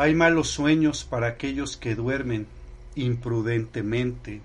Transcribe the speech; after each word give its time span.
Hay 0.00 0.14
malos 0.14 0.48
sueños 0.48 1.04
para 1.04 1.26
aquellos 1.26 1.76
que 1.76 1.94
duermen 1.94 2.46
imprudentemente. 2.94 4.40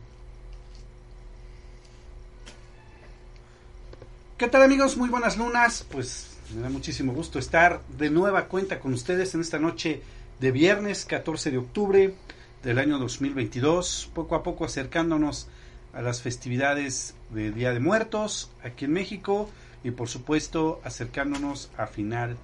¿Qué 4.37 4.49
tal 4.49 4.63
amigos? 4.63 4.97
Muy 4.97 5.07
buenas 5.07 5.37
lunas. 5.37 5.85
Pues 5.89 6.35
me 6.53 6.61
da 6.61 6.67
muchísimo 6.67 7.13
gusto 7.13 7.39
estar 7.39 7.79
de 7.97 8.09
nueva 8.09 8.49
cuenta 8.49 8.81
con 8.81 8.91
ustedes 8.91 9.33
en 9.33 9.39
esta 9.39 9.57
noche 9.57 10.01
de 10.41 10.51
viernes 10.51 11.05
14 11.05 11.51
de 11.51 11.57
octubre 11.57 12.13
del 12.61 12.77
año 12.77 12.99
2022, 12.99 14.11
poco 14.13 14.35
a 14.35 14.43
poco 14.43 14.65
acercándonos 14.65 15.47
a 15.93 16.01
las 16.01 16.21
festividades 16.21 17.15
de 17.29 17.53
Día 17.53 17.71
de 17.71 17.79
Muertos 17.79 18.51
aquí 18.61 18.83
en 18.83 18.91
México 18.91 19.49
y 19.85 19.91
por 19.91 20.09
supuesto 20.09 20.81
acercándonos 20.83 21.71
a 21.77 21.87
final 21.87 22.35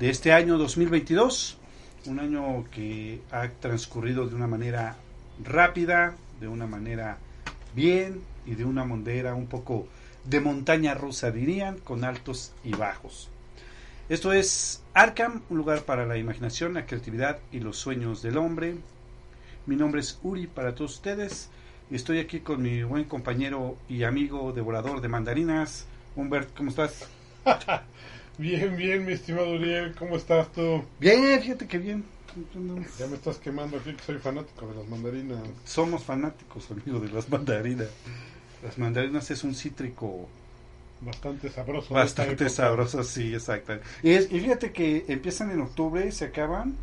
de 0.00 0.08
este 0.08 0.32
año 0.32 0.56
2022, 0.56 1.57
un 2.08 2.20
año 2.20 2.64
que 2.70 3.20
ha 3.30 3.48
transcurrido 3.48 4.26
de 4.26 4.34
una 4.34 4.46
manera 4.46 4.96
rápida, 5.44 6.14
de 6.40 6.48
una 6.48 6.66
manera 6.66 7.18
bien 7.74 8.20
y 8.46 8.54
de 8.54 8.64
una 8.64 8.84
manera 8.84 9.34
un 9.34 9.46
poco 9.46 9.86
de 10.24 10.40
montaña 10.40 10.94
rusa 10.94 11.30
dirían, 11.30 11.78
con 11.78 12.04
altos 12.04 12.52
y 12.64 12.72
bajos. 12.72 13.28
Esto 14.08 14.32
es 14.32 14.82
Arkham, 14.94 15.42
un 15.50 15.58
lugar 15.58 15.82
para 15.82 16.06
la 16.06 16.16
imaginación, 16.16 16.74
la 16.74 16.86
creatividad 16.86 17.38
y 17.52 17.60
los 17.60 17.76
sueños 17.76 18.22
del 18.22 18.38
hombre. 18.38 18.76
Mi 19.66 19.76
nombre 19.76 20.00
es 20.00 20.18
Uri 20.22 20.46
para 20.46 20.74
todos 20.74 20.94
ustedes 20.94 21.50
estoy 21.90 22.18
aquí 22.18 22.40
con 22.40 22.60
mi 22.62 22.82
buen 22.82 23.04
compañero 23.04 23.76
y 23.88 24.02
amigo 24.02 24.52
devorador 24.52 25.00
de 25.00 25.08
mandarinas, 25.08 25.86
Humbert, 26.16 26.54
¿cómo 26.56 26.70
estás? 26.70 27.08
bien, 28.38 28.76
bien, 28.76 29.04
mi 29.04 29.12
estimado 29.12 29.50
Uriel, 29.50 29.94
¿cómo 29.94 30.16
estás 30.16 30.50
tú? 30.52 30.82
Bien, 30.98 31.40
fíjate 31.40 31.66
que 31.66 31.78
bien. 31.78 32.04
Ya 32.98 33.06
me 33.06 33.16
estás 33.16 33.38
quemando 33.38 33.78
aquí 33.78 33.92
que 33.92 34.02
soy 34.02 34.18
fanático 34.18 34.66
de 34.68 34.76
las 34.76 34.86
mandarinas. 34.86 35.40
Somos 35.64 36.04
fanáticos, 36.04 36.70
amigo, 36.70 37.00
de 37.00 37.10
las 37.10 37.28
mandarinas. 37.28 37.88
Las 38.62 38.78
mandarinas 38.78 39.30
es 39.30 39.44
un 39.44 39.54
cítrico 39.54 40.28
Bastante 41.00 41.48
sabroso. 41.48 41.94
Bastante 41.94 42.48
sabroso, 42.48 43.04
sí, 43.04 43.32
exacto. 43.32 43.74
Y, 44.02 44.14
y, 44.14 44.40
fíjate 44.40 44.72
que 44.72 45.04
empiezan 45.08 45.50
en 45.50 45.60
octubre, 45.60 46.10
se 46.10 46.26
acaban 46.26 46.76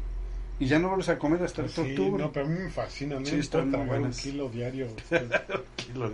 y 0.57 0.67
ya 0.67 0.79
no 0.79 0.87
vuelves 0.87 1.09
a 1.09 1.19
comer 1.19 1.43
hasta 1.43 1.63
el 1.63 1.69
sí, 1.69 1.81
octubre. 1.81 2.23
No, 2.23 2.31
pero 2.31 2.45
a 2.45 2.49
mí 2.49 2.59
me 2.59 2.69
fascina. 2.69 3.17
Sí, 3.25 3.35
están 3.35 3.71
muy 3.71 3.97
un 3.97 4.11
kilo 4.11 4.47
diario. 4.49 4.87
kilo. 5.75 6.13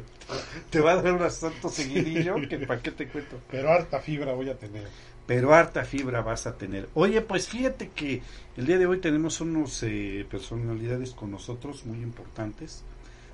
Te 0.71 0.79
va 0.79 0.93
a 0.93 1.01
dar 1.01 1.13
un 1.13 1.21
asalto 1.21 1.69
seguidillo 1.69 2.35
que 2.49 2.57
para 2.59 2.81
qué 2.81 2.91
te 2.91 3.07
cuento. 3.07 3.39
Pero 3.51 3.71
harta 3.71 3.99
fibra 3.99 4.33
voy 4.33 4.49
a 4.49 4.57
tener. 4.57 4.87
Pero 5.27 5.53
harta 5.53 5.83
fibra 5.83 6.21
vas 6.21 6.47
a 6.47 6.57
tener. 6.57 6.89
Oye, 6.93 7.21
pues 7.21 7.47
fíjate 7.47 7.89
que 7.89 8.21
el 8.57 8.65
día 8.65 8.77
de 8.77 8.85
hoy 8.85 8.99
tenemos 8.99 9.39
unos 9.39 9.81
eh, 9.83 10.25
personalidades 10.29 11.11
con 11.11 11.31
nosotros 11.31 11.85
muy 11.85 12.01
importantes. 12.01 12.83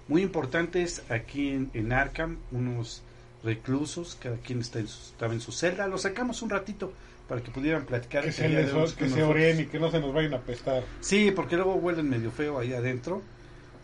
Muy 0.08 0.22
importantes 0.22 1.04
aquí 1.10 1.50
en, 1.50 1.70
en 1.74 1.92
Arkham, 1.92 2.38
unos 2.52 3.02
reclusos, 3.44 4.18
cada 4.22 4.38
quien 4.38 4.60
está 4.60 4.80
en 4.80 4.88
su, 4.88 5.12
estaba 5.12 5.34
en 5.34 5.42
su 5.42 5.52
celda. 5.52 5.88
Lo 5.88 5.98
sacamos 5.98 6.42
un 6.42 6.50
ratito 6.50 6.94
para 7.28 7.42
que 7.42 7.52
pudieran 7.52 7.86
platicar. 7.86 8.24
Que 8.24 8.32
se, 8.32 8.48
les, 8.50 8.94
que 8.94 9.10
se 9.10 9.24
oren 9.24 9.62
y 9.62 9.66
que 9.66 9.80
no 9.80 9.92
se 9.92 10.00
nos 10.00 10.14
vayan 10.14 10.34
a 10.34 10.40
pestar. 10.40 10.84
Sí, 11.02 11.32
porque 11.32 11.56
luego 11.56 11.76
huelen 11.76 12.10
medio 12.10 12.32
feo 12.32 12.60
ahí 12.60 12.74
adentro. 12.74 13.22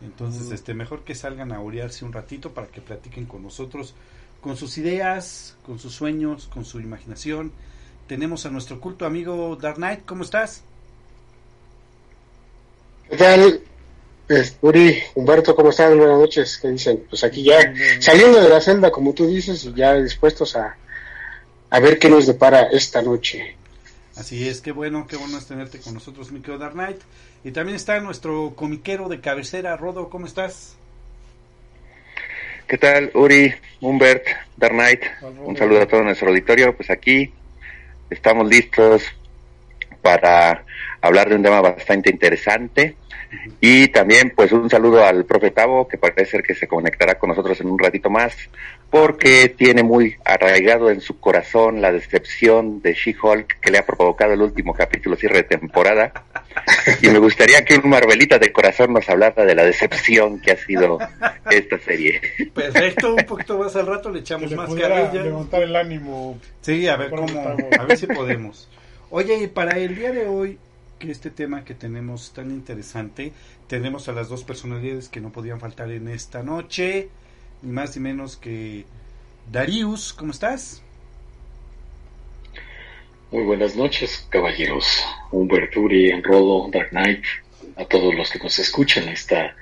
Entonces, 0.01 0.49
mm. 0.49 0.53
este 0.53 0.73
mejor 0.73 1.03
que 1.03 1.15
salgan 1.15 1.51
a 1.51 1.61
orearse 1.61 2.05
un 2.05 2.13
ratito 2.13 2.53
para 2.53 2.67
que 2.67 2.81
platiquen 2.81 3.25
con 3.25 3.43
nosotros, 3.43 3.95
con 4.41 4.57
sus 4.57 4.77
ideas, 4.77 5.57
con 5.65 5.79
sus 5.79 5.93
sueños, 5.93 6.47
con 6.47 6.65
su 6.65 6.79
imaginación. 6.79 7.51
Tenemos 8.07 8.45
a 8.45 8.49
nuestro 8.49 8.79
culto 8.79 9.05
amigo 9.05 9.55
Dark 9.55 9.75
Knight, 9.77 10.05
¿cómo 10.05 10.23
estás? 10.23 10.61
¿Qué 13.09 13.17
tal? 13.17 13.61
Pues, 14.27 14.57
Uri, 14.61 14.99
Humberto, 15.15 15.55
¿cómo 15.55 15.69
están? 15.69 15.97
Buenas 15.97 16.17
noches. 16.17 16.57
¿Qué 16.61 16.69
dicen? 16.69 17.05
Pues 17.09 17.23
aquí 17.23 17.43
ya 17.43 17.73
saliendo 17.99 18.41
de 18.41 18.49
la 18.49 18.61
celda, 18.61 18.91
como 18.91 19.13
tú 19.13 19.27
dices, 19.27 19.63
y 19.65 19.73
ya 19.73 19.95
dispuestos 19.95 20.55
a, 20.55 20.75
a 21.69 21.79
ver 21.79 21.99
qué 21.99 22.09
nos 22.09 22.27
depara 22.27 22.63
esta 22.71 23.01
noche. 23.01 23.55
Así 24.15 24.47
es, 24.47 24.61
qué 24.61 24.71
bueno, 24.71 25.07
qué 25.07 25.17
bueno 25.17 25.37
es 25.37 25.47
tenerte 25.47 25.79
con 25.79 25.93
nosotros, 25.93 26.31
mi 26.31 26.39
querido 26.39 26.59
Dark 26.59 26.73
Knight. 26.73 27.01
Y 27.43 27.51
también 27.51 27.75
está 27.75 27.99
nuestro 27.99 28.53
comiquero 28.55 29.09
de 29.09 29.21
cabecera, 29.21 29.75
Rodo, 29.75 30.09
¿cómo 30.09 30.25
estás? 30.25 30.75
¿Qué 32.67 32.77
tal, 32.77 33.11
Uri, 33.13 33.53
Humbert, 33.81 34.25
Dark 34.57 34.73
Knight? 34.73 35.01
Un 35.43 35.57
saludo 35.57 35.81
a 35.81 35.87
todo 35.87 36.03
nuestro 36.03 36.29
auditorio. 36.29 36.75
Pues 36.75 36.89
aquí 36.89 37.33
estamos 38.09 38.47
listos 38.47 39.03
para 40.01 40.65
hablar 41.01 41.29
de 41.29 41.35
un 41.35 41.43
tema 41.43 41.61
bastante 41.61 42.09
interesante 42.09 42.95
y 43.59 43.87
también, 43.89 44.33
pues, 44.35 44.51
un 44.51 44.69
saludo 44.69 45.05
al 45.05 45.25
profe 45.25 45.51
Tavo, 45.51 45.87
que 45.87 45.97
parece 45.97 46.25
ser 46.25 46.43
que 46.43 46.55
se 46.55 46.67
conectará 46.67 47.17
con 47.17 47.29
nosotros 47.29 47.59
en 47.61 47.69
un 47.69 47.79
ratito 47.79 48.09
más, 48.09 48.35
porque 48.89 49.49
tiene 49.49 49.83
muy 49.83 50.15
arraigado 50.23 50.91
en 50.91 51.01
su 51.01 51.19
corazón 51.19 51.81
la 51.81 51.91
decepción 51.91 52.81
de 52.81 52.93
She-Hulk 52.93 53.59
que 53.59 53.71
le 53.71 53.79
ha 53.79 53.85
provocado 53.85 54.33
el 54.33 54.41
último 54.41 54.73
capítulo 54.73 55.15
cierre 55.15 55.37
de 55.37 55.43
temporada. 55.43 56.11
Y 57.01 57.07
me 57.07 57.17
gustaría 57.17 57.65
que 57.65 57.75
un 57.77 57.89
Marvelita 57.89 58.37
de 58.37 58.51
corazón 58.51 58.93
nos 58.93 59.09
hablara 59.09 59.45
de 59.45 59.55
la 59.55 59.63
decepción 59.63 60.39
que 60.39 60.51
ha 60.51 60.57
sido 60.57 60.99
esta 61.49 61.79
serie. 61.79 62.21
Perfecto, 62.53 63.15
un 63.15 63.25
poquito 63.25 63.57
más 63.57 63.75
al 63.75 63.87
rato 63.87 64.09
le 64.09 64.19
echamos 64.19 64.49
que 64.49 64.49
le 64.51 64.55
más 64.57 64.73
carrilla. 64.73 65.23
levantar 65.23 65.63
el 65.63 65.75
ánimo. 65.75 66.37
Sí, 66.61 66.87
a 66.87 66.95
ver 66.95 67.09
cómo, 67.09 67.27
a 67.79 67.83
ver 67.85 67.97
si 67.97 68.05
podemos. 68.07 68.69
Oye, 69.09 69.43
y 69.43 69.47
para 69.47 69.77
el 69.77 69.95
día 69.95 70.11
de 70.11 70.27
hoy, 70.27 70.59
este 71.09 71.29
tema 71.29 71.63
que 71.63 71.73
tenemos 71.73 72.33
tan 72.33 72.51
interesante, 72.51 73.33
tenemos 73.67 74.07
a 74.07 74.13
las 74.13 74.29
dos 74.29 74.43
personalidades 74.43 75.09
que 75.09 75.21
no 75.21 75.31
podían 75.31 75.59
faltar 75.59 75.91
en 75.91 76.07
esta 76.07 76.43
noche, 76.43 77.09
ni 77.61 77.71
más 77.71 77.95
ni 77.95 78.01
menos 78.01 78.37
que 78.37 78.85
Darius, 79.51 80.13
¿cómo 80.13 80.31
estás? 80.31 80.81
Muy 83.31 83.43
buenas 83.43 83.75
noches, 83.75 84.27
caballeros. 84.29 85.03
Humberturi, 85.31 86.21
Rodo, 86.21 86.69
Dark 86.71 86.89
Knight, 86.89 87.23
a 87.75 87.85
todos 87.85 88.13
los 88.13 88.29
que 88.29 88.39
nos 88.39 88.59
escuchan 88.59 89.09
esta 89.09 89.55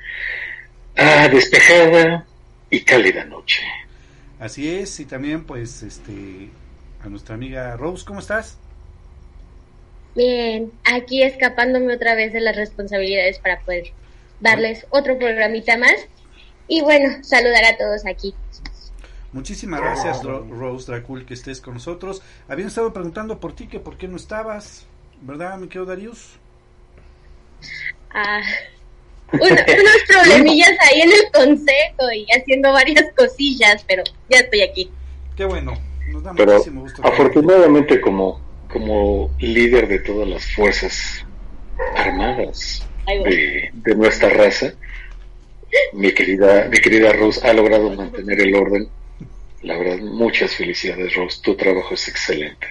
ah, 0.98 1.30
despejada 1.30 2.26
y 2.70 2.82
cálida 2.82 3.24
noche. 3.26 3.64
Así 4.40 4.70
es, 4.70 5.00
y 5.00 5.06
también 5.06 5.46
pues 5.46 5.84
este 5.84 6.50
a 7.04 7.10
nuestra 7.10 7.36
amiga 7.36 7.76
Rose, 7.78 8.06
¿cómo 8.06 8.20
estás? 8.20 8.58
Bien, 10.16 10.72
aquí 10.84 11.24
escapándome 11.24 11.94
otra 11.94 12.16
vez 12.16 12.34
de 12.34 12.42
las 12.42 12.56
responsabilidades 12.56 13.40
para 13.40 13.60
poder 13.62 13.94
darles 14.40 14.86
otro 14.90 15.18
programita 15.18 15.78
más. 15.78 16.08
Y 16.68 16.82
bueno, 16.82 17.24
saludar 17.24 17.64
a 17.66 17.78
todos 17.78 18.06
aquí. 18.06 18.34
Muchísimas 19.34 19.80
gracias, 19.80 20.24
Rose 20.24 20.92
Dracul, 20.92 21.26
que 21.26 21.34
estés 21.34 21.62
con 21.62 21.76
nosotros. 21.76 22.22
Habían 22.50 22.68
estado 22.68 22.92
preguntando 22.92 23.40
por 23.40 23.54
ti, 23.56 23.68
que 23.68 23.80
por 23.80 23.98
qué 23.98 24.08
no 24.10 24.18
estabas, 24.18 24.86
¿verdad, 25.22 25.58
mi 25.58 25.68
querido 25.68 25.86
Darius? 25.86 26.38
Ah, 28.14 28.42
unos 29.32 29.62
problemillas 30.08 30.72
ahí 30.82 31.02
en 31.02 31.12
el 31.12 31.32
consejo 31.34 32.12
y 32.14 32.26
haciendo 32.38 32.74
varias 32.74 33.06
cosillas, 33.16 33.86
pero 33.88 34.04
ya 34.30 34.40
estoy 34.40 34.62
aquí. 34.62 34.92
Qué 35.38 35.46
bueno, 35.46 35.74
nos 36.10 36.24
da 36.24 36.34
pero 36.36 36.54
muchísimo 36.54 36.82
gusto. 36.82 37.02
Afortunadamente, 37.06 38.02
como 38.02 38.42
como 38.72 39.36
líder 39.40 39.88
de 39.88 40.00
todas 40.00 40.28
las 40.28 40.46
fuerzas 40.46 41.26
armadas 41.96 42.88
de, 43.06 43.70
de, 43.74 43.96
nuestra 43.96 44.30
raza, 44.30 44.74
mi 45.94 46.14
querida, 46.14 46.68
mi 46.70 46.78
querida 46.78 47.12
Rose 47.14 47.46
ha 47.48 47.54
logrado 47.54 47.90
mantener 47.92 48.40
el 48.42 48.56
orden. 48.56 48.90
La 49.64 49.78
verdad, 49.78 49.98
muchas 50.00 50.56
felicidades, 50.56 51.14
Rose. 51.16 51.40
Tu 51.44 51.56
trabajo 51.56 51.94
es 51.94 52.08
excelente. 52.08 52.68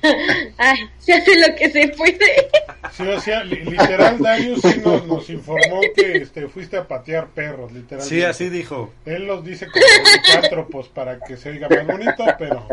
Ay, 0.56 0.78
se 0.98 1.12
hace 1.12 1.36
lo 1.36 1.54
que 1.56 1.70
se 1.70 1.88
puede. 1.88 2.48
Sí, 2.92 3.02
o 3.02 3.20
sea, 3.20 3.44
literal, 3.44 4.18
Darius 4.18 4.60
sí 4.60 4.80
nos, 4.84 5.06
nos, 5.06 5.28
informó 5.30 5.80
que 5.94 6.18
este, 6.18 6.46
fuiste 6.48 6.76
a 6.76 6.86
patear 6.86 7.28
perros, 7.28 7.72
literal. 7.72 8.04
Sí, 8.04 8.22
así 8.22 8.48
dijo. 8.48 8.92
Él 9.04 9.26
los 9.26 9.44
dice 9.44 9.66
como 9.66 9.84
cuatropos 10.32 10.88
para 10.88 11.18
que 11.20 11.36
se 11.36 11.50
oiga 11.50 11.68
más 11.68 11.86
bonito, 11.86 12.24
pero 12.38 12.66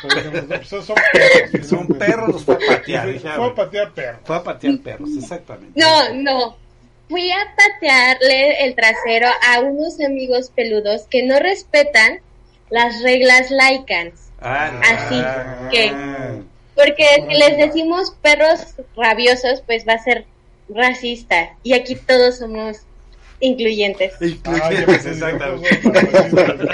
son 0.00 0.96
perros. 1.12 1.66
Son 1.66 1.86
perros, 1.86 2.28
los 2.28 2.44
fue 2.44 2.54
a 2.54 2.58
patear. 2.58 3.18
Fue 3.18 3.46
a 3.46 3.54
patear 3.54 3.92
perros. 3.92 4.20
Fue 4.24 4.36
a 4.36 4.42
patear 4.42 4.78
perros, 4.78 5.10
exactamente. 5.16 5.80
No, 5.80 6.14
no. 6.14 6.56
Fui 7.08 7.30
a 7.30 7.54
patearle 7.56 8.64
el 8.64 8.74
trasero 8.74 9.28
a 9.48 9.60
unos 9.60 9.98
amigos 10.00 10.50
peludos 10.54 11.06
que 11.08 11.22
no 11.22 11.38
respetan 11.38 12.20
las 12.70 13.02
reglas 13.02 13.50
laicans. 13.50 14.30
Ah, 14.40 14.70
Así 14.84 15.14
ah, 15.16 15.68
que, 15.70 15.92
porque 16.74 17.24
si 17.28 17.34
les 17.34 17.56
decimos 17.56 18.14
perros 18.22 18.74
rabiosos, 18.96 19.62
pues 19.66 19.86
va 19.88 19.94
a 19.94 19.98
ser 19.98 20.26
racista. 20.68 21.56
Y 21.62 21.72
aquí 21.72 21.96
todos 21.96 22.38
somos 22.38 22.82
incluyentes. 23.40 24.14
Incluyentes, 24.20 25.06
exactamente. 25.06 25.76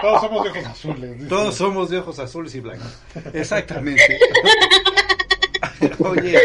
Todos 0.00 0.20
somos 0.20 0.44
de 0.44 0.50
ojos 0.50 0.66
azules. 0.66 1.28
Todos 1.28 1.54
somos 1.54 1.90
de 1.90 1.98
ojos 1.98 2.18
azules 2.18 2.54
y 2.54 2.60
blancos. 2.60 2.98
Exactamente. 3.32 4.18
Oye, 5.98 6.38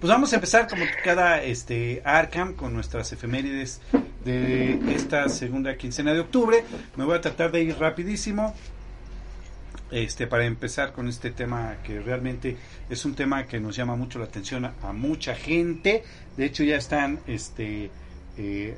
Pues 0.00 0.08
vamos 0.08 0.32
a 0.32 0.36
empezar 0.36 0.66
como 0.66 0.84
cada 1.04 1.42
este 1.42 2.00
Arkham 2.04 2.54
con 2.54 2.72
nuestras 2.72 3.12
efemérides 3.12 3.80
de 4.24 4.78
esta 4.94 5.28
segunda 5.28 5.76
quincena 5.76 6.14
de 6.14 6.20
octubre. 6.20 6.64
Me 6.96 7.04
voy 7.04 7.16
a 7.16 7.20
tratar 7.20 7.52
de 7.52 7.62
ir 7.62 7.78
rapidísimo 7.78 8.54
este 9.90 10.26
para 10.26 10.46
empezar 10.46 10.92
con 10.92 11.08
este 11.08 11.30
tema 11.30 11.78
que 11.84 12.00
realmente 12.00 12.56
es 12.88 13.04
un 13.04 13.14
tema 13.14 13.46
que 13.46 13.60
nos 13.60 13.76
llama 13.76 13.96
mucho 13.96 14.18
la 14.18 14.26
atención 14.26 14.64
a, 14.64 14.92
mucha 14.92 15.34
gente. 15.34 16.04
De 16.36 16.46
hecho 16.46 16.62
ya 16.62 16.76
están 16.76 17.20
este 17.26 17.90
eh, 18.38 18.76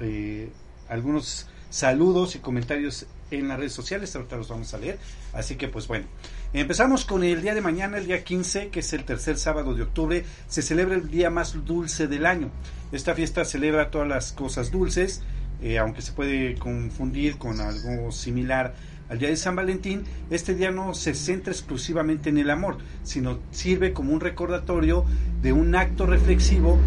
eh, 0.00 0.50
algunos 0.88 1.46
saludos 1.70 2.34
y 2.34 2.40
comentarios 2.40 3.06
en 3.30 3.48
las 3.48 3.58
redes 3.58 3.72
sociales, 3.72 4.14
ahorita 4.14 4.36
los 4.36 4.48
vamos 4.48 4.74
a 4.74 4.78
leer. 4.78 4.98
Así 5.32 5.56
que 5.56 5.68
pues 5.68 5.86
bueno, 5.86 6.06
empezamos 6.52 7.04
con 7.04 7.22
el 7.22 7.42
día 7.42 7.54
de 7.54 7.60
mañana, 7.60 7.98
el 7.98 8.06
día 8.06 8.24
15, 8.24 8.68
que 8.68 8.80
es 8.80 8.92
el 8.92 9.04
tercer 9.04 9.38
sábado 9.38 9.74
de 9.74 9.82
octubre, 9.82 10.24
se 10.48 10.62
celebra 10.62 10.96
el 10.96 11.10
día 11.10 11.30
más 11.30 11.64
dulce 11.64 12.08
del 12.08 12.26
año. 12.26 12.50
Esta 12.92 13.14
fiesta 13.14 13.44
celebra 13.44 13.90
todas 13.90 14.08
las 14.08 14.32
cosas 14.32 14.70
dulces, 14.70 15.22
eh, 15.62 15.78
aunque 15.78 16.02
se 16.02 16.12
puede 16.12 16.56
confundir 16.56 17.38
con 17.38 17.60
algo 17.60 18.10
similar 18.10 18.74
al 19.10 19.18
día 19.18 19.28
de 19.28 19.36
San 19.36 19.56
Valentín, 19.56 20.04
este 20.30 20.54
día 20.54 20.70
no 20.70 20.94
se 20.94 21.14
centra 21.14 21.52
exclusivamente 21.52 22.30
en 22.30 22.38
el 22.38 22.48
amor, 22.48 22.78
sino 23.02 23.40
sirve 23.50 23.92
como 23.92 24.12
un 24.12 24.20
recordatorio 24.20 25.04
de 25.42 25.52
un 25.52 25.74
acto 25.74 26.06
reflexivo 26.06 26.78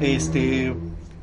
este 0.00 0.74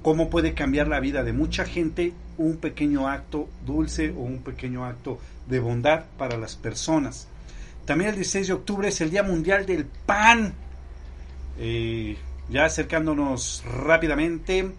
cómo 0.02 0.30
puede 0.30 0.54
cambiar 0.54 0.88
la 0.88 1.00
vida 1.00 1.24
de 1.24 1.34
mucha 1.34 1.66
gente 1.66 2.14
un 2.38 2.58
pequeño 2.58 3.08
acto 3.08 3.48
dulce 3.66 4.10
o 4.12 4.22
un 4.22 4.40
pequeño 4.40 4.86
acto 4.86 5.20
de 5.48 5.60
bondad 5.60 6.06
para 6.18 6.38
las 6.38 6.56
personas. 6.56 7.28
También 7.86 8.12
el 8.12 8.16
16 8.16 8.48
de 8.48 8.54
octubre 8.54 8.88
es 8.88 9.02
el 9.02 9.12
Día 9.12 9.24
Mundial 9.24 9.66
del 9.66 9.86
Pan. 9.86 10.54
Eh, 11.60 12.18
ya 12.50 12.66
acercándonos 12.66 13.64
rápidamente 13.66 14.72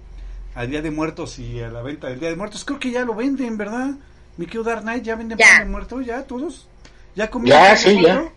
al 0.55 0.71
Día 0.71 0.83
de 0.83 0.91
Muertos 0.91 1.39
y 1.39 1.61
a 1.61 1.69
la 1.69 1.83
venta 1.83 2.09
del 2.09 2.21
Día 2.21 2.31
de 2.31 2.37
Muertos. 2.37 2.65
Creo 2.65 2.79
que 2.79 2.91
ya 2.91 3.05
lo 3.05 3.15
venden, 3.15 3.57
¿verdad? 3.57 3.91
Mi 4.37 4.47
querido 4.47 4.65
Dark 4.65 4.83
Knight, 4.83 5.05
¿ya 5.05 5.17
venden 5.17 5.39
pan 5.39 5.65
de 5.65 5.71
muerto? 5.71 6.01
¿Ya 6.01 6.23
todos? 6.23 6.67
¿Ya 7.15 7.31
comieron? 7.31 7.63
Ya, 7.63 7.77
sí, 7.77 8.03
ya. 8.03 8.33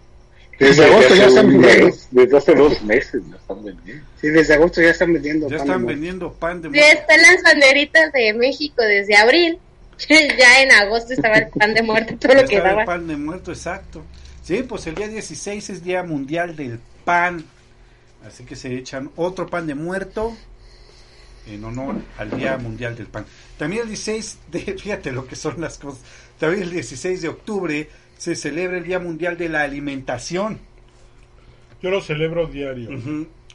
Desde 0.60 0.86
agosto 0.86 1.16
ya 1.16 1.25
están 1.28 1.48
vendiendo. 1.48 1.98
Desde 2.12 2.38
hace 2.38 2.56
dos 2.56 2.81
meses 2.84 3.22
ya 3.30 3.36
están 3.36 3.63
vendiendo. 3.63 4.06
Sí, 4.22 4.30
desde 4.30 4.54
agosto 4.54 4.81
ya 4.81 4.90
están 4.90 5.13
vendiendo. 5.13 5.50
Ya 5.50 5.57
están 5.57 5.86
vendiendo 5.86 6.34
pan 6.34 6.62
de 6.62 6.69
muerto. 6.69 6.88
Sí, 6.88 6.98
están 6.98 7.22
las 7.22 7.44
banderitas 7.44 8.12
de 8.13 8.34
México 8.34 8.81
desde 8.84 9.16
abril. 9.16 9.60
ya 10.10 10.62
en 10.62 10.72
agosto 10.72 11.13
estaba 11.13 11.36
el 11.36 11.48
pan 11.50 11.74
de 11.74 11.81
muerto, 11.81 12.16
todo 12.18 12.36
lo 12.36 12.46
que 12.48 12.60
daba. 12.60 12.81
El 12.81 12.86
pan 12.86 13.07
de 13.07 13.18
muerto, 13.18 13.52
exacto. 13.52 14.04
Sí, 14.44 14.63
pues 14.63 14.86
el 14.88 14.96
día 14.96 15.07
16 15.07 15.69
es 15.69 15.84
Día 15.84 16.04
Mundial 16.04 16.56
del 16.56 16.80
Pan. 17.04 17.44
Así 18.25 18.44
que 18.44 18.56
se 18.56 18.75
echan 18.75 19.12
otro 19.16 19.48
pan 19.48 19.68
de 19.68 19.75
muerto 19.75 20.36
en 21.48 21.63
honor 21.63 21.96
al 22.18 22.31
Día 22.31 22.58
Mundial 22.58 22.96
del 22.96 23.08
Pan. 23.08 23.25
También 23.58 23.84
el 23.84 23.88
16 23.90 24.38
de, 24.51 24.60
fíjate 24.80 25.12
lo 25.12 25.28
que 25.28 25.36
son 25.36 25.60
las 25.62 25.78
cosas. 25.78 26.01
También 26.40 26.63
el 26.63 26.72
16 26.72 27.22
de 27.22 27.28
octubre 27.28 27.90
se 28.17 28.35
celebra 28.35 28.77
el 28.77 28.83
Día 28.83 29.00
Mundial 29.00 29.38
de 29.38 29.50
la 29.50 29.62
Alimentación. 29.62 30.59
Yo 31.81 31.89
lo 31.89 32.01
celebro 32.01 32.47
diario. 32.47 32.89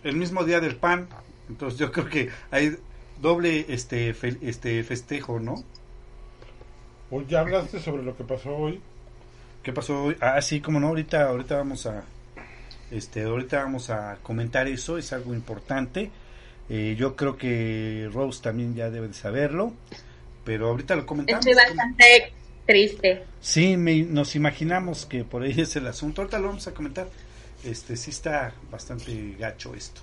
El 0.04 0.16
mismo 0.16 0.44
día 0.44 0.60
del 0.60 0.76
pan. 0.76 1.08
Entonces 1.48 1.78
yo 1.78 1.90
creo 1.90 2.08
que 2.08 2.28
hay 2.50 2.76
doble 3.20 3.66
este 3.68 4.14
este 4.40 4.82
festejo, 4.84 5.40
¿no? 5.40 5.64
Hoy 7.10 7.26
ya 7.28 7.40
hablaste 7.40 7.80
sobre 7.80 8.02
lo 8.02 8.16
que 8.16 8.24
pasó 8.24 8.56
hoy. 8.56 8.80
¿Qué 9.62 9.72
pasó 9.72 10.04
hoy? 10.04 10.16
Ah, 10.20 10.40
sí, 10.40 10.60
como 10.60 10.78
no, 10.80 10.88
ahorita 10.88 11.28
ahorita 11.28 11.56
vamos 11.56 11.86
a 11.86 12.04
este 12.90 13.24
ahorita 13.24 13.62
vamos 13.62 13.90
a 13.90 14.18
comentar 14.22 14.68
eso, 14.68 14.96
es 14.96 15.12
algo 15.12 15.34
importante. 15.34 16.10
Eh, 16.68 16.94
yo 16.96 17.16
creo 17.16 17.36
que 17.36 18.08
Rose 18.12 18.40
también 18.42 18.76
ya 18.76 18.90
debe 18.90 19.08
de 19.08 19.14
saberlo, 19.14 19.72
pero 20.44 20.68
ahorita 20.68 20.94
lo 20.94 21.04
comentamos. 21.04 21.44
Estoy 21.44 21.66
bastante 21.66 22.32
triste. 22.70 23.24
Sí, 23.40 23.76
nos 23.76 24.36
imaginamos 24.36 25.04
que 25.06 25.24
por 25.24 25.42
ahí 25.42 25.54
es 25.58 25.74
el 25.74 25.88
asunto. 25.88 26.22
Ahorita 26.22 26.38
lo 26.38 26.48
vamos 26.48 26.68
a 26.68 26.74
comentar. 26.74 27.08
Este 27.64 27.96
sí 27.96 28.10
está 28.10 28.54
bastante 28.70 29.34
gacho 29.38 29.74
esto. 29.74 30.00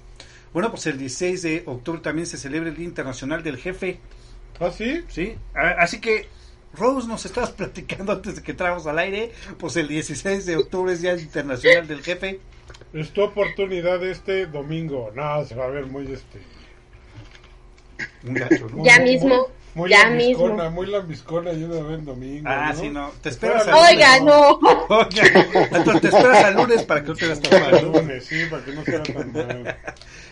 Bueno, 0.52 0.70
pues 0.70 0.86
el 0.88 0.98
16 0.98 1.42
de 1.42 1.64
octubre 1.66 2.02
también 2.02 2.28
se 2.28 2.38
celebra 2.38 2.70
el 2.70 2.76
Día 2.76 2.86
Internacional 2.86 3.42
del 3.42 3.58
Jefe. 3.58 4.00
¿Ah, 4.60 4.72
sí? 4.72 5.02
Sí. 5.08 5.36
Así 5.54 6.02
que, 6.02 6.28
Rose, 6.74 7.08
nos 7.08 7.26
estabas 7.26 7.52
platicando 7.62 8.12
antes 8.12 8.36
de 8.36 8.44
que 8.44 8.52
entráramos 8.52 8.86
al 8.86 9.00
aire. 9.00 9.32
Pues 9.58 9.78
el 9.78 9.88
16 9.88 10.46
de 10.46 10.58
octubre 10.58 10.92
es 10.92 11.02
Día 11.02 11.18
Internacional 11.18 11.88
del 11.88 12.02
Jefe. 12.02 12.40
Es 12.94 13.12
tu 13.12 13.22
oportunidad 13.22 14.04
este 14.04 14.46
domingo. 14.46 15.12
No, 15.16 15.46
se 15.46 15.56
va 15.56 15.66
a 15.66 15.70
ver 15.70 15.86
muy 15.86 16.12
este. 16.12 16.42
ya 18.84 19.00
mismo. 19.00 19.48
Muy 19.78 19.92
ya 19.92 20.10
lambiscona, 20.10 20.64
mismo. 20.64 20.72
muy 20.72 20.88
lambiscona 20.88 21.54
y 21.54 21.64
una 21.64 21.82
vez 21.82 22.04
domingo. 22.04 22.50
Ah, 22.50 22.74
¿no? 22.74 22.80
sí, 22.82 22.90
no. 22.90 23.12
Te 23.22 23.30
esperas 23.30 23.68
al 23.68 23.76
Oiga, 23.76 24.20
no. 24.22 24.60
Oiga, 24.90 25.48
entonces 25.72 26.02
te 26.02 26.08
esperas 26.08 26.46
al 26.46 26.56
lunes 26.56 26.82
para 26.82 27.04
que 27.04 27.10
no 27.10 27.16
te 27.16 27.28
veas 27.28 27.40
tan 27.40 27.62
mal. 27.62 27.86
lunes, 27.86 28.26
sí, 28.26 28.38
para 28.50 28.66
que 28.66 28.72
no 28.72 28.84
sea 28.84 29.04
tan 29.04 29.32
mal. 29.32 29.78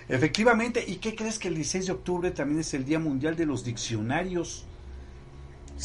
Efectivamente, 0.10 0.84
¿y 0.88 0.96
qué 0.96 1.14
crees 1.14 1.38
que 1.38 1.50
el 1.50 1.54
16 1.54 1.86
de 1.86 1.92
octubre 1.92 2.32
también 2.32 2.62
es 2.62 2.74
el 2.74 2.86
Día 2.86 2.98
Mundial 2.98 3.36
de 3.36 3.46
los 3.46 3.64
Diccionarios? 3.64 4.66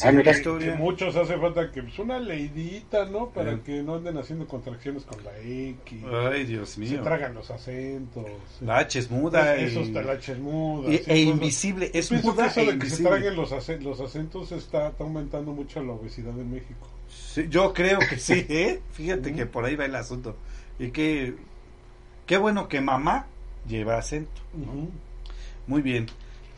Ah, 0.03 0.11
mira, 0.11 0.33
que 0.33 0.71
muchos 0.77 1.15
hace 1.15 1.37
falta 1.37 1.69
que 1.69 1.83
pues 1.83 1.99
una 1.99 2.17
leidita, 2.17 3.05
¿no? 3.05 3.29
Para 3.29 3.59
que 3.61 3.83
no 3.83 3.95
anden 3.95 4.17
haciendo 4.17 4.47
contracciones 4.47 5.03
con 5.03 5.21
la 5.23 5.37
X. 5.37 6.03
Ay, 6.31 6.45
Dios 6.45 6.77
mío. 6.77 6.89
Se 6.89 6.97
tragan 6.99 7.33
los 7.33 7.51
acentos. 7.51 8.25
La 8.61 8.77
H 8.79 8.99
es 8.99 9.11
muda. 9.11 9.55
Es, 9.57 9.71
eso 9.71 9.81
está 9.81 10.01
la 10.01 10.13
H 10.13 10.31
es 10.31 10.39
muda. 10.39 10.91
Y, 10.91 11.01
e 11.05 11.19
invisible, 11.19 11.91
es 11.93 12.11
muda 12.11 12.47
eso 12.47 12.61
e 12.61 12.71
de 12.71 12.79
que 12.79 12.89
se 12.89 13.03
traguen 13.03 13.35
los, 13.35 13.51
acentos, 13.51 13.85
los 13.85 13.99
acentos 13.99 14.51
está, 14.53 14.87
está, 14.87 15.03
aumentando 15.03 15.51
mucho 15.51 15.83
la 15.83 15.91
obesidad 15.91 16.39
en 16.39 16.51
México. 16.51 16.87
Sí, 17.09 17.47
yo 17.49 17.73
creo 17.73 17.99
que 17.99 18.17
sí, 18.17 18.45
¿eh? 18.49 18.81
Fíjate 18.93 19.33
que 19.33 19.45
por 19.45 19.65
ahí 19.65 19.75
va 19.75 19.85
el 19.85 19.95
asunto. 19.95 20.37
Y 20.79 20.91
que, 20.91 21.35
qué 22.25 22.37
bueno 22.37 22.69
que 22.69 22.79
mamá 22.79 23.27
lleva 23.67 23.97
acento. 23.97 24.41
Muy 25.67 25.81
bien. 25.81 26.07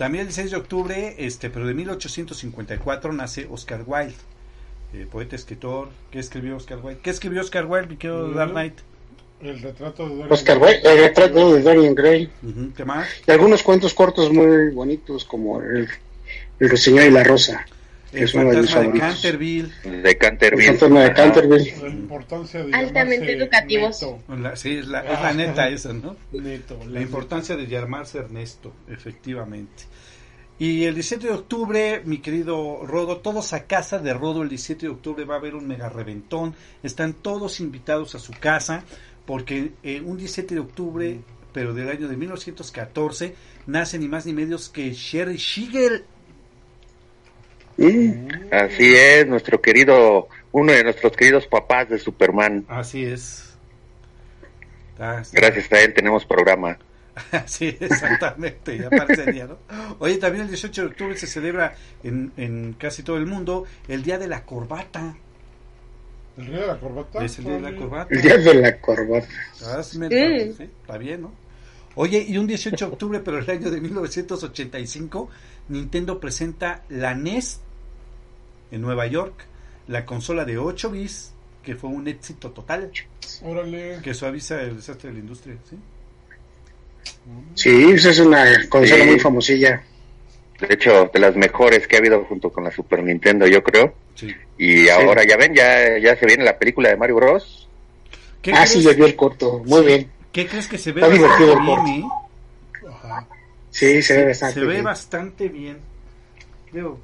También 0.04 0.24
el 0.24 0.28
16 0.28 0.52
de 0.52 0.58
octubre, 0.58 1.16
este, 1.18 1.50
pero 1.50 1.66
de 1.66 1.74
1854, 1.74 3.14
nace 3.14 3.48
Oscar 3.50 3.84
Wilde, 3.88 4.14
eh, 4.94 5.08
poeta, 5.10 5.38
escritor. 5.38 5.92
¿Qué 6.12 6.20
escribió 6.20 6.58
Oscar 6.58 6.80
Wilde? 6.84 7.00
¿Qué 7.02 7.10
escribió 7.10 7.40
Oscar 7.40 7.66
Wilde, 7.68 7.88
mi 7.88 7.96
querido 7.96 8.30
Dark 8.32 8.52
Knight? 8.52 8.74
El 9.40 9.62
retrato 9.62 10.04
de 10.04 10.16
Dorian 10.16 10.34
Oscar 10.34 10.58
Wilde, 10.58 10.82
el 10.84 10.98
retrato 10.98 11.54
de 11.54 11.62
Dorian 11.62 11.96
Gray. 11.96 12.30
¿Qué 12.76 12.84
más? 12.84 13.08
Y 13.26 13.32
algunos 13.32 13.64
cuentos 13.64 13.94
cortos 13.94 14.30
muy 14.30 14.72
bonitos, 14.72 15.24
como 15.24 15.62
El, 15.62 15.88
el 16.60 16.78
Señor 16.78 17.06
y 17.06 17.10
la 17.10 17.24
Rosa. 17.24 17.66
El 18.14 18.24
es 18.24 18.34
uno 18.36 18.52
de, 18.52 18.62
mis 18.62 18.74
de 18.74 19.00
Canterville. 19.00 19.72
De 19.84 20.18
Canterville. 20.18 20.70
El 20.70 20.78
fantasma 20.78 21.04
de 21.04 21.14
Canterville. 21.14 21.74
La 21.82 21.90
importancia 21.90 22.64
de 22.64 22.74
Altamente 22.74 23.32
educativos. 23.34 24.06
La, 24.28 24.56
sí, 24.56 24.78
es 24.78 24.88
la, 24.88 25.00
es 25.02 25.22
la 25.22 25.34
neta 25.34 25.70
esa, 25.70 25.94
¿no? 25.94 26.16
Neto, 26.32 26.80
la, 26.88 27.02
importancia 27.02 27.56
de 27.56 27.66
llamarse 27.66 28.20
Ernesto, 28.20 28.74
efectivamente. 28.88 29.84
Y 30.60 30.84
el 30.84 30.94
17 30.94 31.28
de 31.28 31.34
octubre, 31.34 32.02
mi 32.06 32.20
querido 32.20 32.86
Rodo, 32.86 33.18
todos 33.18 33.54
a 33.54 33.66
casa 33.66 33.98
de 33.98 34.14
Rodo 34.14 34.44
el 34.44 34.50
17 34.50 34.86
de 34.86 34.92
octubre 34.92 35.26
va 35.26 35.36
a 35.36 35.38
haber 35.40 35.56
un 35.56 35.68
mega 35.68 35.90
reventón. 35.90 36.54
Están 36.84 37.14
todos 37.14 37.60
invitados 37.60 38.14
a 38.14 38.20
su 38.20 38.34
casa 38.34 38.84
porque 39.26 39.72
eh, 39.82 40.02
un 40.02 40.18
17 40.18 40.54
de 40.54 40.62
octubre, 40.62 41.20
pero 41.52 41.74
del 41.74 41.90
año 41.90 42.08
de 42.08 42.16
1914, 42.18 43.36
nace 43.66 43.98
ni 43.98 44.08
más 44.08 44.28
ni 44.28 44.34
menos 44.34 44.70
que 44.70 44.94
Sherry 44.94 45.38
Shiegel, 47.78 48.50
Así 48.52 48.96
es, 48.96 49.28
nuestro 49.28 49.62
querido, 49.62 50.28
uno 50.52 50.72
de 50.72 50.84
nuestros 50.84 51.16
queridos 51.16 51.48
papás 51.48 51.90
de 51.90 51.98
Superman. 52.00 52.66
Así 52.68 53.04
es. 53.04 53.54
Gracias 54.98 55.72
a 55.72 55.82
él 55.82 55.94
tenemos 55.94 56.26
programa. 56.26 56.78
sí, 57.46 57.78
exactamente, 57.80 58.78
ya 58.78 58.90
parecería, 58.90 59.46
¿no? 59.46 59.58
Oye, 60.00 60.18
también 60.18 60.44
el 60.44 60.50
18 60.50 60.82
de 60.82 60.88
octubre 60.88 61.18
se 61.18 61.28
celebra 61.28 61.76
en, 62.04 62.32
en 62.38 62.74
casi 62.74 63.04
todo 63.04 63.18
el 63.18 63.28
mundo 63.28 63.66
el 63.88 64.04
Día 64.04 64.18
de 64.18 64.28
la 64.28 64.44
Corbata. 64.44 65.16
¿El 66.38 66.48
Día 66.48 66.62
de 66.62 66.68
la 66.68 66.80
Corbata? 66.80 67.24
Es 67.24 67.38
el 67.38 67.46
Día 67.46 67.54
de 67.56 67.62
la 67.62 67.76
Corbata. 67.76 68.14
El 68.14 68.22
Día 68.22 68.38
de 68.38 68.54
la 68.56 68.80
Corbata. 68.80 69.28
sí. 69.84 70.64
Está 70.82 70.98
bien, 70.98 71.22
¿no? 71.22 71.43
Oye, 71.96 72.26
y 72.28 72.38
un 72.38 72.48
18 72.48 72.86
de 72.86 72.92
octubre, 72.92 73.20
pero 73.20 73.38
el 73.38 73.50
año 73.50 73.70
de 73.70 73.80
1985, 73.80 75.30
Nintendo 75.70 76.20
presenta 76.20 76.84
la 76.90 77.14
NES 77.14 77.60
en 78.72 78.82
Nueva 78.82 79.06
York, 79.08 79.46
la 79.88 80.06
consola 80.06 80.46
de 80.46 80.58
8 80.58 80.92
bits, 80.92 81.34
que 81.62 81.76
fue 81.76 81.90
un 81.90 82.08
éxito 82.08 82.52
total. 82.52 82.92
Órale. 83.44 84.00
Que 84.02 84.14
suaviza 84.14 84.62
el 84.62 84.78
desastre 84.78 85.10
de 85.10 85.14
la 85.16 85.20
industria, 85.20 85.56
¿sí? 85.70 85.78
Sí, 87.56 87.92
esa 87.92 88.10
es 88.10 88.20
una 88.20 88.46
consola 88.70 89.06
muy 89.06 89.20
famosilla. 89.20 89.84
De 90.60 90.74
hecho, 90.74 91.10
de 91.14 91.20
las 91.20 91.36
mejores 91.36 91.88
que 91.88 91.96
ha 91.96 92.00
habido 92.00 92.24
junto 92.26 92.50
con 92.52 92.64
la 92.64 92.72
Super 92.72 93.04
Nintendo, 93.04 93.48
yo 93.48 93.64
creo. 93.64 93.94
Y 94.58 94.88
ahora 94.90 95.24
ya 95.26 95.38
ven, 95.38 95.54
ya, 95.54 95.98
ya 95.98 96.16
se 96.16 96.26
viene 96.26 96.44
la 96.44 96.58
película 96.58 96.90
de 96.90 96.98
Mario 96.98 97.16
Bros. 97.16 97.68
Ah, 98.54 98.66
sí, 98.66 98.82
ya 98.82 98.94
vio 98.94 99.06
el 99.06 99.16
corto. 99.16 99.62
Muy 99.66 99.86
bien. 99.86 100.12
¿Qué 100.34 100.48
crees 100.48 100.68
que 100.68 100.80
se 100.80 100.92
ve 100.92 101.02
bastante 101.02 101.56
bien? 101.62 101.88
¿eh? 101.88 102.04
Sí, 103.70 104.02
se 104.02 104.18
ve 104.18 104.26
bastante 104.26 104.60
bien. 104.60 104.72
Se 104.72 104.78
ve 104.78 104.82
bastante 104.82 105.48
bien. 105.48 105.78
Veo, 106.72 107.00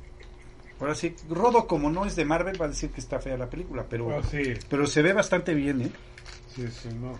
ahora 0.79 0.95
sí, 0.95 1.15
Rodo 1.29 1.67
como 1.67 1.91
no 1.91 2.05
es 2.05 2.15
de 2.15 2.25
Marvel 2.25 2.59
va 2.59 2.65
a 2.65 2.69
decir 2.69 2.89
que 2.89 2.99
está 2.99 3.19
fea 3.19 3.37
la 3.37 3.47
película, 3.47 3.85
pero, 3.87 4.09
ah, 4.11 4.21
pero 4.67 4.87
se 4.87 5.01
ve 5.03 5.13
bastante 5.13 5.53
bien, 5.53 5.81
¿eh? 5.81 5.91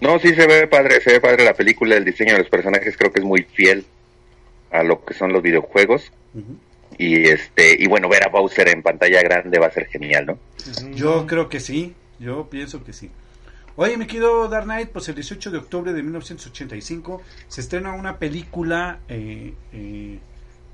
no. 0.01 0.19
sí 0.19 0.33
se 0.33 0.47
ve 0.47 0.67
padre, 0.67 0.99
se 0.99 1.11
ve 1.11 1.21
padre 1.21 1.45
la 1.45 1.53
película, 1.53 1.95
el 1.95 2.03
diseño 2.03 2.33
de 2.33 2.39
los 2.39 2.49
personajes 2.49 2.97
creo 2.97 3.13
que 3.13 3.19
es 3.19 3.25
muy 3.25 3.43
fiel 3.43 3.85
a 4.71 4.83
lo 4.83 5.05
que 5.05 5.13
son 5.13 5.31
los 5.31 5.43
videojuegos. 5.43 6.11
Y 6.97 7.29
este 7.29 7.75
y 7.79 7.87
bueno, 7.87 8.09
ver 8.09 8.23
a 8.23 8.29
Bowser 8.29 8.67
en 8.69 8.81
pantalla 8.81 9.21
grande 9.21 9.59
va 9.59 9.67
a 9.67 9.71
ser 9.71 9.85
genial, 9.85 10.25
¿no? 10.25 10.39
Yo 10.95 11.27
creo 11.27 11.47
que 11.49 11.59
sí, 11.59 11.93
yo 12.19 12.49
pienso 12.49 12.83
que 12.83 12.93
sí. 12.93 13.11
Oye, 13.81 13.95
me 13.95 14.07
quedo 14.07 14.50
Dark 14.50 14.65
Knight, 14.65 14.89
pues 14.89 15.07
el 15.07 15.15
18 15.15 15.51
de 15.51 15.57
octubre 15.57 15.93
de 15.93 16.03
1985 16.03 17.21
se 17.48 17.62
estrena 17.62 17.93
una 17.93 18.17
película 18.17 19.00
eh, 19.07 19.53
eh, 19.71 20.19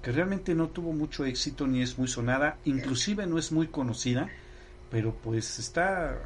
que 0.02 0.12
realmente 0.12 0.56
no 0.56 0.70
tuvo 0.70 0.92
mucho 0.92 1.24
éxito 1.24 1.68
ni 1.68 1.84
es 1.84 2.00
muy 2.00 2.08
sonada, 2.08 2.58
inclusive 2.66 3.28
no 3.28 3.38
es 3.38 3.52
muy 3.52 3.68
conocida, 3.68 4.28
pero 4.90 5.14
pues 5.24 5.60
está, 5.60 6.18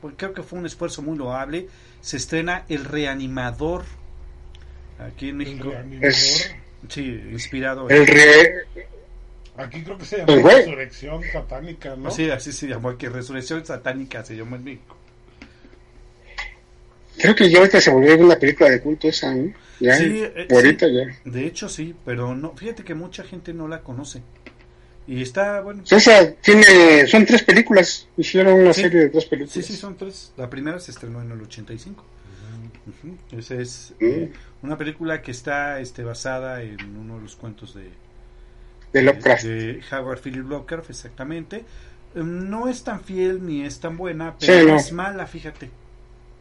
pues 0.00 0.14
creo 0.16 0.32
que 0.32 0.42
fue 0.42 0.58
un 0.58 0.64
esfuerzo 0.64 1.02
muy 1.02 1.18
loable. 1.18 1.68
Se 2.00 2.16
estrena 2.16 2.64
El 2.70 2.86
Reanimador 2.86 3.84
aquí 4.98 5.28
en 5.28 5.36
México. 5.36 5.74
Sí, 6.88 7.22
inspirado. 7.32 7.86
El 7.90 8.06
Aquí 9.58 9.82
creo 9.82 9.98
que 9.98 10.06
se 10.06 10.24
llama 10.24 10.50
Resurrección 10.50 11.22
Satánica, 11.30 11.96
¿no? 11.96 12.10
Sí, 12.10 12.30
así 12.30 12.50
se 12.50 12.66
llamó 12.66 12.88
aquí, 12.88 13.08
Resurrección 13.08 13.66
Satánica 13.66 14.24
se 14.24 14.36
llamó 14.36 14.56
en 14.56 14.64
México. 14.64 14.96
Creo 17.18 17.34
que 17.34 17.50
ya 17.50 17.58
ahorita 17.58 17.80
se 17.80 17.90
volvió 17.90 18.16
una 18.18 18.36
película 18.36 18.70
de 18.70 18.80
culto 18.80 19.08
esa, 19.08 19.34
¿no? 19.34 19.52
Ya, 19.80 19.96
sí, 19.96 20.22
eh, 20.22 20.48
ahorita 20.50 20.86
ya. 20.88 21.16
De 21.24 21.46
hecho 21.46 21.68
sí, 21.68 21.94
pero 22.04 22.34
no, 22.34 22.56
fíjate 22.56 22.84
que 22.84 22.94
mucha 22.94 23.24
gente 23.24 23.52
no 23.52 23.68
la 23.68 23.82
conoce. 23.82 24.22
Y 25.06 25.20
está, 25.20 25.60
bueno. 25.60 25.82
Esa 25.90 26.32
tiene, 26.34 27.06
son 27.06 27.26
tres 27.26 27.42
películas, 27.42 28.08
hicieron 28.16 28.54
una 28.60 28.72
serie 28.72 29.00
de 29.00 29.08
tres 29.10 29.26
películas. 29.26 29.52
Sí, 29.52 29.62
sí, 29.62 29.76
son 29.76 29.96
tres. 29.96 30.32
La 30.36 30.48
primera 30.48 30.78
se 30.78 30.92
estrenó 30.92 31.20
en 31.20 31.30
el 31.30 31.42
85. 31.42 32.04
Esa 33.32 33.54
es 33.54 33.94
eh, 34.00 34.32
una 34.62 34.76
película 34.76 35.22
que 35.22 35.30
está 35.30 35.80
este, 35.80 36.02
basada 36.04 36.62
en 36.62 36.96
uno 36.96 37.16
de 37.16 37.22
los 37.22 37.36
cuentos 37.36 37.74
de, 37.74 37.90
de 38.92 39.02
Lovecraft. 39.02 39.44
De, 39.44 39.80
Howard 39.92 40.20
Philip 40.20 40.46
Lovecraft, 40.46 40.90
exactamente. 40.90 41.64
No 42.14 42.68
es 42.68 42.84
tan 42.84 43.02
fiel 43.02 43.44
ni 43.44 43.64
es 43.64 43.80
tan 43.80 43.96
buena, 43.96 44.36
pero 44.38 44.76
es 44.76 44.92
mala, 44.92 45.26
fíjate. 45.26 45.70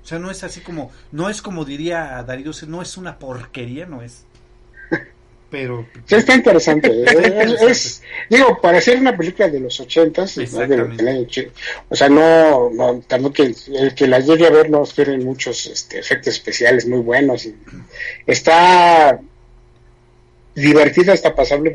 O 0.03 0.05
sea, 0.05 0.19
no 0.19 0.29
es 0.29 0.43
así 0.43 0.59
como, 0.59 0.91
no 1.11 1.29
es 1.29 1.41
como 1.41 1.63
diría 1.63 2.21
Darío, 2.27 2.51
no 2.67 2.81
es 2.81 2.97
una 2.97 3.19
porquería, 3.19 3.85
no 3.85 4.01
es. 4.01 4.25
Pero... 5.49 5.87
Sí, 6.05 6.15
está 6.15 6.33
interesante. 6.33 6.91
es, 7.69 8.01
digo, 8.29 8.59
para 8.59 8.79
hacer 8.79 8.97
una 8.97 9.15
película 9.15 9.47
de 9.47 9.59
los 9.59 9.79
ochentas, 9.79 10.37
o 10.37 11.95
sea, 11.95 12.09
no, 12.09 12.69
no 12.71 12.99
también 13.07 13.33
que 13.33 13.55
el 13.67 13.95
que 13.95 14.07
la 14.07 14.19
llegue 14.19 14.47
a 14.47 14.49
ver 14.49 14.69
no 14.69 14.83
esperen 14.83 15.23
muchos 15.23 15.67
este, 15.67 15.99
efectos 15.99 16.33
especiales 16.33 16.87
muy 16.87 16.99
buenos. 16.99 17.45
Y, 17.45 17.55
está 18.25 19.21
divertida, 20.55 21.13
está 21.13 21.35
pasable 21.35 21.73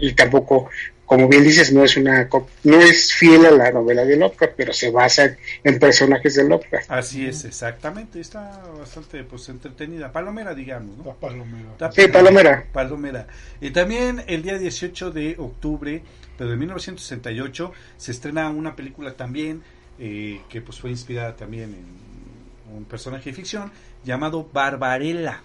Y 0.00 0.12
tampoco 0.12 0.68
como 1.08 1.26
bien 1.26 1.42
dices, 1.42 1.72
no 1.72 1.82
es 1.82 1.96
una 1.96 2.28
no 2.64 2.80
es 2.80 3.14
fiel 3.14 3.46
a 3.46 3.50
la 3.50 3.72
novela 3.72 4.04
de 4.04 4.14
Lovecraft, 4.18 4.52
pero 4.54 4.74
se 4.74 4.90
basa 4.90 5.38
en 5.64 5.78
personajes 5.78 6.34
de 6.34 6.46
Lovecraft. 6.46 6.90
Así 6.90 7.24
es, 7.24 7.46
exactamente, 7.46 8.20
está 8.20 8.62
bastante 8.78 9.24
pues 9.24 9.48
entretenida, 9.48 10.12
palomera 10.12 10.54
digamos, 10.54 10.98
¿no? 10.98 11.14
palomera. 11.14 11.90
sí, 11.92 12.08
palomera. 12.08 12.66
Palomera. 12.70 13.26
Y 13.58 13.70
también 13.70 14.22
el 14.26 14.42
día 14.42 14.58
18 14.58 15.10
de 15.10 15.36
octubre, 15.38 16.02
pero 16.36 16.50
de 16.50 16.56
1968, 16.56 17.72
se 17.96 18.12
estrena 18.12 18.50
una 18.50 18.76
película 18.76 19.14
también 19.14 19.62
eh, 19.98 20.42
que 20.50 20.60
pues 20.60 20.78
fue 20.78 20.90
inspirada 20.90 21.34
también 21.34 21.74
en 21.74 22.76
un 22.76 22.84
personaje 22.84 23.30
de 23.30 23.36
ficción 23.36 23.72
llamado 24.04 24.46
Barbarella. 24.52 25.40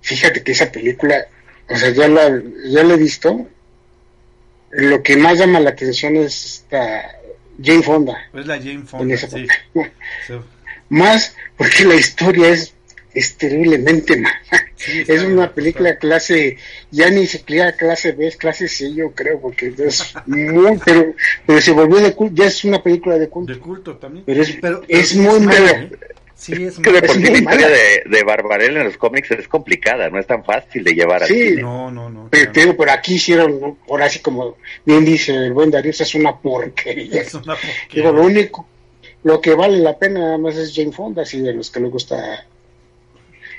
Fíjate 0.00 0.42
que 0.42 0.52
esa 0.52 0.70
película 0.70 1.26
o 1.70 1.76
sea, 1.76 1.90
ya 1.90 2.08
la, 2.08 2.42
ya 2.66 2.82
la 2.82 2.94
he 2.94 2.96
visto. 2.96 3.46
Lo 4.72 5.02
que 5.02 5.16
más 5.16 5.38
llama 5.38 5.60
la 5.60 5.70
atención 5.70 6.16
es 6.16 6.44
esta 6.44 7.16
Jane 7.62 7.82
Fonda. 7.82 8.28
Es 8.34 8.46
la 8.46 8.58
Jane 8.58 8.82
Fonda, 8.84 9.16
sí. 9.16 9.46
Más 10.88 11.36
porque 11.56 11.84
la 11.84 11.94
historia 11.94 12.48
es, 12.48 12.74
es 13.14 13.36
terriblemente 13.36 14.16
mala. 14.16 14.40
es 15.06 15.22
una 15.22 15.52
película 15.52 15.96
clase, 15.96 16.56
ya 16.90 17.08
ni 17.10 17.26
siquiera 17.26 17.76
clase 17.76 18.12
B, 18.12 18.26
es 18.26 18.36
clase 18.36 18.66
C, 18.66 18.92
yo 18.92 19.12
creo, 19.12 19.40
porque 19.40 19.72
es 19.78 20.12
muy, 20.26 20.78
pero, 20.84 21.14
pero 21.46 21.60
se 21.60 21.70
volvió 21.70 21.98
de 21.98 22.14
culto, 22.14 22.34
ya 22.34 22.48
es 22.48 22.64
una 22.64 22.82
película 22.82 23.16
de 23.18 23.28
culto. 23.28 23.52
De 23.52 23.60
culto 23.60 23.96
también. 23.96 24.24
Pero 24.26 24.42
es, 24.42 24.58
es, 24.88 25.14
muy 25.14 25.38
mala. 25.40 25.88
Sí, 26.40 26.54
es, 26.54 26.78
que 26.78 26.90
de 26.90 27.02
por 27.02 27.16
sí 27.16 27.22
la 27.22 27.36
historia 27.36 27.68
de, 27.68 28.02
de 28.06 28.24
Barbarella 28.24 28.80
en 28.80 28.86
los 28.86 28.96
cómics 28.96 29.30
es 29.32 29.46
complicada, 29.46 30.08
no 30.08 30.18
es 30.18 30.26
tan 30.26 30.42
fácil 30.42 30.82
de 30.82 30.94
llevar 30.94 31.26
sí, 31.26 31.56
No, 31.60 31.90
no, 31.90 32.08
no. 32.08 32.28
Pero, 32.30 32.50
digo, 32.50 32.76
pero 32.78 32.92
aquí 32.92 33.16
hicieron, 33.16 33.76
por 33.86 34.02
así 34.02 34.20
como 34.20 34.56
bien 34.86 35.04
dice 35.04 35.34
el 35.34 35.52
buen 35.52 35.70
Darío, 35.70 35.90
es 35.90 36.14
una 36.14 36.34
porquería. 36.38 37.20
Es 37.20 37.34
una 37.34 37.56
porquería. 37.56 38.10
lo 38.10 38.22
único, 38.22 38.66
lo 39.22 39.38
que 39.38 39.54
vale 39.54 39.80
la 39.80 39.98
pena 39.98 40.20
nada 40.20 40.38
más 40.38 40.56
es 40.56 40.74
Jane 40.74 40.92
Fonda, 40.92 41.22
así 41.22 41.42
de 41.42 41.52
los 41.52 41.70
que 41.70 41.80
le 41.80 41.88
gusta. 41.88 42.46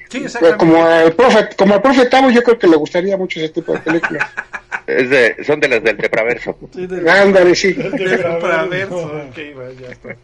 Sí, 0.10 0.24
exactamente. 0.24 0.58
Como 0.58 0.90
el 0.90 1.14
profe, 1.14 1.50
como 1.56 1.76
el 1.76 1.82
profe 1.84 2.08
Tavo, 2.08 2.32
yo 2.32 2.42
creo 2.42 2.58
que 2.58 2.68
le 2.68 2.78
gustaría 2.78 3.16
mucho 3.16 3.40
ese 3.40 3.50
tipo 3.50 3.74
de 3.74 3.80
películas. 3.80 4.28
es 4.88 5.08
de, 5.08 5.36
son 5.44 5.60
de 5.60 5.68
las 5.68 5.84
del 5.84 5.98
Depraverso. 5.98 6.58
Sí, 6.74 6.88
Ándale, 7.08 7.54
sí. 7.54 7.74
Del 7.74 7.92
Depraverso, 7.92 9.06
ok, 9.30 9.38
ya 9.80 9.92
está. 9.92 10.16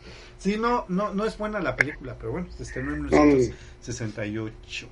Sí, 0.47 0.55
no, 0.55 0.85
no, 0.87 1.13
no 1.13 1.25
es 1.25 1.37
buena 1.37 1.59
la 1.59 1.75
película, 1.75 2.15
pero 2.17 2.31
bueno, 2.31 2.47
se 2.55 2.63
estrenó 2.63 2.93
en 2.95 3.03
1968. 3.03 4.87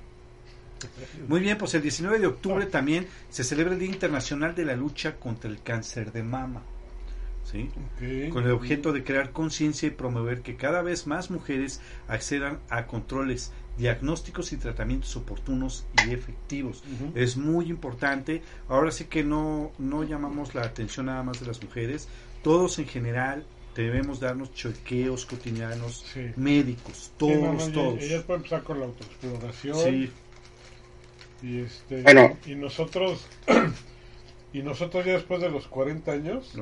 Muy 1.28 1.40
bien, 1.40 1.56
pues 1.56 1.72
el 1.72 1.80
19 1.80 2.18
de 2.18 2.26
octubre 2.26 2.66
también 2.66 3.06
se 3.30 3.42
celebra 3.42 3.72
el 3.72 3.78
Día 3.78 3.88
Internacional 3.88 4.54
de 4.54 4.66
la 4.66 4.76
Lucha 4.76 5.16
contra 5.16 5.48
el 5.48 5.62
Cáncer 5.62 6.12
de 6.12 6.22
Mama. 6.22 6.60
¿sí? 7.50 7.70
Con 8.30 8.44
el 8.44 8.50
objeto 8.50 8.92
de 8.92 9.02
crear 9.02 9.30
conciencia 9.30 9.86
y 9.86 9.92
promover 9.92 10.42
que 10.42 10.56
cada 10.56 10.82
vez 10.82 11.06
más 11.06 11.30
mujeres 11.30 11.80
accedan 12.06 12.58
a 12.68 12.86
controles, 12.86 13.50
diagnósticos 13.78 14.52
y 14.52 14.58
tratamientos 14.58 15.16
oportunos 15.16 15.86
y 16.06 16.12
efectivos. 16.12 16.84
Es 17.14 17.38
muy 17.38 17.70
importante. 17.70 18.42
Ahora 18.68 18.90
sí 18.90 19.06
que 19.06 19.24
no, 19.24 19.72
no 19.78 20.04
llamamos 20.04 20.54
la 20.54 20.64
atención 20.64 21.06
nada 21.06 21.22
más 21.22 21.40
de 21.40 21.46
las 21.46 21.62
mujeres, 21.62 22.08
todos 22.42 22.78
en 22.78 22.86
general 22.88 23.46
debemos 23.82 24.20
darnos 24.20 24.52
chequeos 24.54 25.26
cotidianos 25.26 26.04
médicos, 26.36 27.12
todos, 27.16 27.72
todos. 27.72 28.02
Ellas 28.02 28.24
pueden 28.24 28.40
empezar 28.40 28.62
con 28.62 28.80
la 28.80 28.86
autoexploración. 28.86 29.76
Sí. 29.76 30.12
Y, 31.42 31.60
este, 31.60 32.04
y 32.46 32.54
nosotros, 32.54 33.26
y 34.52 34.62
nosotros 34.62 35.04
ya 35.04 35.12
después 35.12 35.40
de 35.40 35.50
los 35.50 35.66
40 35.66 36.10
años, 36.10 36.54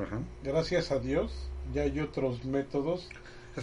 gracias 0.43 0.91
a 0.91 0.99
Dios, 0.99 1.49
ya 1.73 1.83
hay 1.83 1.99
otros 1.99 2.43
métodos 2.45 3.09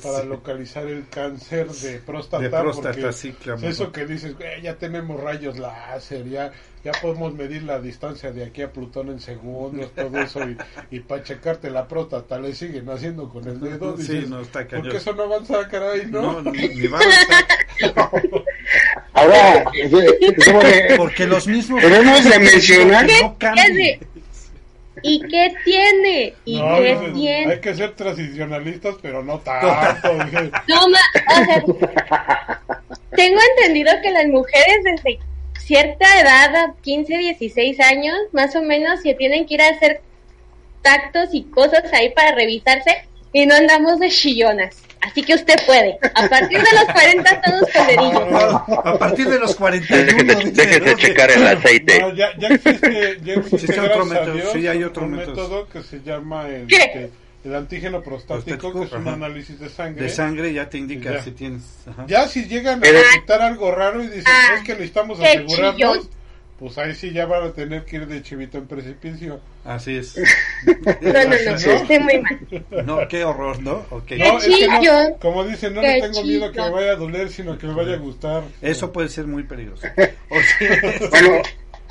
para 0.03 0.25
localizar 0.25 0.87
el 0.87 1.07
cáncer 1.09 1.69
de 1.69 1.99
próstata. 1.99 2.43
De 2.43 2.49
próstata, 2.49 3.13
sí, 3.13 3.33
claro. 3.33 3.61
Eso 3.67 3.93
que 3.93 4.07
dices, 4.07 4.35
ya 4.63 4.77
tenemos 4.79 5.21
rayos 5.21 5.59
láser, 5.59 6.29
ya, 6.29 6.53
ya 6.85 6.93
podemos 6.93 7.33
medir 7.35 7.63
la 7.63 7.81
distancia 7.81 8.33
de 8.33 8.45
aquí 8.45 8.63
a 8.63 8.73
Plutón 8.73 9.09
en 9.09 9.21
segundos, 9.21 9.93
todo 9.95 10.21
eso, 10.21 10.41
y, 10.91 11.01
para 11.01 11.23
checarte 11.23 11.71
la 11.71 11.87
próstata 11.87 12.39
le 12.41 12.55
siguen 12.55 12.89
haciendo 12.91 13.29
con 13.29 13.47
el 13.47 13.61
dedo. 13.61 13.97
sí, 13.97 14.25
no 14.29 14.41
está 14.41 14.67
cañón. 14.67 14.83
Porque 14.83 14.97
eso 14.99 15.13
no 15.13 15.23
avanza, 15.23 15.69
caray, 15.69 16.07
¿no? 16.07 16.43
No, 16.43 16.51
ni, 16.51 16.87
va 16.89 16.99
a 16.99 17.03
avanzar. 17.03 18.45
Ahora, 19.13 19.71
porque 20.97 21.27
los 21.27 21.47
mismos. 21.47 21.83
Debemos 21.83 22.25
de 22.25 22.39
mencionar. 22.39 23.07
No 23.07 23.37
¿Y 25.05 25.21
qué 25.21 25.53
tiene? 25.65 26.35
¿Y 26.45 26.61
qué 26.61 27.11
tiene? 27.15 27.53
Hay 27.53 27.61
que 27.61 27.75
ser 27.75 27.93
transicionalistas, 27.93 28.97
pero 29.01 29.23
no 29.23 29.39
tanto. 29.41 30.13
no, 30.69 30.87
o 30.87 31.45
sea, 31.45 32.61
tengo 33.17 33.41
entendido 33.57 33.93
que 34.03 34.11
las 34.11 34.27
mujeres 34.27 34.85
desde 34.85 35.19
cierta 35.65 36.21
edad, 36.21 36.75
15, 36.83 37.19
16 37.19 37.81
años, 37.81 38.17
más 38.33 38.55
o 38.57 38.63
menos, 38.63 39.01
se 39.03 39.15
tienen 39.15 39.47
que 39.47 39.55
ir 39.55 39.63
a 39.63 39.69
hacer 39.69 40.01
tactos 40.83 41.31
y 41.33 41.45
cosas 41.45 41.85
ahí 41.93 42.11
para 42.11 42.35
revisarse 42.35 43.07
y 43.33 43.47
no 43.47 43.55
andamos 43.55 43.99
de 43.99 44.09
chillonas. 44.09 44.83
Así 45.01 45.23
que 45.23 45.35
usted 45.35 45.57
puede. 45.67 45.99
A 46.15 46.29
partir 46.29 46.59
de 46.59 46.73
los 46.77 46.85
40 46.85 47.43
todos 47.43 47.71
poderillos. 47.71 48.85
A 48.85 48.99
partir 48.99 49.29
de 49.29 49.39
los 49.41 49.57
41. 49.57 50.51
Déjese 50.53 50.97
checar 50.97 51.31
el 51.33 51.47
aceite. 51.47 52.01
No, 52.01 52.15
ya, 52.15 52.29
ya 52.39 52.49
existe, 52.49 53.19
ya 53.25 53.35
existe, 53.35 53.81
otro 53.81 54.07
método. 54.07 54.53
sí, 54.53 54.69
hay 54.69 54.85
otro 54.85 55.07
método. 55.09 55.69
que 55.69 55.83
se 55.83 56.01
llama 56.03 56.49
el, 56.49 56.73
este, 56.73 57.11
el 57.45 57.55
antígeno 57.55 58.03
prostático, 58.03 58.73
que 58.73 58.85
es 58.85 58.93
un 58.93 59.09
análisis 59.09 59.59
de 59.59 59.69
sangre. 59.69 60.05
De 60.05 60.09
sangre 60.09 60.53
ya 60.53 60.69
te 60.69 60.79
indica 60.79 61.23
si 61.23 61.33
tienes. 61.33 61.63
Ya 62.07 62.29
si 62.29 62.45
llegan 62.45 62.85
a 62.85 62.87
detectar 62.87 63.43
algo 63.43 63.71
raro 63.73 64.03
y 64.03 64.07
dicen, 64.07 64.25
ah, 64.27 64.55
es 64.57 64.63
que 64.63 64.73
necesitamos 64.73 65.21
asegurarnos, 65.21 66.09
pues 66.63 66.79
ahí 66.79 66.95
sí 66.95 67.11
ya 67.11 67.27
van 67.27 67.43
a 67.43 67.53
tener 67.53 67.85
que 67.85 67.97
ir 67.97 68.07
de 68.07 68.23
chivito 68.23 68.59
en 68.59 68.69
precipicio. 68.69 69.41
Así 69.65 69.97
es. 69.97 70.17
no, 70.67 71.13
no, 71.13 71.25
no, 71.25 71.35
estoy 71.35 71.99
muy 71.99 72.21
mal. 72.21 72.87
No, 72.87 73.09
qué 73.09 73.25
horror, 73.25 73.61
¿no? 73.61 73.85
Okay. 73.91 74.21
No, 74.21 74.39
es 74.39 74.45
que 74.45 74.69
no, 74.69 75.17
como 75.19 75.45
dicen, 75.45 75.75
no 75.75 75.83
le 75.83 76.01
tengo 76.01 76.23
miedo 76.23 76.53
que 76.53 76.61
me 76.61 76.71
vaya 76.71 76.93
a 76.93 76.97
doler, 76.97 77.31
sino 77.31 77.59
que 77.59 77.67
me 77.67 77.75
vaya 77.75 77.95
a 77.95 77.99
gustar. 77.99 78.45
Eso 78.61 78.93
puede 78.93 79.09
ser 79.09 79.27
muy 79.27 79.43
peligroso. 79.43 79.89
bueno, 81.11 81.43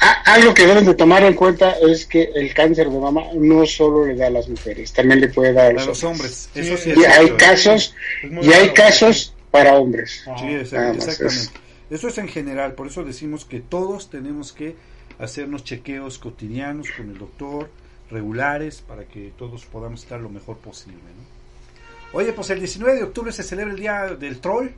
algo 0.02 0.54
que 0.54 0.66
deben 0.66 0.86
de 0.86 0.96
tomar 0.96 1.24
en 1.24 1.34
cuenta 1.34 1.76
es 1.80 2.06
que 2.06 2.32
el 2.34 2.54
cáncer 2.54 2.90
de 2.90 3.00
mama 3.00 3.24
no 3.36 3.66
solo 3.66 4.06
le 4.06 4.16
da 4.16 4.28
a 4.28 4.30
las 4.32 4.50
mujeres, 4.50 4.92
también 4.94 5.22
le 5.22 5.28
puede 5.28 5.54
dar 5.54 5.78
a 5.78 5.86
los, 5.86 6.04
hombres. 6.04 6.50
Eso 6.56 6.76
sí 6.78 6.94
y 6.96 7.06
hay 7.06 7.30
casos 7.32 7.94
y 8.24 8.52
hay 8.52 8.70
casos 8.74 9.36
para 9.52 9.76
hombres. 9.76 10.24
Sí, 10.40 10.48
exactamente. 10.48 11.52
Eso 11.92 12.08
es 12.08 12.18
en 12.18 12.30
general, 12.30 12.74
por 12.74 12.88
eso 12.88 13.04
decimos 13.04 13.46
que 13.46 13.60
todos 13.60 14.10
tenemos 14.10 14.54
que 14.54 14.76
hacernos 15.20 15.64
chequeos 15.64 16.18
cotidianos 16.18 16.90
con 16.96 17.10
el 17.10 17.18
doctor, 17.18 17.70
regulares, 18.10 18.82
para 18.82 19.04
que 19.04 19.32
todos 19.38 19.66
podamos 19.66 20.02
estar 20.04 20.20
lo 20.20 20.30
mejor 20.30 20.58
posible. 20.58 20.98
¿no? 20.98 22.18
Oye, 22.18 22.34
pues 22.34 22.50
el 22.50 22.60
19 22.60 22.96
de 22.98 23.04
octubre 23.04 23.32
se 23.32 23.44
celebra 23.44 23.74
el 23.74 23.80
Día 23.80 24.16
del 24.18 24.40
Troll. 24.40 24.70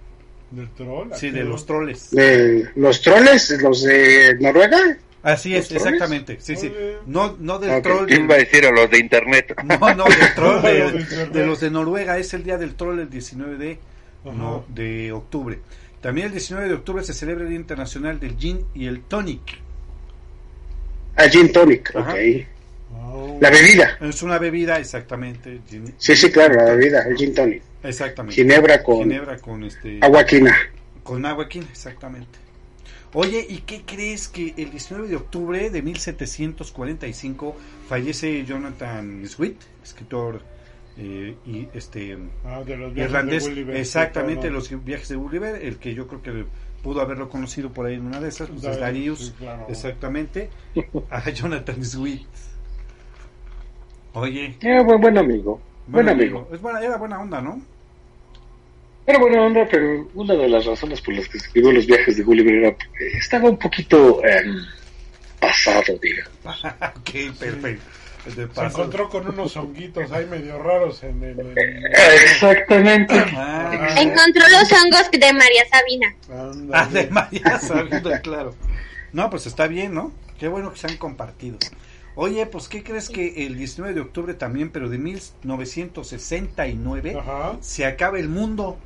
¿Del 0.52 0.70
troll? 0.70 1.10
Sí, 1.16 1.32
de 1.32 1.44
los 1.44 1.66
troles. 1.66 2.12
¿De 2.12 2.70
¿Los 2.76 3.02
troles? 3.02 3.50
¿Los 3.62 3.84
de 3.84 4.38
Noruega? 4.40 4.98
Así 5.24 5.56
es, 5.56 5.72
exactamente. 5.72 6.38
Sí, 6.42 6.56
sí. 6.58 6.72
No, 7.06 7.38
no 7.40 7.58
del 7.58 7.82
troll. 7.82 8.06
¿Quién 8.06 8.30
va 8.30 8.36
a 8.36 8.38
decir 8.40 8.66
a 8.66 8.72
los 8.72 8.90
de 8.90 9.00
internet? 9.00 9.56
No, 9.64 9.96
no, 9.96 10.04
del 10.04 10.34
troll 10.36 10.62
de, 10.62 11.46
los 11.46 11.62
de 11.62 11.72
Noruega. 11.72 12.18
Es 12.18 12.34
el 12.34 12.44
día 12.44 12.58
del 12.58 12.76
troll 12.76 13.00
el 13.00 13.10
19 13.10 13.58
de, 13.58 13.80
no, 14.26 14.66
de 14.68 15.12
octubre. 15.14 15.60
También 16.02 16.28
el 16.28 16.34
19 16.34 16.68
de 16.68 16.74
octubre 16.74 17.04
se 17.04 17.14
celebra 17.14 17.44
el 17.44 17.50
Día 17.50 17.60
Internacional 17.60 18.20
del 18.20 18.38
Gin 18.38 18.66
y 18.76 18.88
el 18.88 19.04
Tonic. 19.04 19.62
Ah, 21.16 21.30
Gin 21.30 21.52
Tonic, 21.54 21.92
ok. 21.96 22.14
Oh. 22.94 23.38
La 23.40 23.50
bebida. 23.50 23.98
Es 24.02 24.22
una 24.22 24.38
bebida, 24.38 24.78
exactamente. 24.80 25.62
sí, 25.98 26.16
sí, 26.16 26.30
claro, 26.30 26.56
la 26.56 26.76
bebida, 26.76 27.04
el 27.04 27.16
Gin 27.16 27.34
Tonic. 27.34 27.64
Exactamente. 27.84 28.36
Ginebra 28.36 28.84
con, 28.84 29.00
Ginebra 29.00 29.38
con 29.38 29.64
este, 29.64 30.00
agua 30.02 30.26
quina. 30.26 30.56
Con 31.04 31.26
agua 31.26 31.48
quina, 31.48 31.68
exactamente. 31.70 32.43
Oye, 33.16 33.46
¿y 33.48 33.58
qué 33.60 33.84
crees 33.86 34.28
que 34.28 34.56
el 34.58 34.72
19 34.72 35.08
de 35.08 35.16
octubre 35.16 35.70
de 35.70 35.82
1745 35.84 37.56
fallece 37.88 38.44
Jonathan 38.44 39.28
Swift, 39.28 39.66
escritor 39.84 40.42
eh, 40.98 41.36
y 41.46 41.68
este 41.74 42.18
ah, 42.44 42.64
de 42.66 42.76
los 42.76 42.98
irlandés, 42.98 43.48
exactamente 43.48 44.50
los 44.50 44.84
viajes 44.84 45.10
de 45.10 45.16
Gulliver, 45.16 45.62
el 45.64 45.78
que 45.78 45.94
yo 45.94 46.08
creo 46.08 46.22
que 46.24 46.46
pudo 46.82 47.02
haberlo 47.02 47.30
conocido 47.30 47.72
por 47.72 47.86
ahí 47.86 47.96
en 47.96 48.08
una 48.08 48.20
de 48.20 48.30
esas, 48.30 48.50
pues 48.50 48.64
es 48.64 48.80
Darius, 48.80 49.34
exactamente, 49.70 50.50
a 51.12 51.30
Jonathan 51.30 51.86
Swift. 51.86 52.26
Oye, 54.14 54.58
era 54.60 54.84
buen, 54.84 55.02
buen 55.02 55.18
amigo, 55.20 55.62
buen, 55.88 56.10
amigo. 56.10 56.48
Es 56.52 56.62
buena, 56.62 56.82
era 56.82 56.98
buena 56.98 57.20
onda, 57.20 57.42
¿no? 57.42 57.62
Era 59.06 59.20
buena 59.20 59.42
onda, 59.42 59.68
pero 59.70 60.10
una 60.14 60.34
de 60.34 60.48
las 60.48 60.66
razones 60.66 61.02
por 61.02 61.14
las 61.14 61.28
que 61.28 61.38
escribió 61.38 61.74
los 61.74 61.86
viajes 61.86 62.16
de 62.16 62.24
Gulliver 62.24 62.54
era 62.54 62.72
porque 62.72 63.18
estaba 63.18 63.50
un 63.50 63.58
poquito 63.58 64.24
em, 64.24 64.64
pasado, 65.40 66.00
digamos. 66.02 66.66
ok, 66.66 67.38
perfecto. 67.38 67.84
Se 68.24 68.48
encontró 68.64 69.10
con 69.10 69.28
unos 69.28 69.58
honguitos 69.58 70.10
ahí 70.14 70.26
medio 70.26 70.58
raros 70.58 71.04
en 71.04 71.22
el... 71.22 71.54
Exactamente. 71.58 73.14
Ah. 73.36 73.96
Encontró 73.98 74.48
los 74.48 74.72
hongos 74.72 75.12
de 75.12 75.34
María 75.34 75.66
Sabina. 75.70 76.16
Ah, 76.72 76.88
de 76.90 77.08
María 77.08 77.60
Sabina, 77.60 78.22
claro. 78.22 78.56
No, 79.12 79.30
pues 79.30 79.46
está 79.46 79.68
bien, 79.68 79.94
¿no? 79.94 80.14
Qué 80.40 80.48
bueno 80.48 80.72
que 80.72 80.80
se 80.80 80.88
han 80.88 80.96
compartido. 80.96 81.58
Oye, 82.16 82.46
pues 82.46 82.70
¿qué 82.70 82.82
crees 82.82 83.10
que 83.10 83.46
el 83.46 83.58
19 83.58 83.94
de 83.94 84.00
octubre 84.02 84.34
también, 84.36 84.70
pero 84.70 84.88
de 84.88 85.00
1969, 85.00 87.18
se 87.60 87.86
acaba 87.86 88.20
el 88.20 88.30
mundo? 88.30 88.78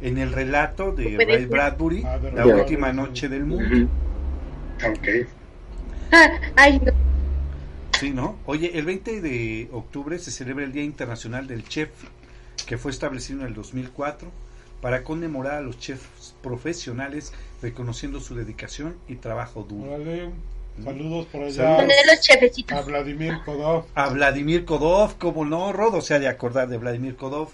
En 0.00 0.18
el 0.18 0.32
relato 0.32 0.92
de 0.92 1.16
Ray 1.16 1.46
Bradbury, 1.46 2.04
ah, 2.04 2.18
La 2.34 2.46
última 2.46 2.92
noche 2.92 3.28
del 3.28 3.44
mundo. 3.44 3.90
Ok. 4.86 5.08
Ah, 6.12 6.30
ay, 6.56 6.80
no. 6.84 6.92
Sí, 7.98 8.10
¿no? 8.10 8.38
Oye, 8.46 8.78
el 8.78 8.84
20 8.84 9.20
de 9.20 9.68
octubre 9.72 10.18
se 10.18 10.30
celebra 10.30 10.64
el 10.64 10.72
Día 10.72 10.84
Internacional 10.84 11.48
del 11.48 11.66
Chef, 11.66 11.90
que 12.66 12.78
fue 12.78 12.92
establecido 12.92 13.40
en 13.40 13.48
el 13.48 13.54
2004 13.54 14.30
para 14.80 15.02
conmemorar 15.02 15.54
a 15.54 15.60
los 15.60 15.78
chefs 15.78 16.34
profesionales, 16.42 17.32
reconociendo 17.60 18.20
su 18.20 18.36
dedicación 18.36 18.96
y 19.08 19.16
trabajo 19.16 19.64
duro. 19.64 19.98
Saludos 20.82 21.26
por 21.26 21.42
allá. 21.42 21.82
Los 21.82 22.70
a 22.70 22.80
Vladimir 22.82 23.38
Kodov. 23.44 23.86
A 23.96 24.08
Vladimir 24.10 24.64
Kodov, 24.64 25.18
como 25.18 25.44
no, 25.44 25.72
Rodo 25.72 26.00
se 26.00 26.14
ha 26.14 26.20
de 26.20 26.28
acordar 26.28 26.68
de 26.68 26.78
Vladimir 26.78 27.16
Kodov. 27.16 27.48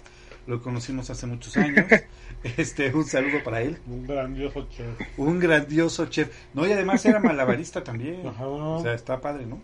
Lo 0.45 0.61
conocimos 0.61 1.09
hace 1.09 1.25
muchos 1.25 1.57
años. 1.57 1.87
Este, 2.57 2.93
un 2.93 3.05
saludo 3.05 3.43
para 3.43 3.61
él. 3.61 3.77
Un 3.87 4.05
grandioso 4.05 4.67
chef. 4.69 4.87
Un 5.17 5.39
grandioso 5.39 6.05
chef. 6.07 6.29
No, 6.53 6.65
y 6.67 6.71
además 6.71 7.05
era 7.05 7.19
malabarista 7.19 7.83
también. 7.83 8.21
O 8.39 8.81
sea, 8.81 8.93
está 8.93 9.19
padre, 9.19 9.45
¿no? 9.45 9.59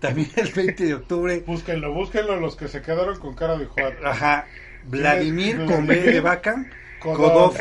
También 0.00 0.30
el 0.36 0.52
20 0.52 0.84
de 0.84 0.94
octubre. 0.94 1.42
Búsquenlo, 1.46 1.92
búsquenlo 1.92 2.38
los 2.38 2.56
que 2.56 2.68
se 2.68 2.80
quedaron 2.80 3.18
con 3.18 3.34
cara 3.34 3.58
de 3.58 3.66
Juan. 3.66 3.94
Ajá. 4.04 4.46
Vladimir 4.84 5.64
con 5.66 5.86
B 5.86 6.00
de 6.00 6.20
vaca. 6.20 6.64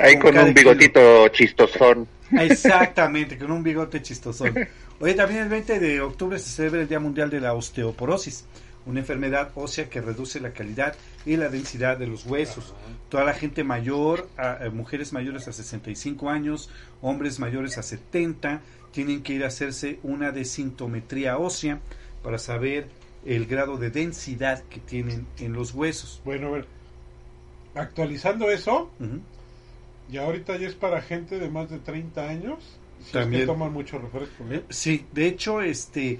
Ahí 0.01 0.17
con, 0.17 0.37
un 0.37 0.53
bigotito 0.53 1.27
chistosón. 1.29 2.07
Exactamente, 2.31 3.37
con 3.37 3.51
un 3.51 3.63
bigote 3.63 4.01
chistosón. 4.01 4.67
Oye, 4.99 5.13
también 5.13 5.43
el 5.43 5.49
20 5.49 5.79
de 5.79 6.01
octubre 6.01 6.39
se 6.39 6.49
celebra 6.49 6.81
el 6.81 6.87
Día 6.87 6.99
Mundial 6.99 7.29
de 7.29 7.41
la 7.41 7.53
Osteoporosis 7.53 8.45
una 8.87 9.01
enfermedad 9.01 9.51
ósea 9.55 9.89
que 9.89 10.01
reduce 10.01 10.39
la 10.39 10.53
calidad 10.53 10.95
y 11.25 11.35
la 11.35 11.49
densidad 11.49 11.97
de 11.97 12.07
los 12.07 12.25
huesos. 12.25 12.73
Toda 13.09 13.25
la 13.25 13.33
gente 13.33 13.63
mayor, 13.63 14.27
mujeres 14.73 15.11
mayores 15.13 15.47
a 15.47 15.51
65 15.51 16.29
años, 16.29 16.69
hombres 17.01 17.39
mayores 17.39 17.77
a 17.77 17.83
70, 17.83 18.61
tienen 18.91 19.21
que 19.21 19.33
ir 19.33 19.43
a 19.43 19.47
hacerse 19.47 19.99
una 20.03 20.31
desintometría 20.31 21.37
ósea 21.37 21.79
para 22.23 22.37
saber 22.37 22.87
el 23.25 23.45
grado 23.45 23.77
de 23.77 23.89
densidad 23.89 24.63
que 24.69 24.79
tienen 24.79 25.27
en 25.37 25.51
los 25.51 25.73
huesos. 25.73 26.21
Bueno, 26.23 26.47
a 26.47 26.51
ver, 26.51 26.65
actualizando 27.75 28.49
eso, 28.49 28.89
y 30.09 30.17
ahorita 30.17 30.55
ya 30.55 30.67
es 30.67 30.75
para 30.75 31.01
gente 31.01 31.39
de 31.39 31.49
más 31.49 31.69
de 31.69 31.79
30 31.79 32.27
años, 32.27 32.79
si 33.03 33.11
También, 33.11 33.41
es 33.41 33.47
que 33.47 33.53
toman 33.53 33.73
mucho 33.73 33.99
refresco. 33.99 34.45
¿eh? 34.49 34.63
Sí, 34.69 35.05
de 35.11 35.27
hecho, 35.27 35.61
este 35.61 36.19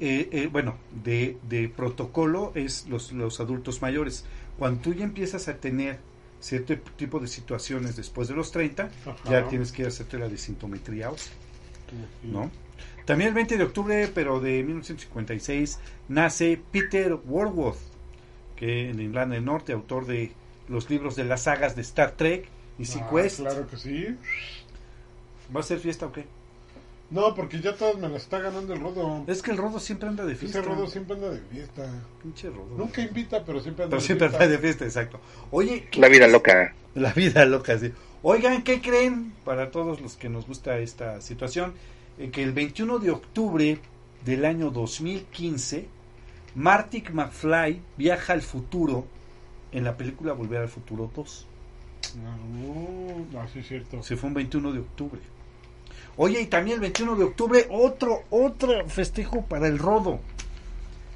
eh, 0.00 0.28
eh, 0.32 0.48
bueno, 0.50 0.76
de, 1.02 1.38
de, 1.48 1.68
protocolo 1.68 2.52
es 2.54 2.86
los, 2.88 3.12
los 3.12 3.40
adultos 3.40 3.82
mayores. 3.82 4.24
Cuando 4.58 4.80
tú 4.80 4.94
ya 4.94 5.04
empiezas 5.04 5.48
a 5.48 5.56
tener 5.56 5.98
cierto 6.40 6.76
tipo 6.96 7.18
de 7.18 7.26
situaciones 7.26 7.96
después 7.96 8.28
de 8.28 8.34
los 8.34 8.52
30, 8.52 8.90
ya 9.28 9.48
tienes 9.48 9.72
que 9.72 9.86
hacerte 9.86 10.18
la 10.18 10.28
desintometría 10.28 11.10
ósea, 11.10 11.32
¿no? 12.22 12.50
También 13.04 13.28
el 13.28 13.34
20 13.34 13.56
de 13.56 13.64
octubre, 13.64 14.10
pero 14.14 14.38
de 14.38 14.62
1956, 14.62 15.80
nace 16.08 16.60
Peter 16.70 17.14
Warworth, 17.24 17.78
que 18.54 18.90
en 18.90 19.00
Irlanda 19.00 19.34
del 19.34 19.44
Norte, 19.44 19.72
autor 19.72 20.06
de 20.06 20.32
los 20.68 20.90
libros 20.90 21.16
de 21.16 21.24
las 21.24 21.44
sagas 21.44 21.74
de 21.74 21.82
Star 21.82 22.12
Trek 22.12 22.48
y 22.78 22.84
Sequest. 22.84 23.40
Ah, 23.40 23.44
claro 23.44 23.66
que 23.66 23.76
sí. 23.78 24.16
¿Va 25.54 25.60
a 25.60 25.62
ser 25.62 25.78
fiesta 25.78 26.06
o 26.06 26.12
qué? 26.12 26.26
No, 27.10 27.34
porque 27.34 27.60
ya 27.60 27.74
todos 27.74 27.98
me 27.98 28.08
la 28.08 28.18
está 28.18 28.38
ganando 28.38 28.74
el 28.74 28.80
rodo. 28.80 29.24
Es 29.26 29.40
que 29.40 29.50
el 29.50 29.56
rodo 29.56 29.80
siempre 29.80 30.08
anda 30.08 30.26
de 30.26 30.34
fiesta. 30.34 30.58
Ese 30.58 30.68
rodo 30.68 30.86
siempre 30.86 31.14
anda 31.16 31.30
de 31.30 31.40
fiesta. 31.40 31.90
Pinche 32.22 32.50
rodo. 32.50 32.76
Nunca 32.76 33.00
invita, 33.00 33.44
pero 33.44 33.60
siempre 33.60 33.84
anda 33.84 33.96
pero 33.96 34.00
siempre 34.02 34.26
anda 34.26 34.46
de 34.46 34.58
fiesta, 34.58 34.84
exacto. 34.84 35.18
Oye. 35.50 35.88
La 35.96 36.08
vida 36.08 36.28
loca. 36.28 36.74
La 36.94 37.12
vida 37.12 37.46
loca, 37.46 37.78
sí. 37.78 37.92
Oigan, 38.22 38.62
¿qué 38.62 38.82
creen? 38.82 39.32
Para 39.44 39.70
todos 39.70 40.00
los 40.00 40.16
que 40.16 40.28
nos 40.28 40.46
gusta 40.46 40.78
esta 40.78 41.20
situación, 41.22 41.72
eh, 42.18 42.30
que 42.30 42.42
el 42.42 42.52
21 42.52 42.98
de 42.98 43.10
octubre 43.10 43.78
del 44.24 44.44
año 44.44 44.70
2015, 44.70 45.86
Marty 46.56 47.04
McFly 47.12 47.80
viaja 47.96 48.32
al 48.34 48.42
futuro 48.42 49.06
en 49.72 49.84
la 49.84 49.96
película 49.96 50.32
Volver 50.32 50.62
al 50.62 50.68
Futuro 50.68 51.10
2. 51.14 51.46
No, 52.16 53.40
así 53.40 53.60
es 53.60 53.68
cierto. 53.68 54.02
Se 54.02 54.16
fue 54.16 54.28
un 54.28 54.34
21 54.34 54.72
de 54.72 54.80
octubre. 54.80 55.20
Oye, 56.20 56.42
y 56.42 56.46
también 56.46 56.74
el 56.74 56.80
21 56.80 57.14
de 57.14 57.24
octubre, 57.24 57.66
otro, 57.70 58.24
otro 58.30 58.88
festejo 58.88 59.46
para 59.46 59.68
el 59.68 59.78
rodo. 59.78 60.18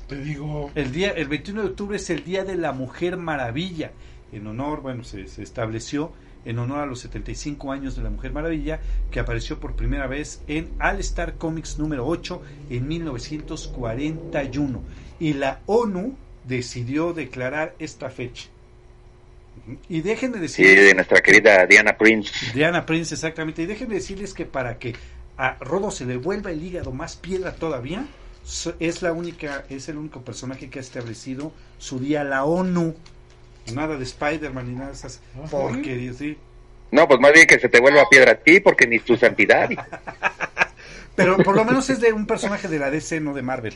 Te 0.07 0.17
digo. 0.17 0.71
El, 0.77 0.93
día, 0.93 1.11
el 1.11 1.27
21 1.27 1.63
de 1.63 1.69
octubre 1.71 1.97
es 1.97 2.09
el 2.09 2.23
Día 2.23 2.45
de 2.45 2.55
la 2.55 2.71
Mujer 2.71 3.17
Maravilla. 3.17 3.91
En 4.31 4.47
honor, 4.47 4.81
bueno, 4.81 5.03
se, 5.03 5.23
estableció 5.23 6.13
en 6.45 6.61
honor 6.61 6.79
a 6.79 6.87
los 6.87 7.01
75 7.01 7.73
años 7.73 7.97
de 7.97 8.05
la 8.05 8.11
Mujer 8.11 8.33
Maravilla, 8.33 8.79
que 9.11 9.19
apareció 9.19 9.59
por 9.59 9.75
primera 9.75 10.07
vez 10.07 10.41
en 10.47 10.71
All 10.81 11.01
Star 11.01 11.35
Comics 11.35 11.81
número 11.81 12.07
8 12.07 12.41
en 12.71 12.87
1941. 12.87 14.83
Y 15.19 15.33
la 15.33 15.63
ONU 15.67 16.15
decidió 16.47 17.13
declarar 17.13 17.75
esta 17.81 18.09
fecha. 18.09 18.52
Y 19.89 20.01
dejen 20.01 20.33
de 20.33 20.41
decir. 20.41 20.67
Sí, 20.67 20.75
de 20.75 20.95
nuestra 20.95 21.21
querida 21.21 21.67
Diana 21.67 21.97
Prince. 21.97 22.33
Diana 22.53 22.85
Prince, 22.85 23.15
exactamente. 23.15 23.63
Y 23.63 23.67
dejen 23.67 23.89
de 23.89 23.97
decirles 23.97 24.35
que 24.35 24.45
para 24.45 24.79
que 24.79 24.95
a 25.37 25.57
Rodo 25.61 25.91
se 25.91 26.05
le 26.05 26.17
vuelva 26.17 26.51
el 26.51 26.63
hígado 26.63 26.93
más 26.93 27.17
piedra 27.17 27.55
todavía, 27.55 28.07
es 28.81 29.03
la 29.03 29.13
única, 29.13 29.65
es 29.69 29.89
el 29.89 29.99
único 29.99 30.23
personaje 30.23 30.69
que 30.69 30.79
ha 30.79 30.83
establecido 30.83 31.53
su 31.79 31.99
día 31.99 32.25
la 32.25 32.45
ONU. 32.45 32.95
Nada 33.73 33.97
de 33.97 34.05
Spider-Man 34.05 34.69
ni 34.69 34.75
nada 34.75 34.89
de 34.89 34.95
esas 34.95 35.21
ah, 35.37 35.47
porquerías, 35.49 36.17
¿sí? 36.17 36.37
No, 36.91 37.07
pues 37.07 37.21
más 37.21 37.33
bien 37.33 37.47
que 37.47 37.61
se 37.61 37.69
te 37.69 37.81
vuelva 37.81 38.09
piedra 38.11 38.33
a 38.33 38.35
ti, 38.35 38.61
porque 38.61 38.87
ni 38.87 38.99
tu 38.99 39.17
santidad. 39.17 39.71
Pero 41.15 41.37
por 41.39 41.55
lo 41.55 41.65
menos 41.65 41.89
es 41.91 42.01
de 42.01 42.13
un 42.13 42.27
personaje 42.27 42.69
de 42.69 42.79
la 42.79 42.91
DC, 42.91 43.21
no 43.21 43.35
de 43.35 43.43
Marvel. 43.43 43.75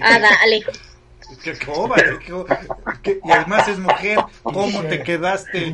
Ah, 0.00 0.18
dale. 0.18 0.64
y 3.24 3.30
además 3.30 3.68
es 3.68 3.78
mujer, 3.78 4.18
¿cómo 4.42 4.82
te 4.82 5.02
quedaste? 5.02 5.70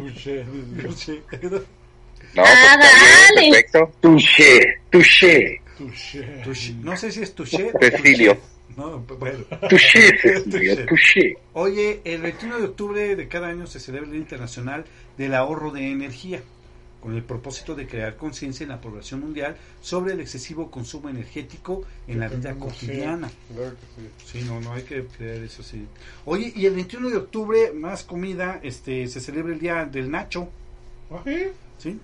No, 2.34 2.42
ah, 2.44 2.76
dale. 2.76 3.50
Perfecto. 3.50 3.92
Touché, 4.00 4.80
touché. 4.90 5.60
No 6.82 6.96
sé 6.96 7.12
si 7.12 7.22
es 7.22 7.34
touché. 7.34 7.70
Cecilio. 7.80 8.36
No, 8.76 8.98
bueno. 8.98 9.44
Touché, 9.68 10.12
touché. 10.88 11.36
Oye, 11.52 12.00
el 12.04 12.22
21 12.22 12.58
de 12.58 12.64
octubre 12.64 13.16
de 13.16 13.28
cada 13.28 13.48
año 13.48 13.66
se 13.66 13.78
celebra 13.78 14.06
el 14.06 14.12
Día 14.12 14.20
Internacional 14.20 14.84
del 15.16 15.34
Ahorro 15.34 15.70
de 15.70 15.92
Energía 15.92 16.42
con 17.04 17.14
el 17.14 17.22
propósito 17.22 17.74
de 17.74 17.86
crear 17.86 18.16
conciencia 18.16 18.64
en 18.64 18.70
la 18.70 18.80
población 18.80 19.20
mundial 19.20 19.58
sobre 19.82 20.14
el 20.14 20.20
excesivo 20.20 20.70
consumo 20.70 21.10
energético 21.10 21.84
en 22.08 22.18
la 22.18 22.28
vida 22.28 22.54
cotidiana. 22.54 23.30
Sí, 24.24 24.42
no, 24.44 24.58
no 24.62 24.72
hay 24.72 24.84
que 24.84 25.04
creer 25.04 25.42
eso, 25.42 25.62
sí. 25.62 25.86
Oye, 26.24 26.50
y 26.56 26.64
el 26.64 26.74
21 26.74 27.10
de 27.10 27.18
octubre, 27.18 27.72
más 27.74 28.04
comida, 28.04 28.58
este, 28.62 29.06
se 29.06 29.20
celebra 29.20 29.52
el 29.52 29.60
Día 29.60 29.84
del 29.84 30.10
Nacho. 30.10 30.48
¿Ah, 31.10 31.22
sí? 31.76 32.00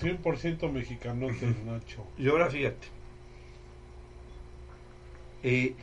100% 0.00 0.72
mexicano 0.72 1.28
del 1.28 1.54
Nacho. 1.64 2.04
Y 2.18 2.28
ahora 2.28 2.50
fíjate. 2.50 2.88
Eh, 5.44 5.76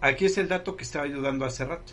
aquí 0.00 0.24
es 0.24 0.36
el 0.36 0.48
dato 0.48 0.76
que 0.76 0.82
estaba 0.82 1.04
ayudando 1.04 1.44
hace 1.44 1.64
rato 1.64 1.92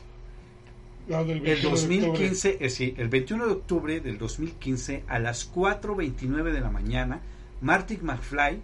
el 1.07 1.61
2015, 1.61 2.57
eh, 2.59 2.69
sí, 2.69 2.93
el 2.97 3.09
21 3.09 3.47
de 3.47 3.51
octubre 3.51 3.99
del 3.99 4.17
2015 4.17 5.03
a 5.07 5.19
las 5.19 5.51
4.29 5.53 6.51
de 6.51 6.61
la 6.61 6.69
mañana, 6.69 7.21
Martin 7.61 7.99
McFly 8.03 8.59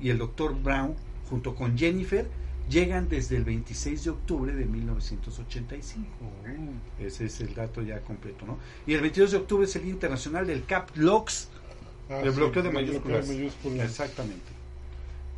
y 0.00 0.10
el 0.10 0.18
Dr. 0.18 0.54
Brown, 0.54 0.94
junto 1.28 1.54
con 1.54 1.76
Jennifer, 1.76 2.26
llegan 2.68 3.08
desde 3.08 3.36
el 3.36 3.44
26 3.44 4.04
de 4.04 4.10
octubre 4.10 4.52
de 4.54 4.64
1985. 4.64 6.06
Ese 6.98 7.26
es 7.26 7.40
el 7.40 7.54
dato 7.54 7.82
ya 7.82 8.00
completo, 8.00 8.46
¿no? 8.46 8.58
Y 8.86 8.94
el 8.94 9.00
22 9.00 9.32
de 9.32 9.36
octubre 9.38 9.64
es 9.64 9.76
el 9.76 9.82
Día 9.82 9.92
Internacional 9.92 10.46
del 10.46 10.64
Cap 10.64 10.90
Locks, 10.94 11.48
ah, 12.08 12.20
el 12.22 12.30
bloqueo 12.30 12.62
de 12.62 12.70
mayúsculas. 12.70 13.28
Exactamente. 13.28 14.61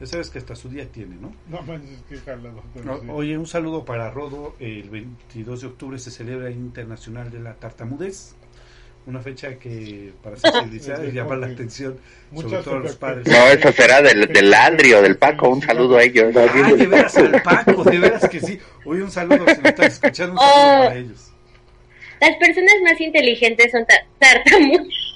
Ya 0.04 0.10
sabes 0.10 0.28
que 0.28 0.36
hasta 0.36 0.54
su 0.54 0.68
día 0.68 0.86
tiene, 0.86 1.16
¿no? 1.16 1.34
No 1.48 1.62
manches, 1.62 2.04
qué 2.06 2.18
jalado. 2.18 2.62
Oye, 3.08 3.38
un 3.38 3.46
saludo 3.46 3.86
para 3.86 4.10
Rodo. 4.10 4.54
El 4.60 4.90
22 4.90 5.62
de 5.62 5.66
octubre 5.66 5.98
se 5.98 6.10
celebra 6.10 6.48
el 6.48 6.56
Internacional 6.56 7.30
de 7.30 7.40
la 7.40 7.54
Tartamudez. 7.54 8.34
Una 9.06 9.20
fecha 9.20 9.58
que 9.58 10.12
para 10.22 10.36
sensibilizar 10.36 11.02
y 11.08 11.12
llamar 11.12 11.38
la 11.38 11.46
atención 11.46 11.96
sobre 12.34 12.58
todo 12.58 12.76
a 12.76 12.80
los 12.80 12.96
padres. 12.96 13.26
No, 13.26 13.46
eso 13.46 13.72
será 13.72 14.02
del, 14.02 14.26
del 14.26 14.52
Andrio, 14.52 15.00
del 15.00 15.16
Paco. 15.16 15.48
Un 15.48 15.62
saludo 15.62 15.96
a 15.96 16.02
ellos. 16.02 16.36
Ah, 16.36 16.52
de 16.52 16.86
veras 16.86 17.16
al 17.16 17.40
Paco, 17.40 17.82
de 17.84 17.98
veras 17.98 18.28
que 18.28 18.40
sí. 18.40 18.58
Oye, 18.84 19.02
un 19.02 19.10
saludo 19.10 19.46
si 19.54 19.62
me 19.62 19.70
estás 19.70 19.94
escuchando, 19.94 20.34
un 20.34 20.38
saludo 20.38 20.54
oh. 20.54 20.84
para 20.84 20.96
ellos. 20.96 21.30
Las 22.20 22.36
personas 22.36 22.74
más 22.82 23.00
inteligentes 23.00 23.72
son 23.72 23.86
tartamudas. 24.18 25.13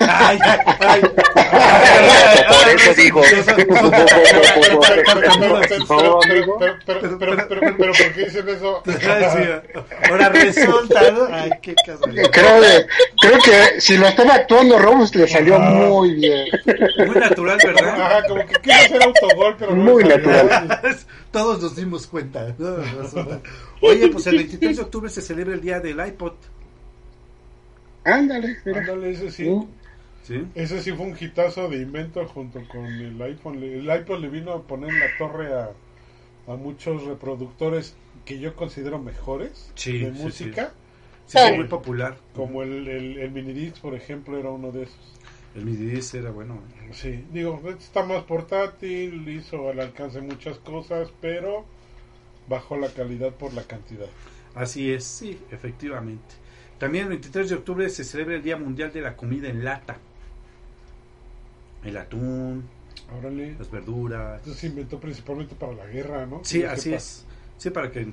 Ay, 0.00 0.38
ay, 0.80 1.00
Por 2.48 2.68
eso 2.74 2.94
digo. 2.94 3.22
Pero, 6.86 7.18
pero, 7.18 7.48
pero, 7.48 7.76
¿por 7.76 7.92
qué 8.12 8.24
dicen 8.24 8.48
eso? 8.48 8.82
Ahora 10.08 10.28
resulta, 10.28 11.10
¿no? 11.10 11.28
Ay, 11.30 11.50
qué 11.62 11.74
creo, 11.74 12.60
que, 12.60 12.86
creo 13.20 13.38
que 13.42 13.80
si 13.80 13.96
lo 13.96 14.06
estaba 14.06 14.34
actuando 14.34 14.78
Ramos 14.78 15.14
le 15.14 15.26
salió 15.26 15.58
muy 15.58 16.14
bien. 16.14 16.46
Muy 17.06 17.16
natural, 17.16 17.58
¿verdad? 17.64 18.00
Ajá, 18.00 18.26
como 18.28 18.46
que 18.46 18.54
quiere 18.56 18.80
hacer 18.80 19.02
autogol, 19.02 19.56
pero 19.58 19.72
muy 19.72 20.04
natural. 20.04 20.80
Todos 21.30 21.60
nos 21.62 21.76
dimos 21.76 22.06
cuenta. 22.06 22.54
Oye, 23.80 24.08
pues 24.08 24.26
el 24.26 24.36
23 24.36 24.76
de 24.76 24.82
octubre 24.82 25.10
se 25.10 25.22
celebra 25.22 25.54
el 25.54 25.60
día 25.60 25.80
del 25.80 26.04
iPod. 26.06 26.34
Ándale, 28.06 28.56
Ándale, 28.64 29.10
ese 29.10 29.30
sí. 29.30 29.48
Uh. 29.48 29.66
sí. 30.22 30.46
Ese 30.54 30.82
sí 30.82 30.92
fue 30.92 31.06
un 31.06 31.16
hitazo 31.18 31.68
de 31.68 31.78
invento 31.78 32.24
junto 32.26 32.62
con 32.68 32.86
el 32.86 33.20
iPhone. 33.20 33.62
El 33.62 33.90
iPhone 33.90 34.20
le 34.22 34.28
vino 34.28 34.52
a 34.52 34.62
poner 34.62 34.90
en 34.90 35.00
la 35.00 35.06
torre 35.18 35.52
a, 35.52 35.70
a 36.46 36.56
muchos 36.56 37.04
reproductores 37.04 37.94
que 38.24 38.38
yo 38.38 38.54
considero 38.54 38.98
mejores 38.98 39.72
de 39.84 40.10
música. 40.12 40.72
Sí, 41.26 41.38
muy 41.56 41.64
popular. 41.66 42.16
Como 42.34 42.62
el, 42.62 42.86
el, 42.86 43.18
el 43.18 43.30
Minidisc, 43.32 43.78
por 43.78 43.94
ejemplo, 43.94 44.38
era 44.38 44.50
uno 44.50 44.70
de 44.70 44.84
esos. 44.84 45.18
El 45.56 45.64
Minidisc 45.64 46.14
era 46.14 46.30
bueno. 46.30 46.60
Sí, 46.92 47.24
digo, 47.32 47.60
está 47.78 48.04
más 48.04 48.22
portátil, 48.24 49.28
hizo 49.28 49.68
al 49.70 49.80
alcance 49.80 50.20
muchas 50.20 50.58
cosas, 50.58 51.08
pero 51.20 51.64
bajó 52.48 52.76
la 52.76 52.88
calidad 52.88 53.32
por 53.32 53.52
la 53.54 53.64
cantidad. 53.64 54.06
Así 54.54 54.92
es, 54.92 55.04
sí, 55.04 55.38
efectivamente. 55.50 56.34
También 56.78 57.04
el 57.04 57.10
23 57.10 57.48
de 57.48 57.54
octubre 57.54 57.88
se 57.88 58.04
celebra 58.04 58.36
el 58.36 58.42
Día 58.42 58.56
Mundial 58.56 58.92
de 58.92 59.00
la 59.00 59.16
Comida 59.16 59.48
en 59.48 59.64
Lata. 59.64 59.96
El 61.84 61.96
atún, 61.96 62.68
las 63.58 63.70
verduras. 63.70 64.40
Esto 64.40 64.54
se 64.54 64.66
inventó 64.66 64.98
principalmente 64.98 65.54
para 65.54 65.72
la 65.72 65.86
guerra, 65.86 66.26
¿no? 66.26 66.40
Sí, 66.42 66.64
así 66.64 66.92
es. 66.92 67.24
Sí, 67.56 67.70
para 67.70 67.90
que 67.90 68.06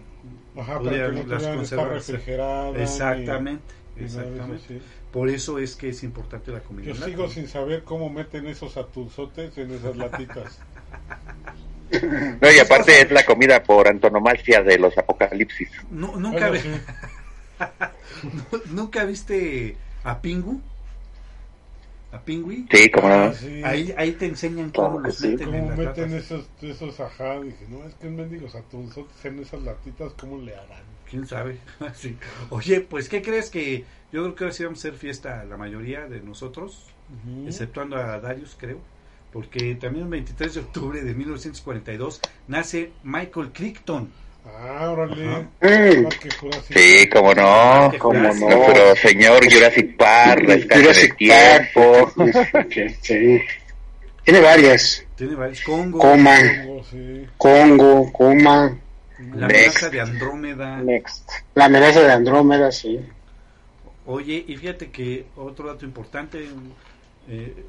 Ajá, 0.56 0.80
para 0.80 0.92
que 0.92 1.24
no 1.24 1.24
las 1.24 1.44
conservas 1.44 2.10
Exactamente. 2.10 3.74
exactamente. 3.98 4.82
Por 5.12 5.30
eso 5.30 5.60
es 5.60 5.76
que 5.76 5.90
es 5.90 6.04
importante 6.04 6.52
la 6.52 6.62
comida. 6.62 6.92
Yo 6.92 6.96
sigo 6.96 7.30
sin 7.30 7.48
saber 7.48 7.84
cómo 7.84 8.10
meten 8.10 8.48
esos 8.48 8.78
atunzotes 8.78 9.58
en 9.58 9.72
esas 9.72 9.96
latitas. 9.98 10.60
No, 12.42 12.52
y 12.52 12.58
aparte 12.58 13.02
es 13.02 13.12
la 13.12 13.24
comida 13.24 13.62
por 13.62 13.88
antonomasia 13.88 14.64
de 14.64 14.80
los 14.80 14.98
apocalipsis. 14.98 15.70
No, 15.92 16.16
nunca, 16.18 16.52
¿Nunca 18.72 19.06
viste 19.06 19.78
a 20.04 20.20
Pingu? 20.20 20.62
¿A 22.14 22.20
Pingui? 22.20 22.68
Sí, 22.70 22.92
como 22.92 23.10
no. 23.10 23.16
Ah, 23.16 23.34
ahí, 23.64 23.92
ahí 23.98 24.12
te 24.12 24.28
enseñan 24.28 24.70
cómo 24.70 25.00
los 25.00 25.20
meten 25.22 25.50
¿Cómo 25.50 25.76
meten 25.76 26.14
esos, 26.14 26.46
esos 26.62 27.00
ajá? 27.00 27.42
Dije, 27.42 27.66
no, 27.68 27.84
es 27.88 27.96
que 27.96 28.06
en 28.06 28.16
mendigos 28.16 28.54
atunzotes 28.54 29.26
en 29.26 29.40
esas 29.40 29.64
latitas, 29.64 30.14
¿cómo 30.14 30.38
le 30.38 30.54
harán? 30.56 30.84
¿Quién 31.10 31.26
sabe? 31.26 31.58
sí. 31.96 32.16
Oye, 32.52 32.82
pues, 32.82 33.10
¿qué 33.10 33.24
crees 33.24 33.50
que 33.50 33.84
yo 34.12 34.22
creo 34.22 34.36
que 34.36 34.44
ahora 34.44 34.54
sí 34.54 34.64
vamos 34.64 34.80
a 34.80 34.82
hacer 34.88 34.94
fiesta 35.00 35.44
la 35.46 35.58
mayoría 35.58 36.08
de 36.08 36.22
nosotros, 36.22 36.86
exceptuando 37.48 37.98
a 37.98 38.20
Darius, 38.20 38.56
creo? 38.60 38.78
Porque 39.32 39.74
también 39.74 40.06
el 40.06 40.12
23 40.12 40.54
de 40.54 40.60
octubre 40.60 41.02
de 41.02 41.16
1942 41.16 42.22
nace 42.48 42.92
Michael 43.02 43.52
Crichton 43.52 44.12
Ah, 44.46 44.90
órale. 44.90 45.48
Sí, 46.70 47.10
cómo 47.10 47.34
no. 47.34 47.92
¿Cómo 48.00 48.20
no? 48.20 48.66
Pero 48.68 48.96
señor 48.96 49.52
Jurassic 49.52 49.96
Park, 49.98 50.68
Jurassic 50.72 51.18
Tiempo. 51.18 52.12
sí. 53.02 53.42
Tiene 54.24 54.40
varias. 54.42 55.06
Tiene 55.16 55.36
varias. 55.36 55.62
Congo. 55.62 56.00
Coma. 56.00 56.38
Congo, 57.38 58.12
Coma. 58.12 58.78
La 59.36 59.46
amenaza 59.46 59.90
de 59.90 60.02
Andrómeda. 60.02 60.78
Next. 60.78 61.30
La 61.56 61.66
amenaza 61.66 62.02
de 62.02 62.12
Andrómeda, 62.12 62.72
sí. 62.72 63.00
Oye, 64.06 64.44
y 64.48 64.58
fíjate 64.58 64.92
que 64.92 65.26
otro 65.38 65.68
dato 65.68 65.86
importante, 65.86 66.46
eh, 67.30 67.66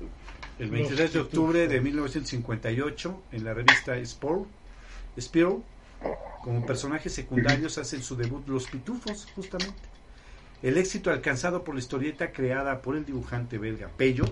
el 0.59 0.71
23 0.71 1.13
de 1.13 1.21
octubre 1.21 1.69
de 1.69 1.81
1958, 1.81 3.23
en 3.33 3.45
la 3.45 3.55
revista 3.55 3.97
Sport, 3.99 4.47
Spiro, 5.21 5.63
como 6.41 6.67
personajes 6.67 7.15
secundarios 7.15 7.79
hacen 7.79 8.03
su 8.03 8.17
debut 8.17 8.49
Los 8.49 8.69
Pitufos, 8.69 9.27
justamente. 9.35 9.89
El 10.63 10.79
éxito 10.79 11.11
alcanzado 11.11 11.65
por 11.65 11.75
la 11.75 11.81
historieta 11.81 12.33
creada 12.33 12.83
por 12.83 12.97
el 12.97 13.05
dibujante 13.05 13.59
belga 13.59 13.91
Pello 13.97 14.25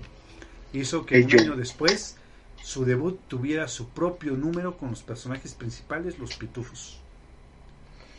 hizo 0.73 1.07
que 1.07 1.19
un 1.19 1.35
año 1.35 1.57
después 1.57 2.19
su 2.61 2.85
debut 2.85 3.21
tuviera 3.29 3.69
su 3.69 3.91
propio 3.91 4.37
número 4.37 4.77
con 4.79 4.91
los 4.91 5.03
personajes 5.03 5.55
principales, 5.55 6.19
los 6.19 6.33
Pitufos. 6.35 7.01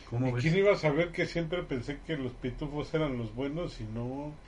¿Cómo 0.04 0.34
¿Quién 0.36 0.56
iba 0.56 0.72
a 0.72 0.76
saber 0.76 1.12
que 1.12 1.26
siempre 1.26 1.62
pensé 1.62 2.00
que 2.06 2.16
los 2.16 2.32
Pitufos 2.34 2.92
eran 2.94 3.16
los 3.18 3.34
buenos 3.34 3.80
y 3.80 3.84
no 3.84 4.38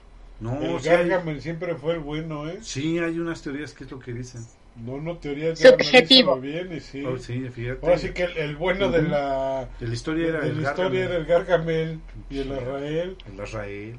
No, 0.40 0.61
el 0.61 0.81
Gargamel 0.81 1.40
siempre 1.42 1.77
fue 1.77 1.95
el 1.95 2.01
bueno, 2.01 2.49
¿eh? 2.49 2.61
Sí, 2.61 2.99
hay 2.99 3.19
unas 3.19 3.40
teorías 3.42 3.73
que 3.73 3.85
es 3.85 3.90
lo 3.90 3.99
que 3.99 4.12
dicen. 4.12 4.47
No, 4.85 5.01
no, 5.01 5.17
teorías 5.17 5.59
Subjetivo. 5.59 6.37
Bien 6.37 6.81
sí. 6.81 7.05
Oh, 7.05 7.17
sí, 7.19 7.47
Ahora 7.83 7.99
sí 7.99 8.11
que 8.11 8.25
el, 8.25 8.57
bueno 8.57 8.91
de 8.91 9.03
la, 9.03 9.69
de 9.81 9.89
la 9.89 9.95
historia 9.95 10.29
era, 10.29 10.41
de 10.41 10.49
el, 10.49 10.62
la 10.62 10.71
historia 10.71 11.05
era 11.05 11.17
el 11.17 11.25
Gargamel 11.25 12.01
y 12.29 12.39
el 12.39 12.47
Israel. 12.49 13.17
El 13.27 13.43
Israel. 13.43 13.99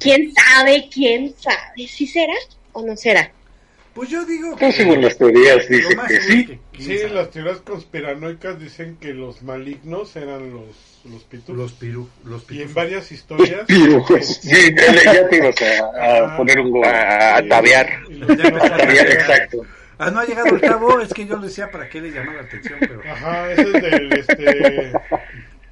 ¿Quién 0.00 0.32
sabe? 0.34 0.88
¿Quién 0.92 1.34
sabe? 1.36 1.88
¿Si 1.88 2.06
será 2.06 2.34
o 2.72 2.84
no 2.84 2.96
será? 2.96 3.32
Pues 3.94 4.08
yo 4.10 4.24
digo 4.24 4.56
que... 4.56 4.72
según 4.72 5.00
las 5.02 5.16
teorías 5.16 5.68
dicen 5.68 5.98
que 6.08 6.20
sí. 6.20 6.58
sí, 6.78 6.98
las 7.12 7.30
teorías 7.30 7.58
conspiranoicas 7.58 8.58
dicen 8.58 8.96
que 9.00 9.14
los 9.14 9.42
malignos 9.42 10.16
eran 10.16 10.52
los 10.52 10.94
los 11.04 11.22
pitufos. 11.24 11.56
Los 11.56 11.72
piru, 11.72 12.08
los 12.24 12.50
Y 12.50 12.62
en 12.62 12.72
varias 12.72 13.12
historias. 13.12 13.66
Pues, 14.08 14.36
sí, 14.42 14.74
ya 15.04 15.28
te 15.28 15.36
ibas 15.36 15.56
a, 15.60 16.34
a 16.34 16.36
poner 16.36 16.58
un 16.60 16.84
a, 16.84 17.36
a 17.36 17.48
tabear. 17.48 17.88
exacto. 18.10 19.64
Ah, 19.98 20.10
no 20.10 20.20
ha 20.20 20.24
llegado 20.24 20.54
el 20.54 20.60
cabo, 20.60 21.00
es 21.00 21.12
que 21.14 21.26
yo 21.26 21.36
le 21.36 21.46
decía 21.46 21.70
para 21.70 21.88
qué 21.88 22.00
le 22.00 22.10
llamaba 22.10 22.38
la 22.38 22.48
atención, 22.48 22.78
pero. 22.80 23.00
Ajá, 23.08 23.52
ese 23.52 23.62
es 23.62 23.72
del 23.72 24.12
este 24.12 24.92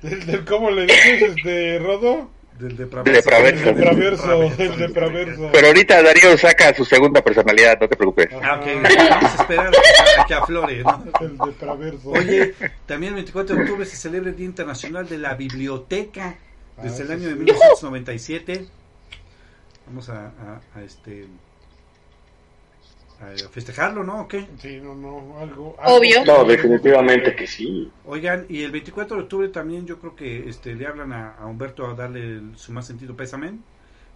del, 0.02 0.26
del 0.26 0.44
¿cómo 0.44 0.70
le 0.70 0.82
dices 0.82 1.22
este 1.36 1.78
Rodo? 1.78 2.30
Del 2.58 2.76
depraverso. 2.76 3.72
Del 3.72 4.76
depraverso. 4.76 5.50
Pero 5.52 5.66
ahorita 5.66 6.02
Darío 6.02 6.36
saca 6.38 6.74
su 6.74 6.84
segunda 6.84 7.22
personalidad, 7.22 7.78
no 7.80 7.88
te 7.88 7.96
preocupes. 7.96 8.28
Ah, 8.42 8.60
ok. 8.60 8.66
Vamos 8.82 9.38
a 9.38 9.42
esperar 9.42 9.72
a 10.18 10.24
que 10.26 10.34
aflore, 10.34 10.82
¿no? 10.82 11.04
El 11.20 11.38
depraverso. 11.38 12.10
Oye, 12.10 12.54
también 12.86 13.12
el 13.12 13.16
24 13.16 13.56
de 13.56 13.62
octubre 13.62 13.84
se 13.84 13.96
celebra 13.96 14.30
el 14.30 14.36
Día 14.36 14.46
Internacional 14.46 15.08
de 15.08 15.18
la 15.18 15.34
Biblioteca. 15.34 16.36
Desde 16.82 17.02
ah, 17.02 17.06
el 17.06 17.12
año 17.12 17.28
de 17.28 17.34
1997. 17.34 18.66
Vamos 19.86 20.08
a, 20.08 20.26
a, 20.26 20.60
a 20.78 20.82
este 20.82 21.26
a 23.22 23.48
festejarlo, 23.48 24.02
¿no? 24.02 24.22
¿O 24.22 24.28
qué? 24.28 24.46
Sí, 24.58 24.80
no, 24.82 24.94
no, 24.94 25.38
algo, 25.38 25.76
Obvio. 25.84 26.24
No, 26.24 26.44
definitivamente 26.44 27.36
que 27.36 27.46
sí. 27.46 27.90
Oigan, 28.04 28.46
y 28.48 28.62
el 28.62 28.72
24 28.72 29.16
de 29.16 29.22
octubre 29.22 29.48
también 29.48 29.86
yo 29.86 29.98
creo 29.98 30.16
que 30.16 30.48
este 30.48 30.74
le 30.74 30.86
hablan 30.86 31.12
a, 31.12 31.36
Humberto 31.46 31.86
a 31.86 31.94
darle 31.94 32.40
su 32.56 32.72
más 32.72 32.86
sentido 32.86 33.16
pésame, 33.16 33.52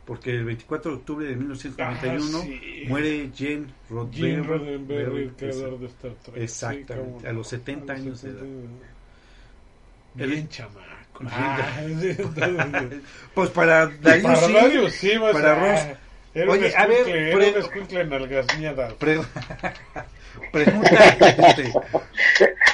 porque 0.05 0.31
el 0.31 0.45
24 0.45 0.91
de 0.91 0.97
octubre 0.97 1.27
de 1.27 1.37
1991 1.37 2.39
ah, 2.39 2.89
muere 2.89 3.31
Jane 3.37 3.67
Roddenberry, 3.89 5.23
el 5.23 5.33
creador 5.35 5.79
de 5.79 5.87
Star 5.87 6.13
Trek. 6.25 6.37
Exactamente, 6.37 7.29
a 7.29 7.33
los 7.33 7.47
70 7.49 7.93
años 7.93 8.23
de 8.23 8.31
edad. 8.31 8.43
Bien 10.15 10.49
chamaco. 10.49 10.85
Ah, 11.31 11.73
pues 13.33 13.49
para 13.49 13.87
Darius, 13.87 14.23
para, 14.23 14.49
Darius, 14.49 14.93
sí, 14.93 15.13
para 15.19 15.55
Ross 15.55 15.97
Oye, 16.45 16.73
a 16.77 16.87
ver, 16.87 17.05
pregunta, 20.53 21.17
este, 21.19 21.73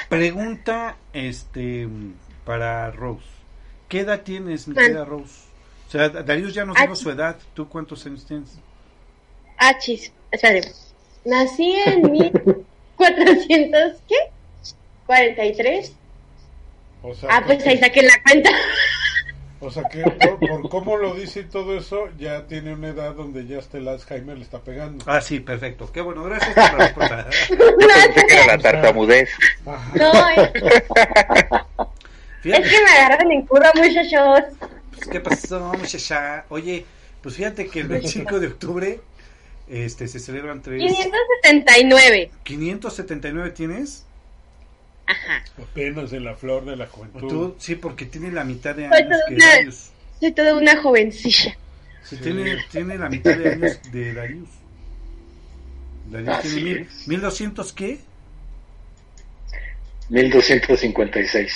pregunta, 0.09 0.97
este, 1.13 1.87
para 2.43 2.91
Rose. 2.91 3.23
¿Qué 3.87 4.01
edad 4.01 4.21
tienes, 4.21 4.67
mi 4.67 4.75
querida 4.75 5.05
Rose? 5.05 5.45
O 5.87 5.91
sea, 5.91 6.09
Darius 6.09 6.53
ya 6.53 6.65
nos 6.65 6.75
dijo 6.75 6.95
su 6.95 7.09
edad. 7.09 7.37
¿Tú 7.53 7.69
cuántos 7.69 8.05
años 8.05 8.25
tienes? 8.25 8.57
Ah, 9.57 9.77
chis, 9.79 10.11
espérate. 10.31 10.73
Nací 11.23 11.73
en 11.85 12.11
1400, 12.11 14.01
¿qué? 14.09 14.15
43. 15.05 15.93
O 17.01 17.13
sea, 17.13 17.29
ah, 17.31 17.43
pues 17.45 17.65
ahí 17.65 17.77
saqué 17.77 18.01
la 18.01 18.21
cuenta. 18.23 18.49
O 19.63 19.71
sea 19.71 19.83
que 19.85 20.03
por, 20.03 20.69
cómo 20.69 20.97
lo 20.97 21.15
dice 21.15 21.41
y 21.41 21.43
todo 21.45 21.77
eso, 21.77 22.09
ya 22.19 22.45
tiene 22.47 22.73
una 22.73 22.89
edad 22.89 23.13
donde 23.13 23.47
ya 23.47 23.59
hasta 23.59 23.77
el 23.77 23.87
Alzheimer 23.87 24.37
le 24.37 24.43
está 24.43 24.59
pegando. 24.59 25.05
Ah, 25.07 25.21
sí, 25.21 25.39
perfecto. 25.39 25.89
Qué 25.91 26.01
bueno, 26.01 26.23
gracias 26.23 26.53
por 26.53 26.63
la 26.63 26.85
respuesta. 26.85 27.27
pensé 27.49 28.27
que 28.27 28.35
era 28.35 28.45
la 28.47 28.57
tartamudez. 28.57 29.29
No, 29.65 30.29
es... 30.29 30.51
es 32.43 32.69
que 32.69 32.83
me 32.83 32.91
agarran 32.91 33.31
en 33.31 33.45
curva, 33.45 33.71
muchachos. 33.73 34.43
Pues, 34.91 35.07
¿Qué 35.09 35.19
pasó, 35.21 35.73
muchacha? 35.79 36.43
Oye, 36.49 36.85
pues 37.21 37.35
fíjate 37.35 37.67
que 37.67 37.79
el 37.79 37.87
25 37.87 38.41
de 38.41 38.47
octubre 38.47 38.99
este, 39.69 40.09
se 40.09 40.19
celebran 40.19 40.61
tres... 40.61 40.81
579. 40.81 42.31
¿579 42.43 43.53
tienes? 43.53 44.05
Ajá. 45.05 45.43
Apenas 45.61 46.13
en 46.13 46.23
la 46.23 46.35
flor 46.35 46.65
de 46.65 46.75
la 46.75 46.87
juventud. 46.87 47.53
sí, 47.57 47.75
porque 47.75 48.05
tiene 48.05 48.31
la 48.31 48.43
mitad 48.43 48.75
de 48.75 48.85
años 48.87 49.17
que 49.27 49.35
Darius. 49.35 49.89
Soy 50.19 50.31
toda 50.31 50.55
una 50.55 50.81
jovencilla. 50.81 51.57
Sí, 52.03 52.17
Tiene, 52.17 52.57
tiene 52.71 52.97
la 52.97 53.09
mitad 53.09 53.35
de 53.37 53.53
años 53.53 53.79
de 53.91 54.13
Darius. 54.13 54.49
Darius 56.09 56.39
tiene 56.41 56.61
mil, 56.61 56.89
1200 57.07 57.73
qué? 57.73 57.99
1256. 60.09 61.53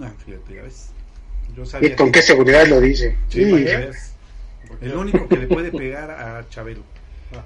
Ah, 0.00 0.12
fíjate, 0.24 0.54
ya 0.54 0.62
ves. 0.62 0.90
Yo 1.56 1.64
sabía 1.64 1.90
¿Y 1.90 1.96
con 1.96 2.12
qué 2.12 2.22
seguridad 2.22 2.66
lo 2.66 2.80
dice? 2.80 3.16
Sí, 3.28 3.44
sí. 3.44 3.66
El 4.80 4.94
único 4.94 5.28
que 5.28 5.36
le 5.36 5.46
puede 5.46 5.70
pegar 5.70 6.10
a 6.10 6.48
Chabelo. 6.48 6.82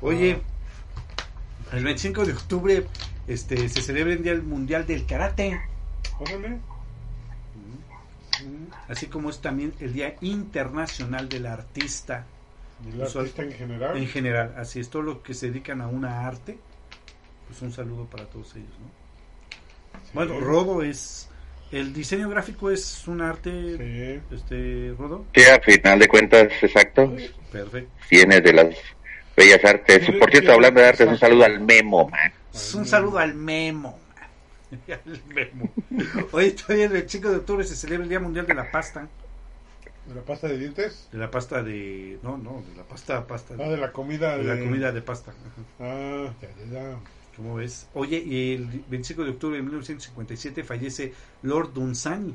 Oye, 0.00 0.38
el 1.72 1.84
25 1.84 2.26
de 2.26 2.32
octubre 2.32 2.84
este, 3.30 3.68
se 3.68 3.80
celebra 3.82 4.12
el 4.12 4.22
Día 4.22 4.34
Mundial 4.34 4.86
del 4.86 5.06
Karate. 5.06 5.60
Así 8.88 9.06
como 9.06 9.30
es 9.30 9.40
también 9.40 9.72
el 9.80 9.92
Día 9.92 10.16
Internacional 10.20 11.28
del 11.28 11.46
Artista. 11.46 12.26
¿El 12.92 13.02
artista 13.02 13.42
en 13.42 13.52
general? 13.52 13.96
En 13.96 14.06
general, 14.06 14.54
así 14.56 14.80
es, 14.80 14.90
todo 14.90 15.02
lo 15.02 15.22
que 15.22 15.34
se 15.34 15.50
dedican 15.50 15.80
a 15.80 15.86
una 15.86 16.26
arte. 16.26 16.58
Pues 17.46 17.62
un 17.62 17.72
saludo 17.72 18.06
para 18.06 18.24
todos 18.26 18.56
ellos, 18.56 18.72
¿no? 18.80 19.00
Bueno, 20.14 20.40
Rodo 20.40 20.82
es... 20.82 21.28
El 21.70 21.92
diseño 21.92 22.28
gráfico 22.28 22.68
es 22.68 23.06
un 23.06 23.20
arte, 23.20 24.20
este, 24.32 24.92
Rodo. 24.98 25.26
Sí, 25.32 25.42
a 25.42 25.60
final 25.60 26.00
de 26.00 26.08
cuentas, 26.08 26.48
exacto. 26.62 27.14
Perfecto. 27.52 27.92
Tiene 28.08 28.40
de 28.40 28.52
las 28.52 28.74
bellas 29.40 29.64
artes. 29.64 30.10
Por 30.18 30.30
cierto, 30.30 30.52
hablando 30.52 30.80
de 30.80 30.86
artes, 30.86 31.08
un 31.08 31.18
saludo 31.18 31.44
al 31.44 31.60
Memo, 31.60 32.08
man. 32.08 32.32
Un 32.74 32.86
saludo 32.86 33.18
al 33.18 33.34
Memo. 33.34 33.98
al 34.88 35.22
Memo. 35.34 35.70
Hoy, 36.32 36.54
hoy 36.68 36.80
el 36.82 37.08
5 37.08 37.30
de 37.30 37.36
octubre 37.36 37.64
se 37.64 37.74
celebra 37.74 38.04
el 38.04 38.10
Día 38.10 38.20
Mundial 38.20 38.46
de 38.46 38.54
la 38.54 38.70
Pasta. 38.70 39.08
¿De 40.06 40.14
la 40.14 40.22
pasta 40.22 40.48
de 40.48 40.58
dientes? 40.58 41.08
De 41.12 41.18
la 41.18 41.30
pasta 41.30 41.62
de... 41.62 42.18
No, 42.22 42.36
no, 42.36 42.64
de 42.68 42.76
la 42.76 42.82
pasta... 42.82 43.26
pasta 43.26 43.54
ah, 43.58 43.68
de 43.68 43.76
la 43.76 43.92
comida 43.92 44.36
de... 44.36 44.44
la 44.44 44.58
comida 44.58 44.90
de 44.90 45.02
pasta. 45.02 45.32
Ah, 45.78 46.32
ya, 46.40 46.48
ya, 46.72 46.98
¿Cómo 47.36 47.56
ves? 47.56 47.86
Oye, 47.94 48.18
y 48.18 48.54
el 48.54 48.66
25 48.88 49.24
de 49.24 49.30
octubre 49.30 49.56
de 49.56 49.62
1957 49.62 50.64
fallece 50.64 51.12
Lord 51.42 51.74
Dunsany. 51.74 52.34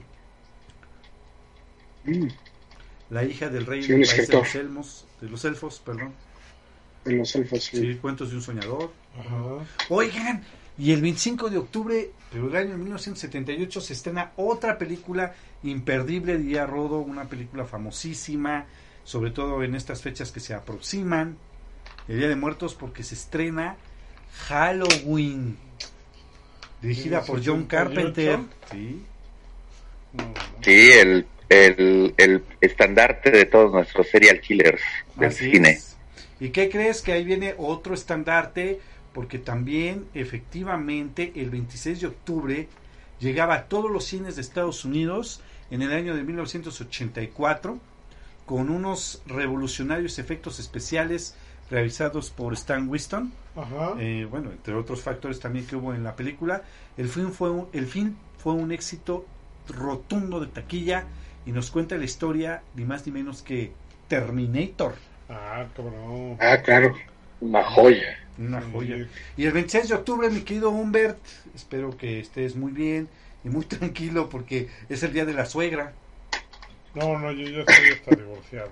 Mm. 2.06 2.28
La 3.10 3.24
hija 3.24 3.50
del 3.50 3.66
rey 3.66 3.86
de 3.86 3.98
los 3.98 4.56
elmos, 4.56 5.08
de 5.20 5.30
los 5.30 5.44
elfos, 5.44 5.82
perdón. 5.84 6.14
De 7.06 7.14
los 7.14 7.36
elfos, 7.36 7.64
sí. 7.64 7.96
cuentos 8.02 8.32
de 8.32 8.38
un 8.38 8.42
soñador. 8.42 8.92
Oigan, 9.90 10.44
y 10.78 10.92
el 10.92 11.02
25 11.02 11.50
de 11.50 11.58
octubre 11.58 12.12
del 12.32 12.56
año 12.56 12.78
1978 12.78 13.80
se 13.80 13.94
estrena 13.94 14.32
otra 14.36 14.78
película 14.78 15.34
imperdible, 15.64 16.38
diría 16.38 16.66
Rodo, 16.66 17.00
una 17.00 17.26
película 17.26 17.66
famosísima, 17.66 18.66
sobre 19.04 19.32
todo 19.32 19.64
en 19.64 19.76
estas 19.76 20.02
fechas 20.02 20.32
que 20.32 20.40
se 20.40 20.54
aproximan, 20.54 21.38
el 22.08 22.18
Día 22.18 22.28
de 22.28 22.36
Muertos, 22.36 22.76
porque 22.76 23.04
se 23.04 23.16
estrena 23.16 23.78
Halloween, 24.48 25.58
dirigida 26.82 27.24
por 27.24 27.46
John 27.46 27.66
Carpenter. 27.66 28.40
Sí, 28.72 29.02
sí 30.62 30.92
el, 30.92 31.26
el, 31.48 32.14
el 32.18 32.44
estandarte 32.60 33.32
de 33.32 33.46
todos 33.46 33.72
nuestros 33.72 34.08
serial 34.10 34.42
killers 34.42 34.82
del 35.16 35.32
cine. 35.32 35.80
¿Y 36.40 36.50
qué 36.50 36.70
crees? 36.70 37.02
Que 37.02 37.14
ahí 37.14 37.24
viene 37.24 37.56
otro 37.58 37.94
estandarte 37.94 38.80
porque 39.14 39.40
también 39.40 40.08
efectivamente 40.14 41.32
el 41.36 41.50
26 41.50 42.02
de 42.02 42.08
octubre 42.08 42.68
llegaba 43.20 43.56
a 43.56 43.64
todos 43.66 43.90
los 43.90 44.04
cines 44.04 44.36
de 44.36 44.42
Estados 44.42 44.84
Unidos 44.84 45.42
en 45.72 45.82
el 45.82 45.94
año 45.94 46.16
de 46.16 46.24
1984 46.24 47.80
con 48.46 48.70
unos 48.70 49.22
revolucionarios 49.26 50.20
efectos 50.20 50.60
especiales 50.60 51.36
realizados 51.70 52.30
por 52.30 52.54
Stan 52.54 52.88
Winston. 52.88 53.32
Eh, 54.00 54.28
bueno, 54.30 54.52
entre 54.52 54.76
otros 54.76 55.02
factores 55.02 55.40
también 55.40 55.66
que 55.66 55.76
hubo 55.76 55.94
en 55.94 56.04
la 56.04 56.16
película. 56.16 56.64
El 56.98 57.10
film 57.10 57.32
fue 57.32 57.50
un, 57.50 57.68
el 57.74 57.88
film 57.88 58.16
fue 58.38 58.54
un 58.54 58.72
éxito 58.72 59.26
rotundo 59.68 60.40
de 60.40 60.48
taquilla 60.48 61.06
y 61.46 61.52
nos 61.52 61.72
cuenta 61.72 61.98
la 61.98 62.06
historia 62.06 62.64
ni 62.76 62.86
más 62.86 63.06
ni 63.06 63.12
menos 63.12 63.42
que 63.42 63.72
Terminator. 64.08 64.94
Ah, 65.30 65.66
cómo 65.76 66.38
Ah, 66.40 66.58
claro. 66.62 66.96
Una 67.42 67.64
joya. 67.64 68.20
Una 68.38 68.62
joya. 68.62 69.08
Y 69.38 69.46
el 69.46 69.52
26 69.54 69.90
de 69.90 69.96
octubre, 69.96 70.30
mi 70.30 70.42
querido 70.42 70.70
Humbert, 70.70 71.18
espero 71.56 71.98
que 71.98 72.20
estés 72.20 72.56
muy 72.56 72.72
bien 72.72 73.08
y 73.44 73.50
muy 73.50 73.66
tranquilo 73.66 74.30
porque 74.30 74.70
es 74.90 75.04
el 75.04 75.14
día 75.14 75.26
de 75.26 75.34
la 75.34 75.46
suegra. 75.46 75.94
No, 76.94 77.20
no, 77.20 77.32
yo 77.32 77.48
ya 77.50 77.60
estoy 77.60 77.92
hasta 77.92 78.16
divorciado. 78.16 78.70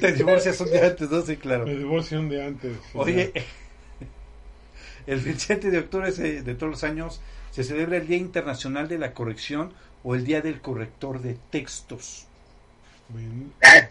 Te 0.00 0.12
divorcias 0.12 0.60
un 0.60 0.70
día 0.70 0.86
antes, 0.86 1.10
¿no? 1.10 1.22
Sí, 1.22 1.36
claro. 1.36 1.66
Me 1.66 1.76
divorcio 1.76 2.18
un 2.18 2.28
día 2.28 2.46
antes. 2.46 2.76
Oye, 2.94 3.32
el 5.06 5.20
27 5.20 5.70
de 5.70 5.78
octubre 5.78 6.10
de 6.10 6.54
todos 6.54 6.70
los 6.70 6.84
años 6.84 7.20
se 7.52 7.62
celebra 7.62 7.98
el 7.98 8.06
Día 8.06 8.16
Internacional 8.16 8.88
de 8.88 8.98
la 8.98 9.12
Corrección 9.12 9.72
o 10.02 10.14
el 10.14 10.24
Día 10.24 10.40
del 10.40 10.60
Corrector 10.60 11.20
de 11.20 11.36
Textos. 11.50 12.26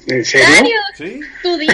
¿En 0.07 0.25
serio? 0.25 0.75
¿Sí? 0.95 1.19
Tu 1.43 1.57
día. 1.57 1.73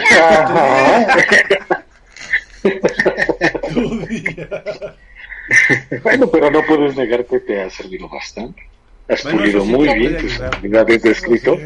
tu 3.72 4.06
día. 4.08 4.64
bueno, 6.02 6.28
pero 6.32 6.50
no 6.50 6.66
puedes 6.66 6.96
negar 6.96 7.26
que 7.26 7.40
te 7.40 7.62
ha 7.62 7.70
servido 7.70 8.10
bastante. 8.10 8.68
Has 9.08 9.22
pulido 9.22 9.64
muy 9.64 9.94
bien 9.94 10.18
tus 10.18 10.40
habilidades 10.42 11.04
de 11.04 11.12
escrito. 11.12 11.58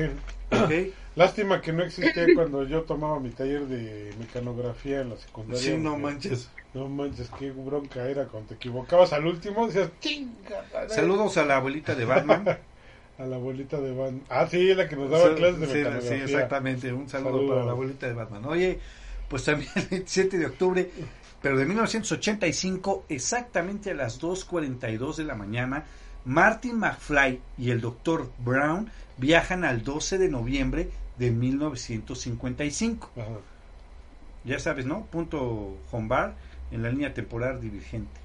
Lástima 1.19 1.59
que 1.59 1.73
no 1.73 1.83
existía 1.83 2.25
cuando 2.33 2.63
yo 2.63 2.83
tomaba 2.83 3.19
mi 3.19 3.29
taller 3.31 3.67
de 3.67 4.13
mecanografía 4.17 5.01
en 5.01 5.09
la 5.09 5.17
secundaria. 5.17 5.61
Sí, 5.61 5.75
no 5.75 5.97
manches. 5.97 6.49
No 6.73 6.87
manches, 6.87 7.29
qué 7.37 7.51
bronca 7.51 8.07
era 8.07 8.25
cuando 8.27 8.47
te 8.47 8.55
equivocabas 8.55 9.11
al 9.11 9.25
último, 9.25 9.67
decías, 9.67 9.89
chinga. 9.99 10.63
Saludos 10.87 11.35
a 11.35 11.43
la 11.43 11.57
abuelita 11.57 11.93
de 11.93 12.05
Batman. 12.05 12.47
a 13.19 13.25
la 13.25 13.35
abuelita 13.35 13.81
de 13.81 13.91
Batman. 13.91 14.21
Ah, 14.29 14.47
sí, 14.49 14.73
la 14.73 14.87
que 14.87 14.95
nos 14.95 15.09
daba 15.09 15.35
clases 15.35 15.59
de 15.59 15.67
mecanografía. 15.67 16.09
Sí, 16.09 16.23
exactamente. 16.23 16.93
Un 16.93 17.09
saludo, 17.09 17.49
para 17.49 17.65
la 17.65 17.71
abuelita 17.71 18.07
de 18.07 18.13
Batman. 18.13 18.45
Oye, 18.45 18.79
pues 19.27 19.43
también 19.43 19.69
el 19.75 19.87
27 19.87 20.37
de 20.37 20.45
octubre, 20.45 20.89
pero 21.41 21.57
de 21.57 21.65
1985, 21.65 23.07
exactamente 23.09 23.91
a 23.91 23.93
las 23.93 24.21
2.42 24.21 25.17
de 25.17 25.23
la 25.25 25.35
mañana, 25.35 25.83
Martin 26.23 26.79
McFly 26.79 27.41
y 27.57 27.71
el 27.71 27.81
Dr. 27.81 28.29
Brown 28.37 28.89
viajan 29.17 29.65
al 29.65 29.83
12 29.83 30.17
de 30.17 30.29
noviembre 30.29 30.89
de 31.19 31.31
1955. 31.31 33.11
Ya 34.45 34.57
sabes, 34.59 34.85
¿no? 34.85 35.05
Punto 35.05 35.77
Hombar 35.91 36.35
en 36.71 36.81
la 36.81 36.89
línea 36.89 37.13
temporal 37.13 37.61
divergente. 37.61 38.19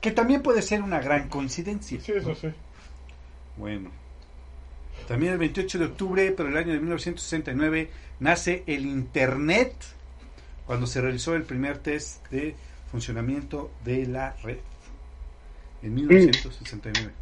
Que 0.00 0.10
también 0.10 0.42
puede 0.42 0.60
ser 0.60 0.82
una 0.82 1.00
gran 1.00 1.28
coincidencia. 1.28 2.00
Sí, 2.00 2.12
eso 2.12 2.34
sí. 2.34 2.48
Bueno. 3.56 3.90
También 5.06 5.32
el 5.32 5.38
28 5.38 5.78
de 5.78 5.84
octubre, 5.84 6.34
pero 6.36 6.48
el 6.48 6.56
año 6.56 6.72
de 6.72 6.80
1969, 6.80 7.90
nace 8.18 8.64
el 8.66 8.86
Internet, 8.86 9.74
cuando 10.66 10.86
se 10.86 11.00
realizó 11.00 11.34
el 11.36 11.44
primer 11.44 11.78
test 11.78 12.26
de 12.30 12.56
funcionamiento 12.90 13.70
de 13.84 14.06
la 14.06 14.32
red. 14.42 14.58
En 15.82 15.94
1969. 15.94 17.12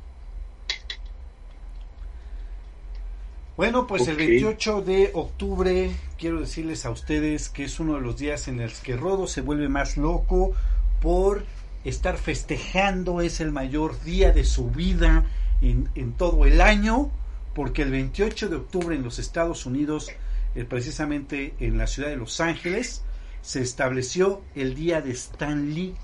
Bueno, 3.56 3.86
pues 3.86 4.08
el 4.08 4.16
28 4.16 4.82
de 4.82 5.10
octubre 5.14 5.92
quiero 6.18 6.40
decirles 6.40 6.84
a 6.86 6.90
ustedes 6.90 7.48
que 7.48 7.62
es 7.62 7.78
uno 7.78 7.94
de 7.94 8.00
los 8.00 8.18
días 8.18 8.48
en 8.48 8.60
los 8.60 8.80
que 8.80 8.96
Rodo 8.96 9.28
se 9.28 9.42
vuelve 9.42 9.68
más 9.68 9.96
loco 9.96 10.56
por 11.00 11.44
estar 11.84 12.18
festejando, 12.18 13.20
es 13.20 13.40
el 13.40 13.52
mayor 13.52 14.02
día 14.02 14.32
de 14.32 14.42
su 14.42 14.70
vida 14.70 15.24
en, 15.62 15.88
en 15.94 16.14
todo 16.14 16.46
el 16.46 16.60
año, 16.60 17.12
porque 17.54 17.82
el 17.82 17.92
28 17.92 18.48
de 18.48 18.56
octubre 18.56 18.96
en 18.96 19.04
los 19.04 19.20
Estados 19.20 19.66
Unidos, 19.66 20.10
eh, 20.56 20.64
precisamente 20.64 21.54
en 21.60 21.78
la 21.78 21.86
ciudad 21.86 22.08
de 22.08 22.16
Los 22.16 22.40
Ángeles, 22.40 23.04
se 23.40 23.62
estableció 23.62 24.42
el 24.56 24.74
día 24.74 25.00
de 25.00 25.12
Stan 25.12 25.72
Lee. 25.72 25.94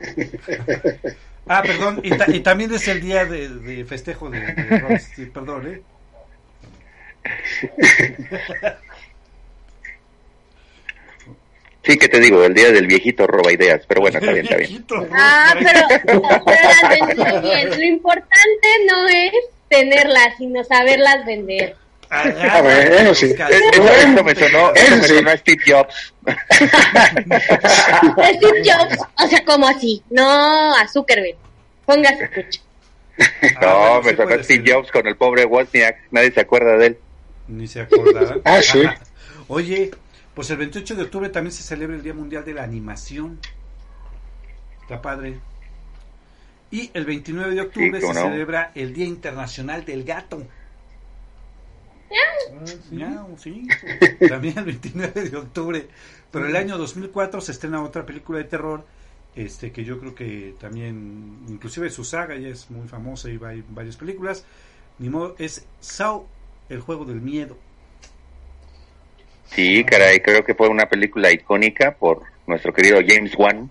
Ah, 1.46 1.62
perdón, 1.62 2.00
y, 2.02 2.40
también 2.40 2.72
es 2.72 2.88
el 2.88 3.00
día 3.00 3.26
de, 3.26 3.84
festejo 3.84 4.30
de, 4.30 4.40
de 4.40 5.26
perdón, 5.26 5.66
¿eh? 5.66 5.82
Sí, 11.84 11.98
que 11.98 12.08
te 12.08 12.18
digo, 12.18 12.42
el 12.42 12.54
día 12.54 12.72
del 12.72 12.86
viejito 12.86 13.26
roba 13.26 13.52
ideas, 13.52 13.82
pero 13.86 14.00
bueno, 14.00 14.18
está 14.18 14.32
bien, 14.32 14.46
está 14.46 14.56
bien. 14.56 14.86
Ah, 15.12 15.54
pero, 15.54 15.80
pero 16.46 17.42
bien. 17.42 17.68
Lo 17.68 17.84
importante 17.84 18.68
no 18.90 19.06
es 19.06 19.32
tenerlas, 19.68 20.34
sino 20.38 20.64
saberlas 20.64 21.26
vender. 21.26 21.76
Ah, 22.14 22.60
bueno, 22.62 23.14
sí. 23.14 23.34
Eso, 23.34 24.24
me 24.24 24.34
sonó, 24.34 24.72
eso 24.74 24.96
me 24.96 25.02
sonó 25.02 25.36
Steve 25.36 25.62
Jobs. 25.66 26.14
Steve 28.36 28.62
Jobs, 28.64 28.98
o 29.22 29.28
sea, 29.28 29.44
como 29.44 29.66
así, 29.66 30.02
no 30.10 30.74
a 30.74 30.86
Zuckerberg. 30.88 31.36
Póngase 31.86 32.24
escucha. 32.24 32.60
No, 33.60 34.02
me 34.02 34.16
sonó 34.16 34.34
a 34.34 34.42
Steve 34.42 34.72
Jobs 34.72 34.90
con 34.90 35.06
el 35.06 35.16
pobre 35.16 35.44
Wozniak, 35.44 35.96
nadie 36.10 36.32
se 36.32 36.40
acuerda 36.40 36.76
de 36.76 36.86
él. 36.86 36.98
Ni 37.48 37.66
se 37.66 37.80
acordarán. 37.82 38.40
ah, 38.44 38.62
sí. 38.62 38.82
Oye, 39.48 39.90
pues 40.34 40.50
el 40.50 40.56
28 40.58 40.94
de 40.94 41.02
octubre 41.02 41.28
también 41.28 41.52
se 41.52 41.62
celebra 41.62 41.96
el 41.96 42.02
Día 42.02 42.14
Mundial 42.14 42.44
de 42.44 42.54
la 42.54 42.62
Animación. 42.62 43.38
Está 44.82 45.02
padre. 45.02 45.38
Y 46.70 46.90
el 46.94 47.04
29 47.04 47.54
de 47.54 47.60
octubre 47.60 48.00
se 48.00 48.14
celebra 48.14 48.72
el 48.74 48.92
Día 48.94 49.06
Internacional 49.06 49.84
del 49.84 50.04
Gato. 50.04 50.42
Sí. 53.38 53.66
También 54.28 54.58
el 54.58 54.64
29 54.64 55.30
de 55.30 55.36
octubre. 55.36 55.88
Pero 56.30 56.46
el 56.46 56.56
año 56.56 56.78
2004 56.78 57.40
se 57.40 57.52
estrena 57.52 57.82
otra 57.82 58.04
película 58.04 58.38
de 58.38 58.44
terror 58.44 58.84
este 59.36 59.72
que 59.72 59.84
yo 59.84 59.98
creo 59.98 60.14
que 60.14 60.54
también 60.60 61.40
inclusive 61.48 61.90
su 61.90 62.04
saga 62.04 62.36
ya 62.36 62.46
es 62.46 62.70
muy 62.70 62.86
famosa 62.86 63.28
y 63.28 63.40
hay 63.44 63.64
varias 63.68 63.96
películas 63.96 64.44
ni 65.00 65.08
modo 65.08 65.34
es 65.40 65.66
Saw 65.80 66.24
el 66.68 66.78
juego 66.78 67.04
del 67.04 67.20
miedo 67.20 67.56
Sí, 69.46 69.84
caray, 69.84 70.20
creo 70.20 70.44
que 70.44 70.54
fue 70.54 70.68
una 70.68 70.88
película 70.88 71.30
icónica 71.30 71.94
por 71.94 72.22
nuestro 72.46 72.72
querido 72.72 72.98
James 73.06 73.34
Wan. 73.36 73.70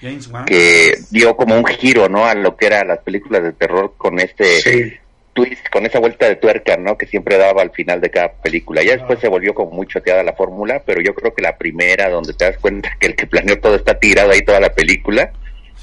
James 0.00 0.26
Wan. 0.28 0.44
Que 0.44 0.98
dio 1.10 1.36
como 1.36 1.56
un 1.56 1.64
giro, 1.64 2.08
¿no? 2.08 2.26
A 2.26 2.34
lo 2.34 2.56
que 2.56 2.66
eran 2.66 2.88
las 2.88 2.98
películas 2.98 3.42
de 3.42 3.52
terror 3.52 3.94
con 3.96 4.20
este 4.20 5.00
twist, 5.34 5.68
con 5.70 5.84
esa 5.84 5.98
vuelta 5.98 6.26
de 6.26 6.36
tuerca, 6.36 6.76
¿no? 6.76 6.96
Que 6.96 7.06
siempre 7.06 7.36
daba 7.36 7.60
al 7.60 7.72
final 7.72 8.00
de 8.00 8.10
cada 8.10 8.32
película. 8.32 8.82
Ya 8.82 8.96
después 8.96 9.18
se 9.18 9.28
volvió 9.28 9.54
como 9.54 9.72
muy 9.72 9.86
choteada 9.86 10.22
la 10.22 10.32
fórmula, 10.32 10.82
pero 10.86 11.02
yo 11.02 11.14
creo 11.14 11.34
que 11.34 11.42
la 11.42 11.58
primera, 11.58 12.08
donde 12.08 12.32
te 12.32 12.46
das 12.46 12.56
cuenta 12.58 12.96
que 12.98 13.08
el 13.08 13.16
que 13.16 13.26
planeó 13.26 13.60
todo 13.60 13.74
está 13.74 13.98
tirado 13.98 14.30
ahí 14.30 14.40
toda 14.42 14.60
la 14.60 14.72
película, 14.72 15.32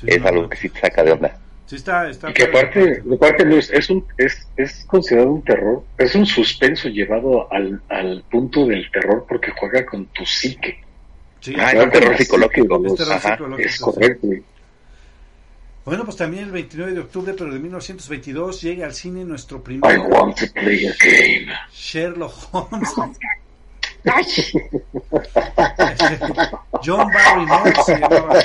es 0.05 0.25
algo 0.25 0.49
que 0.49 0.57
sí 0.57 0.69
te 0.69 0.79
saca 0.79 1.03
de 1.03 1.11
onda. 1.11 1.37
Sí, 1.67 1.75
está, 1.77 2.09
está 2.09 2.29
y 2.29 2.33
que 2.33 2.43
aparte, 2.43 3.01
aparte 3.13 3.45
es, 3.57 3.89
un, 3.89 4.05
es, 4.17 4.45
es 4.57 4.83
considerado 4.87 5.31
un 5.31 5.41
terror, 5.41 5.83
es 5.97 6.15
un 6.15 6.25
suspenso 6.25 6.89
llevado 6.89 7.51
al, 7.51 7.81
al 7.87 8.25
punto 8.29 8.65
del 8.65 8.91
terror 8.91 9.25
porque 9.29 9.51
juega 9.51 9.85
con 9.85 10.05
tu 10.07 10.25
psique. 10.25 10.79
Sí, 11.39 11.55
ah, 11.57 11.71
es 11.71 11.83
un 11.83 11.89
terror 11.89 12.17
psicológico. 12.17 12.83
Es, 13.57 13.79
correcto. 13.79 14.27
Bueno, 15.83 16.05
pues 16.05 16.17
también 16.17 16.43
el 16.43 16.51
29 16.51 16.93
de 16.93 16.99
octubre, 16.99 17.33
pero 17.33 17.51
de 17.51 17.57
1922, 17.59 18.61
llega 18.61 18.85
al 18.85 18.93
cine 18.93 19.25
nuestro 19.25 19.63
primer... 19.63 19.95
I 19.95 19.97
want 19.97 20.37
to 20.37 20.45
play 20.53 20.85
a 20.85 20.93
game. 20.99 21.51
Sherlock 21.71 22.35
Holmes. 22.51 22.93
John 26.83 27.07
Barry 27.13 27.45
North 27.45 27.77
se 27.85 27.99
llamaba. 27.99 28.39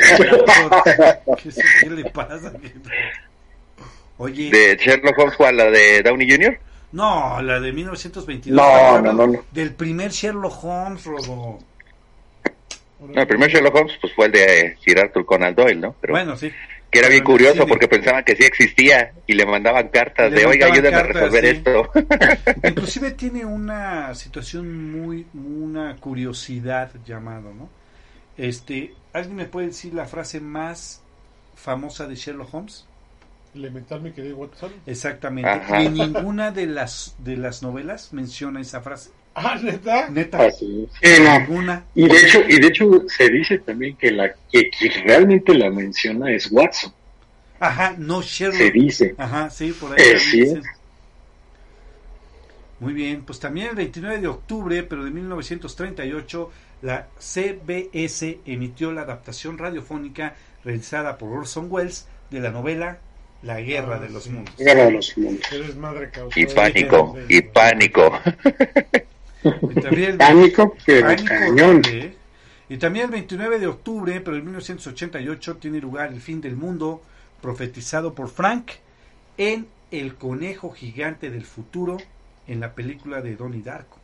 ¿Qué, 1.42 1.50
¿Qué, 1.80 1.90
le 1.90 2.04
pasa? 2.10 2.52
Oye. 4.18 4.50
¿De 4.50 4.76
Sherlock 4.76 5.18
Holmes 5.18 5.36
cuál? 5.36 5.56
¿La 5.56 5.70
de 5.70 6.02
Downey 6.02 6.30
Jr.? 6.30 6.58
No, 6.92 7.42
la 7.42 7.60
de 7.60 7.72
1922. 7.72 8.56
No, 8.56 9.00
no, 9.00 9.12
no, 9.12 9.26
no, 9.26 9.44
Del 9.50 9.74
primer 9.74 10.10
Sherlock 10.10 10.64
Holmes, 10.64 11.04
Rodo. 11.04 11.58
No, 13.00 13.20
el 13.20 13.26
primer 13.26 13.50
Sherlock 13.50 13.74
Holmes 13.74 13.98
pues 14.00 14.14
fue 14.14 14.26
el 14.26 14.32
de 14.32 14.76
Sir 14.82 14.98
Arthur 14.98 15.26
Conan 15.26 15.54
Doyle, 15.54 15.80
¿no? 15.80 15.94
Pero, 16.00 16.14
bueno, 16.14 16.36
sí. 16.36 16.50
Que 16.90 17.00
era 17.00 17.08
bien 17.08 17.24
curioso 17.24 17.66
porque 17.66 17.88
pensaban 17.88 18.24
que 18.24 18.36
sí 18.36 18.44
existía 18.44 19.12
y 19.26 19.34
le 19.34 19.44
mandaban 19.44 19.88
cartas 19.88 20.32
de, 20.32 20.46
oiga, 20.46 20.66
ayúdame 20.66 20.96
a 20.96 21.02
resolver 21.02 21.44
esto. 21.44 21.90
Inclusive 22.64 23.10
tiene 23.12 23.44
una 23.44 24.14
situación 24.14 24.92
muy, 24.92 25.26
una 25.34 25.96
curiosidad 25.96 26.90
llamado, 27.04 27.52
¿no? 27.52 27.68
Este, 28.36 28.94
¿alguien 29.12 29.36
me 29.36 29.46
puede 29.46 29.68
decir 29.68 29.94
la 29.94 30.06
frase 30.06 30.40
más 30.40 31.02
famosa 31.54 32.06
de 32.06 32.14
Sherlock 32.14 32.54
Holmes? 32.54 32.86
Elemental, 33.54 34.02
mi 34.02 34.12
querido 34.12 34.36
Watson. 34.36 34.72
Exactamente. 34.84 35.82
Y 35.82 35.88
ninguna 35.88 36.50
de 36.50 36.66
las 36.66 37.16
de 37.18 37.36
las 37.36 37.62
novelas 37.62 38.12
menciona 38.12 38.60
esa 38.60 38.82
frase. 38.82 39.10
Ah, 39.38 39.58
neta. 39.62 40.08
Neta. 40.08 40.38
Ah, 40.48 41.38
ninguna. 41.38 41.84
Y 41.94 42.08
de 42.08 42.16
hecho, 42.16 42.40
y 42.48 42.58
de 42.58 42.68
hecho 42.68 43.02
se 43.06 43.28
dice 43.28 43.58
también 43.58 43.94
que 43.96 44.10
la 44.10 44.32
que, 44.50 44.70
realmente 45.04 45.52
la 45.52 45.70
menciona 45.70 46.32
es 46.32 46.50
Watson. 46.50 46.90
Ajá, 47.60 47.94
no 47.98 48.22
Sherlock. 48.22 48.56
Se 48.56 48.70
dice. 48.70 49.14
Ajá, 49.18 49.50
sí, 49.50 49.72
por 49.72 49.92
ahí. 49.92 50.18
sí. 50.18 50.54
Muy 52.80 52.94
bien, 52.94 53.24
pues 53.26 53.38
también 53.38 53.68
el 53.68 53.74
29 53.74 54.20
de 54.20 54.26
octubre, 54.26 54.82
pero 54.82 55.04
de 55.04 55.10
1938, 55.10 56.50
la 56.80 57.08
CBS 57.18 58.40
emitió 58.46 58.92
la 58.92 59.02
adaptación 59.02 59.58
radiofónica 59.58 60.34
realizada 60.64 61.18
por 61.18 61.30
Orson 61.32 61.68
Welles 61.70 62.06
de 62.30 62.40
la 62.40 62.50
novela 62.50 63.00
La 63.42 63.60
Guerra 63.60 63.98
de 63.98 64.08
los 64.08 64.28
Mundos. 64.28 64.54
Guerra 64.56 64.86
de 64.86 64.92
los 64.92 65.16
Mundos. 65.18 65.46
Y 66.36 66.46
pánico, 66.46 67.18
y 67.28 67.42
pánico. 67.42 68.18
Y 69.70 69.80
también 69.80 70.18
pánico, 70.18 70.76
pero 70.84 71.08
cañón. 71.24 71.82
Y 72.68 72.78
también 72.78 73.06
el 73.06 73.10
29 73.12 73.58
de 73.58 73.66
octubre, 73.66 74.20
pero 74.20 74.36
en 74.36 74.44
1988, 74.44 75.56
tiene 75.56 75.80
lugar 75.80 76.12
el 76.12 76.20
fin 76.20 76.40
del 76.40 76.56
mundo, 76.56 77.02
profetizado 77.40 78.14
por 78.14 78.28
Frank 78.28 78.72
en 79.38 79.66
El 79.90 80.14
conejo 80.16 80.72
gigante 80.72 81.30
del 81.30 81.44
futuro, 81.44 81.98
en 82.48 82.60
la 82.60 82.74
película 82.74 83.20
de 83.20 83.36
Donnie 83.36 83.62
Darko. 83.62 83.98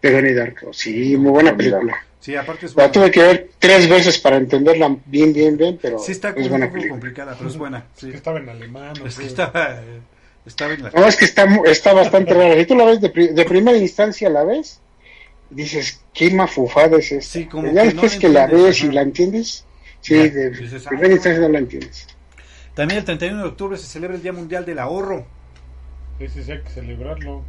De 0.00 0.12
Donnie 0.12 0.34
Darko, 0.34 0.72
sí, 0.72 1.16
muy 1.16 1.32
buena 1.32 1.56
película. 1.56 2.04
Sí, 2.20 2.34
aparte 2.36 2.66
es 2.66 2.74
buena. 2.74 2.88
La 2.88 2.92
tuve 2.92 3.10
que 3.10 3.22
ver 3.22 3.50
tres 3.58 3.88
veces 3.88 4.18
para 4.18 4.36
entenderla 4.36 4.96
bien, 5.06 5.32
bien, 5.32 5.56
bien, 5.56 5.78
pero 5.80 5.98
sí 5.98 6.12
está 6.12 6.30
es 6.30 6.48
buena 6.48 6.70
complicada, 6.70 7.34
pero 7.36 7.50
es 7.50 7.56
buena. 7.56 7.84
Sí. 7.96 8.10
estaba 8.12 8.38
en 8.38 8.48
alemán. 8.48 8.94
Es 9.04 9.16
que 9.16 9.26
estaba, 9.26 9.80
estaba 10.48 10.74
en 10.74 10.82
la... 10.82 10.90
No, 10.90 11.06
es 11.06 11.16
que 11.16 11.24
está, 11.24 11.46
está 11.66 11.92
bastante 11.92 12.34
rara. 12.34 12.58
Si 12.58 12.66
tú 12.66 12.74
la 12.74 12.84
ves 12.84 13.00
de, 13.00 13.08
de 13.08 13.44
primera 13.44 13.76
instancia, 13.76 14.28
la 14.28 14.44
ves, 14.44 14.80
dices, 15.50 16.00
qué 16.12 16.30
mafufada 16.30 16.98
es 16.98 17.12
esta. 17.12 17.32
Sí, 17.32 17.46
como 17.46 17.72
ya 17.72 17.84
después 17.84 18.16
que, 18.16 18.28
la 18.28 18.46
ves 18.46 18.82
y 18.82 18.90
la 18.90 19.02
entiendes, 19.02 19.64
sí, 20.00 20.14
de 20.14 20.50
primera 20.88 21.12
instancia 21.12 21.40
no 21.40 21.48
la 21.48 21.58
entiendes. 21.58 22.06
También 22.74 22.98
el 22.98 23.04
31 23.04 23.42
de 23.42 23.48
octubre 23.48 23.76
se 23.76 23.86
celebra 23.86 24.16
el 24.16 24.22
Día 24.22 24.32
Mundial 24.32 24.64
del 24.64 24.78
Ahorro. 24.78 25.26
Ese 26.18 26.44
sí 26.44 26.52
hay 26.52 26.62
que 26.62 26.70
celebrarlo. 26.70 27.42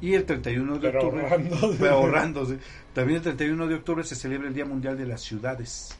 Y 0.00 0.14
el 0.14 0.24
31 0.24 0.78
de 0.78 0.88
octubre. 0.88 1.22
Ahorrando. 1.22 1.90
ahorrando 1.90 2.58
También 2.92 3.16
el 3.16 3.22
31 3.22 3.66
de 3.66 3.74
octubre 3.74 4.04
se 4.04 4.14
celebra 4.14 4.48
el 4.48 4.54
Día 4.54 4.66
Mundial 4.66 4.98
de 4.98 5.06
las 5.06 5.22
Ciudades. 5.22 5.96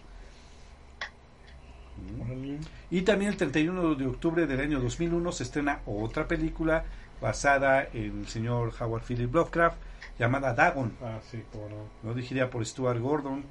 Y 2.90 3.03
también 3.03 3.32
el 3.32 3.36
31 3.36 3.94
de 3.94 4.07
octubre 4.07 4.47
del 4.47 4.61
año 4.61 4.80
2001 4.80 5.32
se 5.32 5.42
estrena 5.42 5.80
otra 5.86 6.28
película 6.28 6.84
basada 7.20 7.84
en 7.92 8.20
el 8.20 8.28
señor 8.28 8.72
Howard 8.78 9.03
Philip 9.03 9.34
Lovecraft 9.34 9.76
llamada 10.18 10.55
Dagon. 10.55 10.92
Ah, 11.03 11.18
sí, 11.30 11.42
cómo 11.53 11.68
no. 11.68 11.76
Lo 12.03 12.14
dirigiría 12.14 12.51
por 12.51 12.64
Stuart 12.64 13.01
Gordon. 13.01 13.44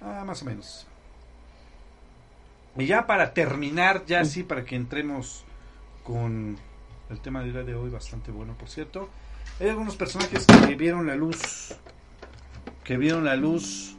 Ah, 0.00 0.24
más 0.26 0.42
o 0.42 0.44
menos. 0.44 0.86
Y 2.76 2.86
ya 2.86 3.06
para 3.06 3.32
terminar, 3.32 4.04
ya 4.06 4.24
sí, 4.24 4.42
para 4.42 4.64
que 4.64 4.76
entremos 4.76 5.44
con 6.02 6.58
el 7.08 7.20
tema 7.20 7.42
de 7.42 7.52
día 7.52 7.62
de 7.62 7.74
hoy, 7.74 7.90
bastante 7.90 8.30
bueno, 8.30 8.54
por 8.58 8.68
cierto. 8.68 9.08
Hay 9.60 9.68
algunos 9.70 9.96
personajes 9.96 10.44
que 10.44 10.74
vieron 10.74 11.06
la 11.06 11.16
luz, 11.16 11.74
que 12.84 12.98
vieron 12.98 13.24
la 13.24 13.36
luz 13.36 13.96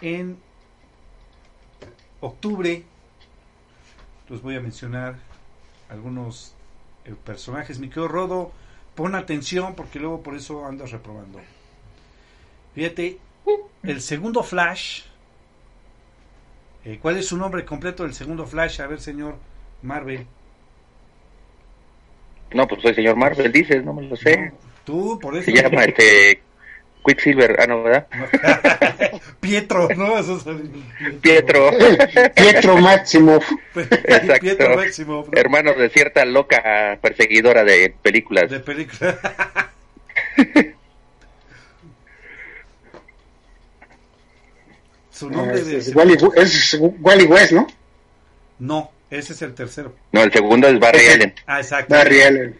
en 0.00 0.38
octubre. 2.22 2.82
Los 4.28 4.40
voy 4.40 4.56
a 4.56 4.60
mencionar 4.60 5.16
algunos 5.90 6.54
eh, 7.04 7.14
personajes. 7.22 7.78
Mi 7.78 7.88
querido 7.88 8.08
Rodo, 8.08 8.52
pon 8.94 9.14
atención 9.14 9.74
porque 9.74 9.98
luego 9.98 10.22
por 10.22 10.34
eso 10.34 10.64
andas 10.64 10.90
reprobando. 10.90 11.40
Fíjate, 12.74 13.18
el 13.82 14.00
segundo 14.00 14.42
Flash. 14.42 15.02
Eh, 16.84 16.98
¿Cuál 17.00 17.18
es 17.18 17.26
su 17.26 17.36
nombre 17.36 17.64
completo 17.64 18.04
del 18.04 18.14
segundo 18.14 18.46
Flash? 18.46 18.80
A 18.80 18.86
ver, 18.86 19.00
señor 19.00 19.36
Marvel. 19.82 20.26
No, 22.52 22.66
pues 22.66 22.82
soy 22.82 22.94
señor 22.94 23.16
Marvel, 23.16 23.52
dices, 23.52 23.84
no 23.84 23.92
me 23.92 24.02
lo 24.02 24.16
sé. 24.16 24.52
tú, 24.84 25.18
por 25.20 25.36
eso. 25.36 25.50
Se 25.50 25.62
llama 25.62 25.84
este. 25.84 26.42
Quicksilver, 27.04 27.56
ah, 27.60 27.66
no, 27.66 27.82
¿verdad? 27.82 28.06
Pietro, 29.40 29.88
¿no? 29.96 30.18
Eso 30.18 30.42
Pietro. 31.20 31.70
Pietro 32.36 32.76
Máximo. 32.78 33.40
Exacto. 33.74 34.40
Pietro 34.40 34.76
Máximo. 34.76 35.26
Hermano 35.32 35.74
de 35.74 35.90
cierta 35.90 36.24
loca 36.24 36.98
perseguidora 37.00 37.64
de 37.64 37.94
películas. 38.02 38.50
De 38.50 38.60
películas. 38.60 39.16
Su 45.10 45.30
nombre 45.30 45.60
es, 45.60 45.68
es, 45.68 45.94
Wally, 45.94 46.16
es 46.36 46.78
Wally 46.80 47.24
West, 47.26 47.52
¿no? 47.52 47.66
No, 48.58 48.90
ese 49.10 49.34
es 49.34 49.42
el 49.42 49.54
tercero. 49.54 49.94
No, 50.10 50.22
el 50.22 50.32
segundo 50.32 50.68
es 50.68 50.80
Barry 50.80 51.06
Allen. 51.06 51.34
Ah, 51.46 51.60
exacto. 51.60 51.94
Barry 51.94 52.22
Allen. 52.22 52.58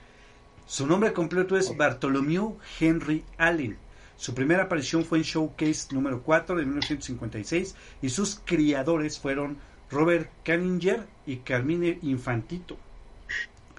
Su 0.66 0.86
nombre 0.86 1.12
completo 1.12 1.56
es 1.56 1.76
Bartholomew 1.76 2.58
Henry 2.80 3.24
Allen. 3.36 3.76
Su 4.16 4.34
primera 4.34 4.64
aparición 4.64 5.04
fue 5.04 5.18
en 5.18 5.24
Showcase 5.24 5.94
número 5.94 6.22
4 6.22 6.56
de 6.56 6.64
1956 6.64 7.74
y 8.02 8.08
sus 8.08 8.40
criadores 8.44 9.18
fueron 9.18 9.58
Robert 9.90 10.30
Canninger 10.44 11.06
y 11.26 11.36
Carmine 11.38 11.98
Infantito. 12.02 12.78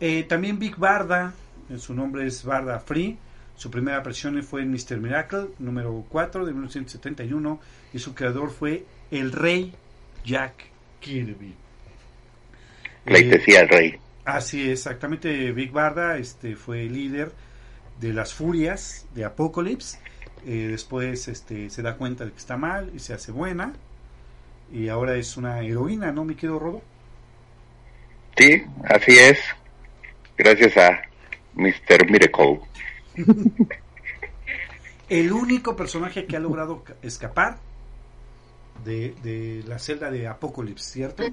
Eh, 0.00 0.22
también 0.22 0.60
Big 0.60 0.76
Barda, 0.76 1.34
su 1.76 1.92
nombre 1.92 2.24
es 2.26 2.44
Barda 2.44 2.78
Free 2.78 3.18
su 3.58 3.72
primera 3.72 3.98
aparición 3.98 4.40
fue 4.44 4.62
en 4.62 4.70
Mr. 4.70 4.98
Miracle, 4.98 5.48
número 5.58 6.04
4 6.08 6.46
de 6.46 6.52
1971, 6.52 7.60
y 7.92 7.98
su 7.98 8.14
creador 8.14 8.52
fue 8.52 8.84
el 9.10 9.32
rey 9.32 9.74
Jack 10.24 10.54
Kirby. 11.00 11.56
Le 13.06 13.24
decía 13.24 13.62
el 13.62 13.68
rey. 13.68 13.98
Así 14.24 14.70
exactamente. 14.70 15.50
Big 15.50 15.72
Barda 15.72 16.18
este, 16.18 16.54
fue 16.54 16.84
líder 16.84 17.32
de 17.98 18.12
las 18.12 18.32
furias 18.32 19.06
de 19.16 19.24
Apocalypse. 19.24 19.98
Eh, 20.46 20.68
después 20.70 21.26
este, 21.26 21.68
se 21.68 21.82
da 21.82 21.96
cuenta 21.96 22.24
de 22.24 22.30
que 22.30 22.38
está 22.38 22.56
mal 22.56 22.92
y 22.94 23.00
se 23.00 23.12
hace 23.12 23.32
buena. 23.32 23.72
Y 24.70 24.88
ahora 24.88 25.16
es 25.16 25.36
una 25.36 25.62
heroína, 25.62 26.12
¿no, 26.12 26.24
mi 26.24 26.36
querido 26.36 26.60
Rodo? 26.60 26.82
Sí, 28.36 28.62
así 28.84 29.18
es. 29.18 29.40
Gracias 30.36 30.76
a 30.76 31.00
Mr. 31.54 32.08
Miracle. 32.08 32.60
El 35.08 35.32
único 35.32 35.74
personaje 35.74 36.26
que 36.26 36.36
ha 36.36 36.40
logrado 36.40 36.84
escapar 37.02 37.58
de, 38.84 39.14
de 39.22 39.64
la 39.66 39.78
celda 39.78 40.10
de 40.10 40.28
Apocalypse, 40.28 40.92
¿cierto? 40.92 41.24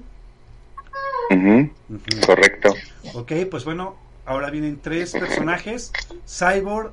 Correcto. 2.24 2.74
Ok, 3.14 3.32
pues 3.50 3.64
bueno, 3.64 3.96
ahora 4.24 4.50
vienen 4.50 4.80
tres 4.80 5.12
personajes, 5.12 5.92
Cyborg, 6.26 6.92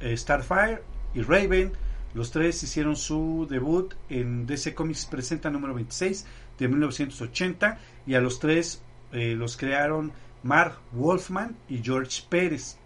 eh, 0.00 0.16
Starfire 0.16 0.82
y 1.14 1.22
Raven. 1.22 1.72
Los 2.14 2.30
tres 2.30 2.62
hicieron 2.62 2.96
su 2.96 3.46
debut 3.48 3.94
en 4.08 4.46
DC 4.46 4.74
Comics 4.74 5.06
Presenta 5.06 5.50
número 5.50 5.74
26 5.74 6.26
de 6.58 6.68
1980 6.68 7.78
y 8.06 8.14
a 8.14 8.20
los 8.20 8.40
tres 8.40 8.82
eh, 9.12 9.34
los 9.36 9.56
crearon 9.56 10.12
Mark 10.42 10.78
Wolfman 10.92 11.56
y 11.68 11.82
George 11.82 12.22
Pérez. 12.28 12.76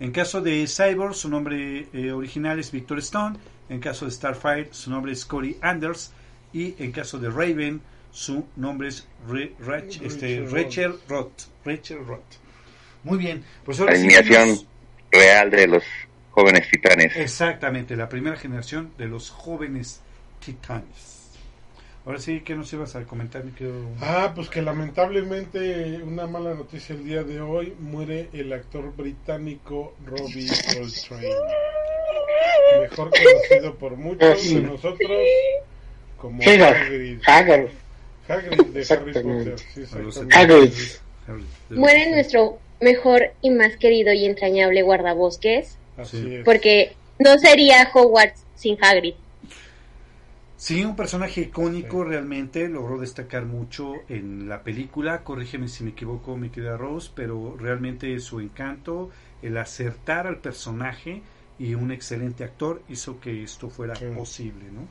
En 0.00 0.10
caso 0.10 0.40
de 0.40 0.66
Cyborg, 0.66 1.14
su 1.14 1.28
nombre 1.28 1.86
eh, 1.92 2.12
original 2.12 2.58
es 2.58 2.70
Victor 2.72 2.98
Stone. 2.98 3.38
En 3.68 3.80
caso 3.80 4.04
de 4.04 4.10
Starfire, 4.10 4.68
su 4.72 4.90
nombre 4.90 5.12
es 5.12 5.24
Corey 5.24 5.56
Anders. 5.60 6.12
Y 6.52 6.74
en 6.78 6.92
caso 6.92 7.18
de 7.18 7.30
Raven, 7.30 7.80
su 8.10 8.46
nombre 8.56 8.88
es 8.88 9.06
este, 10.02 10.46
Rachel 10.48 10.94
Roth. 11.08 11.42
Rachel 11.64 12.04
Roth. 12.06 12.22
Muy 13.02 13.18
bien. 13.18 13.44
Pues 13.64 13.78
la 13.80 13.90
alineación 13.90 14.60
real 15.10 15.50
de 15.50 15.66
los 15.66 15.84
jóvenes 16.30 16.68
titanes. 16.70 17.16
Exactamente, 17.16 17.96
la 17.96 18.08
primera 18.08 18.36
generación 18.36 18.92
de 18.98 19.06
los 19.06 19.30
jóvenes 19.30 20.00
titanes. 20.44 21.13
Ahora 22.06 22.18
sí, 22.18 22.42
¿qué 22.44 22.54
nos 22.54 22.70
ibas 22.72 22.94
a 22.96 23.04
comentar, 23.04 23.44
mi 23.44 23.52
querido? 23.52 23.76
Ah, 24.00 24.32
pues 24.34 24.50
que 24.50 24.60
lamentablemente 24.60 26.02
una 26.02 26.26
mala 26.26 26.52
noticia 26.52 26.94
el 26.94 27.02
día 27.02 27.22
de 27.22 27.40
hoy 27.40 27.72
muere 27.78 28.28
el 28.34 28.52
actor 28.52 28.94
británico 28.94 29.94
Robbie 30.04 30.48
Coltrane. 30.48 31.28
Mejor 32.82 33.10
conocido 33.10 33.74
por 33.76 33.96
muchos 33.96 34.50
de 34.50 34.60
nosotros 34.60 35.10
como 36.18 36.42
Hagrid. 36.42 37.20
Hagrid. 37.26 37.68
Hagrid 38.28 38.66
de 38.66 38.94
Harry 38.94 39.12
Potter. 39.14 39.58
Sí, 39.58 39.84
Muere 41.70 42.10
nuestro 42.10 42.58
mejor 42.80 43.32
y 43.40 43.48
más 43.48 43.76
querido 43.78 44.12
y 44.12 44.26
entrañable 44.26 44.82
guardabosques. 44.82 45.78
Así 45.96 46.36
es. 46.36 46.44
Porque 46.44 46.96
no 47.18 47.38
sería 47.38 47.90
Hogwarts 47.94 48.44
sin 48.56 48.76
Hagrid. 48.84 49.14
Sí, 50.64 50.82
un 50.82 50.96
personaje 50.96 51.42
icónico 51.42 52.04
realmente, 52.04 52.70
logró 52.70 52.96
destacar 52.96 53.44
mucho 53.44 53.96
en 54.08 54.48
la 54.48 54.62
película, 54.62 55.22
corrígeme 55.22 55.68
si 55.68 55.84
me 55.84 55.90
equivoco 55.90 56.38
mi 56.38 56.48
querida 56.48 56.78
Rose, 56.78 57.10
pero 57.14 57.54
realmente 57.60 58.18
su 58.18 58.40
encanto, 58.40 59.10
el 59.42 59.58
acertar 59.58 60.26
al 60.26 60.38
personaje 60.38 61.20
y 61.58 61.74
un 61.74 61.90
excelente 61.90 62.44
actor 62.44 62.80
hizo 62.88 63.20
que 63.20 63.42
esto 63.42 63.68
fuera 63.68 63.92
posible, 64.16 64.64
¿no? 64.72 64.88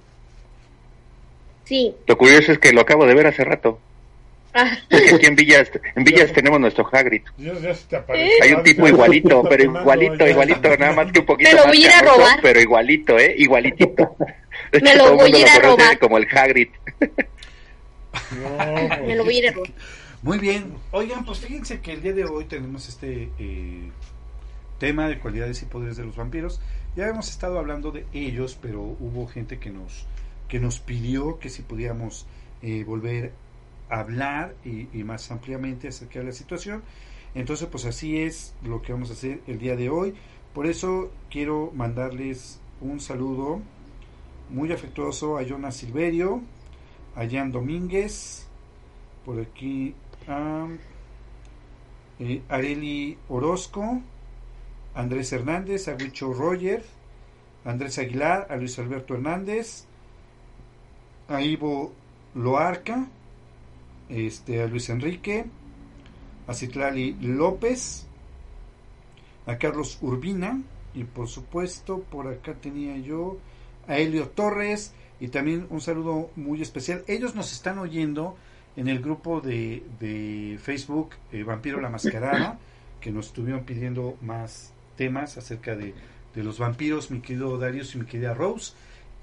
Sí. 1.64 1.96
Lo 2.06 2.20
curioso 2.20 2.52
es 2.52 2.60
que 2.60 2.72
lo 2.72 2.82
acabo 2.82 3.08
de 3.08 3.16
ver 3.16 3.26
hace 3.26 3.44
rato. 3.44 3.80
Aquí 4.54 5.26
en 5.26 5.36
Villas, 5.36 5.72
en 5.96 6.04
Villas 6.04 6.32
tenemos 6.32 6.60
nuestro 6.60 6.88
Hagrid. 6.92 7.24
Hay 8.42 8.54
un 8.54 8.64
tipo 8.64 8.88
igualito, 8.88 9.44
pero 9.50 9.64
igualito, 9.64 10.28
igualito, 10.28 10.78
nada 10.78 10.94
más 10.94 11.12
que 11.12 11.20
un 11.20 11.26
poquito 11.26 11.56
más 11.56 11.68
voy 11.68 11.86
a 11.86 12.02
robar. 12.02 12.40
pero 12.42 12.60
igualito, 12.62 13.18
¿eh? 13.18 13.36
Igualitito. 13.38 14.16
Me 14.82 14.96
lo 14.96 15.16
voy 15.16 15.34
a 15.34 15.40
ir 15.40 15.48
a 15.48 15.60
robar. 15.60 16.00
Como 16.00 16.18
el 16.18 16.28
Hagrid. 16.32 16.70
Me 19.06 19.16
lo 19.16 19.24
voy 19.24 19.36
a 19.36 19.40
ir 19.40 19.50
a 19.50 19.52
robar. 19.54 19.72
Muy 20.22 20.38
bien. 20.38 20.76
Oigan, 20.92 21.26
pues 21.26 21.40
fíjense 21.40 21.82
que 21.82 21.94
el 21.94 22.02
día 22.02 22.14
de 22.14 22.26
hoy 22.26 22.46
tenemos 22.46 22.88
este 22.88 23.30
eh, 23.40 23.90
tema 24.80 25.08
de 25.08 25.20
cualidades 25.20 25.62
y 25.64 25.66
poderes 25.66 25.98
de 25.98 26.06
los 26.06 26.16
vampiros. 26.16 26.62
Ya 26.96 27.08
hemos 27.08 27.30
estado 27.30 27.60
hablando 27.60 27.92
de 27.92 28.06
ellos, 28.14 28.58
pero 28.62 28.82
hubo 28.82 29.28
gente 29.28 29.60
que 29.60 29.70
nos 29.70 30.06
que 30.48 30.60
nos 30.60 30.80
pidió 30.80 31.40
que 31.40 31.50
si 31.50 31.64
podíamos 31.64 32.28
eh, 32.62 32.84
volver 32.84 33.26
a 33.26 33.30
hablar 33.90 34.56
y, 34.64 35.04
más 35.04 35.30
ampliamente 35.32 35.88
acerca 35.88 36.20
de 36.20 36.26
la 36.26 36.32
situación. 36.32 36.84
Entonces, 37.36 37.68
pues 37.68 37.86
así 37.86 38.20
es 38.20 38.54
lo 38.64 38.82
que 38.82 38.94
vamos 38.94 39.10
a 39.10 39.14
hacer 39.14 39.42
el 39.48 39.58
día 39.60 39.76
de 39.76 39.90
hoy. 39.90 40.14
Por 40.54 40.68
eso 40.68 41.12
quiero 41.30 41.72
mandarles 41.74 42.60
un 42.80 43.00
saludo 43.00 43.62
muy 44.50 44.72
afectuoso 44.72 45.38
a 45.38 45.44
Jonas 45.44 45.76
Silverio, 45.76 46.42
a 47.16 47.28
Jan 47.28 47.52
Domínguez, 47.52 48.48
por 49.26 49.40
aquí 49.40 49.96
a 50.28 50.68
eh, 52.20 52.42
Areli 52.50 53.18
Orozco, 53.30 54.02
Andrés 54.94 55.32
Hernández, 55.34 55.88
a 55.88 55.96
Huicho 55.96 56.34
Roger, 56.34 56.84
Andrés 57.66 57.98
Aguilar, 57.98 58.48
a 58.50 58.58
Luis 58.58 58.78
Alberto 58.78 59.16
Hernández, 59.16 59.86
a 61.28 61.42
Ivo 61.42 61.94
Loarca, 62.36 63.08
este, 64.14 64.62
a 64.62 64.68
Luis 64.68 64.90
Enrique, 64.90 65.46
a 66.48 66.54
Citlali 66.54 67.18
López, 67.22 68.06
a 69.46 69.58
Carlos 69.58 69.98
Urbina, 70.02 70.62
y 70.94 71.04
por 71.04 71.28
supuesto 71.28 72.00
por 72.10 72.28
acá 72.28 72.54
tenía 72.54 72.98
yo 72.98 73.38
a 73.88 73.98
Helio 73.98 74.30
Torres 74.30 74.94
y 75.20 75.30
también 75.30 75.68
un 75.70 75.82
saludo 75.82 76.30
muy 76.36 76.62
especial. 76.62 77.04
Ellos 77.08 77.36
nos 77.36 77.52
están 77.52 77.80
oyendo 77.80 78.38
en 78.76 78.88
el 78.88 79.00
grupo 79.00 79.42
de, 79.42 79.84
de 80.00 80.60
Facebook 80.62 81.12
eh, 81.32 81.44
Vampiro 81.44 81.82
la 81.82 81.90
Mascarada, 81.90 82.60
que 83.02 83.12
nos 83.12 83.28
estuvieron 83.28 83.64
pidiendo 83.64 84.18
más 84.22 84.74
temas 84.96 85.38
acerca 85.38 85.76
de, 85.76 85.94
de, 86.36 86.44
los 86.44 86.60
vampiros, 86.60 87.12
mi 87.12 87.22
querido 87.22 87.58
Darius 87.58 87.96
y 87.96 88.00
mi 88.00 88.06
querida 88.06 88.34
Rose. 88.34 88.74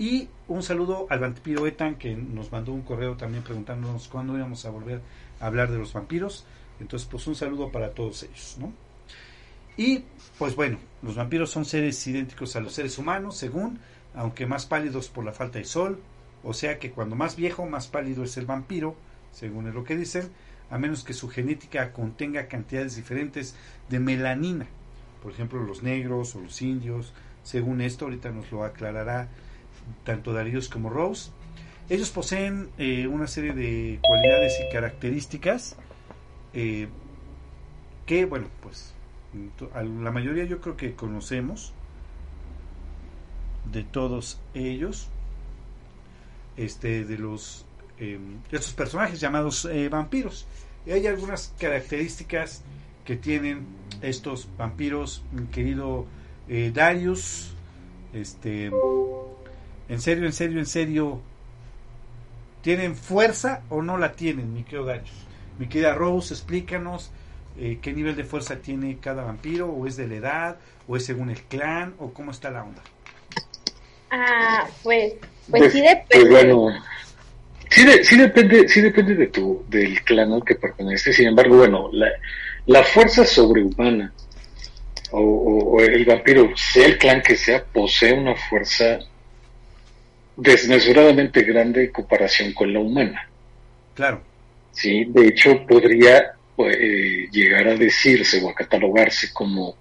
Y 0.01 0.31
un 0.49 0.63
saludo 0.63 1.07
al 1.11 1.19
vampiro 1.19 1.67
Etan, 1.67 1.97
que 1.97 2.17
nos 2.17 2.51
mandó 2.51 2.73
un 2.73 2.81
correo 2.81 3.19
también 3.19 3.45
preguntándonos 3.45 4.09
cuándo 4.09 4.35
íbamos 4.35 4.65
a 4.65 4.71
volver 4.71 5.03
a 5.41 5.47
hablar 5.47 5.71
de 5.71 5.77
los 5.77 5.93
vampiros. 5.93 6.47
Entonces, 6.81 7.07
pues 7.07 7.27
un 7.27 7.35
saludo 7.35 7.71
para 7.71 7.91
todos 7.91 8.23
ellos, 8.23 8.57
¿no? 8.59 8.73
Y, 9.77 10.05
pues 10.39 10.57
bueno, 10.57 10.79
los 11.03 11.17
vampiros 11.17 11.51
son 11.51 11.67
seres 11.67 12.07
idénticos 12.07 12.57
a 12.57 12.61
los 12.61 12.73
seres 12.73 12.97
humanos, 12.97 13.37
según 13.37 13.79
aunque 14.15 14.47
más 14.47 14.65
pálidos 14.65 15.11
por 15.11 15.23
la 15.23 15.35
falta 15.35 15.59
de 15.59 15.67
sol, 15.67 16.01
o 16.43 16.55
sea 16.55 16.79
que 16.79 16.93
cuando 16.93 17.15
más 17.15 17.37
viejo, 17.37 17.67
más 17.67 17.87
pálido 17.87 18.25
es 18.25 18.39
el 18.39 18.47
vampiro, 18.47 18.97
según 19.33 19.71
lo 19.71 19.85
que 19.85 19.99
dicen, 19.99 20.31
a 20.71 20.79
menos 20.79 21.05
que 21.05 21.13
su 21.13 21.29
genética 21.29 21.93
contenga 21.93 22.49
cantidades 22.49 22.97
diferentes 22.97 23.55
de 23.91 24.01
melanina, 24.01 24.67
por 25.23 25.33
ejemplo 25.33 25.63
los 25.63 25.83
negros 25.83 26.35
o 26.35 26.41
los 26.41 26.63
indios, 26.63 27.13
según 27.43 27.83
esto, 27.83 28.07
ahorita 28.07 28.31
nos 28.31 28.51
lo 28.51 28.65
aclarará 28.65 29.29
tanto 30.05 30.33
Darío 30.33 30.61
como 30.71 30.91
Rose. 30.91 31.31
Ellos 31.91 32.11
poseen 32.11 32.71
eh, 32.79 33.09
una 33.09 33.27
serie 33.27 33.53
de 33.53 33.99
cualidades 34.01 34.61
y 34.61 34.73
características 34.73 35.77
eh, 36.55 36.87
que, 38.07 38.27
bueno, 38.27 38.47
pues 38.63 38.95
la 39.75 40.13
mayoría 40.13 40.45
yo 40.45 40.61
creo 40.61 40.77
que 40.77 40.95
conocemos, 40.95 41.73
de 43.73 43.83
todos 43.83 44.41
ellos, 44.55 45.09
este, 46.57 47.05
de 47.05 47.19
los 47.19 47.67
estos 48.51 48.73
personajes 48.73 49.21
llamados 49.21 49.67
eh, 49.67 49.89
vampiros. 49.89 50.47
Y 50.87 50.93
hay 50.93 51.07
algunas 51.09 51.55
características 51.59 52.63
que 53.05 53.17
tienen 53.17 53.67
estos 54.01 54.49
vampiros, 54.57 55.23
mi 55.33 55.47
querido 55.49 56.07
Darius. 56.73 57.53
Este, 58.13 58.71
en 59.91 60.01
serio, 60.01 60.25
en 60.25 60.33
serio, 60.33 60.59
en 60.59 60.67
serio, 60.67 61.21
¿tienen 62.63 62.97
fuerza 62.97 63.63
o 63.69 63.83
no 63.83 63.99
la 63.99 64.13
tienen, 64.13 64.55
mi 64.55 64.63
querido 64.63 64.87
Darius? 64.87 65.11
Mi 65.59 65.67
querida 65.67 65.95
Rose, 65.95 66.33
explícanos 66.33 67.11
qué 67.57 67.93
nivel 67.93 68.17
de 68.17 68.25
fuerza 68.25 68.57
tiene 68.57 68.99
cada 69.01 69.25
vampiro, 69.25 69.69
o 69.69 69.87
es 69.87 69.97
de 69.97 70.07
la 70.07 70.15
edad, 70.15 70.57
o 70.89 70.97
es 70.97 71.05
según 71.05 71.29
el 71.29 71.43
clan, 71.43 71.95
o 71.99 72.13
cómo 72.13 72.31
está 72.31 72.51
la 72.51 72.63
onda. 72.63 72.83
Ah, 74.11 74.67
pues, 74.83 75.15
pues, 75.51 75.63
pues 75.63 75.73
sí 75.73 75.81
depende. 75.81 76.07
Pues 76.11 76.29
bueno, 76.31 76.69
sí, 77.69 77.87
sí, 78.03 78.17
depende, 78.17 78.69
sí 78.69 78.81
depende 78.81 79.15
de 79.15 79.27
tu, 79.27 79.65
del 79.69 80.03
clan 80.05 80.33
al 80.33 80.45
que 80.45 80.55
pertenece. 80.55 81.13
Sin 81.13 81.29
embargo, 81.29 81.59
bueno, 81.59 81.91
la, 81.93 82.09
la 82.67 82.83
fuerza 82.83 83.25
sobrehumana 83.25 84.13
o, 85.13 85.81
el 85.81 86.05
vampiro, 86.05 86.51
sea 86.57 86.87
el 86.87 86.99
clan 86.99 87.21
que 87.23 87.37
sea, 87.37 87.65
posee 87.65 88.15
una 88.15 88.35
fuerza 88.37 89.01
desmesuradamente 90.41 91.43
grande 91.43 91.85
en 91.85 91.93
comparación 91.93 92.53
con 92.53 92.73
la 92.73 92.81
humana. 92.81 93.29
Claro. 93.95 94.23
Sí, 94.73 95.05
de 95.09 95.29
hecho 95.29 95.67
podría 95.67 96.33
pues, 96.57 96.77
llegar 97.31 97.69
a 97.69 97.75
decirse 97.75 98.43
o 98.43 98.51
a 98.51 98.55
catalogarse 98.55 99.33
como 99.33 99.77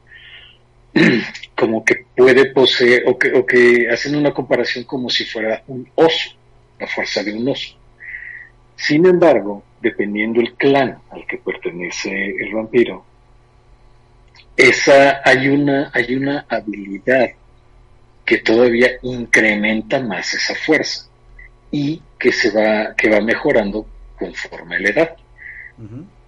como 1.55 1.83
que 1.83 2.05
puede 2.15 2.51
poseer, 2.51 3.03
o 3.07 3.17
que, 3.17 3.31
o 3.33 3.45
que 3.45 3.87
hacen 3.89 4.15
una 4.15 4.33
comparación 4.33 4.85
como 4.85 5.09
si 5.09 5.25
fuera 5.25 5.63
un 5.67 5.89
oso, 5.95 6.31
la 6.79 6.87
fuerza 6.87 7.23
de 7.23 7.33
un 7.33 7.47
oso. 7.47 7.77
Sin 8.75 9.05
embargo, 9.05 9.63
dependiendo 9.81 10.39
el 10.39 10.53
clan 10.53 10.99
al 11.11 11.27
que 11.27 11.37
pertenece 11.37 12.09
el 12.39 12.53
vampiro, 12.53 13.05
esa 14.55 15.21
hay 15.23 15.47
una, 15.47 15.91
hay 15.93 16.15
una 16.15 16.45
habilidad 16.49 17.29
que 18.29 18.37
todavía 18.37 18.91
incrementa 19.01 19.99
más 19.99 20.35
esa 20.35 20.53
fuerza 20.53 21.09
y 21.71 21.99
que 22.19 22.31
se 22.31 22.51
va, 22.51 22.93
que 22.95 23.09
va 23.09 23.21
mejorando 23.21 23.87
conforme 24.19 24.79
la 24.79 24.89
edad. 24.89 25.17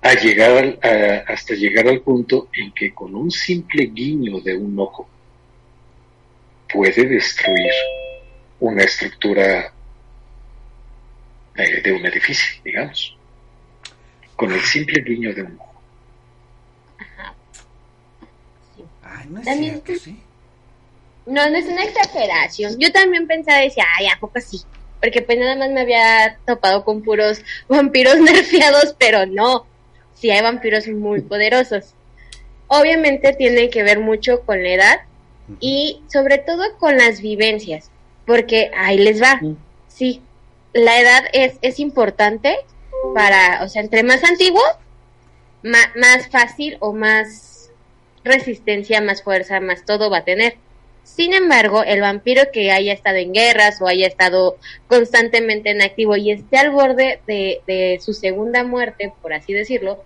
a 0.02 0.14
llegar 0.16 0.80
hasta 1.28 1.54
llegar 1.54 1.88
al 1.88 2.02
punto 2.02 2.50
en 2.54 2.72
que 2.72 2.92
con 2.92 3.14
un 3.14 3.30
simple 3.30 3.86
guiño 3.86 4.42
de 4.42 4.58
un 4.58 4.80
ojo 4.80 5.08
puede 6.74 7.06
destruir 7.06 7.72
una 8.60 8.82
estructura 8.82 9.72
eh, 11.56 11.82
de 11.84 11.92
un 11.92 12.04
edificio, 12.04 12.64
digamos, 12.66 13.16
con 14.36 14.52
el 14.52 14.62
simple 14.62 15.04
guiño 15.04 15.36
de 15.36 15.44
un 15.44 15.60
ojo. 15.60 15.82
no 19.30 19.40
es 19.40 20.08
No, 21.26 21.50
no 21.50 21.58
es 21.58 21.66
una 21.66 21.84
exageración. 21.84 22.78
Yo 22.80 22.92
también 22.92 23.28
pensaba, 23.28 23.60
decía, 23.60 23.86
ay, 23.98 24.08
¿a 24.08 24.20
poco 24.20 24.40
sí? 24.40 24.62
Porque 25.00 25.22
pues 25.22 25.38
nada 25.38 25.56
más 25.56 25.70
me 25.70 25.82
había 25.82 26.38
topado 26.46 26.84
con 26.84 27.02
puros 27.04 27.42
vampiros 27.68 28.20
nerfeados, 28.20 28.96
pero 28.98 29.26
no. 29.26 29.66
Sí 30.14 30.30
hay 30.30 30.42
vampiros 30.42 30.88
muy 30.88 31.22
poderosos. 31.22 31.94
Obviamente 32.68 33.34
tiene 33.34 33.70
que 33.70 33.84
ver 33.84 34.00
mucho 34.00 34.42
con 34.42 34.64
la 34.64 34.70
edad 34.70 35.00
y 35.60 36.02
sobre 36.08 36.38
todo 36.38 36.64
con 36.78 36.98
las 36.98 37.22
vivencias, 37.22 37.92
porque 38.26 38.72
ahí 38.78 38.98
les 38.98 39.22
va. 39.22 39.42
Sí, 39.88 40.22
la 40.74 41.00
edad 41.00 41.24
es, 41.34 41.56
es 41.62 41.80
importante 41.80 42.58
para, 43.14 43.64
o 43.64 43.68
sea, 43.68 43.82
entre 43.82 44.04
más 44.04 44.24
antiguo, 44.24 44.62
más 45.64 46.30
fácil 46.30 46.78
o 46.80 46.94
más 46.94 47.72
resistencia, 48.24 49.02
más 49.02 49.24
fuerza, 49.24 49.60
más 49.60 49.86
todo 49.86 50.10
va 50.10 50.20
a 50.20 50.26
tener. 50.26 50.56
Sin 51.16 51.34
embargo, 51.34 51.84
el 51.84 52.00
vampiro 52.00 52.44
que 52.54 52.72
haya 52.72 52.94
estado 52.94 53.18
en 53.18 53.34
guerras 53.34 53.82
o 53.82 53.88
haya 53.88 54.08
estado 54.08 54.58
constantemente 54.88 55.70
en 55.70 55.82
activo 55.82 56.16
y 56.16 56.32
esté 56.32 56.58
al 56.58 56.72
borde 56.72 57.20
de, 57.28 58.00
su 58.02 58.14
segunda 58.14 58.64
muerte, 58.64 59.14
por 59.22 59.34
así 59.34 59.52
decirlo, 59.52 60.04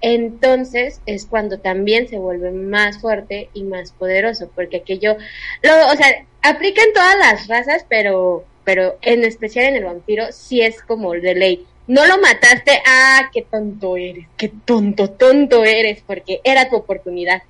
entonces 0.00 1.00
es 1.06 1.26
cuando 1.26 1.58
también 1.58 2.08
se 2.08 2.18
vuelve 2.18 2.52
más 2.52 2.98
fuerte 2.98 3.48
y 3.52 3.64
más 3.64 3.90
poderoso, 3.92 4.48
porque 4.54 4.78
aquello, 4.78 5.16
lo, 5.62 5.92
o 5.92 5.96
sea, 5.96 6.24
aplica 6.42 6.82
en 6.82 6.92
todas 6.92 7.18
las 7.18 7.48
razas, 7.48 7.84
pero, 7.88 8.44
pero 8.62 8.96
en 9.02 9.24
especial 9.24 9.66
en 9.66 9.76
el 9.76 9.84
vampiro 9.84 10.26
sí 10.30 10.60
es 10.60 10.80
como 10.82 11.12
de 11.14 11.34
ley. 11.34 11.66
No 11.88 12.06
lo 12.06 12.18
mataste, 12.18 12.80
ah, 12.86 13.28
qué 13.32 13.42
tonto 13.42 13.96
eres, 13.96 14.26
qué 14.36 14.52
tonto, 14.64 15.10
tonto 15.10 15.64
eres, 15.64 16.02
porque 16.06 16.40
era 16.44 16.70
tu 16.70 16.76
oportunidad. 16.76 17.42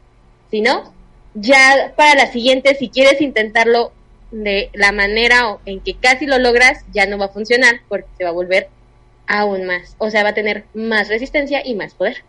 Si 0.51 0.61
no, 0.61 0.94
ya 1.35 1.93
para 1.97 2.15
la 2.15 2.27
siguiente, 2.33 2.75
si 2.77 2.89
quieres 2.89 3.21
intentarlo 3.21 3.93
de 4.31 4.71
la 4.73 4.93
manera 4.93 5.59
en 5.65 5.81
que 5.81 5.95
casi 5.95 6.27
lo 6.27 6.39
logras, 6.39 6.85
ya 6.93 7.07
no 7.07 7.19
va 7.19 7.27
a 7.27 7.29
funcionar 7.29 7.81
porque 7.89 8.09
se 8.19 8.25
va 8.25 8.31
a 8.31 8.35
volver 8.35 8.69
aún 9.27 9.65
más. 9.67 9.97
O 9.99 10.11
sea, 10.11 10.23
va 10.23 10.31
a 10.31 10.35
tener 10.35 10.65
más 10.75 11.09
resistencia 11.09 11.63
y 11.65 11.75
más 11.75 11.95
poder. 11.95 12.23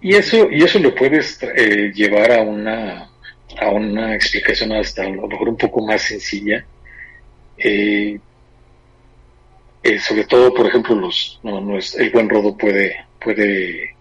Y 0.00 0.14
eso, 0.14 0.48
y 0.50 0.62
eso 0.62 0.78
lo 0.78 0.94
puedes 0.94 1.42
eh, 1.42 1.92
llevar 1.94 2.32
a 2.32 2.42
una, 2.42 3.10
a 3.58 3.70
una 3.70 4.14
explicación 4.14 4.72
hasta 4.72 5.04
a 5.04 5.08
lo 5.08 5.26
mejor 5.26 5.48
un 5.48 5.56
poco 5.56 5.84
más 5.84 6.02
sencilla. 6.02 6.64
Eh, 7.58 8.18
eh, 9.82 9.98
sobre 9.98 10.24
todo, 10.24 10.52
por 10.54 10.66
ejemplo, 10.66 10.94
los, 10.94 11.40
no, 11.42 11.60
no 11.60 11.78
es, 11.78 11.94
el 11.94 12.10
buen 12.10 12.28
rodo 12.28 12.56
puede, 12.56 13.04
puede 13.18 13.94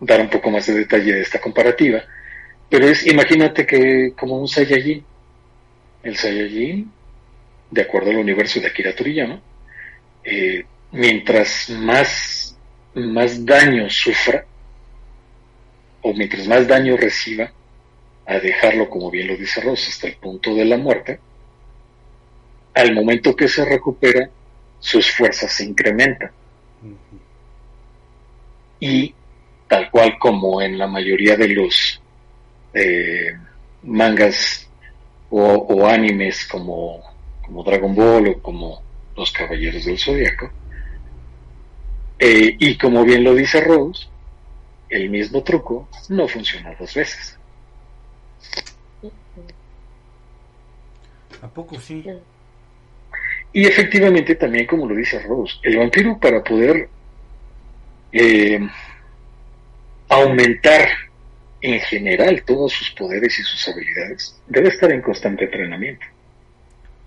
dar 0.00 0.20
un 0.20 0.28
poco 0.28 0.50
más 0.50 0.66
de 0.66 0.74
detalle 0.74 1.14
de 1.14 1.22
esta 1.22 1.40
comparativa, 1.40 2.02
pero 2.68 2.88
es, 2.88 3.06
imagínate 3.06 3.66
que 3.66 4.12
como 4.18 4.38
un 4.38 4.48
Saiyajin, 4.48 5.04
el 6.02 6.16
Saiyajin, 6.16 6.90
de 7.70 7.82
acuerdo 7.82 8.10
al 8.10 8.18
universo 8.18 8.60
de 8.60 8.66
Akira 8.66 8.94
Toriyama, 8.94 9.40
eh, 10.24 10.64
mientras 10.92 11.70
más, 11.70 12.56
más 12.94 13.44
daño 13.44 13.88
sufra, 13.88 14.44
o 16.02 16.12
mientras 16.12 16.46
más 16.46 16.66
daño 16.68 16.96
reciba, 16.96 17.50
a 18.26 18.38
dejarlo, 18.38 18.90
como 18.90 19.10
bien 19.10 19.26
lo 19.26 19.36
dice 19.36 19.60
Ross, 19.62 19.88
hasta 19.88 20.06
el 20.06 20.16
punto 20.16 20.54
de 20.54 20.64
la 20.66 20.76
muerte, 20.76 21.18
al 22.74 22.94
momento 22.94 23.34
que 23.34 23.48
se 23.48 23.64
recupera, 23.64 24.28
sus 24.78 25.10
fuerzas 25.10 25.52
se 25.52 25.64
incrementan. 25.64 26.30
Y 28.80 29.14
tal 29.66 29.90
cual 29.90 30.18
como 30.18 30.60
en 30.62 30.78
la 30.78 30.86
mayoría 30.86 31.36
de 31.36 31.48
los 31.48 32.00
eh, 32.74 33.36
mangas 33.82 34.68
o, 35.30 35.86
animes 35.86 36.46
como, 36.46 37.02
como 37.44 37.62
Dragon 37.62 37.94
Ball 37.94 38.28
o 38.28 38.42
como 38.42 38.82
Los 39.16 39.32
Caballeros 39.32 39.84
del 39.84 39.98
Zodiaco. 39.98 40.50
Eh, 42.18 42.56
y 42.58 42.76
como 42.76 43.04
bien 43.04 43.22
lo 43.22 43.34
dice 43.34 43.60
Rose, 43.60 44.08
el 44.88 45.10
mismo 45.10 45.42
truco 45.42 45.88
no 46.08 46.26
funciona 46.26 46.74
dos 46.78 46.94
veces. 46.94 47.38
¿A 51.40 51.46
poco 51.46 51.78
sí? 51.78 52.04
Y 53.52 53.66
efectivamente 53.66 54.34
también 54.34 54.66
como 54.66 54.88
lo 54.88 54.94
dice 54.94 55.20
Rose, 55.20 55.54
el 55.62 55.76
vampiro 55.76 56.18
para 56.18 56.42
poder 56.42 56.88
eh, 58.12 58.60
aumentar 60.08 60.88
en 61.60 61.80
general 61.80 62.42
todos 62.44 62.72
sus 62.72 62.90
poderes 62.92 63.38
y 63.38 63.42
sus 63.42 63.68
habilidades, 63.68 64.40
debe 64.46 64.68
estar 64.68 64.90
en 64.92 65.02
constante 65.02 65.44
entrenamiento. 65.44 66.06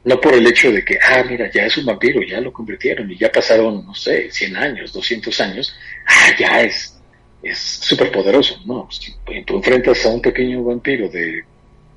No 0.03 0.19
por 0.19 0.33
el 0.33 0.47
hecho 0.47 0.71
de 0.71 0.83
que, 0.83 0.97
ah, 0.99 1.23
mira, 1.27 1.49
ya 1.51 1.65
es 1.65 1.77
un 1.77 1.85
vampiro, 1.85 2.21
ya 2.23 2.41
lo 2.41 2.51
convirtieron 2.51 3.09
y 3.11 3.17
ya 3.17 3.31
pasaron, 3.31 3.85
no 3.85 3.93
sé, 3.93 4.31
100 4.31 4.57
años, 4.57 4.93
200 4.93 5.41
años, 5.41 5.75
ah, 6.07 6.35
ya 6.37 6.61
es 6.61 7.01
es 7.41 7.57
súper 7.57 8.11
poderoso. 8.11 8.59
No, 8.65 8.87
si 8.91 9.13
tú 9.45 9.55
enfrentas 9.55 10.05
a 10.05 10.09
un 10.09 10.21
pequeño 10.21 10.63
vampiro 10.63 11.09
de 11.09 11.43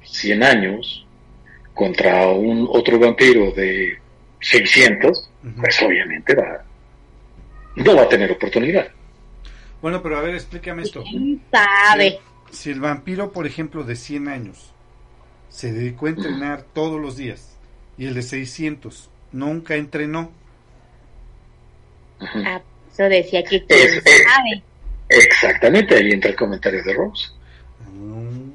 100 0.02 0.42
años 0.42 1.06
contra 1.74 2.28
un 2.28 2.66
otro 2.70 2.98
vampiro 2.98 3.50
de 3.52 3.98
600, 4.40 5.30
pues 5.60 5.82
obviamente 5.82 6.34
va, 6.34 6.64
no 7.76 7.96
va 7.96 8.02
a 8.02 8.08
tener 8.08 8.32
oportunidad. 8.32 8.88
Bueno, 9.82 10.02
pero 10.02 10.18
a 10.18 10.22
ver, 10.22 10.34
explícame 10.34 10.82
esto. 10.82 11.04
sabe? 11.50 12.18
Si, 12.54 12.70
el 12.70 12.80
vampiro, 12.80 13.32
por 13.32 13.46
ejemplo, 13.46 13.84
de 13.84 13.96
100 13.96 14.28
años, 14.28 14.72
se 15.48 15.72
dedicó 15.72 16.06
a 16.06 16.10
entrenar 16.10 16.62
todos 16.72 17.00
los 17.00 17.16
días, 17.16 17.56
y 17.98 18.06
el 18.06 18.14
de 18.14 18.22
600 18.22 19.10
nunca 19.32 19.74
entrenó. 19.76 20.30
Ah, 22.20 22.62
eso 22.92 23.02
decía 23.04 23.42
que 23.42 23.60
sabe. 23.60 24.62
Exactamente, 25.08 25.96
ahí 25.96 26.10
entra 26.10 26.30
el 26.30 26.36
comentario 26.36 26.82
de 26.82 26.94
Rose. 26.94 27.28
Mm. 27.92 28.50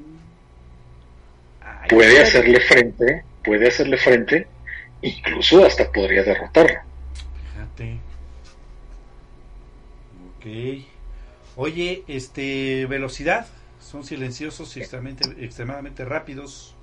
puede 1.89 2.21
hacerle 2.21 2.59
frente, 2.61 3.23
puede 3.43 3.67
hacerle 3.67 3.97
frente, 3.97 4.47
incluso 5.01 5.65
hasta 5.65 5.91
podría 5.91 6.23
derrotarlo. 6.23 6.79
Fíjate. 7.53 7.99
Ok. 10.37 10.85
Oye, 11.55 12.03
este, 12.07 12.85
velocidad, 12.87 13.47
son 13.89 14.03
silenciosos 14.03 14.77
y 14.77 14.81
extremadamente, 14.81 16.05
rápidos. 16.05 16.75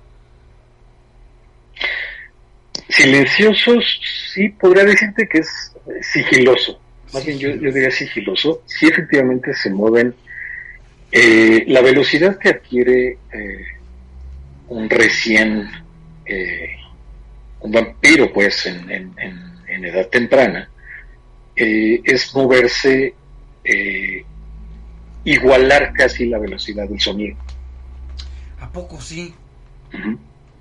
Silenciosos, 2.89 4.01
sí, 4.33 4.49
podría 4.49 4.83
decirte 4.83 5.27
que 5.27 5.39
es 5.39 5.73
sigiloso. 6.01 6.81
Más 7.13 7.25
bien 7.25 7.39
yo, 7.39 7.55
diría 7.55 7.91
sigiloso. 7.91 8.61
Sí, 8.65 8.87
efectivamente 8.87 9.53
se 9.53 9.69
mueven. 9.69 10.13
Eh, 11.09 11.63
la 11.67 11.81
velocidad 11.81 12.37
que 12.37 12.49
adquiere 12.49 13.17
eh, 13.31 13.65
un 14.67 14.89
recién, 14.89 15.69
eh, 16.25 16.75
un 17.61 17.71
vampiro, 17.71 18.33
pues, 18.33 18.65
en, 18.65 19.13
en 19.17 19.85
edad 19.85 20.07
temprana, 20.09 20.69
es 21.55 22.35
moverse 22.35 23.15
igualar 25.27 25.91
casi 25.91 26.25
la 26.25 26.39
velocidad 26.39 26.87
del 26.87 27.01
sonido. 27.01 27.37
¿A 28.61 28.71
poco 28.71 29.01
sí? 29.01 29.33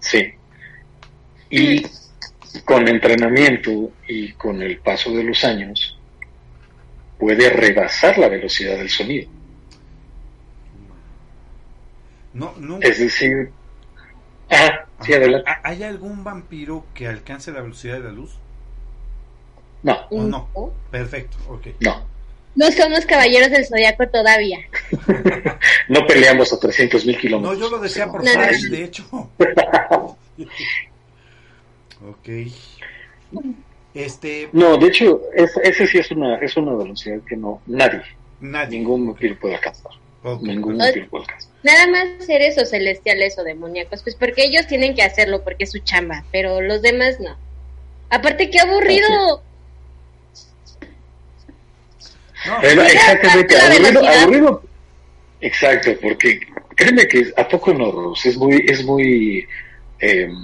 Sí. 0.01 0.33
Y 1.51 1.87
con 2.65 2.89
entrenamiento 2.89 3.93
y 4.09 4.33
con 4.33 4.61
el 4.63 4.79
paso 4.79 5.13
de 5.13 5.23
los 5.23 5.45
años, 5.45 5.97
puede 7.19 7.49
rebasar 7.51 8.19
la 8.19 8.29
velocidad 8.29 8.77
del 8.77 8.91
sonido. 8.91 9.31
No, 12.35 12.53
nunca. 12.59 12.89
Es 12.89 12.99
decir, 12.99 13.53
ah, 14.51 14.85
sí, 15.01 15.15
adelante. 15.15 15.49
¿Hay 15.63 15.85
algún 15.85 16.25
vampiro 16.25 16.87
que 16.93 17.07
alcance 17.07 17.53
la 17.53 17.61
velocidad 17.61 17.95
de 17.95 18.01
la 18.01 18.13
luz? 18.13 18.37
No. 19.85 19.97
¿O 20.11 20.23
no? 20.25 20.49
Perfecto, 20.91 21.37
ok. 21.49 21.69
No. 21.81 22.16
No 22.57 22.73
somos 22.73 23.05
caballeros 23.05 23.51
del 23.51 23.67
zodiaco 23.67 24.09
todavía. 24.09 24.61
no 25.89 26.07
peleamos 26.07 26.53
a 26.53 26.59
300 26.59 27.05
mil 27.05 27.19
kilómetros. 27.19 27.59
No, 27.59 27.65
yo 27.65 27.71
lo 27.71 27.79
decía 27.79 28.11
por 28.11 28.23
Flash, 28.23 28.63
de 28.63 28.85
hecho. 28.85 29.05
ok. 32.09 32.29
Este... 33.93 34.49
No, 34.53 34.79
de 34.79 34.87
hecho, 34.89 35.21
ese 35.35 35.87
sí 35.87 35.99
es 35.99 36.11
una, 36.11 36.37
es 36.37 36.57
una 36.57 36.75
velocidad 36.75 37.21
que 37.29 37.37
no, 37.37 37.61
nadie, 37.67 38.03
nadie. 38.41 38.79
ningún 38.79 39.07
vampiro 39.07 39.39
puede 39.39 39.55
alcanzar. 39.57 39.93
Ningún 40.41 40.79
vampiro 40.79 41.09
puede 41.09 41.25
alcanzar. 41.25 41.53
Nada 41.63 41.87
más 41.89 42.25
seres 42.25 42.57
o 42.59 42.65
celestiales 42.65 43.39
o 43.39 43.45
demoníacos, 43.45 44.03
pues 44.03 44.17
porque 44.17 44.45
ellos 44.45 44.67
tienen 44.67 44.95
que 44.95 45.03
hacerlo 45.03 45.45
porque 45.45 45.65
es 45.65 45.73
su 45.73 45.81
chamba, 45.81 46.25
pero 46.33 46.63
los 46.63 46.81
demás 46.81 47.21
no. 47.21 47.37
Aparte, 48.09 48.51
qué 48.51 48.61
aburrido. 48.61 49.43
Exactamente, 52.63 53.57
aburrido, 53.57 54.63
Exacto, 55.41 55.91
porque 56.01 56.41
créeme 56.75 57.07
que 57.07 57.33
a 57.37 57.47
poco 57.47 57.75
no, 57.75 58.15
es 58.15 58.37
muy, 58.37 58.65
es 58.67 58.85
muy 58.85 59.47
em, 59.99 60.35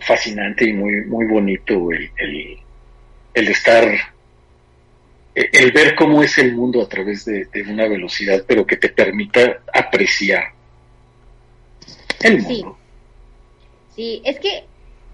fascinante 0.00 0.64
y 0.64 0.72
muy, 0.72 1.04
muy 1.06 1.26
bonito 1.26 1.90
el, 1.90 2.10
el, 3.34 3.48
estar, 3.48 3.84
e, 5.34 5.48
el 5.52 5.72
ver 5.72 5.94
cómo 5.96 6.22
es 6.22 6.38
el 6.38 6.54
mundo 6.54 6.82
a 6.82 6.88
través 6.88 7.24
de, 7.24 7.48
una 7.68 7.88
velocidad, 7.88 8.44
pero 8.46 8.66
que 8.66 8.76
te 8.76 8.90
permita 8.90 9.62
apreciar 9.72 10.52
el 12.20 12.42
mundo. 12.42 12.78
Sí, 13.96 14.22
es 14.24 14.38
que 14.38 14.64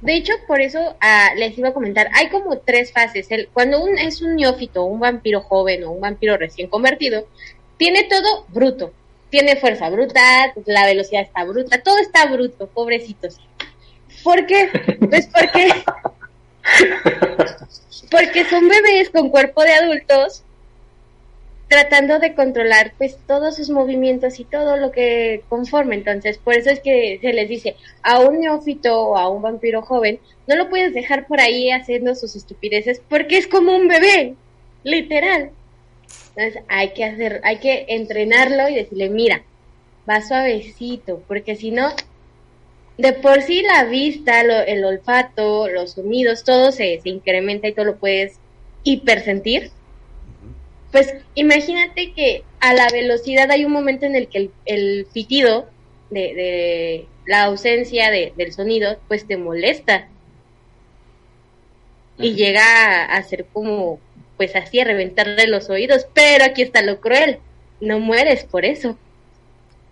de 0.01 0.15
hecho, 0.15 0.33
por 0.47 0.61
eso 0.61 0.97
ah, 1.01 1.31
les 1.37 1.59
iba 1.59 1.71
a 1.71 1.75
comentar, 1.75 2.09
hay 2.15 2.29
como 2.29 2.59
tres 2.59 2.93
fases. 2.93 3.27
El, 3.31 3.49
cuando 3.49 3.83
un, 3.83 3.99
es 3.99 4.23
un 4.23 4.37
neófito, 4.37 4.85
un 4.85 5.01
vampiro 5.01 5.41
joven 5.41 5.85
o 5.85 5.91
un 5.91 6.01
vampiro 6.01 6.37
recién 6.37 6.69
convertido, 6.69 7.27
tiene 7.77 8.05
todo 8.05 8.47
bruto. 8.49 8.93
Tiene 9.31 9.57
fuerza 9.57 9.91
bruta, 9.91 10.55
la 10.65 10.87
velocidad 10.87 11.23
está 11.23 11.45
bruta, 11.45 11.83
todo 11.83 11.99
está 11.99 12.27
bruto, 12.27 12.67
pobrecitos. 12.69 13.39
¿Por 14.23 14.47
qué? 14.47 14.71
Pues 15.11 15.27
porque, 15.27 15.69
porque 18.11 18.45
son 18.47 18.69
bebés 18.69 19.11
con 19.11 19.29
cuerpo 19.29 19.63
de 19.65 19.75
adultos 19.75 20.45
tratando 21.69 22.19
de 22.19 22.35
controlar 22.35 22.95
pues 22.97 23.19
todos 23.27 23.57
sus 23.57 23.69
movimientos 23.69 24.41
y 24.41 24.45
todo 24.45 24.77
lo 24.77 24.91
que 24.91 25.43
conforme. 25.49 25.97
Entonces, 25.97 26.39
por 26.39 26.55
eso 26.55 26.71
es 26.71 26.81
que 26.81 27.19
se 27.21 27.33
les 27.35 27.49
dice 27.49 27.77
a 28.03 28.21
un 28.21 28.41
neófito 28.41 28.99
o 28.99 29.17
a 29.17 29.29
un 29.29 29.43
vampiro 29.43 29.83
joven, 29.83 30.19
no 30.47 30.57
lo 30.57 30.71
puedes 30.71 30.95
dejar 30.95 31.27
por 31.27 31.41
ahí 31.41 31.71
haciendo 31.71 32.15
sus 32.15 32.35
estupideces 32.37 33.03
porque 33.09 33.37
es 33.37 33.47
como 33.47 33.77
un 33.77 33.87
bebé, 33.87 34.35
literal. 34.83 35.51
Entonces, 36.35 36.63
hay 36.69 36.91
que 36.93 37.05
hacer, 37.05 37.41
hay 37.45 37.59
que 37.59 37.85
entrenarlo 37.89 38.69
y 38.69 38.75
decirle, 38.75 39.11
mira, 39.11 39.43
va 40.09 40.23
suavecito, 40.23 41.23
porque 41.29 41.55
si 41.55 41.71
no, 41.71 41.91
de 42.97 43.13
por 43.13 43.43
sí 43.43 43.63
la 43.63 43.85
vista, 43.85 44.41
el 44.41 44.85
olfato, 44.85 45.69
los 45.69 45.93
sonidos, 45.93 46.45
todo 46.45 46.73
se, 46.73 46.99
se 47.03 47.09
incrementa 47.11 47.69
y 47.69 47.73
todo 47.73 47.85
lo 47.85 47.97
puedes 47.97 48.39
hipersentir 48.85 49.71
pues 50.93 51.15
imagínate 51.35 52.13
que 52.13 52.45
a 52.61 52.75
la 52.75 52.89
velocidad 52.89 53.51
hay 53.51 53.65
un 53.65 53.73
momento 53.73 54.07
en 54.07 54.17
el 54.17 54.29
que 54.29 54.39
el, 54.39 54.51
el 54.65 55.07
pitido 55.13 55.69
de, 56.11 57.07
la 57.27 57.45
ausencia 57.45 58.11
de, 58.11 58.33
del 58.37 58.53
sonido 58.53 58.99
pues 59.09 59.27
te 59.27 59.37
molesta. 59.37 60.09
Y 62.21 62.35
llega 62.35 63.05
a, 63.05 63.23
ser 63.23 63.45
como 63.53 64.01
pues 64.37 64.57
así 64.57 64.81
a 64.81 64.85
reventarle 64.85 65.47
los 65.47 65.71
oídos. 65.71 66.09
Pero 66.15 66.45
aquí 66.45 66.63
está 66.63 66.83
lo 66.83 67.01
cruel. 67.01 67.39
No 67.81 68.01
mueres 68.01 68.45
por 68.45 68.65
eso. 68.65 68.99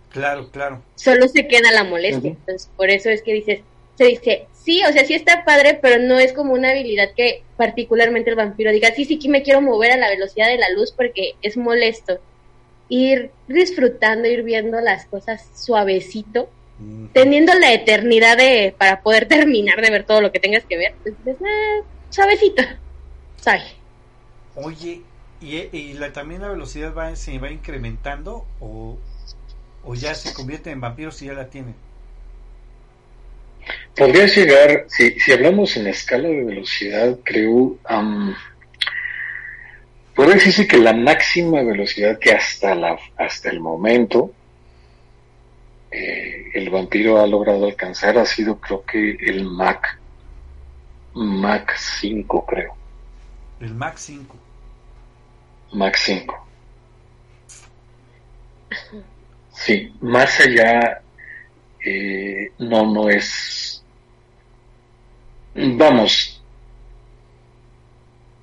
Claro 0.09 0.49
claro. 0.51 0.83
Solo 0.95 1.27
se 1.29 1.47
queda 1.47 1.71
la 1.71 1.85
molestia. 1.85 2.31
Entonces 2.31 2.69
por 2.75 2.89
eso 2.89 3.09
es 3.09 3.21
que 3.21 3.33
dices 3.33 3.61
se 3.97 4.05
dice, 4.05 4.47
sí, 4.67 4.81
o 4.83 4.91
sea, 4.91 5.05
sí 5.05 5.13
está 5.13 5.45
padre, 5.45 5.79
pero 5.81 5.97
no 5.97 6.19
es 6.19 6.33
como 6.33 6.51
una 6.51 6.71
habilidad 6.71 7.11
que 7.15 7.41
particularmente 7.55 8.29
el 8.29 8.35
vampiro 8.35 8.69
diga, 8.69 8.91
sí, 8.93 9.05
sí 9.05 9.17
que 9.17 9.29
me 9.29 9.41
quiero 9.41 9.61
mover 9.61 9.93
a 9.93 9.97
la 9.97 10.09
velocidad 10.09 10.47
de 10.47 10.57
la 10.57 10.69
luz 10.71 10.91
porque 10.91 11.35
es 11.41 11.55
molesto. 11.55 12.19
Ir 12.89 13.31
disfrutando, 13.47 14.27
ir 14.27 14.43
viendo 14.43 14.81
las 14.81 15.05
cosas 15.05 15.49
suavecito, 15.55 16.49
teniendo 17.13 17.53
la 17.53 17.71
eternidad 17.71 18.35
de, 18.35 18.75
para 18.77 19.01
poder 19.01 19.25
terminar 19.29 19.81
de 19.81 19.89
ver 19.89 20.05
todo 20.05 20.19
lo 20.19 20.33
que 20.33 20.41
tengas 20.41 20.65
que 20.65 20.75
ver, 20.75 20.95
pues, 21.01 21.15
pues 21.23 21.37
ah, 21.41 21.85
suavecito, 22.09 22.61
¿sabes? 23.37 23.73
Oye, 24.55 25.01
¿y, 25.39 25.93
la, 25.93 26.11
también 26.11 26.41
la 26.41 26.49
velocidad 26.49 26.93
va, 26.93 27.15
se 27.15 27.39
va 27.39 27.51
incrementando 27.51 28.45
o, 28.59 28.97
o 29.85 29.95
ya 29.95 30.13
se 30.13 30.33
convierte 30.33 30.71
en 30.71 30.81
vampiro 30.81 31.11
si 31.11 31.27
ya 31.27 31.33
la 31.33 31.47
tiene? 31.47 31.86
Podría 33.97 34.27
llegar, 34.27 34.85
si, 34.89 35.19
si 35.19 35.31
hablamos 35.31 35.75
en 35.77 35.87
escala 35.87 36.27
de 36.27 36.43
velocidad, 36.43 37.17
creo, 37.23 37.77
um, 37.89 38.33
podría 40.15 40.35
decirse 40.35 40.67
que 40.67 40.77
la 40.77 40.93
máxima 40.93 41.63
velocidad 41.63 42.19
que 42.19 42.31
hasta, 42.31 42.75
la, 42.75 42.97
hasta 43.17 43.49
el 43.49 43.59
momento 43.59 44.31
eh, 45.89 46.51
el 46.53 46.69
vampiro 46.69 47.19
ha 47.19 47.27
logrado 47.27 47.65
alcanzar 47.65 48.17
ha 48.17 48.25
sido 48.25 48.59
creo 48.59 48.83
que 48.83 49.11
el 49.21 49.45
Mac 49.45 49.97
Mac 51.17 51.75
5 51.75 52.45
creo. 52.45 52.75
El 53.59 53.73
Mac 53.73 53.97
5. 53.97 54.35
Mac 55.73 55.95
5. 55.95 56.47
Sí, 59.51 59.91
más 60.01 60.39
allá 60.39 61.01
eh, 61.83 62.51
no, 62.59 62.85
no 62.85 63.09
es... 63.09 63.66
Vamos, 65.57 66.37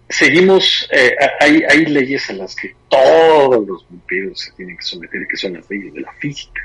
seguimos, 0.09 0.89
eh, 0.91 1.15
hay, 1.41 1.63
hay 1.69 1.87
leyes 1.87 2.29
a 2.31 2.33
las 2.33 2.57
que 2.57 2.75
todos 2.89 3.67
los 3.67 3.87
vampiros 3.89 4.41
se 4.41 4.53
tienen 4.53 4.77
que 4.77 4.83
someter, 4.83 5.27
que 5.29 5.37
son 5.37 5.55
las 5.55 5.71
leyes 5.71 5.95
de 5.95 6.01
la 6.01 6.13
física. 6.15 6.63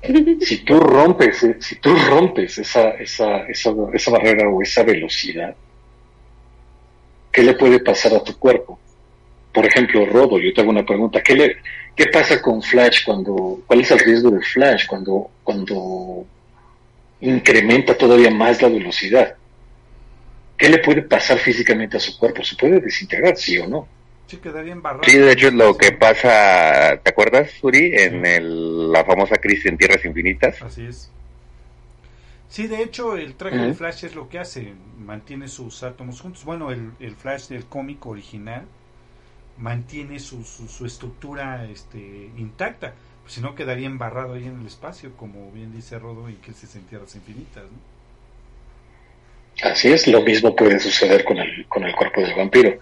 Si 0.40 0.58
tú 0.58 0.78
rompes, 0.80 1.42
eh, 1.42 1.56
si 1.58 1.76
tú 1.76 1.94
rompes 1.94 2.58
esa, 2.58 2.90
esa, 2.90 3.38
esa, 3.48 3.70
esa 3.92 4.10
barrera 4.12 4.48
o 4.48 4.62
esa 4.62 4.82
velocidad, 4.84 5.54
¿qué 7.32 7.42
le 7.42 7.54
puede 7.54 7.80
pasar 7.80 8.14
a 8.14 8.22
tu 8.22 8.38
cuerpo? 8.38 8.78
Por 9.52 9.66
ejemplo, 9.66 10.06
Rodo, 10.06 10.38
yo 10.38 10.54
te 10.54 10.60
hago 10.60 10.70
una 10.70 10.86
pregunta, 10.86 11.20
¿qué, 11.20 11.34
le, 11.34 11.56
qué 11.96 12.06
pasa 12.06 12.40
con 12.40 12.62
Flash 12.62 13.04
cuando, 13.04 13.60
cuál 13.66 13.80
es 13.80 13.90
el 13.90 13.98
riesgo 13.98 14.30
de 14.30 14.40
Flash 14.40 14.86
cuando, 14.86 15.30
cuando 15.42 16.24
incrementa 17.20 17.96
todavía 17.96 18.30
más 18.30 18.62
la 18.62 18.68
velocidad? 18.68 19.36
¿Qué 20.56 20.68
le 20.68 20.78
puede 20.78 21.02
pasar 21.02 21.38
físicamente 21.38 21.96
a 21.96 22.00
su 22.00 22.18
cuerpo? 22.18 22.42
¿Se 22.42 22.56
puede 22.56 22.80
desintegrar, 22.80 23.36
sí 23.36 23.58
o 23.58 23.68
no? 23.68 23.88
Sí, 24.26 24.36
quedaría 24.38 24.72
embarrado. 24.72 25.04
Sí, 25.04 25.16
de 25.16 25.32
hecho 25.32 25.48
es 25.48 25.54
lo 25.54 25.76
que 25.76 25.92
pasa, 25.92 27.00
¿te 27.02 27.10
acuerdas, 27.10 27.52
Uri? 27.62 27.92
En 27.94 28.26
el, 28.26 28.92
la 28.92 29.04
famosa 29.04 29.36
crisis 29.36 29.66
en 29.66 29.78
Tierras 29.78 30.04
Infinitas. 30.04 30.60
Así 30.60 30.84
es. 30.84 31.10
Sí, 32.48 32.66
de 32.66 32.82
hecho, 32.82 33.16
el 33.16 33.34
traje 33.34 33.58
de 33.58 33.74
Flash 33.74 34.04
es 34.04 34.14
lo 34.14 34.28
que 34.28 34.38
hace, 34.38 34.72
mantiene 34.98 35.48
sus 35.48 35.82
átomos 35.82 36.20
juntos. 36.20 36.44
Bueno, 36.44 36.70
el, 36.70 36.92
el 36.98 37.14
Flash 37.14 37.48
del 37.48 37.66
cómic 37.66 38.04
original 38.06 38.64
mantiene 39.58 40.18
su, 40.18 40.44
su, 40.44 40.86
estructura 40.86 41.66
este, 41.66 42.30
intacta, 42.36 42.94
pues 43.28 43.34
si 43.34 43.42
no 43.42 43.54
quedaría 43.54 43.86
embarrado 43.86 44.32
ahí 44.32 44.46
en 44.46 44.58
el 44.58 44.66
espacio, 44.66 45.14
como 45.14 45.52
bien 45.52 45.70
dice 45.70 45.98
Rodo, 45.98 46.30
y 46.30 46.36
que 46.36 46.54
se 46.54 46.78
en 46.78 46.86
tierras 46.86 47.14
infinitas. 47.14 47.64
Así 49.62 49.92
es, 49.92 50.08
lo 50.08 50.22
mismo 50.22 50.56
puede 50.56 50.80
suceder 50.80 51.24
con 51.24 51.36
el, 51.36 51.66
con 51.68 51.84
el 51.84 51.94
cuerpo 51.94 52.22
del 52.22 52.34
vampiro. 52.34 52.78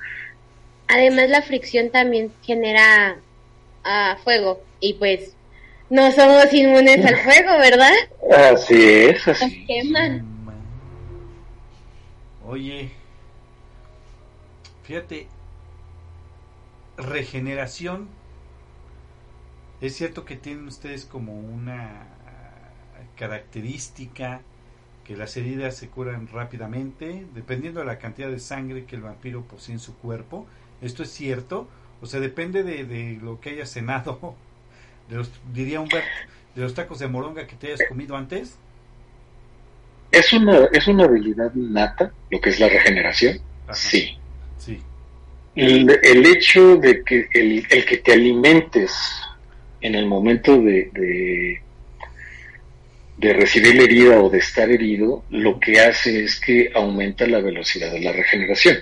Además, 0.86 1.30
la 1.30 1.42
fricción 1.42 1.90
también 1.90 2.32
genera 2.42 3.16
uh, 3.84 4.22
fuego, 4.22 4.62
y 4.78 4.94
pues 4.94 5.34
no 5.90 6.12
somos 6.12 6.52
inmunes 6.52 7.04
al 7.04 7.16
fuego, 7.16 7.58
¿verdad? 7.58 7.94
Así 8.52 8.84
es, 8.84 9.26
así. 9.26 9.66
queman. 9.66 10.24
Oye, 12.46 12.92
fíjate, 14.84 15.26
regeneración, 16.96 18.08
es 19.80 19.94
cierto 19.94 20.24
que 20.24 20.36
tienen 20.36 20.66
ustedes 20.66 21.04
como 21.04 21.38
una 21.38 22.08
característica 23.16 24.40
que 25.04 25.16
las 25.16 25.36
heridas 25.36 25.76
se 25.76 25.88
curan 25.88 26.28
rápidamente, 26.28 27.24
dependiendo 27.34 27.80
de 27.80 27.86
la 27.86 27.98
cantidad 27.98 28.28
de 28.28 28.40
sangre 28.40 28.84
que 28.84 28.96
el 28.96 29.02
vampiro 29.02 29.42
posee 29.42 29.74
en 29.74 29.78
su 29.78 29.96
cuerpo. 29.96 30.46
Esto 30.82 31.02
es 31.04 31.10
cierto, 31.10 31.68
o 32.00 32.06
sea, 32.06 32.20
depende 32.20 32.62
de, 32.62 33.18
lo 33.22 33.40
que 33.40 33.50
haya 33.50 33.66
cenado 33.66 34.34
De 35.08 35.14
los, 35.14 35.30
diría 35.52 35.80
un 35.80 35.88
de 35.88 36.02
los 36.56 36.74
tacos 36.74 36.98
de 36.98 37.06
moronga 37.06 37.46
que 37.46 37.54
te 37.54 37.68
hayas 37.68 37.80
comido 37.88 38.16
antes. 38.16 38.58
Es 40.10 40.32
una, 40.32 40.64
es 40.72 40.88
una 40.88 41.04
habilidad 41.04 41.54
nata, 41.54 42.12
lo 42.28 42.40
que 42.40 42.50
es 42.50 42.58
la 42.58 42.68
regeneración. 42.68 43.38
Sí. 43.72 44.18
Sí. 44.58 44.82
El, 45.54 45.88
el, 46.02 46.26
hecho 46.26 46.76
de 46.76 47.04
que 47.04 47.28
el, 47.34 47.64
el, 47.70 47.84
que 47.84 47.98
te 47.98 48.14
alimentes 48.14 48.92
en 49.80 49.94
el 49.94 50.06
momento 50.06 50.60
de, 50.60 50.90
de, 50.92 51.60
de 53.18 53.32
recibir 53.32 53.74
la 53.74 53.82
herida 53.82 54.20
o 54.20 54.30
de 54.30 54.38
estar 54.38 54.70
herido, 54.70 55.24
lo 55.30 55.58
que 55.58 55.80
hace 55.80 56.24
es 56.24 56.40
que 56.40 56.70
aumenta 56.74 57.26
la 57.26 57.40
velocidad 57.40 57.92
de 57.92 58.00
la 58.00 58.12
regeneración. 58.12 58.78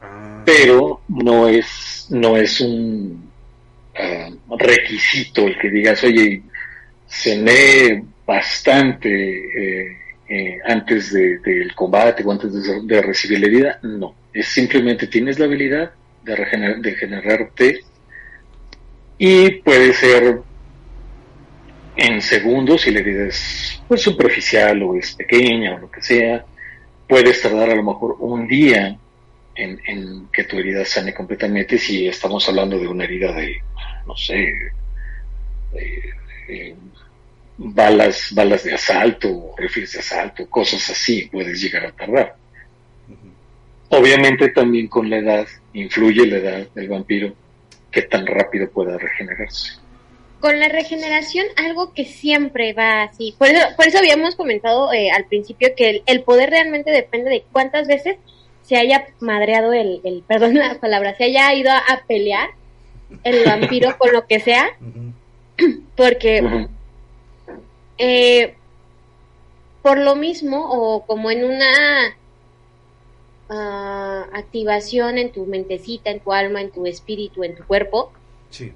Ah. 0.00 0.42
Pero 0.44 1.02
no 1.08 1.48
es, 1.48 2.06
no 2.10 2.36
es 2.36 2.60
un 2.60 3.30
uh, 3.98 4.56
requisito 4.56 5.46
el 5.46 5.58
que 5.58 5.70
digas, 5.70 6.02
oye, 6.04 6.42
cené 7.08 8.04
bastante 8.26 9.08
eh, 9.08 9.96
eh, 10.28 10.58
antes 10.66 11.12
del 11.12 11.40
de, 11.42 11.68
combate 11.74 12.24
o 12.24 12.32
antes 12.32 12.52
de, 12.52 12.82
de, 12.82 13.02
recibir 13.02 13.40
la 13.40 13.46
herida. 13.46 13.78
No, 13.82 14.14
es 14.32 14.48
simplemente 14.48 15.06
tienes 15.06 15.38
la 15.38 15.44
habilidad 15.44 15.92
de, 16.24 16.36
regener 16.36 16.78
de 16.78 16.94
generarte 16.94 17.80
y 19.18 19.50
puede 19.62 19.92
ser 19.92 20.40
en 21.96 22.20
segundos 22.20 22.82
si 22.82 22.90
la 22.90 23.00
herida 23.00 23.26
es 23.26 23.82
pues, 23.88 24.02
superficial 24.02 24.82
o 24.82 24.94
es 24.94 25.14
pequeña 25.14 25.76
o 25.76 25.78
lo 25.78 25.90
que 25.90 26.02
sea. 26.02 26.44
Puedes 27.08 27.40
tardar 27.40 27.70
a 27.70 27.74
lo 27.74 27.82
mejor 27.82 28.16
un 28.18 28.46
día 28.46 28.98
en, 29.54 29.80
en 29.86 30.28
que 30.32 30.44
tu 30.44 30.58
herida 30.58 30.84
sane 30.84 31.14
completamente 31.14 31.78
si 31.78 32.06
estamos 32.06 32.46
hablando 32.48 32.78
de 32.78 32.88
una 32.88 33.04
herida 33.04 33.32
de, 33.32 33.62
no 34.06 34.16
sé, 34.16 34.52
balas, 37.56 38.28
balas 38.32 38.64
de 38.64 38.74
asalto, 38.74 39.54
rifles 39.56 39.92
de 39.92 40.00
asalto, 40.00 40.48
cosas 40.48 40.90
así, 40.90 41.28
puedes 41.30 41.60
llegar 41.60 41.86
a 41.86 41.92
tardar. 41.92 42.36
Obviamente 43.88 44.48
también 44.48 44.88
con 44.88 45.08
la 45.08 45.18
edad, 45.18 45.46
influye 45.72 46.26
la 46.26 46.36
edad 46.36 46.68
del 46.74 46.88
vampiro, 46.88 47.34
que 47.96 48.02
tan 48.02 48.26
rápido 48.26 48.68
pueda 48.68 48.98
regenerarse 48.98 49.78
con 50.38 50.60
la 50.60 50.68
regeneración 50.68 51.46
algo 51.56 51.94
que 51.94 52.04
siempre 52.04 52.74
va 52.74 53.04
así. 53.04 53.34
Por 53.38 53.48
eso, 53.48 53.66
por 53.74 53.88
eso 53.88 53.98
habíamos 53.98 54.36
comentado 54.36 54.92
eh, 54.92 55.10
al 55.10 55.24
principio 55.24 55.70
que 55.74 56.02
el, 56.04 56.22
poder 56.22 56.50
realmente 56.50 56.90
depende 56.90 57.30
de 57.30 57.44
cuántas 57.50 57.88
veces 57.88 58.18
se 58.62 58.76
haya 58.76 59.06
madreado 59.18 59.72
el, 59.72 60.02
el 60.04 60.22
perdón 60.26 60.54
la 60.54 60.78
palabra, 60.78 61.16
se 61.16 61.24
haya 61.24 61.54
ido 61.54 61.72
a, 61.72 62.02
pelear 62.06 62.50
el 63.24 63.44
vampiro 63.44 63.96
con 63.98 64.12
lo 64.12 64.26
que 64.26 64.40
sea. 64.40 64.68
Porque 65.96 66.68
eh, 67.96 68.54
por 69.80 69.98
lo 69.98 70.16
mismo 70.16 70.68
o 70.70 71.06
como 71.06 71.30
en 71.30 71.44
una 71.44 72.16
ah, 73.48 74.26
activación 74.32 75.18
en 75.18 75.32
tu 75.32 75.46
mentecita, 75.46 76.10
en 76.10 76.20
tu 76.20 76.32
alma, 76.32 76.60
en 76.60 76.70
tu 76.70 76.86
espíritu, 76.86 77.44
en 77.44 77.54
tu 77.54 77.64
cuerpo, 77.64 78.12
sí 78.50 78.72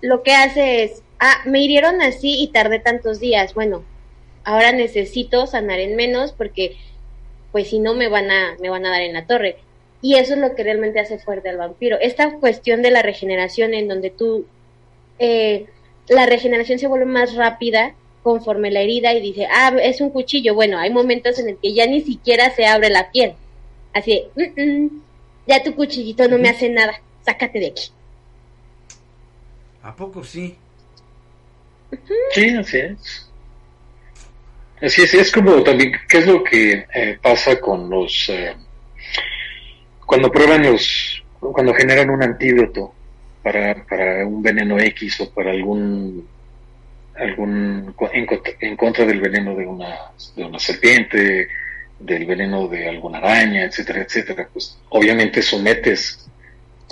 lo 0.00 0.22
que 0.22 0.32
hace 0.32 0.84
es, 0.84 1.02
ah, 1.18 1.38
me 1.46 1.62
hirieron 1.62 2.00
así 2.02 2.40
y 2.40 2.48
tardé 2.48 2.78
tantos 2.78 3.20
días, 3.20 3.54
bueno, 3.54 3.84
ahora 4.44 4.72
necesito 4.72 5.46
sanar 5.46 5.80
en 5.80 5.96
menos 5.96 6.32
porque 6.32 6.76
pues 7.52 7.68
si 7.68 7.78
no 7.78 7.94
me 7.94 8.08
van 8.08 8.30
a 8.30 8.56
me 8.60 8.68
van 8.68 8.84
a 8.84 8.90
dar 8.90 9.02
en 9.02 9.14
la 9.14 9.26
torre. 9.26 9.56
Y 10.02 10.16
eso 10.16 10.34
es 10.34 10.40
lo 10.40 10.54
que 10.54 10.62
realmente 10.62 11.00
hace 11.00 11.18
fuerte 11.18 11.48
al 11.48 11.56
vampiro. 11.56 11.96
Esta 12.00 12.34
cuestión 12.38 12.82
de 12.82 12.90
la 12.90 13.02
regeneración 13.02 13.72
en 13.72 13.88
donde 13.88 14.10
tú 14.10 14.46
eh, 15.18 15.66
la 16.08 16.26
regeneración 16.26 16.78
se 16.78 16.86
vuelve 16.86 17.06
más 17.06 17.34
rápida 17.34 17.94
conforme 18.22 18.70
la 18.70 18.82
herida 18.82 19.14
y 19.14 19.20
dice, 19.20 19.48
ah, 19.50 19.74
es 19.82 20.00
un 20.00 20.10
cuchillo. 20.10 20.54
Bueno, 20.54 20.78
hay 20.78 20.90
momentos 20.90 21.38
en 21.38 21.48
el 21.48 21.58
que 21.58 21.72
ya 21.72 21.86
ni 21.86 22.02
siquiera 22.02 22.50
se 22.50 22.66
abre 22.66 22.90
la 22.90 23.10
piel. 23.10 23.34
Así, 23.96 24.28
mm, 24.36 24.60
mm, 24.62 25.02
ya 25.46 25.62
tu 25.62 25.74
cuchillito 25.74 26.28
no 26.28 26.36
me 26.36 26.50
hace 26.50 26.68
nada, 26.68 27.00
sácate 27.24 27.58
de 27.58 27.68
aquí. 27.68 27.90
¿A 29.82 29.96
poco 29.96 30.22
sí? 30.22 30.54
Sí, 32.34 32.50
así 32.50 32.76
es. 32.76 33.30
Así 34.82 35.02
es, 35.02 35.14
es 35.14 35.32
como 35.32 35.62
también, 35.62 35.92
¿qué 36.06 36.18
es 36.18 36.26
lo 36.26 36.44
que 36.44 36.84
eh, 36.94 37.18
pasa 37.22 37.58
con 37.58 37.88
los, 37.88 38.28
eh, 38.28 38.54
cuando 40.04 40.30
prueban 40.30 40.62
los, 40.64 41.24
cuando 41.40 41.72
generan 41.72 42.10
un 42.10 42.22
antídoto 42.22 42.92
para, 43.42 43.82
para 43.86 44.26
un 44.26 44.42
veneno 44.42 44.78
X 44.78 45.22
o 45.22 45.32
para 45.32 45.52
algún, 45.52 46.28
algún, 47.14 47.94
en, 48.12 48.76
contra 48.76 49.06
del 49.06 49.22
veneno 49.22 49.54
de 49.54 49.66
una, 49.66 50.12
de 50.36 50.44
una 50.44 50.58
serpiente, 50.58 51.48
del 51.98 52.26
veneno 52.26 52.68
de 52.68 52.88
alguna 52.88 53.18
araña, 53.18 53.64
etcétera, 53.64 54.02
etcétera, 54.02 54.48
pues 54.52 54.78
obviamente 54.90 55.42
sometes 55.42 56.28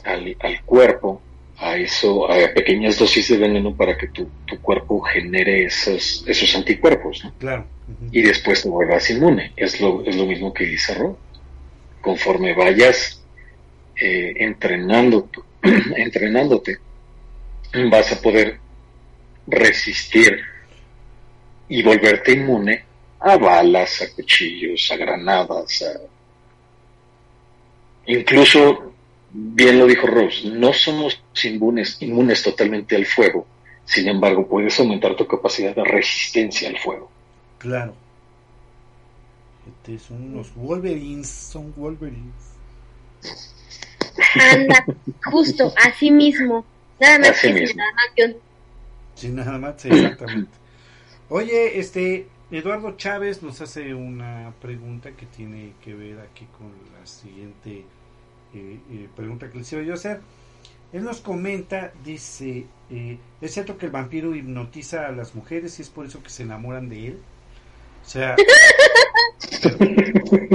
al, 0.04 0.36
al 0.40 0.62
cuerpo 0.62 1.20
a 1.56 1.76
eso, 1.76 2.30
a 2.30 2.36
pequeñas 2.52 2.98
dosis 2.98 3.28
de 3.28 3.38
veneno 3.38 3.74
para 3.76 3.96
que 3.96 4.08
tu, 4.08 4.28
tu 4.44 4.60
cuerpo 4.60 5.00
genere 5.00 5.64
esos, 5.64 6.24
esos 6.26 6.54
anticuerpos, 6.54 7.26
Claro. 7.38 7.66
Y 8.10 8.22
después 8.22 8.62
te 8.62 8.68
vuelvas 8.70 9.10
inmune. 9.10 9.52
Es 9.56 9.78
lo, 9.78 10.02
es 10.06 10.16
lo 10.16 10.24
mismo 10.24 10.54
que 10.54 10.64
dice 10.64 10.94
Ro. 10.94 11.18
Conforme 12.00 12.54
vayas 12.54 13.22
eh, 13.96 14.32
entrenando, 14.36 15.28
entrenándote, 15.96 16.78
vas 17.90 18.12
a 18.12 18.22
poder 18.22 18.58
resistir 19.46 20.40
y 21.68 21.82
volverte 21.82 22.32
inmune 22.32 22.84
a 23.24 23.38
balas, 23.38 24.02
a 24.02 24.14
cuchillos, 24.14 24.90
a 24.92 24.96
granadas, 24.96 25.82
a... 25.82 26.00
incluso 28.06 28.92
bien 29.32 29.78
lo 29.78 29.86
dijo 29.86 30.06
Rose, 30.06 30.48
no 30.50 30.74
somos 30.74 31.22
inmunes, 31.42 31.96
inmunes 32.00 32.42
totalmente 32.42 32.94
al 32.96 33.06
fuego, 33.06 33.46
sin 33.86 34.08
embargo 34.08 34.46
puedes 34.46 34.78
aumentar 34.78 35.16
tu 35.16 35.26
capacidad 35.26 35.74
de 35.74 35.84
resistencia 35.84 36.68
al 36.68 36.78
fuego. 36.78 37.10
Claro. 37.58 37.94
Este 39.66 39.98
son 39.98 40.22
unos 40.22 40.54
Wolverines, 40.54 41.26
son 41.26 41.72
Wolverines. 41.76 42.34
Anda, 44.52 44.84
justo, 45.24 45.72
así 45.82 46.10
mismo. 46.10 46.64
Nada 47.00 47.18
más 47.20 47.30
así 47.30 47.52
mismo. 47.52 47.82
Sí, 49.14 49.28
nada 49.28 49.58
más, 49.58 49.82
exactamente. 49.82 50.52
Oye, 51.30 51.78
este, 51.78 52.28
Eduardo 52.50 52.96
Chávez 52.96 53.42
nos 53.42 53.60
hace 53.60 53.94
una 53.94 54.52
pregunta 54.60 55.10
que 55.12 55.26
tiene 55.26 55.72
que 55.82 55.94
ver 55.94 56.20
aquí 56.20 56.46
con 56.58 56.72
la 56.98 57.06
siguiente 57.06 57.84
eh, 58.54 59.08
pregunta 59.16 59.50
que 59.50 59.58
les 59.58 59.72
iba 59.72 59.82
yo 59.82 59.92
a 59.92 59.94
hacer. 59.94 60.20
Él 60.92 61.02
nos 61.02 61.20
comenta, 61.20 61.92
dice, 62.04 62.66
eh, 62.90 63.18
¿es 63.40 63.52
cierto 63.52 63.76
que 63.76 63.86
el 63.86 63.92
vampiro 63.92 64.34
hipnotiza 64.34 65.06
a 65.08 65.12
las 65.12 65.34
mujeres 65.34 65.78
y 65.78 65.82
es 65.82 65.90
por 65.90 66.06
eso 66.06 66.22
que 66.22 66.30
se 66.30 66.44
enamoran 66.44 66.88
de 66.88 67.08
él? 67.08 67.18
O 68.04 68.08
sea, 68.08 68.36
es, 69.50 69.80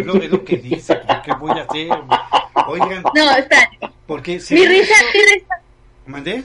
lo, 0.06 0.46
que 0.46 0.58
dice, 0.58 0.98
¿qué 1.26 1.34
voy 1.34 1.52
a 1.52 1.64
hacer? 1.64 1.90
Oigan, 2.68 3.04
no, 3.14 3.36
está. 3.36 3.70
Porque 4.06 4.40
Mi 4.52 4.66
risa, 4.66 4.96
¿Mandé? 6.06 6.44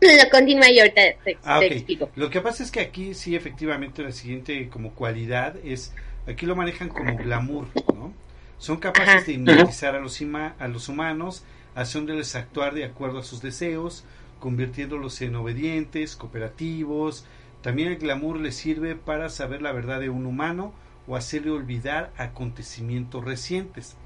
Lo 0.00 0.30
continúa 0.30 0.70
y 0.70 0.78
ahorita 0.78 1.02
te, 1.24 1.38
ah, 1.44 1.64
explico. 1.64 2.10
Lo 2.16 2.28
que 2.30 2.40
pasa 2.40 2.62
es 2.62 2.70
que 2.70 2.80
aquí 2.80 3.14
sí, 3.14 3.34
efectivamente, 3.34 4.02
la 4.02 4.12
siguiente 4.12 4.68
como 4.68 4.92
cualidad 4.92 5.56
es, 5.64 5.94
aquí 6.26 6.46
lo 6.46 6.54
manejan 6.54 6.88
como 6.88 7.16
glamour, 7.16 7.68
¿no? 7.94 8.12
Son 8.58 8.78
capaces 8.78 9.26
de 9.26 9.32
hipnotizar 9.34 9.94
a 9.94 10.00
los, 10.00 10.20
a 10.58 10.68
los 10.68 10.88
humanos, 10.88 11.44
haciéndoles 11.74 12.34
actuar 12.34 12.74
de 12.74 12.84
acuerdo 12.84 13.18
a 13.18 13.24
sus 13.24 13.42
deseos, 13.42 14.04
convirtiéndolos 14.38 15.20
en 15.22 15.36
obedientes, 15.36 16.16
cooperativos. 16.16 17.26
También 17.62 17.88
el 17.88 17.98
glamour 17.98 18.38
les 18.38 18.56
sirve 18.56 18.94
para 18.94 19.28
saber 19.28 19.60
la 19.60 19.72
verdad 19.72 20.00
de 20.00 20.10
un 20.10 20.26
humano 20.26 20.72
o 21.06 21.16
hacerle 21.16 21.50
olvidar 21.50 22.12
acontecimientos 22.16 23.24
recientes. 23.24 23.96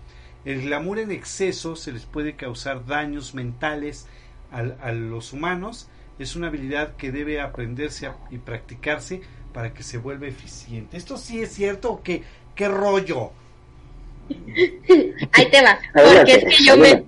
El 0.45 0.63
glamour 0.63 0.99
en 0.99 1.11
exceso 1.11 1.77
se 1.77 1.93
les 1.93 2.07
puede 2.07 2.35
causar 2.35 2.87
daños 2.87 3.35
mentales 3.35 4.07
a, 4.51 4.93
los 4.93 5.33
humanos. 5.33 5.89
Es 6.19 6.37
una 6.37 6.49
habilidad 6.49 6.97
que 6.97 7.13
debe 7.13 7.41
aprenderse 7.41 8.11
y 8.31 8.39
practicarse 8.39 9.23
para 9.53 9.73
que 9.73 9.83
se 9.83 9.99
vuelva 9.99 10.27
eficiente. 10.27 10.97
¿Esto 10.97 11.17
sí 11.17 11.41
es 11.41 11.53
cierto 11.53 11.93
o 11.93 12.03
qué? 12.03 12.23
¿Qué 12.55 12.69
rollo? 12.69 13.33
Ahí 15.33 15.51
te 15.51 15.63
va. 15.63 15.79
Porque 15.95 16.33
es 16.35 16.45
que 16.45 16.65
yo 16.65 16.77
me 16.77 17.05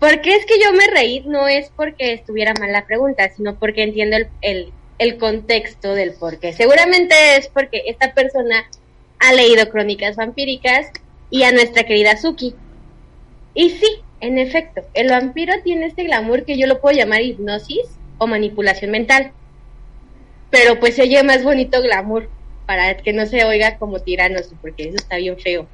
porque 0.00 0.34
es 0.34 0.46
que 0.46 0.58
yo 0.58 0.72
me 0.72 0.86
reí, 0.86 1.20
no 1.26 1.46
es 1.46 1.70
porque 1.76 2.14
estuviera 2.14 2.54
mal 2.58 2.72
la 2.72 2.86
pregunta, 2.86 3.28
sino 3.36 3.56
porque 3.56 3.82
entiendo 3.82 4.16
el, 4.16 4.28
el, 4.40 4.72
el 4.98 5.18
contexto 5.18 5.94
del 5.94 6.14
por 6.14 6.38
qué. 6.38 6.54
Seguramente 6.54 7.36
es 7.36 7.48
porque 7.48 7.82
esta 7.86 8.14
persona 8.14 8.66
ha 9.18 9.32
leído 9.34 9.68
crónicas 9.68 10.16
vampíricas 10.16 10.90
y 11.28 11.42
a 11.42 11.52
nuestra 11.52 11.84
querida 11.84 12.16
Suki. 12.16 12.54
Y 13.54 13.70
sí, 13.70 14.02
en 14.20 14.38
efecto, 14.38 14.82
el 14.94 15.08
vampiro 15.08 15.54
tiene 15.64 15.86
este 15.86 16.04
glamour 16.04 16.44
que 16.44 16.58
yo 16.58 16.66
lo 16.66 16.80
puedo 16.80 16.96
llamar 16.96 17.22
hipnosis, 17.22 17.98
o 18.20 18.26
manipulación 18.26 18.90
mental. 18.90 19.32
Pero 20.50 20.78
pues 20.78 20.94
se 20.94 21.02
oye 21.02 21.22
más 21.22 21.42
bonito 21.42 21.82
glamour, 21.82 22.28
para 22.66 22.96
que 22.96 23.12
no 23.12 23.26
se 23.26 23.44
oiga 23.44 23.78
como 23.78 24.00
tiranos, 24.00 24.52
porque 24.60 24.84
eso 24.84 24.96
está 24.96 25.16
bien 25.16 25.38
feo. 25.38 25.66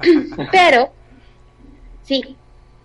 Pero, 0.50 0.90
sí, 2.02 2.36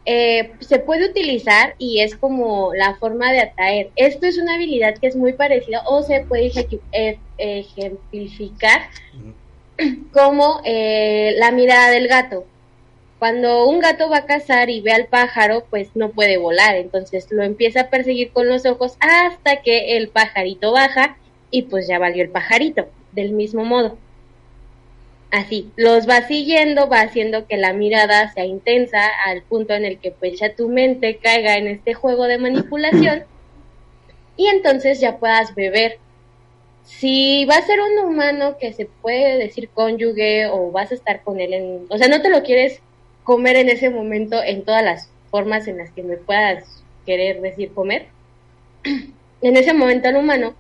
eh, 0.06 0.52
se 0.60 0.80
puede 0.80 1.10
utilizar 1.10 1.76
y 1.78 2.02
es 2.02 2.16
como 2.16 2.74
la 2.74 2.96
forma 2.96 3.32
de 3.32 3.42
atraer. 3.42 3.90
Esto 3.96 4.28
es 4.28 4.38
una 4.38 4.56
habilidad 4.56 4.98
que 4.98 5.08
es 5.08 5.16
muy 5.16 5.34
parecida 5.34 5.82
o 5.86 6.04
se 6.04 6.22
puede 6.22 6.52
e-, 6.92 7.20
ejemplificar 7.38 8.82
como 10.12 10.62
eh, 10.66 11.36
la 11.38 11.52
mirada 11.52 11.90
del 11.92 12.08
gato. 12.08 12.46
Cuando 13.20 13.68
un 13.68 13.80
gato 13.80 14.10
va 14.10 14.18
a 14.18 14.26
cazar 14.26 14.70
y 14.70 14.82
ve 14.82 14.92
al 14.92 15.08
pájaro, 15.08 15.66
pues 15.70 15.90
no 15.96 16.10
puede 16.10 16.38
volar, 16.38 16.76
entonces 16.76 17.28
lo 17.32 17.44
empieza 17.44 17.82
a 17.82 17.90
perseguir 17.90 18.32
con 18.32 18.48
los 18.48 18.66
ojos 18.66 18.96
hasta 19.00 19.62
que 19.62 19.98
el 19.98 20.10
pajarito 20.10 20.72
baja 20.72 21.18
y 21.50 21.64
pues 21.64 21.88
ya 21.88 21.98
valió 21.98 22.24
el 22.24 22.30
pajarito, 22.30 22.88
del 23.14 23.32
mismo 23.32 23.66
modo. 23.66 23.98
Así, 25.32 25.72
los 25.76 26.08
va 26.08 26.22
siguiendo, 26.22 26.88
va 26.88 27.02
haciendo 27.02 27.48
que 27.48 27.58
la 27.58 27.74
mirada 27.74 28.32
sea 28.34 28.46
intensa 28.46 29.02
al 29.26 29.42
punto 29.42 29.74
en 29.74 29.84
el 29.84 30.00
que 30.00 30.12
pues 30.12 30.40
ya 30.40 30.56
tu 30.56 30.70
mente 30.70 31.18
caiga 31.18 31.56
en 31.56 31.68
este 31.68 31.94
juego 31.94 32.26
de 32.26 32.38
manipulación 32.38 33.24
y 34.38 34.48
entonces 34.48 35.02
ya 35.02 35.18
puedas 35.18 35.54
beber 35.56 35.98
si 36.84 37.44
va 37.46 37.58
a 37.58 37.66
ser 37.66 37.80
un 37.82 38.06
humano 38.06 38.58
que 38.58 38.72
se 38.72 38.86
puede 38.86 39.38
decir 39.38 39.70
cónyuge 39.74 40.48
o 40.48 40.72
vas 40.72 40.92
a 40.92 40.96
estar 40.96 41.22
con 41.24 41.42
él 41.42 41.54
en, 41.54 41.86
o 41.90 41.98
sea, 41.98 42.08
no 42.08 42.22
te 42.22 42.30
lo 42.30 42.44
quieres 42.44 42.82
comer 43.28 43.58
en 43.58 43.68
ese 43.68 43.90
momento 43.90 44.42
en 44.42 44.64
todas 44.64 44.82
las 44.82 45.10
formas 45.32 45.68
en 45.68 45.80
las 45.80 45.92
que 45.92 46.02
me 46.02 46.16
puedas 46.16 46.64
querer 47.06 47.42
decir 47.42 47.74
comer. 47.74 48.08
En 49.40 49.56
ese 49.56 49.72
momento 49.72 50.08
al 50.08 50.16
humano 50.16 50.56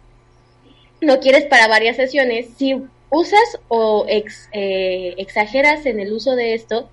no 1.01 1.20
quieres 1.20 1.45
para 1.45 1.68
varias 1.68 1.95
sesiones, 1.95 2.49
si 2.57 2.80
usas 3.09 3.59
o 3.70 4.05
eh, 4.07 5.15
exageras 5.18 5.88
en 5.88 5.99
el 5.99 6.13
uso 6.13 6.36
de 6.36 6.53
esto, 6.53 6.88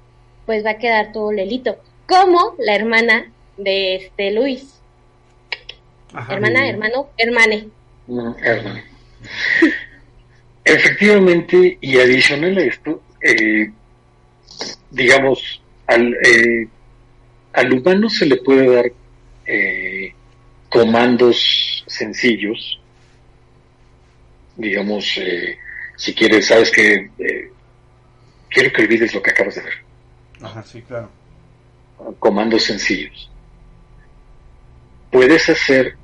pues 0.47 0.65
va 0.65 0.71
a 0.71 0.79
quedar 0.79 1.13
todo 1.13 1.31
lelito, 1.31 1.77
como 2.07 2.55
la 2.57 2.75
hermana 2.75 3.31
de 3.59 3.97
este 3.97 4.31
Luis. 4.31 4.81
hermana, 6.31 6.71
hermano, 6.71 7.11
hermane. 7.19 7.69
No, 8.07 8.35
hermane. 8.43 8.85
Efectivamente, 10.65 11.77
y 11.83 11.99
adicional 11.99 12.57
a 12.57 12.63
esto, 12.63 13.03
eh, 13.21 13.71
digamos, 14.91 15.61
al, 15.87 16.15
eh, 16.15 16.69
al 17.53 17.73
humano 17.73 18.09
se 18.09 18.27
le 18.27 18.37
puede 18.37 18.75
dar 18.75 18.87
eh, 19.47 20.15
comandos 20.69 21.85
sencillos, 21.87 22.81
digamos, 24.57 25.21
si 25.97 26.15
quieres, 26.15 26.47
sabes 26.47 26.71
que 26.71 27.11
quiero 28.49 28.73
que 28.73 28.83
olvides 28.83 29.15
lo 29.15 29.23
que 29.23 29.31
acabas 29.31 29.57
de 29.57 29.63
ver. 29.63 29.75
Ajá, 30.41 30.63
sí, 30.63 30.83
claro. 30.83 31.11
Comandos 32.19 32.65
sencillos. 32.65 33.31
Puedes 35.11 35.49
hacer 35.49 35.97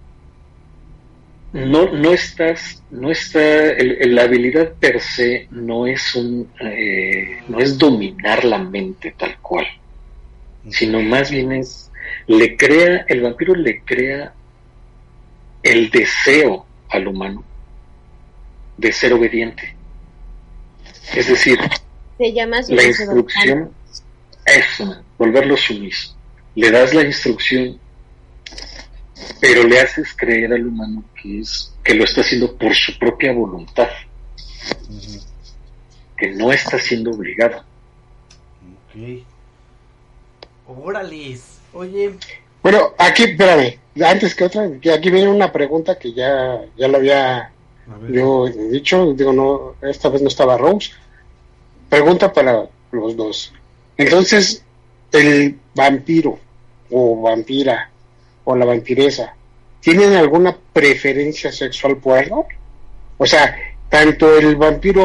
no, 1.52 1.92
no 1.92 2.12
estás, 2.12 2.82
no 2.90 3.10
está, 3.10 3.40
la 3.80 4.22
habilidad 4.22 4.72
per 4.74 5.00
se 5.00 5.48
no 5.50 5.86
es 5.86 6.14
un, 6.14 6.48
eh, 6.60 7.42
no 7.48 7.58
es 7.58 7.76
dominar 7.76 8.44
la 8.44 8.58
mente 8.58 9.14
tal 9.18 9.36
cual, 9.40 9.66
sino 10.68 11.00
más 11.00 11.30
bien 11.30 11.52
es, 11.52 11.90
le 12.26 12.56
crea, 12.56 13.04
el 13.08 13.22
vampiro 13.22 13.54
le 13.54 13.80
crea 13.82 14.32
el 15.62 15.90
deseo 15.90 16.66
al 16.88 17.08
humano 17.08 17.44
de 18.76 18.92
ser 18.92 19.12
obediente. 19.12 19.74
Es 21.14 21.28
decir, 21.28 21.58
Se 22.16 22.32
llama 22.32 22.60
la 22.68 22.84
instrucción, 22.84 23.72
eso, 24.46 25.02
volverlo 25.18 25.56
sumiso. 25.56 26.16
Le 26.54 26.70
das 26.70 26.94
la 26.94 27.02
instrucción 27.02 27.78
pero 29.40 29.64
le 29.64 29.80
haces 29.80 30.14
creer 30.16 30.52
al 30.52 30.66
humano 30.66 31.04
que 31.20 31.40
es 31.40 31.72
que 31.82 31.94
lo 31.94 32.04
está 32.04 32.20
haciendo 32.20 32.56
por 32.56 32.74
su 32.74 32.98
propia 32.98 33.32
voluntad, 33.32 33.88
que 36.16 36.30
no 36.30 36.52
está 36.52 36.78
siendo 36.78 37.10
obligado. 37.10 37.64
Ok. 38.74 39.24
Órales, 40.66 41.58
oye. 41.72 42.14
Bueno, 42.62 42.94
aquí, 42.98 43.24
espérame, 43.24 43.78
antes 44.04 44.34
que 44.34 44.44
otra, 44.44 44.64
aquí 44.64 45.10
viene 45.10 45.28
una 45.28 45.50
pregunta 45.50 45.98
que 45.98 46.12
ya, 46.12 46.60
ya 46.76 46.88
lo 46.88 46.98
había 46.98 47.52
yo 48.08 48.46
dicho, 48.46 49.12
digo, 49.14 49.32
no, 49.32 49.74
esta 49.82 50.08
vez 50.08 50.22
no 50.22 50.28
estaba 50.28 50.56
Rose. 50.56 50.92
Pregunta 51.88 52.32
para 52.32 52.68
los 52.92 53.16
dos. 53.16 53.52
Entonces, 53.96 54.64
el 55.12 55.58
vampiro 55.74 56.38
o 56.90 57.20
vampira 57.20 57.90
o 58.44 58.56
la 58.56 58.64
vampiresa, 58.64 59.34
¿tienen 59.80 60.14
alguna 60.14 60.56
preferencia 60.72 61.52
sexual 61.52 61.98
por 61.98 62.18
algo? 62.18 62.46
O 63.18 63.26
sea, 63.26 63.56
tanto 63.88 64.38
el 64.38 64.56
vampiro 64.56 65.02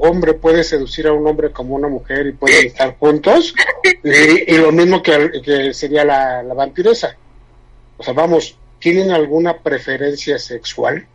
hombre 0.00 0.34
puede 0.34 0.64
seducir 0.64 1.06
a 1.06 1.12
un 1.12 1.26
hombre 1.26 1.52
como 1.52 1.74
una 1.74 1.88
mujer 1.88 2.26
y 2.26 2.32
pueden 2.32 2.66
estar 2.66 2.96
juntos, 2.98 3.54
y, 4.02 4.56
lo 4.56 4.72
mismo 4.72 5.02
que, 5.02 5.72
sería 5.74 6.04
la, 6.04 6.42
la, 6.42 6.54
vampiresa. 6.54 7.16
O 7.96 8.02
sea, 8.02 8.14
vamos, 8.14 8.56
¿tienen 8.78 9.10
alguna 9.10 9.58
preferencia 9.58 10.38
sexual? 10.38 11.06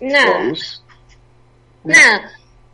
No. 0.00 0.52
No, 1.84 1.94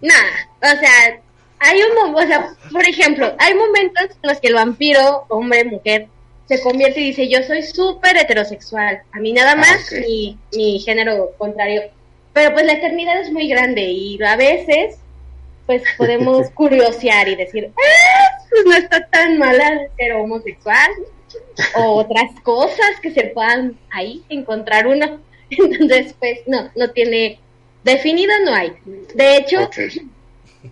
no. 0.00 0.14
O 0.62 0.78
sea, 0.80 1.20
hay 1.60 1.80
un, 1.82 2.14
o 2.14 2.26
sea, 2.26 2.54
por 2.72 2.84
ejemplo, 2.84 3.34
hay 3.38 3.54
momentos 3.54 4.04
en 4.22 4.28
los 4.28 4.40
que 4.40 4.48
el 4.48 4.54
vampiro, 4.54 5.26
hombre, 5.28 5.64
mujer, 5.64 6.08
se 6.50 6.60
convierte 6.62 7.00
y 7.00 7.10
dice, 7.10 7.28
yo 7.28 7.44
soy 7.44 7.62
súper 7.62 8.16
heterosexual, 8.16 9.02
a 9.12 9.20
mí 9.20 9.32
nada 9.32 9.52
ah, 9.52 9.56
más 9.56 9.92
mi, 9.92 10.36
mi 10.52 10.80
género 10.80 11.30
contrario. 11.38 11.82
Pero 12.32 12.52
pues 12.52 12.66
la 12.66 12.72
eternidad 12.72 13.20
es 13.20 13.30
muy 13.30 13.48
grande 13.48 13.82
y 13.82 14.20
a 14.20 14.34
veces 14.34 14.96
pues 15.66 15.84
podemos 15.96 16.50
curiosear 16.50 17.28
y 17.28 17.36
decir, 17.36 17.70
ah, 17.70 18.44
pues 18.50 18.64
no 18.64 18.72
está 18.74 19.06
tan 19.06 19.38
mala 19.38 19.82
ser 19.96 20.14
homosexual 20.14 20.90
o 21.76 21.94
otras 21.94 22.32
cosas 22.42 22.98
que 23.00 23.12
se 23.12 23.28
puedan 23.28 23.78
ahí 23.92 24.24
encontrar 24.28 24.88
uno. 24.88 25.20
Entonces, 25.50 26.16
pues 26.18 26.40
no, 26.48 26.68
no 26.74 26.90
tiene 26.90 27.38
definido, 27.84 28.32
no 28.44 28.54
hay. 28.54 28.72
De 29.14 29.36
hecho, 29.36 29.70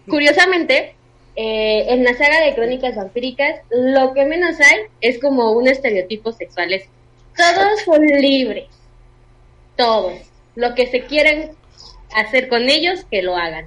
curiosamente, 0.09 0.97
eh, 1.41 1.95
en 1.95 2.03
la 2.03 2.15
saga 2.15 2.41
de 2.41 2.53
crónicas 2.57 2.97
vampíricas, 2.97 3.61
lo 3.71 4.13
que 4.13 4.25
menos 4.25 4.59
hay 4.59 4.79
es 5.01 5.21
como 5.21 5.53
un 5.53 5.69
estereotipo 5.69 6.33
sexual. 6.33 6.69
todos 7.37 7.81
son 7.85 8.05
libres. 8.05 8.67
Todos. 9.77 10.15
Lo 10.57 10.75
que 10.75 10.89
se 10.89 11.03
quieren 11.03 11.51
hacer 12.13 12.49
con 12.49 12.69
ellos, 12.69 13.07
que 13.09 13.23
lo 13.23 13.37
hagan. 13.37 13.67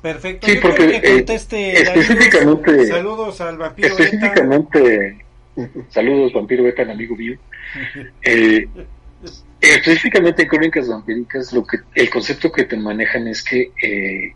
Perfecto. 0.00 0.46
Sí, 0.46 0.58
porque 0.62 1.00
que 1.00 1.14
conteste, 1.14 1.72
específicamente. 1.72 2.86
Saludos 2.86 3.40
al 3.40 3.58
vampiro 3.58 3.88
Específicamente. 3.88 5.18
Saludos, 5.88 6.32
vampiro 6.32 6.62
Beta, 6.62 6.82
amigo 6.82 7.16
mío. 7.16 7.36
Eh, 8.22 8.68
específicamente 9.60 10.42
en 10.42 10.48
crónicas 10.48 10.88
vampíricas, 10.88 11.52
lo 11.52 11.66
que 11.66 11.78
el 11.96 12.08
concepto 12.08 12.52
que 12.52 12.64
te 12.64 12.76
manejan 12.76 13.26
es 13.26 13.42
que 13.42 13.72
eh, 13.82 14.32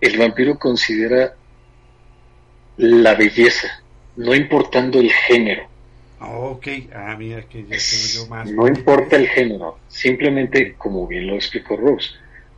el 0.00 0.18
vampiro 0.18 0.58
considera 0.58 1.34
la 2.76 3.14
belleza, 3.14 3.82
no 4.16 4.34
importando 4.34 5.00
el 5.00 5.10
género. 5.10 5.68
ok, 6.20 6.66
ah, 6.94 7.16
mira 7.18 7.42
que 7.42 7.64
ya 7.64 7.76
yo 7.76 8.26
más. 8.26 8.50
No 8.50 8.66
importa 8.66 9.16
el 9.16 9.28
género, 9.28 9.78
simplemente, 9.88 10.74
como 10.74 11.06
bien 11.06 11.26
lo 11.26 11.34
explicó 11.34 11.76
Rose, 11.76 12.10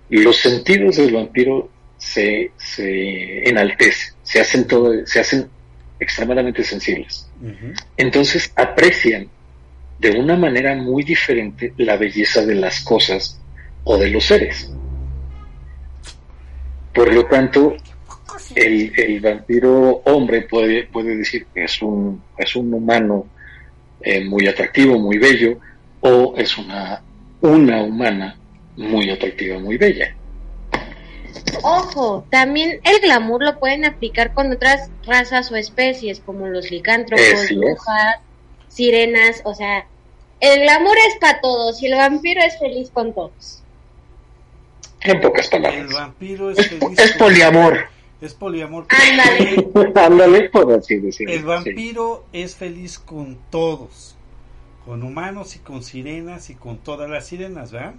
los 0.09 0.37
sentidos 0.37 0.97
del 0.97 1.15
vampiro 1.15 1.71
se, 1.97 2.53
se 2.57 3.49
enaltecen, 3.49 4.15
se 4.23 4.41
hacen, 4.41 4.67
todo, 4.67 5.07
se 5.07 5.21
hacen 5.21 5.49
extremadamente 6.01 6.65
sensibles. 6.65 7.29
Entonces 7.97 8.53
aprecian 8.57 9.29
de 9.99 10.11
una 10.13 10.37
manera 10.37 10.75
muy 10.75 11.03
diferente 11.05 11.75
la 11.77 11.97
belleza 11.97 12.45
de 12.45 12.55
las 12.55 12.81
cosas 12.81 13.39
o 13.85 13.99
de 13.99 14.11
los 14.11 14.25
seres. 14.25 14.73
Por 16.95 17.13
lo 17.13 17.27
tanto, 17.27 17.77
el, 18.55 18.93
el 18.99 19.21
vampiro 19.21 20.03
hombre 20.05 20.43
puede, 20.43 20.85
puede 20.85 21.17
decir 21.17 21.47
que 21.55 21.65
es 21.65 21.81
un, 21.83 22.23
es 22.37 22.57
un 22.57 22.73
humano 22.73 23.27
eh, 24.01 24.25
muy 24.25 24.47
atractivo, 24.47 24.99
muy 24.99 25.19
bello, 25.19 25.59
o 26.01 26.35
es 26.37 26.57
una, 26.59 27.03
una 27.41 27.83
humana 27.83 28.37
muy 28.77 29.11
atractiva, 29.11 29.59
muy 29.59 29.77
bella. 29.77 30.15
Ojo, 31.63 32.25
también 32.31 32.81
el 32.85 33.01
glamour 33.01 33.43
lo 33.43 33.59
pueden 33.59 33.85
aplicar 33.85 34.33
con 34.33 34.51
otras 34.53 34.91
razas 35.05 35.51
o 35.53 35.57
especies, 35.57 36.21
como 36.21 36.49
los 36.49 36.71
licántropos, 36.71 37.49
brujas, 37.55 38.17
sirenas, 38.69 39.43
o 39.45 39.55
sea, 39.55 39.87
el 40.41 40.61
glamour 40.61 40.97
es 41.09 41.19
para 41.21 41.41
todos 41.41 41.83
y 41.83 41.87
el 41.87 41.97
vampiro 41.99 42.41
es 42.43 42.59
feliz 42.59 42.91
con 42.91 43.13
todos. 43.13 43.60
En 45.03 45.21
pocas 45.21 45.49
palabras. 45.49 45.81
El 45.81 45.95
vampiro 45.95 46.51
es 46.51 46.69
feliz. 46.69 46.99
Es, 46.99 47.13
poliamor. 47.17 47.87
Es 48.21 48.35
poliamor. 48.35 48.87
Ándale. 48.89 50.43
por 50.53 50.73
así 50.73 50.97
decirlo. 50.97 51.35
El 51.35 51.45
vampiro 51.45 52.27
es 52.33 52.55
feliz 52.55 52.99
con 52.99 53.39
todos. 53.51 54.17
Con 54.85 55.03
humanos 55.03 55.57
y 55.57 55.61
con 55.61 55.83
sirenas 55.83 56.51
y 56.51 56.55
con 56.55 56.79
todas 56.79 57.09
las 57.09 57.27
sirenas, 57.27 57.73
¿verdad? 57.73 57.95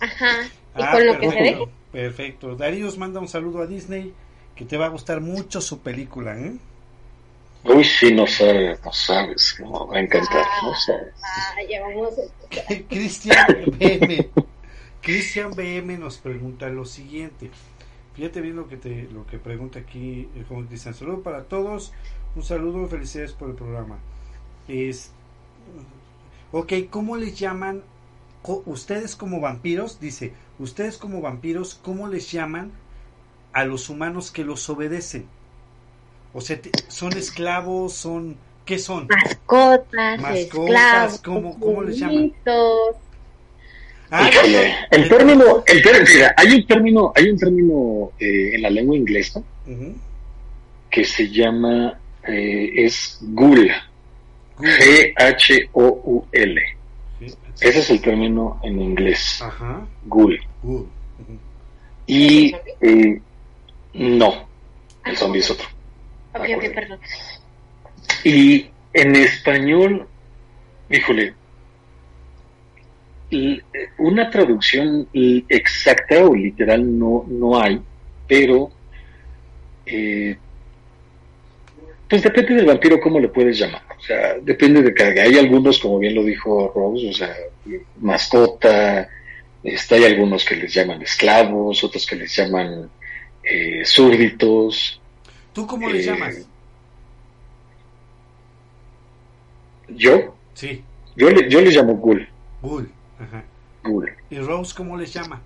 Ajá. 0.00 0.44
Y 0.76 0.82
ah, 0.82 0.92
con 0.92 1.06
lo 1.06 1.18
que 1.18 1.30
se 1.30 1.36
deje. 1.36 1.68
Perfecto. 1.92 2.56
Darío 2.56 2.94
manda 2.96 3.20
un 3.20 3.28
saludo 3.28 3.62
a 3.62 3.66
Disney 3.66 4.12
que 4.54 4.64
te 4.64 4.76
va 4.76 4.86
a 4.86 4.88
gustar 4.88 5.20
mucho 5.20 5.60
su 5.60 5.80
película, 5.80 6.38
¿eh? 6.38 6.54
Uy, 7.64 7.84
sí, 7.84 8.12
no 8.12 8.26
sabes, 8.26 8.78
no 8.84 8.92
sabes, 8.92 9.56
no, 9.60 9.88
va 9.88 9.96
a 9.96 10.00
encantar, 10.00 10.44
no 10.62 10.74
sabes. 10.74 11.14
Ah, 11.22 11.56
ya 11.68 11.80
vamos 11.82 12.14
Cristian 12.88 13.36
Cristian 15.06 15.52
BM 15.54 15.98
nos 15.98 16.18
pregunta 16.18 16.68
lo 16.68 16.84
siguiente. 16.84 17.52
Fíjate 18.14 18.40
bien 18.40 18.56
lo 18.56 18.66
que 18.66 18.76
te 18.76 19.04
lo 19.12 19.24
que 19.24 19.38
pregunta 19.38 19.78
aquí 19.78 20.28
el 20.34 20.44
joven 20.46 20.66
Cristian. 20.66 20.94
Saludo 20.94 21.22
para 21.22 21.44
todos, 21.44 21.92
un 22.34 22.42
saludo, 22.42 22.88
felicidades 22.88 23.32
por 23.32 23.50
el 23.50 23.54
programa. 23.54 23.98
Es, 24.66 25.12
ok, 26.50 26.72
¿cómo 26.90 27.16
les 27.16 27.38
llaman 27.38 27.84
ustedes 28.64 29.14
como 29.14 29.40
vampiros? 29.40 30.00
Dice, 30.00 30.34
ustedes 30.58 30.98
como 30.98 31.20
vampiros, 31.20 31.76
¿cómo 31.76 32.08
les 32.08 32.32
llaman 32.32 32.72
a 33.52 33.64
los 33.64 33.88
humanos 33.88 34.32
que 34.32 34.42
los 34.42 34.68
obedecen? 34.68 35.28
O 36.34 36.40
sea, 36.40 36.58
son 36.88 37.12
esclavos, 37.12 37.92
son... 37.92 38.36
¿Qué 38.64 38.80
son? 38.80 39.06
Mascotas, 39.06 40.36
esclavos, 40.36 41.20
¿cómo, 41.20 41.60
¿cómo 41.60 41.82
les 41.82 42.00
llaman? 42.00 42.32
Ah, 44.10 44.30
el 44.90 45.08
término, 45.08 45.62
el 45.66 45.82
término, 45.82 46.26
hay 46.36 46.52
un 46.54 46.66
término, 46.66 47.12
hay 47.14 47.30
un 47.30 47.38
término 47.38 48.12
eh, 48.20 48.54
en 48.54 48.62
la 48.62 48.70
lengua 48.70 48.96
inglesa 48.96 49.42
que 50.90 51.04
se 51.04 51.28
llama, 51.28 51.98
eh, 52.26 52.70
es 52.84 53.18
ghoul, 53.20 53.70
G-H-O-U-L. 54.58 56.60
Ese 57.60 57.78
es 57.80 57.90
el 57.90 58.00
término 58.00 58.60
en 58.62 58.80
inglés, 58.80 59.40
Ajá. 59.42 59.86
ghoul. 60.04 60.38
Y 62.06 62.54
eh, 62.80 63.20
no, 63.94 64.48
el 65.04 65.16
zombie 65.16 65.40
es 65.40 65.50
otro. 65.50 65.66
Y 68.24 68.66
en 68.92 69.16
español, 69.16 70.06
híjole, 70.90 71.34
una 73.98 74.30
traducción 74.30 75.08
exacta 75.12 76.24
o 76.24 76.34
literal 76.34 76.98
no, 76.98 77.24
no 77.28 77.60
hay, 77.60 77.80
pero 78.26 78.70
eh, 79.84 80.36
pues 82.08 82.22
depende 82.22 82.54
del 82.54 82.66
vampiro 82.66 83.00
cómo 83.00 83.18
le 83.18 83.28
puedes 83.28 83.58
llamar. 83.58 83.82
O 83.98 84.00
sea, 84.00 84.34
depende 84.40 84.82
de 84.82 84.94
cada. 84.94 85.10
Hay 85.22 85.38
algunos, 85.38 85.78
como 85.78 85.98
bien 85.98 86.14
lo 86.14 86.22
dijo 86.22 86.72
Rose, 86.74 87.08
o 87.08 87.12
sea, 87.12 87.34
mascota. 88.00 89.08
Este, 89.62 89.96
hay 89.96 90.04
algunos 90.04 90.44
que 90.44 90.54
les 90.54 90.72
llaman 90.72 91.02
esclavos, 91.02 91.82
otros 91.82 92.06
que 92.06 92.14
les 92.14 92.34
llaman 92.36 92.88
eh, 93.42 93.84
súbditos. 93.84 95.00
¿Tú 95.52 95.66
cómo 95.66 95.88
eh, 95.90 96.02
llamas? 96.02 96.46
¿Yo? 99.88 100.36
Sí. 100.54 100.82
Yo 101.16 101.30
le, 101.30 101.48
yo 101.50 101.60
le 101.60 101.70
llamo 101.70 101.96
Ghoul. 101.96 102.28
Ghoul, 102.62 102.88
ajá. 103.20 103.44
¿Y 104.30 104.38
Rose 104.38 104.74
cómo 104.74 104.96
les 104.96 105.12
llama? 105.12 105.42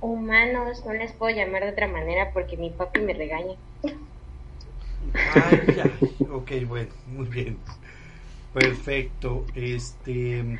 Humanos, 0.00 0.84
no 0.84 0.92
les 0.92 1.12
puedo 1.12 1.34
llamar 1.34 1.62
de 1.62 1.70
otra 1.70 1.88
manera 1.88 2.30
porque 2.32 2.56
mi 2.56 2.70
papi 2.70 3.00
me 3.00 3.14
regaña. 3.14 3.54
Ay, 5.34 5.74
ya. 5.76 5.84
Ok, 6.32 6.50
bueno, 6.66 6.90
muy 7.06 7.26
bien. 7.26 7.58
Perfecto. 8.52 9.46
Este. 9.54 10.58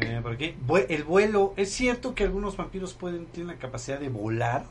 Eh, 0.00 0.20
¿por 0.22 0.36
qué? 0.36 0.54
El 0.88 1.04
vuelo, 1.04 1.54
es 1.56 1.70
cierto 1.70 2.14
que 2.14 2.24
algunos 2.24 2.56
vampiros 2.56 2.94
pueden 2.94 3.26
tienen 3.26 3.54
la 3.54 3.60
capacidad 3.60 3.98
de 3.98 4.08
volar. 4.08 4.64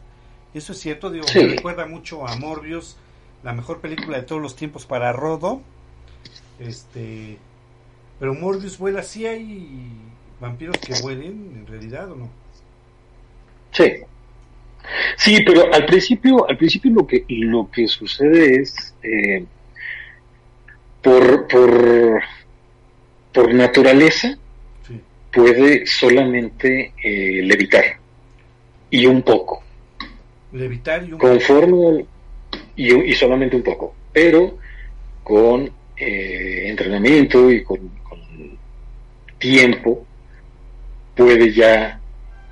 Eso 0.53 0.71
es 0.71 0.79
cierto, 0.79 1.09
digo, 1.09 1.25
me 1.35 1.47
recuerda 1.47 1.85
mucho 1.85 2.25
a 2.27 2.35
Morbius, 2.37 2.97
la 3.43 3.53
mejor 3.53 3.79
película 3.79 4.17
de 4.17 4.23
todos 4.23 4.41
los 4.41 4.55
tiempos 4.55 4.85
para 4.85 5.11
Rodo. 5.11 5.61
Este, 6.59 7.37
pero 8.19 8.33
Morbius 8.33 8.77
vuela, 8.77 9.03
¿sí 9.03 9.25
hay 9.25 9.91
vampiros 10.39 10.77
que 10.77 10.93
vuelen 11.01 11.53
en 11.55 11.67
realidad 11.67 12.11
o 12.11 12.15
no? 12.15 12.29
Sí. 13.71 13.93
Sí, 15.17 15.43
pero 15.45 15.73
al 15.73 15.85
principio, 15.85 16.47
al 16.47 16.57
principio 16.57 16.91
lo 16.91 17.05
que 17.05 17.25
lo 17.27 17.69
que 17.69 17.87
sucede 17.87 18.61
es 18.61 18.95
eh, 19.03 19.45
por, 21.01 21.47
por 21.47 22.21
por 23.37 23.53
naturaleza 23.53 24.35
puede 25.31 25.85
solamente 25.85 26.93
eh, 27.03 27.43
levitar. 27.43 27.83
Y 28.89 29.05
un 29.05 29.21
poco. 29.21 29.61
Levitar 30.53 31.05
y 31.07 31.13
un 31.13 31.19
Conforme 31.19 32.05
y, 32.75 33.11
y, 33.11 33.13
solamente 33.13 33.55
un 33.55 33.61
poco, 33.61 33.93
pero 34.11 34.57
con 35.23 35.69
eh, 35.97 36.63
entrenamiento 36.67 37.51
y 37.51 37.63
con, 37.63 37.91
tiempo 39.37 40.05
puede 41.15 41.51
ya 41.53 41.99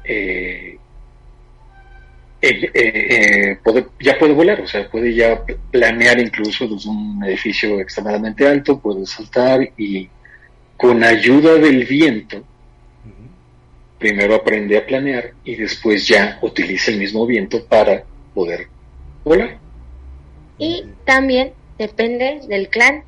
eh, 0.03 0.77
eh, 2.41 3.57
ya 3.99 4.20
puede 4.20 4.33
volar, 4.33 4.62
o 4.62 4.67
sea, 4.67 4.87
puede 4.89 5.13
ya 5.13 5.43
planear 5.71 6.20
incluso 6.20 6.67
desde 6.67 6.89
un 6.89 7.24
edificio 7.24 7.79
extremadamente 7.79 8.47
alto, 8.47 8.79
puede 8.79 9.05
saltar 9.05 9.67
y 9.78 10.07
con 10.78 11.03
ayuda 11.03 11.55
del 11.55 11.86
viento, 11.86 12.43
primero 13.97 14.36
aprende 14.36 14.78
a 14.78 14.86
planear 14.86 15.32
y 15.43 15.55
después 15.55 16.07
ya 16.07 16.37
utiliza 16.41 16.91
el 16.91 16.99
mismo 16.99 17.25
viento 17.25 17.66
para 17.66 18.03
poder 18.33 18.67
volar. 19.24 19.57
Y 20.57 20.86
también 21.05 21.53
depende 21.79 22.41
del 22.47 22.70
clan 22.70 23.03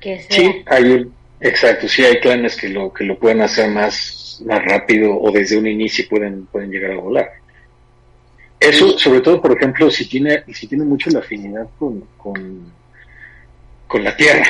que 0.00 0.20
sea. 0.20 0.36
Sí, 0.36 0.62
hay 0.66 1.10
exacto, 1.44 1.88
sí 1.88 2.04
hay 2.04 2.20
clanes 2.20 2.56
que 2.56 2.68
lo 2.68 2.92
que 2.92 3.04
lo 3.04 3.18
pueden 3.18 3.42
hacer 3.42 3.70
más 3.70 4.42
más 4.44 4.64
rápido 4.64 5.16
o 5.16 5.30
desde 5.30 5.56
un 5.56 5.66
inicio 5.66 6.08
pueden 6.08 6.46
pueden 6.46 6.70
llegar 6.70 6.92
a 6.92 6.96
volar. 6.96 7.30
Eso, 8.58 8.98
sobre 8.98 9.20
todo, 9.20 9.40
por 9.40 9.52
ejemplo, 9.56 9.90
si 9.90 10.08
tiene 10.08 10.42
si 10.52 10.66
tiene 10.66 10.84
mucho 10.84 11.10
la 11.10 11.20
afinidad 11.20 11.68
con 11.78 12.00
con, 12.16 12.72
con 13.86 14.02
la 14.02 14.16
tierra 14.16 14.46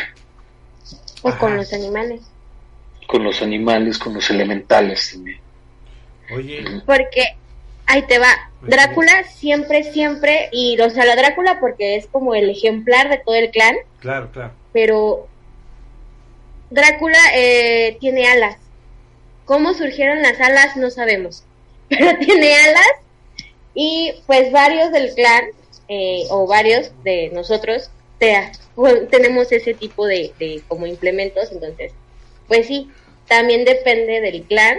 o 1.23 1.31
con 1.37 1.57
los 1.57 1.73
animales 1.73 2.23
con 3.07 3.25
los 3.25 3.43
animales, 3.43 3.99
con 3.99 4.15
los 4.15 4.29
elementales 4.31 5.13
también. 5.13 5.39
Oye. 6.35 6.65
Porque 6.87 7.37
ahí 7.87 8.03
te 8.07 8.19
va. 8.19 8.51
Drácula 8.63 9.25
siempre, 9.25 9.85
siempre, 9.93 10.49
y 10.53 10.81
o 10.81 10.89
sea, 10.89 11.05
la 11.05 11.17
Drácula 11.17 11.61
porque 11.61 11.97
es 11.97 12.07
como 12.07 12.35
el 12.35 12.49
ejemplar 12.49 13.11
de 13.11 13.19
todo 13.19 13.35
el 13.35 13.51
clan. 13.51 13.77
Claro, 14.01 14.31
claro. 14.33 14.53
Pero 14.73 15.29
Drácula 16.75 17.19
eh, 17.37 17.97
tiene 18.01 18.27
alas. 18.27 18.57
¿Cómo 19.45 19.75
surgieron 19.75 20.23
las 20.23 20.41
alas? 20.41 20.77
No 20.77 20.91
sabemos. 20.91 21.45
Pero 21.89 22.19
tiene 22.19 22.53
alas 22.55 22.93
y 23.75 24.15
pues 24.27 24.51
varios 24.51 24.91
del 24.91 25.15
clan 25.15 25.45
eh, 25.89 26.25
o 26.31 26.47
varios 26.49 26.91
de 27.05 27.31
nosotros 27.33 27.91
tenemos 29.11 29.53
ese 29.53 29.75
tipo 29.75 30.07
de, 30.07 30.33
de 30.41 30.63
como 30.67 30.87
implementos. 30.87 31.53
Entonces, 31.53 31.93
pues 32.49 32.67
sí, 32.67 32.91
también 33.29 33.65
depende 33.65 34.21
del 34.21 34.43
clan. 34.43 34.79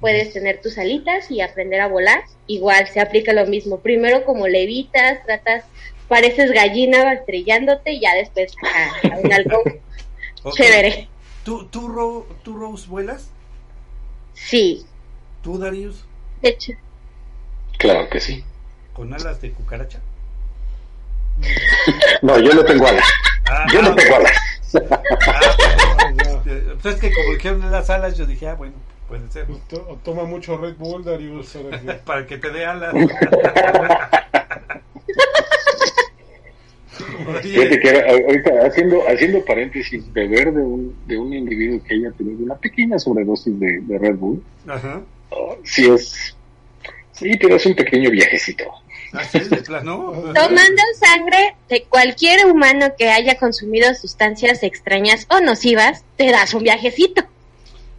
Puedes 0.00 0.32
tener 0.32 0.60
tus 0.60 0.78
alitas 0.78 1.30
y 1.30 1.42
aprender 1.42 1.80
a 1.80 1.86
volar. 1.86 2.24
Igual 2.48 2.88
se 2.88 3.00
aplica 3.00 3.32
lo 3.32 3.46
mismo. 3.46 3.78
Primero 3.78 4.24
como 4.24 4.48
levitas, 4.48 5.24
tratas, 5.24 5.64
pareces 6.08 6.50
gallina 6.50 7.12
estrellándote 7.12 7.92
y 7.92 8.00
ya 8.00 8.14
después 8.14 8.52
a, 8.62 9.16
un 9.18 9.32
halcón. 9.32 9.80
Chévere. 10.56 11.08
¿Tú, 11.46 11.64
tú, 11.66 12.26
¿Tú, 12.42 12.56
Rose, 12.56 12.88
vuelas? 12.88 13.30
Sí. 14.32 14.84
¿Tú, 15.44 15.58
Darius? 15.58 16.04
De 16.42 16.48
hecho. 16.48 16.72
Claro 17.78 18.08
que 18.08 18.18
sí. 18.18 18.42
¿Con 18.92 19.14
alas 19.14 19.40
de 19.40 19.52
cucaracha? 19.52 20.00
no, 22.22 22.40
yo 22.40 22.52
no 22.52 22.64
tengo 22.64 22.88
alas. 22.88 23.06
Ah, 23.48 23.64
yo 23.72 23.80
no 23.80 23.94
tengo 23.94 24.16
alas. 24.16 24.32
Ah, 24.90 26.42
pues 26.82 26.96
es 26.96 27.00
que 27.00 27.14
como 27.14 27.34
dijeron 27.34 27.70
las 27.70 27.90
alas, 27.90 28.18
yo 28.18 28.26
dije, 28.26 28.48
ah, 28.48 28.54
bueno, 28.54 28.74
puede 29.06 29.30
ser. 29.30 29.46
Pues 29.46 29.60
toma 30.02 30.24
mucho 30.24 30.58
Red 30.58 30.74
Bull, 30.74 31.04
Darius. 31.04 31.56
Para 32.04 32.26
que 32.26 32.38
te 32.38 32.50
dé 32.50 32.66
alas. 32.66 32.92
Fíjate 37.42 37.80
que 37.80 37.90
ahorita 37.90 38.66
haciendo, 38.66 39.02
haciendo 39.08 39.44
paréntesis, 39.44 40.12
beber 40.12 40.52
de 40.52 40.62
un, 40.62 40.96
de 41.06 41.18
un 41.18 41.32
individuo 41.32 41.82
que 41.82 41.94
haya 41.94 42.10
tenido 42.12 42.44
una 42.44 42.56
pequeña 42.56 42.98
sobredosis 42.98 43.58
de, 43.58 43.80
de 43.80 43.98
Red 43.98 44.16
Bull, 44.16 44.42
Ajá. 44.66 45.02
Oh, 45.30 45.56
sí 45.64 45.88
es, 45.88 46.36
sí, 47.12 47.30
pero 47.40 47.56
es 47.56 47.66
un 47.66 47.74
pequeño 47.74 48.10
viajecito. 48.10 48.64
Tomando 50.34 50.82
sangre 50.98 51.56
de 51.68 51.84
cualquier 51.84 52.46
humano 52.46 52.92
que 52.98 53.10
haya 53.10 53.38
consumido 53.38 53.94
sustancias 53.94 54.62
extrañas 54.62 55.26
o 55.30 55.40
nocivas, 55.40 56.04
te 56.16 56.30
das 56.30 56.54
un 56.54 56.64
viajecito. 56.64 57.22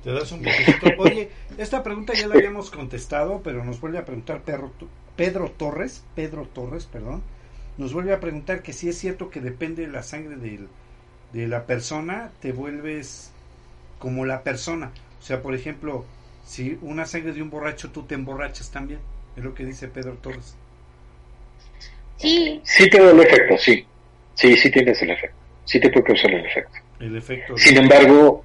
Te 0.03 0.11
das 0.11 0.31
un 0.31 0.41
viajecito. 0.41 0.87
Oye, 0.99 1.29
esta 1.57 1.83
pregunta 1.83 2.13
ya 2.13 2.27
la 2.27 2.35
habíamos 2.35 2.69
contestado, 2.69 3.41
pero 3.43 3.63
nos 3.63 3.79
vuelve 3.81 3.97
a 3.97 4.05
preguntar 4.05 4.41
Pedro, 4.43 4.71
Pedro 5.15 5.51
Torres, 5.57 6.03
Pedro 6.15 6.47
Torres, 6.53 6.85
perdón, 6.85 7.23
nos 7.77 7.93
vuelve 7.93 8.13
a 8.13 8.19
preguntar 8.19 8.61
que 8.61 8.73
si 8.73 8.89
es 8.89 8.97
cierto 8.97 9.29
que 9.29 9.39
depende 9.39 9.85
de 9.85 9.91
la 9.91 10.03
sangre 10.03 10.35
de 11.33 11.47
la 11.47 11.65
persona, 11.65 12.31
te 12.41 12.51
vuelves 12.51 13.31
como 13.99 14.25
la 14.25 14.43
persona. 14.43 14.91
O 15.19 15.23
sea, 15.23 15.41
por 15.41 15.53
ejemplo, 15.53 16.05
si 16.45 16.77
una 16.81 17.05
sangre 17.05 17.33
de 17.33 17.41
un 17.41 17.49
borracho, 17.49 17.91
tú 17.91 18.03
te 18.03 18.15
emborrachas 18.15 18.71
también. 18.71 18.99
Es 19.35 19.43
lo 19.43 19.53
que 19.53 19.65
dice 19.65 19.87
Pedro 19.87 20.13
Torres. 20.13 20.55
Sí. 22.17 22.61
Sí 22.63 22.89
te 22.89 22.99
da 22.99 23.11
el 23.11 23.19
efecto, 23.19 23.57
sí. 23.57 23.85
Sí, 24.33 24.55
sí 24.57 24.71
tienes 24.71 25.01
el 25.01 25.11
efecto. 25.11 25.37
Sí 25.65 25.79
te 25.79 25.89
puede 25.89 26.05
causar 26.05 26.31
el 26.31 26.45
efecto. 26.45 26.79
El 26.99 27.15
efecto. 27.15 27.57
Sin 27.57 27.77
embargo, 27.77 28.43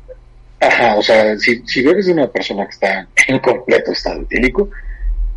ajá, 0.60 0.96
o 0.96 1.02
sea, 1.02 1.38
si, 1.38 1.62
si 1.66 1.80
eres 1.80 2.08
una 2.08 2.28
persona 2.28 2.64
que 2.64 2.72
está 2.72 3.08
en 3.28 3.38
completo 3.38 3.92
estado 3.92 4.22
etílico, 4.22 4.68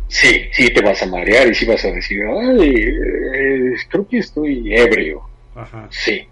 sí, 0.08 0.48
sí 0.52 0.70
te 0.70 0.82
vas 0.82 1.02
a 1.02 1.06
marear 1.06 1.48
y 1.48 1.54
sí 1.54 1.64
vas 1.64 1.84
a 1.84 1.90
decir, 1.90 2.20
ay, 2.24 2.74
eh, 3.34 3.74
creo 3.88 4.06
que 4.06 4.18
estoy 4.18 4.74
ebrio. 4.74 5.22
Ajá. 5.54 5.88
Sí. 5.90 6.26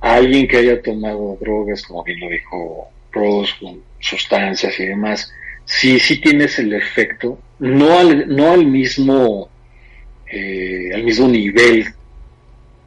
Alguien 0.00 0.46
que 0.46 0.58
haya 0.58 0.82
tomado 0.82 1.36
drogas, 1.40 1.82
como 1.82 2.04
bien 2.04 2.20
lo 2.20 2.28
dijo 2.28 2.88
Rose, 3.12 3.52
con 3.60 3.80
sustancias 3.98 4.78
y 4.78 4.86
demás, 4.86 5.32
sí, 5.64 5.98
sí 5.98 6.20
tienes 6.20 6.58
el 6.58 6.72
efecto, 6.74 7.38
no 7.58 7.98
al, 7.98 8.28
no 8.28 8.52
al 8.52 8.66
mismo 8.66 9.48
eh, 10.26 10.90
al 10.92 11.04
mismo 11.04 11.28
nivel 11.28 11.86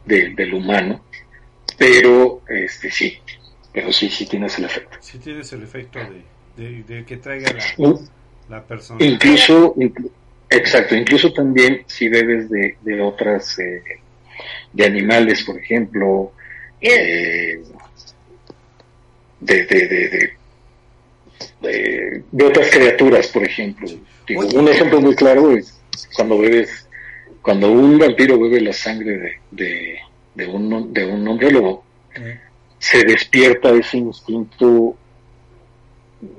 del 0.06 0.54
humano, 0.54 1.06
pero 1.78 2.42
este 2.48 2.92
sí, 2.92 3.20
pero 3.72 3.94
sí, 3.94 4.10
sí 4.10 4.26
tienes 4.26 4.58
el 4.58 4.66
efecto. 4.66 4.98
Sí 5.00 5.20
tienes 5.20 5.54
el 5.54 5.64
efecto 5.64 6.00
de, 6.58 7.06
que 7.06 7.18
traiga 7.18 7.54
la, 7.54 7.96
la 8.50 8.64
persona. 8.64 9.04
Incluso, 9.04 9.76
exacto, 10.50 10.96
incluso 10.96 11.32
también 11.32 11.84
si 11.88 12.10
bebes 12.10 12.50
de, 12.50 12.78
de 12.82 13.02
otras, 13.02 13.58
eh, 13.60 13.82
de 14.74 14.86
animales, 14.86 15.44
por 15.44 15.58
ejemplo, 15.58 16.34
eh, 16.82 17.62
de, 19.40 19.66
de, 19.66 19.88
de, 21.62 22.24
de, 22.32 22.46
otras 22.46 22.70
criaturas, 22.70 23.28
por 23.28 23.44
ejemplo. 23.44 23.88
un 24.54 24.68
ejemplo 24.68 25.02
muy 25.02 25.16
claro 25.16 25.52
es 25.52 25.80
cuando 26.16 26.38
bebes 26.38 26.90
cuando 27.42 27.72
un 27.72 27.98
vampiro 27.98 28.40
bebe 28.40 28.62
la 28.62 28.74
sangre 28.74 29.40
de, 29.52 29.98
de, 30.36 30.48
un, 30.48 30.94
de 30.94 31.06
un 31.06 31.28
hombre 31.28 31.52
lobo, 31.52 31.84
se 32.78 33.04
despierta 33.04 33.72
ese 33.72 33.98
instinto. 33.98 34.96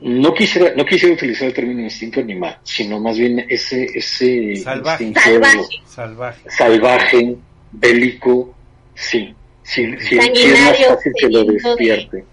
No 0.03 0.35
quisiera, 0.35 0.75
no 0.77 0.85
quisiera 0.85 1.15
utilizar 1.15 1.49
el 1.49 1.55
término 1.55 1.81
instinto 1.81 2.21
animal, 2.21 2.59
sino 2.63 3.01
más 3.01 3.17
bien 3.17 3.47
ese, 3.49 3.87
ese 3.95 4.57
salvaje. 4.57 5.13
salvaje. 5.15 6.51
salvaje. 6.51 7.37
bélico, 7.73 8.55
sí. 8.95 9.35
Sí, 9.63 9.95
sí, 10.01 10.19
es 10.19 10.61
más 10.61 10.85
fácil 10.85 11.13
que 11.19 11.29
lo 11.29 11.45
despierte. 11.45 12.25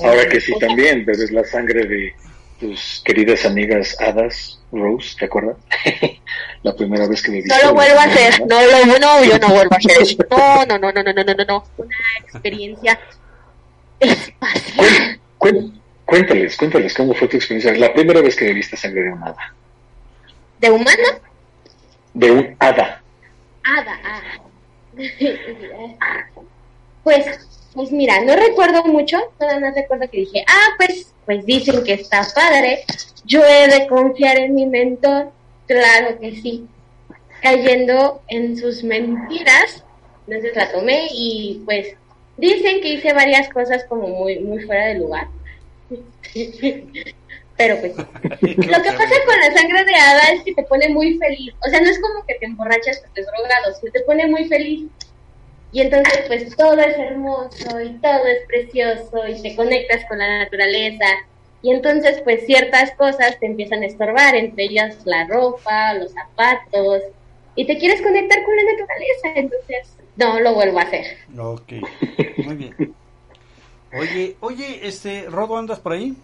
Ahora 0.00 0.28
que 0.28 0.40
sí 0.40 0.52
también 0.58 1.04
bebes 1.04 1.30
la 1.30 1.44
sangre 1.44 1.86
de 1.86 2.14
tus 2.58 3.02
queridas 3.04 3.44
amigas 3.44 3.96
hadas, 4.00 4.60
Rose, 4.72 5.16
¿te 5.18 5.26
acuerdas? 5.26 5.56
la 6.62 6.74
primera 6.74 7.06
vez 7.06 7.22
que 7.22 7.30
me 7.30 7.36
viste. 7.36 7.54
No 7.54 7.68
lo 7.68 7.74
vuelvo 7.74 7.98
a 7.98 8.04
hacer, 8.04 8.40
no, 8.46 8.60
lo, 8.62 8.98
no, 8.98 9.24
yo 9.24 9.38
no 9.38 9.48
vuelvo 9.48 9.74
a 9.74 9.76
hacer 9.76 10.02
eso. 10.02 10.16
No, 10.30 10.66
no, 10.66 10.78
no, 10.78 10.92
no, 10.92 11.02
no, 11.02 11.12
no, 11.12 11.34
no, 11.34 11.44
no, 11.44 11.64
Una 11.76 11.96
experiencia 12.20 12.98
espacial. 14.00 15.20
Cuéntales, 16.04 16.56
cuéntales 16.56 16.94
cómo 16.94 17.14
fue 17.14 17.28
tu 17.28 17.36
experiencia. 17.36 17.74
La 17.74 17.92
primera 17.92 18.20
vez 18.20 18.36
que 18.36 18.52
viste 18.52 18.76
sangre 18.76 19.02
de 19.02 19.12
un 19.12 19.22
hada. 19.22 19.54
¿De 20.58 20.70
humano? 20.70 21.08
De 22.12 22.30
un 22.30 22.56
hada. 22.58 23.02
Hada, 23.64 24.00
ah. 24.04 24.20
pues, 27.02 27.26
pues 27.74 27.90
mira, 27.90 28.20
no 28.20 28.36
recuerdo 28.36 28.84
mucho, 28.84 29.18
nada 29.40 29.58
más 29.58 29.74
recuerdo 29.74 30.08
que 30.10 30.18
dije, 30.18 30.44
ah, 30.46 30.68
pues, 30.76 31.12
pues 31.24 31.44
dicen 31.44 31.82
que 31.82 31.94
está 31.94 32.26
padre, 32.34 32.84
yo 33.24 33.42
he 33.44 33.68
de 33.68 33.86
confiar 33.88 34.38
en 34.38 34.54
mi 34.54 34.66
mentor, 34.66 35.32
claro 35.66 36.18
que 36.20 36.36
sí, 36.36 36.66
cayendo 37.42 38.22
en 38.28 38.56
sus 38.56 38.84
mentiras, 38.84 39.84
entonces 40.26 40.54
la 40.54 40.70
tomé 40.70 41.08
y 41.10 41.62
pues 41.64 41.96
dicen 42.36 42.80
que 42.80 42.94
hice 42.94 43.12
varias 43.12 43.48
cosas 43.50 43.84
como 43.84 44.08
muy, 44.08 44.38
muy 44.40 44.62
fuera 44.64 44.86
de 44.86 44.94
lugar. 44.94 45.28
Pero 47.56 47.78
pues, 47.78 47.96
lo 47.96 48.82
que 48.82 48.92
pasa 48.92 49.14
con 49.26 49.38
la 49.40 49.52
sangre 49.54 49.84
de 49.84 49.94
hada 49.94 50.32
es 50.32 50.42
que 50.42 50.54
te 50.54 50.64
pone 50.64 50.88
muy 50.88 51.18
feliz. 51.18 51.54
O 51.64 51.70
sea, 51.70 51.80
no 51.80 51.88
es 51.88 52.00
como 52.00 52.26
que 52.26 52.34
te 52.34 52.46
emborrachas, 52.46 53.00
que 53.00 53.08
te 53.14 53.22
drogado, 53.22 53.74
sino 53.78 53.92
te 53.92 54.00
pone 54.00 54.26
muy 54.26 54.46
feliz. 54.46 54.90
Y 55.70 55.80
entonces, 55.80 56.24
pues 56.26 56.56
todo 56.56 56.78
es 56.80 56.98
hermoso 56.98 57.80
y 57.80 57.90
todo 58.00 58.26
es 58.26 58.46
precioso 58.46 59.28
y 59.28 59.40
te 59.40 59.56
conectas 59.56 60.04
con 60.08 60.18
la 60.18 60.38
naturaleza 60.38 61.06
y 61.64 61.70
entonces, 61.70 62.20
pues 62.20 62.44
ciertas 62.44 62.90
cosas 62.90 63.40
te 63.40 63.46
empiezan 63.46 63.82
a 63.82 63.86
estorbar, 63.86 64.34
entre 64.34 64.64
ellas 64.64 64.98
la 65.06 65.26
ropa, 65.26 65.94
los 65.94 66.12
zapatos, 66.12 67.04
y 67.56 67.66
te 67.66 67.78
quieres 67.78 68.02
conectar 68.02 68.42
con 68.44 68.56
la 68.56 68.62
naturaleza, 68.64 69.28
entonces 69.36 69.96
no 70.16 70.40
lo 70.40 70.54
vuelvo 70.54 70.78
a 70.78 70.82
hacer. 70.82 71.18
Ok, 71.38 71.72
muy 72.44 72.56
bien. 72.56 72.94
Oye, 73.92 74.36
oye, 74.40 74.80
este, 74.86 75.26
Rodo, 75.28 75.56
¿andas 75.56 75.78
por 75.80 75.92
ahí? 75.92 76.16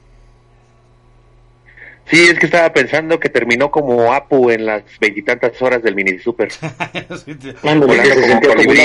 Sí, 2.07 2.29
es 2.29 2.39
que 2.41 2.47
estaba 2.47 2.73
pensando 2.73 3.21
que 3.21 3.29
terminó 3.29 3.71
como 3.71 4.13
Apu 4.13 4.51
en 4.51 4.67
las 4.67 4.83
veintitantas 5.01 5.63
horas 5.63 5.81
del 5.81 5.95
mini 5.95 6.19
super. 6.19 6.49
Volando 7.63 7.87
como 7.87 8.41
colibrí. 8.41 8.81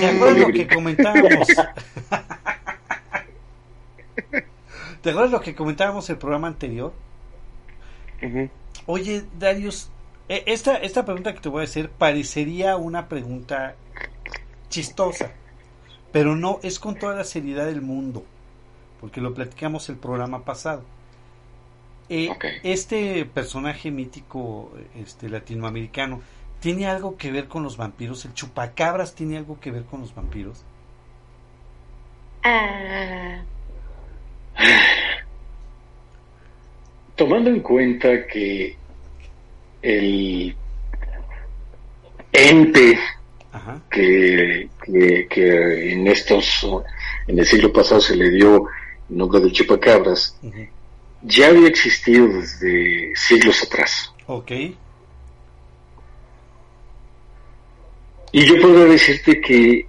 ¿Te 0.00 0.06
acuerdas 0.06 0.38
lo 0.38 0.48
que 0.48 0.66
comentábamos? 0.66 1.46
¿Te 5.02 5.10
acuerdas 5.10 5.30
lo 5.30 5.40
que 5.40 5.54
comentábamos 5.54 6.10
el 6.10 6.18
programa 6.18 6.48
anterior? 6.48 6.92
Oye, 8.86 9.22
Darius, 9.38 9.90
esta, 10.28 10.76
esta 10.76 11.04
pregunta 11.04 11.34
que 11.34 11.40
te 11.40 11.48
voy 11.48 11.62
a 11.62 11.64
hacer 11.64 11.90
parecería 11.90 12.76
una 12.76 13.08
pregunta 13.08 13.74
chistosa, 14.68 15.32
pero 16.12 16.36
no, 16.36 16.60
es 16.62 16.78
con 16.78 16.96
toda 16.96 17.14
la 17.14 17.24
seriedad 17.24 17.66
del 17.66 17.82
mundo, 17.82 18.24
porque 19.00 19.20
lo 19.20 19.34
platicamos 19.34 19.88
el 19.88 19.96
programa 19.96 20.44
pasado. 20.44 20.82
Eh, 22.08 22.28
este 22.62 23.24
personaje 23.24 23.90
mítico 23.90 24.72
este 24.94 25.30
latinoamericano 25.30 26.20
tiene 26.60 26.86
algo 26.86 27.16
que 27.16 27.30
ver 27.30 27.48
con 27.48 27.62
los 27.62 27.76
vampiros. 27.76 28.24
El 28.24 28.34
chupacabras 28.34 29.14
tiene 29.14 29.38
algo 29.38 29.58
que 29.60 29.70
ver 29.70 29.84
con 29.84 30.00
los 30.00 30.14
vampiros. 30.14 30.64
Ah, 32.42 33.42
Tomando 37.16 37.50
en 37.50 37.60
cuenta 37.60 38.26
que 38.26 38.76
el 39.84 40.56
ente 42.32 42.98
que, 43.90 44.68
que, 45.28 45.92
en 45.92 46.06
estos, 46.06 46.66
en 47.26 47.38
el 47.38 47.46
siglo 47.46 47.72
pasado 47.72 48.00
se 48.00 48.16
le 48.16 48.30
dio 48.30 48.66
el 49.10 49.16
nombre 49.16 49.40
de 49.40 49.52
chupacabras, 49.52 50.40
ya 51.22 51.48
había 51.48 51.68
existido 51.68 52.26
desde 52.28 53.14
siglos 53.14 53.62
atrás. 53.62 54.12
Ok. 54.26 54.50
Y 58.32 58.44
yo 58.46 58.60
puedo 58.60 58.86
decirte 58.86 59.40
que 59.40 59.86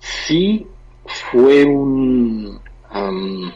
sí 0.00 0.66
fue 1.30 1.64
un... 1.64 2.60
Um, 2.92 3.52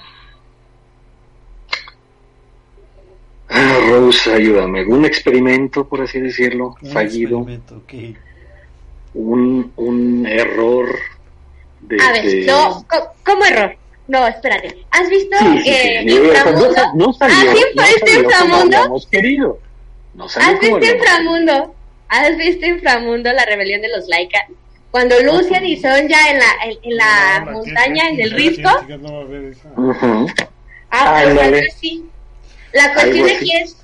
ah, 3.55 3.79
Rosa, 3.89 4.35
ayúdame. 4.35 4.85
Un 4.85 5.05
experimento, 5.05 5.87
por 5.87 6.03
así 6.03 6.21
decirlo, 6.21 6.77
fallido. 6.93 7.47
Un, 9.15 9.73
un 9.77 10.27
error 10.27 10.89
de... 11.83 11.97
A 12.03 12.13
ver, 12.13 12.47
no, 12.47 12.85
¿cómo 13.25 13.45
error? 13.45 13.77
No, 14.07 14.27
espérate. 14.27 14.85
¿Has 14.91 15.09
visto 15.09 15.37
eh, 15.65 16.05
Inframundo? 16.07 16.75
No, 16.95 17.17
¿Has 17.21 17.55
visto 17.55 18.07
no 18.07 18.21
Inframundo? 18.21 19.01
Querido. 19.11 19.59
¿Has 20.19 20.61
visto 20.61 20.85
Inframundo? 20.85 21.75
¿Has 22.09 22.37
visto 22.37 22.67
Inframundo, 22.67 23.33
la 23.33 23.45
rebelión 23.47 23.81
de 23.81 23.89
los 23.89 24.07
Laika? 24.09 24.47
Cuando 24.91 25.21
Lucian 25.23 25.65
y 25.65 25.77
Sonja 25.77 26.31
en 26.31 26.39
la, 26.39 26.53
en, 26.65 26.97
la 26.97 27.51
montaña, 27.51 28.11
en 28.11 28.21
el 28.21 28.31
risco. 28.31 28.69
Ah, 30.91 31.25
pues 31.25 31.75
sí. 31.81 32.05
La 32.75 32.93
cuestión 32.93 33.29
aquí 33.31 33.53
es, 33.53 33.77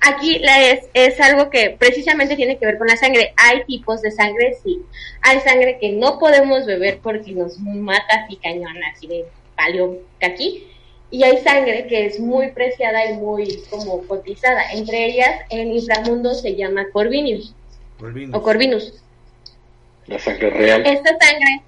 aquí 0.00 0.38
la 0.40 0.60
es, 0.70 0.88
es 0.94 1.20
algo 1.20 1.50
que 1.50 1.76
precisamente 1.78 2.34
tiene 2.34 2.58
que 2.58 2.66
ver 2.66 2.78
con 2.78 2.88
la 2.88 2.96
sangre. 2.96 3.32
Hay 3.36 3.64
tipos 3.64 4.02
de 4.02 4.10
sangre, 4.10 4.56
sí. 4.64 4.82
Hay 5.20 5.38
sangre 5.40 5.78
que 5.80 5.92
no 5.92 6.18
podemos 6.18 6.66
beber 6.66 6.98
porque 7.00 7.30
nos 7.30 7.58
mata 7.60 8.24
así 8.24 8.36
cañón, 8.36 8.76
así 8.92 9.06
de 9.06 9.26
palio 9.54 10.00
aquí 10.20 10.66
y 11.12 11.22
hay 11.24 11.38
sangre 11.38 11.86
que 11.86 12.06
es 12.06 12.18
muy 12.18 12.52
preciada 12.52 13.04
y 13.04 13.14
muy 13.14 13.62
como 13.68 14.02
cotizada. 14.06 14.72
Entre 14.72 15.04
ellas, 15.04 15.42
en 15.50 15.70
inframundo 15.70 16.34
se 16.34 16.56
llama 16.56 16.86
Corvinus. 16.90 17.54
O 18.32 18.42
Corvinus. 18.42 18.94
La 20.06 20.18
sangre 20.18 20.48
real. 20.48 20.82
Esta 20.86 21.10
sangre 21.20 21.62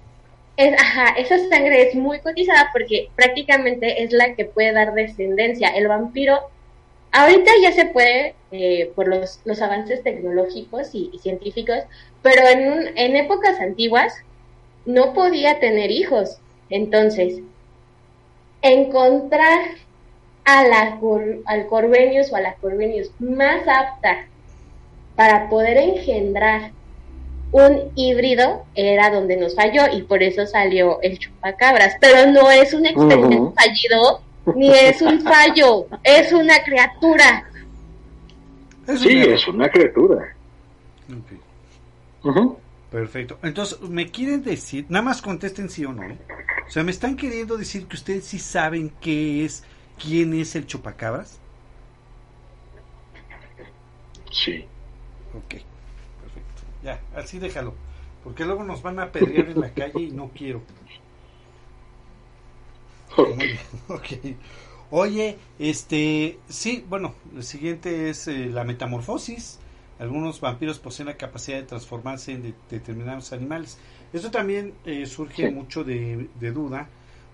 es, 0.57 0.73
ajá, 0.81 1.15
esa 1.19 1.39
sangre 1.51 1.89
es 1.89 1.95
muy 1.95 2.20
cotizada 2.20 2.70
porque 2.73 3.11
prácticamente 3.15 4.03
es 4.03 4.12
la 4.12 4.35
que 4.35 4.47
puede 4.47 4.73
dar 4.73 4.95
descendencia. 4.95 5.69
El 5.69 5.89
vampiro, 5.89 6.51
ahorita 7.15 7.51
ya 7.62 7.73
se 7.73 7.86
puede 7.86 8.35
eh, 8.51 8.93
por 8.95 9.09
los, 9.09 9.41
los, 9.45 9.62
avances 9.62 10.03
tecnológicos 10.03 10.91
y, 10.93 11.19
científicos, 11.23 11.78
pero 12.23 12.47
en, 12.47 12.99
en 12.99 13.16
épocas 13.16 13.61
antiguas 13.61 14.12
no 14.85 15.15
podía 15.15 15.61
tener 15.61 15.91
hijos. 15.91 16.39
Entonces, 16.70 17.41
encontrar 18.62 19.61
a 20.45 20.65
la, 20.65 21.01
al 21.47 21.66
Corvenius 21.69 22.32
o 22.32 22.36
a 22.36 22.41
la 22.41 22.55
Corvenius 22.55 23.11
más 23.19 23.62
apta 23.69 24.27
para 25.15 25.49
poder 25.49 25.78
engendrar 25.78 26.73
un 27.53 27.93
híbrido 27.95 28.65
era 28.74 29.11
donde 29.11 29.36
nos 29.36 29.55
falló 29.55 29.82
y 29.93 30.03
por 30.03 30.24
eso 30.24 30.47
salió 30.47 31.01
el 31.03 31.19
chupacabras. 31.20 31.95
Pero 32.01 32.31
no 32.32 32.51
es 32.51 32.74
un 32.74 32.86
experimento 32.86 33.55
fallido 33.55 34.23
ni 34.54 34.70
es 34.70 35.00
un 35.02 35.20
fallo, 35.22 35.86
es 36.02 36.32
una 36.32 36.62
criatura. 36.62 37.44
sí, 38.96 39.18
es 39.20 39.48
una 39.48 39.68
criatura. 39.68 40.34
Perfecto. 42.90 43.38
Entonces, 43.42 43.80
¿me 43.80 44.10
quieren 44.10 44.42
decir? 44.42 44.86
Nada 44.88 45.04
más 45.04 45.20
contesten 45.20 45.68
sí 45.68 45.84
o 45.84 45.92
no. 45.92 46.04
¿eh? 46.04 46.16
O 46.66 46.70
sea, 46.70 46.84
¿me 46.84 46.92
están 46.92 47.16
queriendo 47.16 47.56
decir 47.56 47.86
que 47.86 47.96
ustedes 47.96 48.24
sí 48.24 48.38
saben 48.38 48.92
qué 49.00 49.44
es, 49.44 49.64
quién 50.00 50.32
es 50.34 50.54
el 50.54 50.66
chupacabras? 50.66 51.40
Sí. 54.30 54.64
Ok, 55.34 55.48
perfecto. 55.48 56.62
Ya, 56.82 57.00
así 57.16 57.38
déjalo. 57.38 57.74
Porque 58.22 58.44
luego 58.44 58.64
nos 58.64 58.80
van 58.82 59.00
a 59.00 59.10
pelear 59.10 59.48
en 59.48 59.60
la 59.60 59.70
calle 59.70 60.00
y 60.00 60.10
no 60.10 60.30
quiero. 60.34 60.62
Ok. 63.89 64.36
Oye, 64.91 65.39
este, 65.59 66.39
sí, 66.49 66.85
bueno, 66.89 67.15
el 67.35 67.43
siguiente 67.43 68.11
es 68.11 68.28
eh, 68.28 68.47
la 68.47 68.65
metamorfosis. 68.65 69.59
Algunos 69.99 70.41
vampiros 70.41 70.78
poseen 70.78 71.07
la 71.07 71.16
capacidad 71.16 71.59
de 71.59 71.65
transformarse 71.65 72.32
en 72.32 72.55
determinados 72.69 73.32
animales. 73.32 73.78
Esto 74.12 74.31
también 74.31 74.74
eh, 74.85 75.07
surge 75.07 75.51
mucho 75.51 75.85
de, 75.85 76.28
duda, 76.41 76.89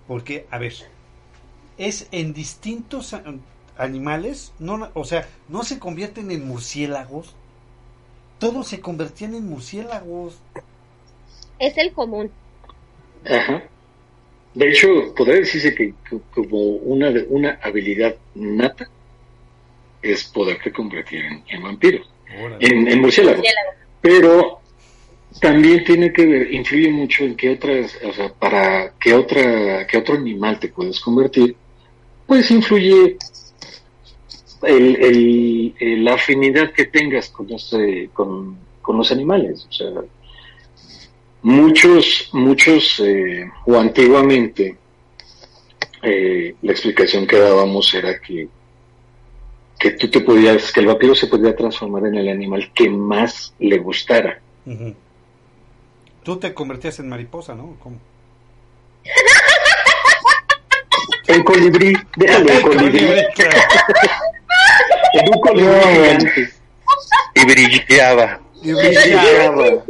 porque, 0.06 0.46
a 0.50 0.58
ver, 0.58 0.74
es 1.76 2.08
en 2.12 2.32
distintos 2.32 3.14
animales, 3.76 4.52
no, 4.58 4.90
o 4.94 5.04
sea, 5.04 5.26
no 5.48 5.62
se 5.62 5.78
convierten 5.78 6.30
en 6.30 6.46
murciélagos, 6.46 7.34
todos 8.38 8.68
se 8.68 8.80
convertían 8.80 9.34
en 9.34 9.48
murciélagos. 9.48 10.38
Es 11.58 11.76
el 11.76 11.92
común. 11.92 12.30
Ajá. 13.26 13.62
De 14.54 14.68
hecho, 14.68 15.14
podría 15.14 15.36
decirse 15.36 15.74
que, 15.74 15.94
como 16.34 16.58
una, 16.58 17.12
una 17.28 17.58
habilidad 17.62 18.16
nata 18.34 18.88
es 20.02 20.24
poderte 20.24 20.72
convertir 20.72 21.24
en, 21.46 21.62
vampiro, 21.62 22.02
en, 22.58 23.00
murciélago. 23.00 23.42
Pero 24.00 24.60
también 25.40 25.84
tiene 25.84 26.12
que 26.12 26.26
ver, 26.26 26.52
influye 26.52 26.90
mucho 26.90 27.24
en 27.24 27.36
qué 27.36 27.50
otras, 27.50 27.96
o 28.02 28.12
sea, 28.12 28.32
para 28.32 28.94
qué 28.98 29.14
otra, 29.14 29.86
qué 29.86 29.98
otro 29.98 30.16
animal 30.16 30.58
te 30.58 30.68
puedes 30.68 30.98
convertir, 30.98 31.54
pues 32.26 32.50
influye 32.50 33.16
el, 34.62 35.74
el, 35.78 36.04
la 36.04 36.14
afinidad 36.14 36.72
que 36.72 36.86
tengas 36.86 37.28
con, 37.28 37.50
este, 37.52 38.10
con, 38.12 38.58
con 38.82 38.96
los 38.96 39.12
animales. 39.12 39.66
O 39.68 39.72
sea, 39.72 39.90
muchos, 41.42 42.30
muchos, 42.32 43.00
eh, 43.00 43.50
o 43.66 43.78
antiguamente, 43.78 44.76
eh, 46.02 46.54
la 46.62 46.72
explicación 46.72 47.26
que 47.26 47.38
dábamos 47.38 47.92
era 47.94 48.20
que, 48.20 48.48
que 49.78 49.90
tú 49.92 50.10
te 50.10 50.20
podías, 50.20 50.72
que 50.72 50.80
el 50.80 50.86
vampiro 50.86 51.14
se 51.14 51.26
podía 51.26 51.54
transformar 51.54 52.06
en 52.06 52.16
el 52.16 52.28
animal 52.28 52.70
que 52.74 52.88
más 52.88 53.54
le 53.58 53.78
gustara. 53.78 54.40
Tú 56.22 56.38
te 56.38 56.52
convertías 56.54 56.98
en 57.00 57.08
mariposa, 57.08 57.54
¿no? 57.54 57.76
¿Cómo? 57.82 57.98
En 61.26 61.42
colibrí, 61.44 61.96
déjalo 62.16 62.50
en 62.50 62.62
colibrí. 62.62 62.98
en 65.14 65.28
un 65.32 65.40
colibrí 65.40 65.70
Y 67.34 67.44
brillaba. 67.44 67.70
Y 67.70 67.80
brillaba. 67.80 68.40
Y 68.62 68.72
brillaba 68.72 69.84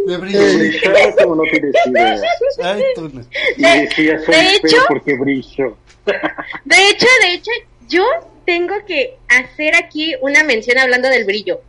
como 1.22 1.36
no 1.36 1.42
tienes 1.51 1.74
idea. 1.86 2.20
Ay, 2.62 2.82
tú 2.94 3.10
Y 3.56 3.62
decía, 3.62 4.20
soy 4.24 4.34
de 4.34 4.55
hecho, 4.55 4.76
porque 4.88 5.16
brillo. 5.16 5.76
De 6.64 6.88
hecho, 6.88 7.06
de 7.22 7.34
hecho, 7.34 7.51
yo 7.88 8.05
tengo 8.47 8.74
que 8.86 9.16
hacer 9.28 9.74
aquí 9.76 10.14
una 10.20 10.44
mención 10.44 10.78
hablando 10.78 11.09
del 11.09 11.24
brillo. 11.24 11.60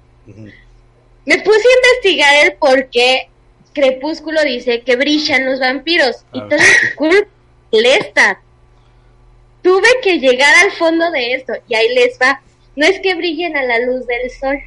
Me 1.26 1.38
puse 1.40 1.60
a 1.60 1.90
investigar 1.90 2.46
el 2.46 2.54
por 2.54 2.90
qué 2.90 3.28
Crepúsculo 3.74 4.42
dice 4.44 4.82
que 4.82 4.96
brillan 4.96 5.46
los 5.46 5.60
vampiros. 5.60 6.26
Y 6.34 6.40
todo 6.40 6.60
está 7.72 8.42
Tuve 9.62 9.88
que 10.02 10.20
llegar 10.20 10.54
al 10.64 10.72
fondo 10.72 11.12
de 11.12 11.34
esto 11.34 11.54
y 11.68 11.76
ahí 11.76 11.94
les 11.94 12.18
va. 12.20 12.42
No 12.76 12.86
es 12.86 13.00
que 13.00 13.16
brillen 13.16 13.56
a 13.56 13.64
la 13.64 13.80
luz 13.80 14.08
del 14.08 14.30
sol. 14.32 14.58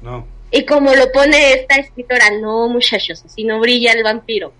No. 0.00 0.26
Y 0.50 0.64
como 0.64 0.94
lo 0.94 1.12
pone 1.12 1.52
esta 1.52 1.76
escritora, 1.76 2.30
no 2.30 2.68
muchachos, 2.68 3.22
así 3.24 3.44
no 3.44 3.60
brilla 3.60 3.92
el 3.92 4.02
vampiro. 4.02 4.52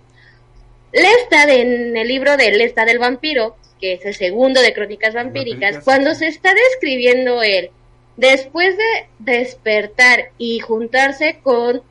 Lestad 0.93 1.48
en 1.51 1.97
el 1.97 2.09
libro 2.09 2.36
de 2.36 2.52
Lestad 2.52 2.86
del 2.86 2.98
vampiro, 2.98 3.56
que 3.81 3.94
es 3.94 4.05
el 4.05 4.15
segundo 4.15 4.60
de 4.60 4.74
Crónicas 4.74 5.15
Vampíricas, 5.15 5.78
cuando 5.85 6.15
se 6.15 6.27
está 6.27 6.52
describiendo 6.52 7.43
él, 7.43 7.70
después 8.16 8.77
de 8.77 9.06
despertar 9.19 10.31
y 10.39 10.60
juntarse 10.60 11.40
con 11.43 11.82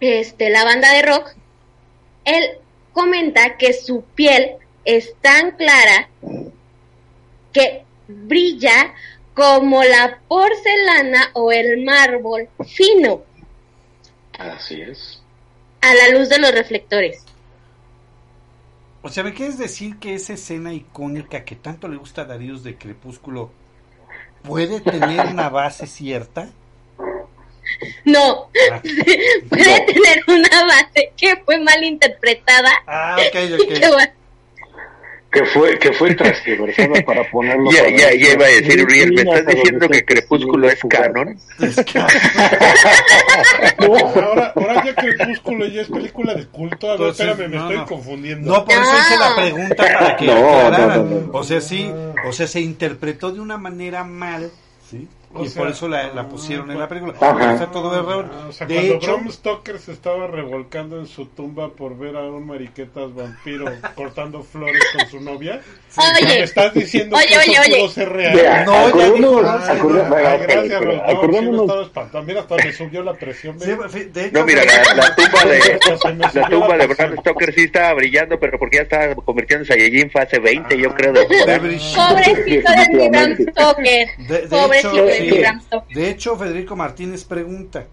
este, 0.00 0.50
la 0.50 0.64
banda 0.64 0.92
de 0.92 1.02
rock, 1.02 1.34
él 2.24 2.58
comenta 2.92 3.56
que 3.56 3.72
su 3.72 4.02
piel 4.02 4.52
es 4.84 5.14
tan 5.20 5.52
clara 5.52 6.08
que 7.52 7.82
brilla 8.08 8.94
como 9.36 9.84
la 9.84 10.18
porcelana 10.26 11.30
o 11.34 11.52
el 11.52 11.84
mármol 11.84 12.48
fino. 12.66 13.22
Así 14.38 14.80
es. 14.80 15.22
A 15.82 15.94
la 15.94 16.18
luz 16.18 16.30
de 16.30 16.38
los 16.38 16.52
reflectores. 16.52 17.22
O 19.02 19.10
sea, 19.10 19.22
¿me 19.22 19.34
quieres 19.34 19.58
decir 19.58 19.98
que 19.98 20.14
esa 20.14 20.32
escena 20.32 20.72
icónica 20.72 21.44
que 21.44 21.54
tanto 21.54 21.86
le 21.86 21.98
gusta 21.98 22.22
a 22.22 22.24
Darío 22.24 22.58
de 22.58 22.76
Crepúsculo 22.76 23.52
puede 24.42 24.80
tener 24.80 25.26
una 25.26 25.50
base 25.50 25.86
cierta? 25.86 26.48
No, 28.06 28.50
ah. 28.72 28.80
puede 29.50 29.80
tener 29.82 30.24
una 30.28 30.64
base 30.64 31.12
que 31.14 31.36
fue 31.44 31.58
mal 31.58 31.84
interpretada. 31.84 32.72
Ah, 32.86 33.18
ok, 33.18 33.36
ok 33.60 34.10
que 35.36 35.44
fue 35.44 35.78
que 35.78 35.92
fue 35.92 36.14
transversada 36.14 37.02
para 37.04 37.30
ponerlo 37.30 37.70
ya, 37.76 37.90
ya, 37.90 38.14
ya 38.14 38.32
iba 38.32 38.46
a 38.46 38.48
decir 38.48 38.82
Uriel 38.82 39.12
me 39.12 39.22
estás 39.22 39.46
diciendo 39.46 39.86
que 39.88 40.04
Crepúsculo 40.04 40.68
es 40.70 40.80
canon. 40.88 41.38
ahora, 43.78 44.52
ahora 44.56 44.84
ya 44.84 44.94
Crepúsculo 44.94 45.66
ya 45.66 45.82
es 45.82 45.88
película 45.88 46.34
de 46.34 46.46
culto. 46.46 46.90
A 46.90 46.96
ver 46.96 47.10
espérame 47.10 47.48
me 47.50 47.56
estoy 47.56 47.76
confundiendo. 47.86 48.50
No 48.50 48.64
por 48.64 48.72
eso 48.74 48.82
hice 48.82 49.18
la 49.18 49.36
pregunta 49.36 49.76
para 49.76 50.16
que 50.16 50.26
no, 50.26 51.30
o 51.32 51.44
sea 51.44 51.60
sí 51.60 51.92
o 52.26 52.32
sea 52.32 52.46
se 52.46 52.60
interpretó 52.60 53.30
de 53.30 53.40
una 53.40 53.58
manera 53.58 54.04
mal 54.04 54.50
sí 54.88 55.06
y 55.44 55.48
por 55.48 55.68
eso 55.68 55.88
la, 55.88 56.12
la 56.12 56.28
pusieron 56.28 56.70
en 56.70 56.78
la 56.78 56.88
película. 56.88 57.12
Está 57.12 57.70
todo 57.70 57.94
error. 57.98 58.30
O 58.48 58.52
sea, 58.52 58.66
de 58.66 58.74
cuando 58.74 58.94
hecho, 58.94 59.16
Bram 59.16 59.30
Stoker 59.30 59.78
se 59.78 59.92
estaba 59.92 60.26
revolcando 60.26 60.98
en 60.98 61.06
su 61.06 61.26
tumba 61.26 61.70
por 61.70 61.96
ver 61.96 62.16
a 62.16 62.22
un 62.22 62.46
mariquetas 62.46 63.14
vampiro 63.14 63.66
cortando 63.94 64.42
flores 64.42 64.82
con 64.96 65.08
su 65.08 65.20
novia, 65.20 65.62
oye, 65.98 66.26
me 66.26 66.42
estás 66.42 66.74
diciendo 66.74 67.16
oye, 67.16 67.26
que 67.26 67.38
oye, 67.38 67.52
eso 67.52 67.60
oye. 67.62 67.76
pudo 67.76 67.88
ser 67.88 68.08
real. 68.08 68.64
no, 68.66 68.74
acordémonos, 68.74 69.44
ah, 69.44 70.36
gracias, 70.40 70.80
Rodolfo. 70.80 72.08
También 72.12 72.38
hasta 72.38 72.56
me 72.56 72.72
subió 72.72 73.02
la 73.02 73.14
presión. 73.14 73.58
Sí, 73.60 73.70
de 74.12 74.26
hecho, 74.26 74.38
no, 74.38 74.44
mira, 74.44 74.62
la, 74.64 74.94
la 74.94 75.14
tumba 75.14 75.44
de 75.44 75.78
la 76.34 76.48
tumba 76.48 76.76
de 76.76 76.86
Bram 76.86 77.16
Stoker 77.18 77.54
sí 77.54 77.62
estaba 77.62 77.94
brillando, 77.94 78.38
pero 78.38 78.58
porque 78.58 78.76
ya 78.78 78.82
estaba 78.82 79.14
convirtiéndose 79.14 79.72
a 79.72 79.76
Saiyajin 79.76 80.10
fase 80.10 80.38
20, 80.38 80.78
yo 80.78 80.94
creo. 80.94 81.12
De, 81.12 81.26
Pobrecito 81.26 82.70
de 82.72 82.88
mi 82.92 83.08
Bram 83.08 83.36
Stoker. 83.36 84.08
Pobrecito 84.48 85.04
de 85.04 85.46
de 85.94 86.10
hecho, 86.10 86.36
Federico 86.36 86.76
Martínez 86.76 87.24
pregunta 87.24 87.86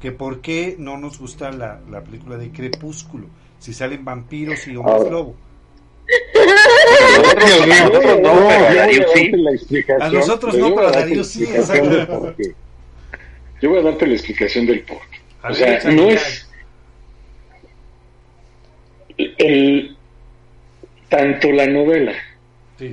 que 0.00 0.12
por 0.12 0.40
qué 0.40 0.76
no 0.78 0.96
nos 0.96 1.18
gusta 1.18 1.50
la, 1.50 1.80
la 1.90 2.02
película 2.02 2.36
de 2.36 2.50
Crepúsculo, 2.50 3.26
si 3.58 3.72
salen 3.72 4.04
vampiros 4.04 4.66
y 4.68 4.76
hombres 4.76 5.10
lobo. 5.10 5.34
A 10.00 10.08
nosotros 10.10 10.56
no, 10.56 10.74
pero 10.74 10.88
a 10.88 10.92
Darío 10.92 11.24
sí. 11.24 11.46
Yo 13.60 13.70
voy 13.70 13.78
a 13.80 13.82
darte 13.82 14.06
la 14.06 14.14
explicación 14.14 14.66
del 14.66 14.80
por 14.82 14.98
qué. 15.10 15.18
O 15.48 15.54
sea, 15.54 15.80
no 15.90 16.08
es 16.10 16.48
el 19.16 19.96
tanto 21.08 21.50
la 21.50 21.66
novela 21.66 22.14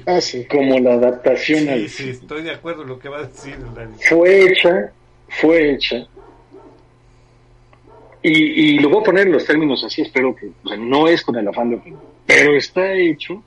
Ah, 0.08 0.20
como 0.50 0.80
la 0.80 0.94
adaptación 0.94 1.70
al 1.70 1.88
sí, 1.90 2.10
estoy 2.10 2.42
de 2.42 2.52
acuerdo 2.52 2.82
en 2.82 2.90
lo 2.90 2.98
que 2.98 3.08
va 3.08 3.20
a 3.20 3.24
decir 3.26 3.56
fue 4.10 4.46
hecha 4.46 4.92
fue 5.28 5.74
hecha. 5.74 6.08
Y, 8.28 8.80
lo 8.80 8.90
voy 8.90 9.02
a 9.02 9.04
poner 9.04 9.28
en 9.28 9.34
los 9.34 9.46
términos 9.46 9.84
así 9.84 10.02
espero 10.02 10.36
que 10.36 10.50
no 10.78 11.08
es 11.08 11.22
con 11.22 11.36
el 11.36 11.48
afán 11.48 11.70
de 11.70 11.78
pero 12.26 12.56
está 12.56 12.94
hecho 12.94 13.44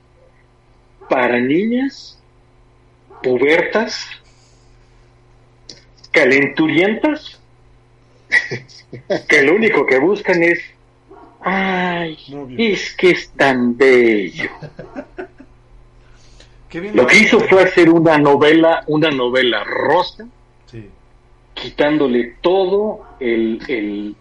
para 1.09 1.39
niñas 1.39 2.19
pubertas 3.21 4.07
calenturientas 6.11 7.39
que 9.27 9.43
lo 9.43 9.55
único 9.55 9.85
que 9.85 9.99
buscan 9.99 10.43
es 10.43 10.59
ay 11.41 12.17
es 12.57 12.95
que 12.95 13.11
es 13.11 13.29
tan 13.31 13.77
bello 13.77 14.49
lo 16.93 17.07
que 17.07 17.17
hizo 17.17 17.39
fue 17.39 17.63
hacer 17.63 17.89
una 17.89 18.17
novela, 18.17 18.83
una 18.87 19.09
novela 19.09 19.63
rosa, 19.63 20.27
quitándole 21.55 22.35
todo 22.41 23.07
el, 23.19 24.15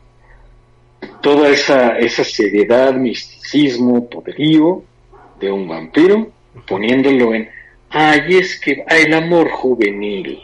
toda 1.21 1.49
esa, 1.49 1.99
esa 1.99 2.25
seriedad, 2.25 2.95
misticismo, 2.95 4.09
poderío 4.09 4.85
de 5.41 5.51
un 5.51 5.69
vampiro, 5.69 6.31
poniéndolo 6.67 7.35
en, 7.35 7.51
ay, 7.91 8.39
es 8.39 8.59
que 8.61 8.85
el 8.89 9.15
amor 9.15 9.51
juvenil. 9.51 10.41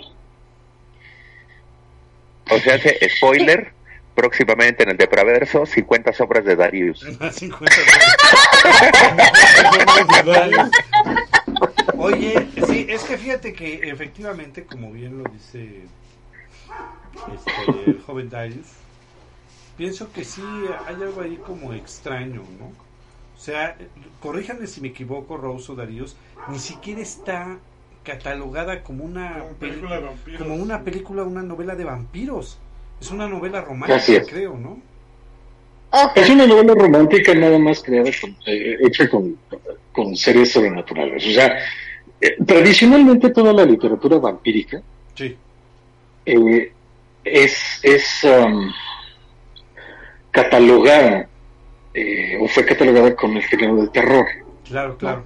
O 2.51 2.59
sea, 2.59 2.75
hace 2.75 2.99
spoiler, 3.17 3.73
próximamente 4.15 4.83
en 4.83 4.91
el 4.91 4.97
Depraverso, 4.97 5.67
50 5.67 6.13
sobras 6.13 6.45
de 6.45 6.57
Darius. 6.57 7.01
50 7.33 7.75
Oye, 11.99 12.47
sí, 12.67 12.87
es 12.89 13.03
que 13.05 13.17
fíjate 13.17 13.53
que 13.53 13.89
efectivamente, 13.89 14.65
como 14.65 14.93
bien 14.93 15.23
lo 15.23 15.31
dice 15.31 15.85
este, 17.35 17.91
el 17.91 18.01
joven 18.03 18.29
Darius, 18.29 18.67
pienso 19.77 20.13
que 20.13 20.25
sí 20.25 20.43
hay 20.87 20.95
algo 20.97 21.21
ahí 21.21 21.37
como 21.37 21.73
extraño, 21.73 22.43
¿no? 22.59 22.67
O 23.37 23.41
sea, 23.41 23.77
corríjanme 24.21 24.67
si 24.67 24.81
me 24.81 24.89
equivoco, 24.89 25.37
Rose 25.37 25.73
o 25.73 25.75
Darius, 25.75 26.17
ni 26.49 26.59
siquiera 26.59 27.01
está 27.01 27.59
catalogada 28.05 28.83
como 28.83 29.05
una 29.05 29.43
película, 29.59 30.01
como 30.39 30.55
una 30.55 30.83
película, 30.83 31.25
una 31.25 31.43
novela 31.43 31.75
de 31.75 31.85
vampiros. 31.85 32.59
Es 33.01 33.11
una 33.11 33.29
novela 33.29 33.61
romántica, 33.61 34.25
creo, 34.29 34.57
¿no? 34.57 34.79
Es 36.15 36.29
una 36.29 36.47
novela 36.47 36.75
romántica 36.75 37.35
nada 37.35 37.59
más 37.59 37.83
creada 37.83 38.11
con, 38.21 38.37
eh, 38.47 38.77
hecha 38.81 39.09
con, 39.09 39.37
con 39.93 40.17
seres 40.17 40.53
sobrenaturales. 40.53 41.25
O 41.27 41.31
sea, 41.31 41.59
eh, 42.21 42.37
tradicionalmente 42.45 43.31
toda 43.31 43.53
la 43.53 43.65
literatura 43.65 44.19
vampírica 44.19 44.83
eh, 46.27 46.73
es, 47.25 47.81
es 47.83 48.25
um, 48.25 48.73
catalogada 50.35 51.29
eh, 51.95 52.37
o 52.41 52.49
fue 52.49 52.67
catalogada 52.67 53.15
con 53.15 53.37
el 53.37 53.43
género 53.45 53.77
del 53.77 53.91
terror. 53.91 54.27
Claro, 54.69 54.99
claro. 54.99 55.25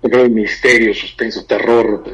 El 0.00 0.30
misterio, 0.30 0.94
suspenso, 0.94 1.44
terror, 1.44 2.04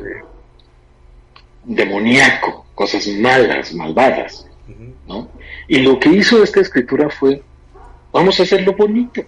demoníaco, 1.65 2.65
cosas 2.75 3.07
malas, 3.09 3.75
malvadas. 3.75 4.47
¿no? 5.07 5.29
Y 5.69 5.81
lo 5.81 6.01
que 6.01 6.09
hizo 6.09 6.43
esta 6.43 6.63
escritura 6.63 7.11
fue, 7.11 7.43
vamos 8.11 8.41
a 8.41 8.45
hacerlo 8.45 8.73
bonito, 8.73 9.23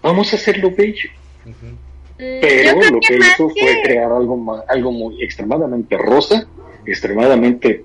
vamos 0.00 0.32
a 0.32 0.36
hacerlo 0.36 0.70
bello. 0.70 1.10
Mm, 1.44 2.30
pero 2.40 2.80
lo 2.92 3.00
que, 3.00 3.16
hizo 3.16 3.48
fue 3.48 3.82
crear 3.82 4.12
algo, 4.12 4.62
algo 4.68 4.92
muy 4.92 5.20
extremadamente 5.20 5.98
rosa, 5.98 6.46
extremadamente 6.86 7.84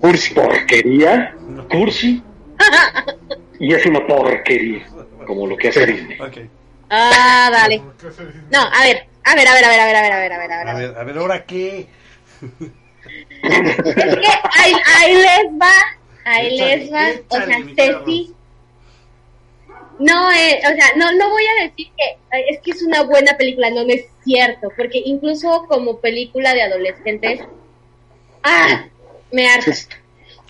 cursi, 0.00 0.32
porquería, 0.32 1.36
cursi, 1.70 2.22
y 3.58 3.74
es 3.74 3.86
una 3.86 4.06
porquería, 4.06 4.86
como 5.26 5.46
lo 5.46 5.56
que 5.56 5.68
hace 5.68 5.86
Disney. 5.86 6.18
Ah, 6.90 7.48
dale. 7.52 7.82
No, 8.50 8.60
a 8.60 8.84
ver, 8.84 9.06
a 9.24 9.34
ver, 9.34 9.48
a 9.48 9.54
ver, 9.54 9.64
a 9.64 9.68
ver, 9.68 9.80
a 9.80 9.86
ver, 9.86 9.96
a 9.96 10.02
ver, 10.02 10.12
a 10.12 10.18
ver, 10.18 10.32
a 10.32 10.38
ver, 10.38 10.52
a 10.52 10.58
ver. 10.58 10.68
A 10.68 10.74
ver, 10.74 10.98
a 10.98 11.04
ver, 11.04 11.18
¿ahora 11.18 11.44
qué? 11.46 11.86
es 13.42 14.16
que 14.16 14.28
ahí, 14.58 14.72
ahí 14.96 15.14
les 15.14 15.60
va, 15.60 15.72
ahí 16.24 16.56
les 16.56 16.92
va, 16.92 17.08
o 17.28 17.36
sea, 17.36 17.58
Ceci 17.76 18.34
no, 19.98 20.32
eh, 20.32 20.60
o 20.64 20.74
sea, 20.74 20.86
no, 20.96 21.12
no 21.12 21.30
voy 21.30 21.44
a 21.46 21.62
decir 21.62 21.88
que 21.96 22.18
es 22.48 22.60
que 22.60 22.72
es 22.72 22.82
una 22.82 23.02
buena 23.02 23.36
película, 23.36 23.70
no, 23.70 23.82
es 23.82 24.06
cierto, 24.24 24.68
porque 24.76 25.00
incluso 25.04 25.64
como 25.68 26.00
película 26.00 26.54
de 26.54 26.62
adolescentes, 26.62 27.40
ah, 28.42 28.86
me 29.30 29.48
harta. 29.48 29.70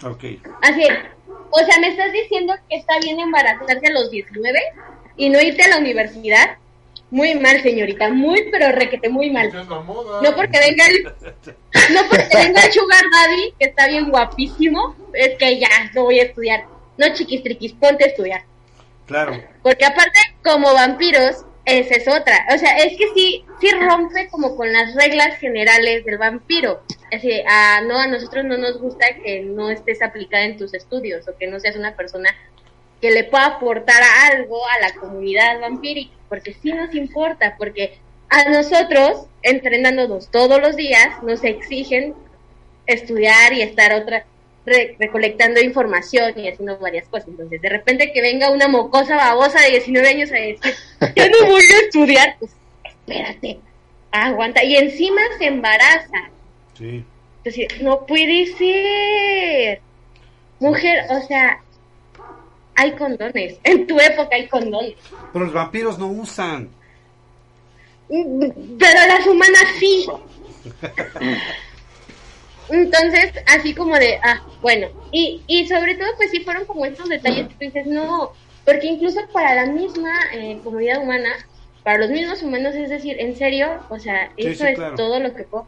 Okay. 0.02 0.40
Así, 0.62 0.84
o 1.52 1.58
sea, 1.64 1.78
me 1.78 1.88
estás 1.88 2.12
diciendo 2.12 2.54
que 2.68 2.76
está 2.76 2.98
bien 2.98 3.20
embarazarse 3.20 3.86
a 3.86 3.92
los 3.92 4.10
19 4.10 4.58
y 5.16 5.28
no 5.28 5.40
irte 5.40 5.62
a 5.64 5.68
la 5.68 5.78
universidad. 5.78 6.56
Muy 7.10 7.34
mal, 7.34 7.62
señorita, 7.62 8.08
muy 8.08 8.48
pero 8.50 8.72
requete 8.72 9.10
muy 9.10 9.30
mal. 9.30 9.52
No 9.52 10.34
porque 10.34 10.58
venga 10.58 10.86
el, 10.86 11.04
no 11.92 12.08
porque 12.08 12.36
venga 12.36 12.64
el 12.64 12.72
sugar 12.72 13.04
daddy 13.12 13.52
que 13.58 13.66
está 13.66 13.86
bien 13.86 14.10
guapísimo, 14.10 14.96
es 15.12 15.36
que 15.36 15.60
ya 15.60 15.68
no 15.94 16.04
voy 16.04 16.20
a 16.20 16.24
estudiar. 16.24 16.64
No 16.96 17.12
chiquis 17.12 17.42
triquis, 17.42 17.74
ponte 17.74 18.04
a 18.04 18.06
estudiar. 18.08 18.44
Claro. 19.06 19.38
Porque 19.62 19.84
aparte, 19.84 20.18
como 20.42 20.72
vampiros, 20.72 21.44
esa 21.64 21.94
es 21.94 22.08
otra. 22.08 22.46
O 22.54 22.58
sea, 22.58 22.76
es 22.78 22.96
que 22.96 23.08
sí, 23.14 23.44
sí 23.60 23.70
rompe 23.70 24.28
como 24.28 24.56
con 24.56 24.72
las 24.72 24.94
reglas 24.94 25.38
generales 25.38 26.04
del 26.04 26.18
vampiro. 26.18 26.82
Es 27.10 27.22
decir, 27.22 27.42
a, 27.48 27.82
no, 27.82 27.98
a 27.98 28.06
nosotros 28.06 28.44
no 28.44 28.56
nos 28.56 28.78
gusta 28.78 29.06
que 29.22 29.42
no 29.42 29.70
estés 29.70 30.02
aplicada 30.02 30.44
en 30.44 30.56
tus 30.56 30.74
estudios 30.74 31.28
o 31.28 31.36
que 31.36 31.46
no 31.46 31.60
seas 31.60 31.76
una 31.76 31.94
persona 31.94 32.34
que 33.00 33.10
le 33.10 33.24
pueda 33.24 33.46
aportar 33.46 34.02
algo 34.32 34.60
a 34.68 34.80
la 34.80 34.94
comunidad 34.94 35.60
vampírica, 35.60 36.14
porque 36.28 36.54
sí 36.54 36.72
nos 36.72 36.94
importa, 36.94 37.56
porque 37.58 37.98
a 38.28 38.48
nosotros, 38.48 39.26
entrenándonos 39.42 40.30
todos 40.30 40.60
los 40.60 40.76
días, 40.76 41.22
nos 41.22 41.44
exigen 41.44 42.14
estudiar 42.86 43.52
y 43.52 43.62
estar 43.62 43.92
otra, 43.92 44.24
recolectando 44.64 45.60
información 45.60 46.32
y 46.38 46.48
haciendo 46.48 46.78
varias 46.78 47.08
cosas. 47.08 47.28
Entonces, 47.28 47.60
de 47.60 47.68
repente 47.68 48.12
que 48.12 48.20
venga 48.20 48.50
una 48.50 48.68
mocosa 48.68 49.16
babosa 49.16 49.60
de 49.62 49.70
19 49.70 50.08
años 50.08 50.30
a 50.30 50.36
decir, 50.36 50.74
yo 51.16 51.28
no 51.28 51.46
voy 51.46 51.62
a 51.62 51.84
estudiar, 51.84 52.36
pues 52.38 52.52
espérate, 52.84 53.58
aguanta. 54.10 54.64
Y 54.64 54.76
encima 54.76 55.20
se 55.38 55.46
embaraza. 55.46 56.30
Sí. 56.78 57.04
Entonces, 57.44 57.82
no 57.82 58.06
puede 58.06 58.46
ser. 58.56 59.80
Mujer, 60.60 61.04
o 61.10 61.20
sea, 61.26 61.60
hay 62.76 62.92
condones. 62.92 63.58
En 63.64 63.86
tu 63.86 63.98
época 63.98 64.36
hay 64.36 64.46
condones. 64.46 64.94
Pero 65.32 65.46
los 65.46 65.54
vampiros 65.54 65.98
no 65.98 66.06
usan. 66.06 66.70
Pero 68.08 69.06
las 69.08 69.26
humanas 69.26 69.64
sí. 69.78 70.06
Entonces, 72.72 73.32
así 73.46 73.74
como 73.74 73.96
de, 73.98 74.18
ah, 74.22 74.42
bueno, 74.62 74.88
y, 75.12 75.42
y 75.46 75.68
sobre 75.68 75.94
todo, 75.94 76.08
pues 76.16 76.30
sí 76.30 76.40
fueron 76.40 76.64
como 76.64 76.86
estos 76.86 77.08
detalles 77.08 77.48
que 77.48 77.54
tú 77.54 77.60
dices, 77.60 77.86
no, 77.86 78.32
porque 78.64 78.86
incluso 78.86 79.20
para 79.32 79.54
la 79.54 79.66
misma 79.66 80.12
eh, 80.32 80.58
comunidad 80.64 81.02
humana, 81.02 81.30
para 81.82 81.98
los 81.98 82.10
mismos 82.10 82.42
humanos, 82.42 82.74
es 82.74 82.88
decir, 82.88 83.20
en 83.20 83.36
serio, 83.36 83.80
o 83.90 83.98
sea, 83.98 84.32
eso 84.38 84.64
es 84.64 84.78
todo 84.96 85.20
lo 85.20 85.34
que 85.34 85.44
puedo. 85.44 85.66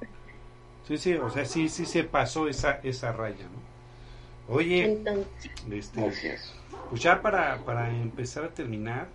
Sí, 0.89 0.97
sí, 0.97 1.15
o 1.15 1.29
sea, 1.29 1.45
sí, 1.45 1.69
sí 1.69 1.85
se 1.85 2.05
pasó 2.05 2.49
esa, 2.49 2.81
esa 2.83 3.13
raya, 3.13 3.45
¿no? 3.45 4.55
Oye, 4.55 4.99
este, 5.73 6.13
pues 6.91 7.03
ya 7.03 7.21
para, 7.21 7.59
para 7.59 7.91
empezar 7.91 8.45
a 8.45 8.49
terminar, 8.49 9.09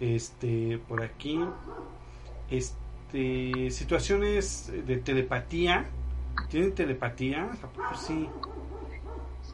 este, 0.00 0.78
por 0.88 1.02
aquí, 1.02 1.40
este, 2.50 3.70
situaciones 3.70 4.72
de 4.86 4.96
telepatía, 4.98 5.86
¿tienen 6.48 6.74
telepatía? 6.74 7.44
¿A 7.44 7.66
poco 7.66 7.96
sí? 7.96 8.28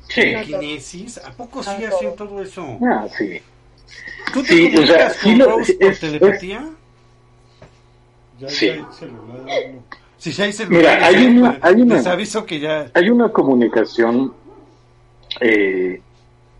Sí. 0.08 1.06
¿A 1.24 1.32
poco 1.32 1.62
sí 1.62 1.84
hacen 1.84 2.16
todo 2.16 2.42
eso? 2.42 2.78
Ah, 2.82 3.06
sí. 3.16 3.40
¿Tú 4.32 4.42
te 4.42 4.48
sí, 4.48 4.70
comunicas 4.70 5.16
con 5.18 5.40
Rose 5.40 5.74
por 5.74 5.96
telepatía? 5.96 6.70
Ya, 8.38 8.48
sí. 8.48 8.66
Ya 8.66 8.88
hay 9.46 9.80
si 10.18 10.30
ya 10.30 10.44
hay 10.44 10.52
celular, 10.52 10.78
Mira, 10.78 11.04
hay 11.04 11.26
una, 11.26 11.58
hay 11.60 11.74
una, 11.82 11.96
les 11.96 12.06
aviso 12.06 12.46
que 12.46 12.60
ya... 12.60 12.88
Hay 12.94 13.10
una 13.10 13.30
comunicación, 13.30 14.32
eh, 15.40 16.00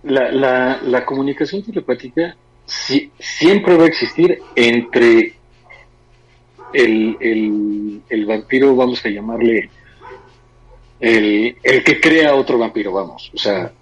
la, 0.03 0.33
la, 0.33 0.83
la 0.83 1.05
comunicación 1.05 1.63
telepática 1.63 2.37
sí, 2.67 3.13
siempre 3.21 3.77
va 3.77 3.85
a 3.85 3.87
existir 3.87 4.43
entre 4.57 5.35
el, 6.73 7.17
el, 7.21 8.03
el 8.09 8.27
vampiro, 8.27 8.75
vamos 8.75 9.05
a 9.07 9.11
llamarle 9.11 9.71
el, 11.03 11.57
el 11.65 11.83
que 11.83 12.01
crea 12.01 12.35
otro 12.37 12.57
vampiro, 12.59 12.93
vamos. 12.93 13.29
O 13.35 13.39
sea, 13.39 13.73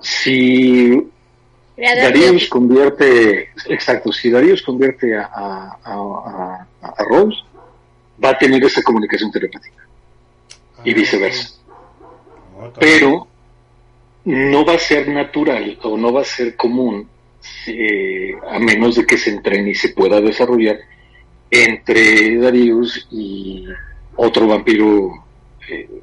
si 0.00 1.10
Darius 1.76 2.48
convierte, 2.48 3.50
exacto, 3.66 4.10
si 4.12 4.30
Darius 4.30 4.62
convierte 4.62 5.14
a, 5.14 5.26
a, 5.84 6.66
a, 6.80 7.04
Rose, 7.04 7.38
va 8.22 8.30
a 8.30 8.38
tener 8.38 8.64
esa 8.64 8.82
comunicación 8.82 9.30
telepática. 9.30 9.86
y 10.82 10.90
ah, 10.90 10.94
viceversa. 10.94 11.50
Pero 12.80 13.26
no 14.24 14.64
va 14.64 14.74
a 14.74 14.78
ser 14.78 15.08
natural 15.08 15.78
o 15.82 15.98
no 15.98 16.14
va 16.14 16.22
a 16.22 16.24
ser 16.24 16.56
común, 16.56 17.08
eh, 17.66 18.36
a 18.50 18.58
menos 18.58 18.94
de 18.94 19.04
que 19.04 19.18
se 19.18 19.30
entrene 19.30 19.72
y 19.72 19.74
se 19.74 19.90
pueda 19.90 20.18
desarrollar 20.18 20.78
entre 21.50 22.38
Darius 22.38 23.06
y 23.10 23.66
otro 24.16 24.46
vampiro 24.46 25.26
eh, 25.68 26.01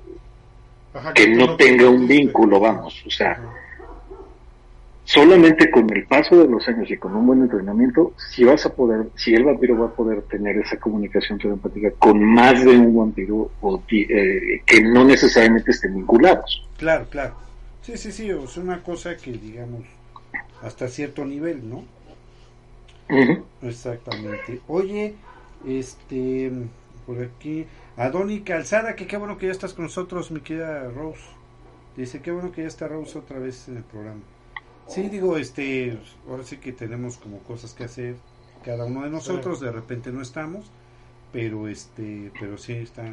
que, 1.13 1.27
no, 1.27 1.55
tenga 1.55 1.89
un 1.89 2.07
vínculo, 2.07 2.59
vamos, 2.59 3.03
o 3.05 3.09
sea, 3.09 3.39
solamente 5.03 5.71
con 5.71 5.89
el 5.95 6.05
paso 6.05 6.37
de 6.37 6.47
los 6.47 6.67
años 6.67 6.89
y 6.89 6.97
con 6.97 7.15
un 7.15 7.25
buen 7.25 7.41
entrenamiento, 7.41 8.13
si 8.31 8.43
vas 8.43 8.65
a 8.65 8.73
poder, 8.73 9.07
si 9.15 9.33
el 9.33 9.43
vampiro 9.43 9.77
va 9.77 9.87
a 9.87 9.91
poder 9.91 10.21
tener 10.23 10.57
esa 10.57 10.77
comunicación 10.77 11.39
telepática 11.39 11.91
con 11.97 12.23
más 12.23 12.63
de 12.63 12.77
un 12.77 12.95
vampiro 12.95 13.51
o, 13.61 13.83
eh, 13.91 14.61
que 14.65 14.81
no 14.81 15.03
necesariamente 15.03 15.71
estén 15.71 15.95
vinculados. 15.95 16.67
Claro, 16.77 17.07
claro. 17.09 17.35
Sí, 17.81 17.97
sí, 17.97 18.11
sí, 18.11 18.29
es 18.29 18.57
una 18.57 18.83
cosa 18.83 19.17
que 19.17 19.31
digamos 19.31 19.83
hasta 20.61 20.87
cierto 20.87 21.25
nivel, 21.25 21.67
¿no? 21.69 21.83
Exactamente. 23.63 24.61
Oye, 24.67 25.15
este, 25.67 26.51
por 27.05 27.21
aquí, 27.21 27.65
a 27.99 28.09
Donny 28.09 28.43
Calzada, 28.43 28.95
que 28.95 29.07
qué 29.07 29.17
bueno 29.17 29.38
que 29.38 29.47
ya 29.47 29.51
estás 29.51 29.73
con 29.73 29.84
nosotros, 29.84 30.31
mi 30.31 30.39
querida 30.39 30.89
Rose. 30.89 31.19
Dice, 31.97 32.21
qué 32.21 32.31
bueno 32.31 32.49
que 32.53 32.61
ya 32.61 32.67
está 32.69 32.88
Rose 32.88 33.19
otra 33.19 33.39
vez 33.39 33.67
en 33.67 33.76
el 33.76 33.84
programa. 33.84 34.21
Sí, 34.88 35.09
digo, 35.09 35.35
este, 35.38 35.97
ahora 36.30 36.43
sí 36.43 36.57
que 36.57 36.71
tenemos 36.71 37.17
como 37.17 37.39
cosas 37.39 37.73
que 37.73 37.84
hacer 37.84 38.15
cada 38.63 38.85
uno 38.85 39.03
de 39.03 39.09
nosotros, 39.09 39.59
de 39.59 39.73
repente 39.73 40.13
no 40.13 40.21
estamos, 40.21 40.71
pero 41.34 41.67
este, 41.67 42.31
pero 42.39 42.57
sí 42.57 42.71
está, 42.71 43.03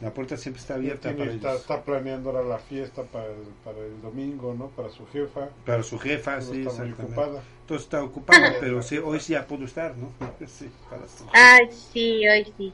la 0.00 0.12
puerta 0.12 0.36
siempre 0.36 0.62
está 0.62 0.74
abierta 0.74 1.14
para 1.16 1.32
está, 1.32 1.54
está, 1.54 1.82
planeando 1.84 2.30
ahora 2.30 2.42
la 2.42 2.58
fiesta 2.58 3.04
para 3.04 3.26
el, 3.26 3.44
para 3.64 3.78
el 3.78 4.02
domingo, 4.02 4.52
¿no? 4.52 4.66
Para 4.70 4.90
su 4.90 5.06
jefa. 5.06 5.48
Para 5.64 5.84
su 5.84 5.96
jefa, 5.96 6.40
sí, 6.40 6.62
está 6.62 6.70
exactamente. 6.70 7.02
Ocupada. 7.04 7.42
Entonces 7.60 7.84
está 7.84 8.02
ocupada, 8.02 8.54
pero 8.60 8.82
sí, 8.82 8.98
hoy 8.98 9.20
sí 9.20 9.34
ya 9.34 9.46
pudo 9.46 9.64
estar, 9.64 9.94
¿no? 9.96 10.10
sí, 10.48 10.68
para 10.90 11.06
su 11.06 11.24
Ay, 11.32 11.68
sí, 11.70 12.26
hoy 12.26 12.52
sí. 12.56 12.72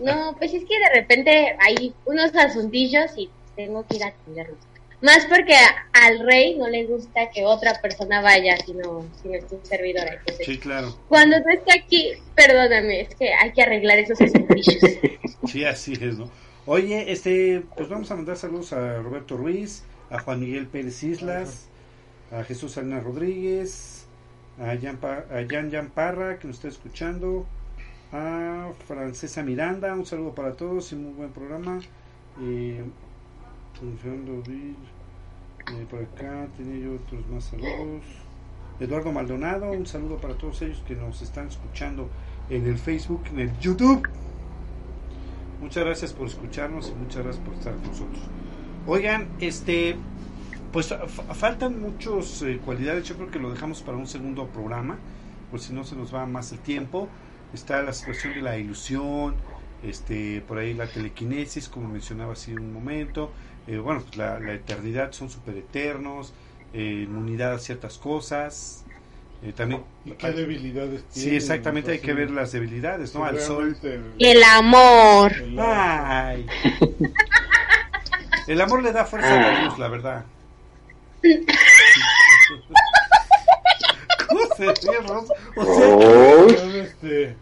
No, 0.00 0.34
pues 0.38 0.54
es 0.54 0.64
que 0.64 0.78
de 0.78 1.00
repente 1.00 1.56
hay 1.60 1.94
unos 2.06 2.34
asuntillos 2.34 3.10
y 3.16 3.30
tengo 3.56 3.86
que 3.86 3.96
ir 3.96 4.04
a 4.04 4.08
atenderlos. 4.08 4.58
Más 5.00 5.26
porque 5.26 5.54
al 5.92 6.18
rey 6.26 6.56
no 6.56 6.68
le 6.68 6.84
gusta 6.86 7.30
que 7.30 7.44
otra 7.44 7.80
persona 7.80 8.20
vaya 8.20 8.56
sino 8.56 9.06
no 9.24 9.34
es 9.34 9.44
un 9.50 9.64
servidor. 9.64 10.08
sí, 10.44 10.58
claro. 10.58 10.96
Cuando 11.08 11.40
tú 11.42 11.50
estás 11.50 11.76
aquí, 11.84 12.12
perdóname, 12.34 13.02
es 13.02 13.14
que 13.14 13.32
hay 13.32 13.52
que 13.52 13.62
arreglar 13.62 13.98
esos 13.98 14.20
asuntillos. 14.20 14.78
sí, 15.46 15.64
así 15.64 15.92
es, 16.00 16.18
¿no? 16.18 16.28
Oye, 16.66 17.12
este, 17.12 17.62
pues 17.76 17.88
vamos 17.88 18.10
a 18.10 18.16
mandar 18.16 18.36
saludos 18.36 18.72
a 18.72 18.98
Roberto 18.98 19.36
Ruiz, 19.36 19.84
a 20.10 20.18
Juan 20.18 20.40
Miguel 20.40 20.66
Pérez 20.66 21.02
Islas, 21.02 21.68
a 22.32 22.42
Jesús 22.42 22.72
Salinas 22.72 23.04
Rodríguez, 23.04 24.06
a 24.58 24.76
Jan, 24.76 24.98
a 25.02 25.46
Jan 25.48 25.90
Parra, 25.94 26.38
que 26.38 26.48
nos 26.48 26.56
está 26.56 26.68
escuchando, 26.68 27.46
a 28.12 28.70
Francesa 28.86 29.42
Miranda, 29.42 29.92
un 29.94 30.06
saludo 30.06 30.34
para 30.34 30.54
todos 30.54 30.92
y 30.92 30.96
muy 30.96 31.12
buen 31.12 31.30
programa. 31.30 31.80
Eh, 32.40 32.82
eh, 33.80 35.84
por 35.90 36.00
acá 36.00 36.48
tenía 36.56 36.86
yo 36.86 36.94
otros 36.94 37.26
más 37.28 37.44
saludos. 37.44 38.02
Eduardo 38.80 39.12
Maldonado, 39.12 39.70
un 39.72 39.86
saludo 39.86 40.16
para 40.16 40.34
todos 40.34 40.62
ellos 40.62 40.82
que 40.86 40.94
nos 40.94 41.20
están 41.20 41.48
escuchando 41.48 42.08
en 42.48 42.66
el 42.66 42.78
Facebook, 42.78 43.22
en 43.30 43.40
el 43.40 43.58
YouTube. 43.58 44.08
Muchas 45.60 45.84
gracias 45.84 46.12
por 46.12 46.28
escucharnos 46.28 46.90
y 46.90 46.94
muchas 46.94 47.24
gracias 47.24 47.44
por 47.44 47.54
estar 47.54 47.74
con 47.74 47.88
nosotros. 47.88 48.22
Oigan, 48.86 49.28
este, 49.40 49.96
pues 50.72 50.94
faltan 51.34 51.80
muchas 51.80 52.42
eh, 52.42 52.60
cualidades, 52.64 53.06
yo 53.06 53.16
creo 53.16 53.30
que 53.30 53.38
lo 53.38 53.50
dejamos 53.50 53.82
para 53.82 53.98
un 53.98 54.06
segundo 54.06 54.46
programa, 54.46 54.96
por 55.50 55.60
si 55.60 55.74
no 55.74 55.84
se 55.84 55.96
nos 55.96 56.14
va 56.14 56.24
más 56.24 56.52
el 56.52 56.60
tiempo 56.60 57.08
está 57.52 57.82
la 57.82 57.92
situación 57.92 58.34
de 58.34 58.42
la 58.42 58.58
ilusión, 58.58 59.36
este, 59.82 60.42
por 60.46 60.58
ahí 60.58 60.74
la 60.74 60.86
telequinesis, 60.86 61.68
como 61.68 61.88
mencionaba 61.88 62.32
hace 62.32 62.54
un 62.54 62.72
momento, 62.72 63.30
eh, 63.66 63.78
bueno, 63.78 64.02
pues 64.02 64.16
la, 64.16 64.38
eternidad 64.52 65.12
son 65.12 65.30
super 65.30 65.56
eternos, 65.56 66.32
eh, 66.72 67.04
inmunidad 67.06 67.54
a 67.54 67.58
ciertas 67.58 67.98
cosas, 67.98 68.84
eh, 69.42 69.52
también 69.54 69.84
¿Y 70.04 70.12
qué 70.12 70.32
debilidades 70.32 71.04
Sí, 71.10 71.36
exactamente, 71.36 71.92
hay 71.92 72.00
que 72.00 72.12
ver 72.12 72.30
las 72.30 72.50
debilidades, 72.50 73.14
¿no? 73.14 73.24
Al 73.24 73.38
sol. 73.38 73.76
El 74.18 74.42
amor. 74.42 75.32
Ay. 75.58 76.44
El 78.48 78.60
amor 78.60 78.82
le 78.82 78.92
da 78.92 79.04
fuerza 79.04 79.32
a 79.32 79.52
la 79.52 79.64
luz, 79.64 79.78
la 79.78 79.88
verdad. 79.88 80.24
¿Cómo 84.28 84.40
se 84.56 84.64
ríe, 84.64 84.98
Ross? 85.06 85.32
O 85.56 85.64
sea, 85.64 85.88
oh. 85.88 86.48
este, 86.48 87.36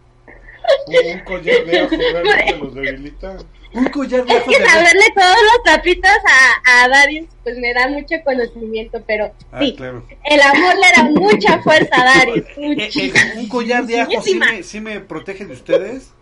un 0.88 1.20
collar 1.20 1.64
de 1.64 1.80
ajo 1.80 1.96
realmente 1.96 2.56
los 2.58 2.74
debilita. 2.74 3.36
Un 3.72 3.84
collar 3.86 4.24
de 4.24 4.32
ajo. 4.32 4.50
Es 4.50 4.58
que 4.58 4.64
saberle 4.64 5.04
todos 5.14 5.36
los 5.52 5.62
trapitos 5.64 6.10
a, 6.10 6.84
a 6.84 6.88
Darius, 6.88 7.28
pues 7.42 7.58
me 7.58 7.74
da 7.74 7.88
mucho 7.88 8.14
conocimiento, 8.24 9.02
pero 9.06 9.32
ah, 9.52 9.58
sí, 9.60 9.74
claro. 9.76 10.04
el 10.24 10.40
amor 10.40 10.74
le 10.76 10.96
da 10.96 11.02
mucha 11.20 11.62
fuerza 11.62 11.94
a 11.94 12.18
Darius. 12.18 12.46
Eh, 12.56 12.90
eh, 12.94 13.12
un 13.36 13.48
collar 13.48 13.84
de 13.86 14.00
ajo 14.00 14.22
sí 14.22 14.34
me, 14.34 14.62
sí 14.62 14.80
me 14.80 15.00
protege 15.00 15.44
de 15.44 15.52
ustedes. 15.52 16.12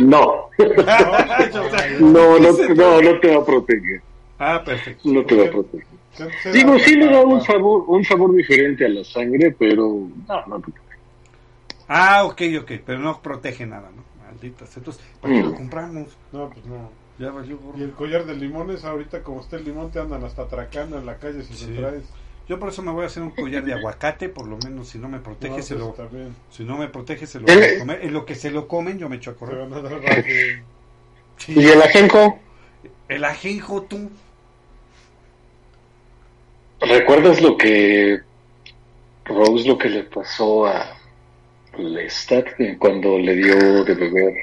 No. 0.00 0.50
no, 2.00 2.38
no, 2.38 2.52
no, 2.74 3.02
no 3.02 3.20
te 3.20 3.34
va 3.34 3.42
a 3.42 3.44
proteger. 3.44 4.02
Ah, 4.38 4.62
perfecto. 4.64 5.08
No 5.08 5.24
te 5.24 5.36
va 5.36 5.44
a 5.44 5.50
proteger. 5.50 5.86
Digo, 6.52 6.78
sí 6.78 6.96
le 6.96 7.06
da 7.06 7.20
un 7.22 7.40
sabor, 7.42 7.84
un 7.88 8.04
sabor 8.04 8.34
diferente 8.34 8.84
a 8.84 8.88
la 8.88 9.04
sangre, 9.04 9.54
pero 9.58 10.08
no, 10.28 10.46
no 10.46 10.62
Ah, 11.88 12.24
ok, 12.24 12.42
ok, 12.60 12.72
pero 12.84 12.98
no 12.98 13.20
protege 13.20 13.66
nada, 13.66 13.90
¿no? 13.94 14.04
Malditas. 14.24 14.76
Entonces, 14.76 15.02
¿para 15.20 15.34
qué 15.34 15.42
lo 15.42 15.50
mm. 15.50 15.54
compramos? 15.54 16.16
No, 16.32 16.48
pues 16.50 16.64
no. 16.66 16.90
Ya 17.18 17.30
valió 17.30 17.58
Y 17.76 17.82
el 17.82 17.92
collar 17.92 18.26
de 18.26 18.34
limones, 18.34 18.84
ahorita 18.84 19.22
como 19.22 19.40
está 19.40 19.56
el 19.56 19.64
limón, 19.64 19.90
te 19.90 20.00
andan 20.00 20.24
hasta 20.24 20.42
atracando 20.42 20.98
en 20.98 21.06
la 21.06 21.18
calle 21.18 21.42
si 21.44 21.54
se 21.54 21.72
traes. 21.72 22.04
Yo 22.48 22.58
por 22.58 22.68
eso 22.68 22.82
me 22.82 22.90
voy 22.90 23.04
a 23.04 23.06
hacer 23.06 23.22
un 23.22 23.30
collar 23.30 23.64
de 23.64 23.72
aguacate, 23.72 24.28
por 24.28 24.46
lo 24.46 24.58
menos 24.58 24.88
si 24.88 24.98
no 24.98 25.08
me 25.08 25.18
protege, 25.18 25.62
se 25.62 25.76
lo, 25.76 25.94
si 26.50 26.64
no 26.64 26.76
me 26.76 26.88
protege, 26.88 27.26
se 27.26 27.40
lo 27.40 27.46
voy 27.46 27.62
a 27.62 27.78
comer. 27.78 28.00
En 28.02 28.12
lo 28.12 28.26
que 28.26 28.34
se 28.34 28.50
lo 28.50 28.68
comen, 28.68 28.98
yo 28.98 29.08
me 29.08 29.16
echo 29.16 29.30
a 29.30 29.34
correr. 29.34 29.66
¿Y 31.48 31.66
el 31.66 31.80
ajenjo? 31.80 32.38
El 33.08 33.24
ajenjo, 33.24 33.82
tú. 33.82 34.10
¿Recuerdas 36.86 37.40
lo 37.40 37.56
que 37.56 38.20
Rose 39.24 39.66
lo 39.66 39.78
que 39.78 39.88
le 39.88 40.02
pasó 40.04 40.66
a 40.66 40.96
Lestat 41.78 42.48
cuando 42.78 43.18
le 43.18 43.34
dio 43.36 43.84
de 43.84 43.94
beber 43.94 44.34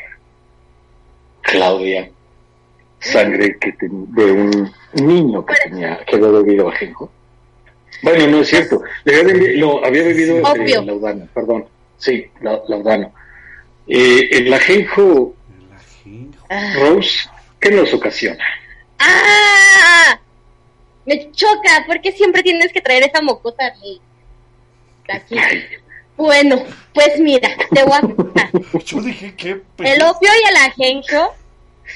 Claudia 1.42 2.10
sangre 3.00 3.58
que 3.60 3.74
de 3.80 4.32
un 4.32 4.72
niño 4.94 5.46
que 5.46 5.56
tenía 5.70 6.04
que 6.06 6.16
había 6.16 6.30
bebido 6.30 6.70
ajenjo? 6.70 7.12
Bueno, 8.02 8.28
no 8.28 8.42
es 8.42 8.48
cierto. 8.48 8.82
Le 9.04 9.20
había, 9.20 9.34
bebido, 9.34 9.60
lo, 9.60 9.86
había 9.86 10.04
bebido 10.04 10.38
eh, 10.38 10.86
laudano, 10.86 11.28
perdón. 11.34 11.66
Sí, 11.98 12.26
laudano. 12.42 13.14
Eh, 13.88 14.30
el 14.32 14.52
ajenjo, 14.52 15.36
Rose, 16.76 17.30
¿qué 17.60 17.70
nos 17.70 17.94
ocasiona? 17.94 18.44
¡Ah! 18.98 20.21
Me 21.06 21.32
choca, 21.32 21.84
porque 21.88 22.12
siempre 22.12 22.44
tienes 22.44 22.72
que 22.72 22.82
traer 22.82 23.04
esa 23.04 23.22
mocota 23.22 23.66
aquí. 23.66 24.02
Bueno, 26.18 26.64
pues 26.94 27.20
mira, 27.20 27.50
te 27.74 27.84
voy 27.84 27.98
a 27.98 28.02
contar. 28.02 28.50
Yo 28.86 29.02
dije 29.02 29.36
que... 29.36 29.62
El 29.80 30.04
opio 30.04 30.30
y 30.44 30.50
el 30.50 30.56
ajenjo, 30.58 31.34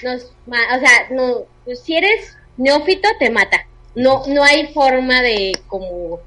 nos, 0.03 0.23
o 0.23 0.79
sea, 0.79 1.07
no, 1.11 1.45
pues 1.63 1.81
si 1.81 1.95
eres 1.95 2.35
neófito, 2.57 3.07
te 3.19 3.29
mata. 3.29 3.67
No, 3.93 4.23
no 4.27 4.43
hay 4.43 4.67
forma 4.73 5.21
de 5.21 5.53
como 5.67 6.19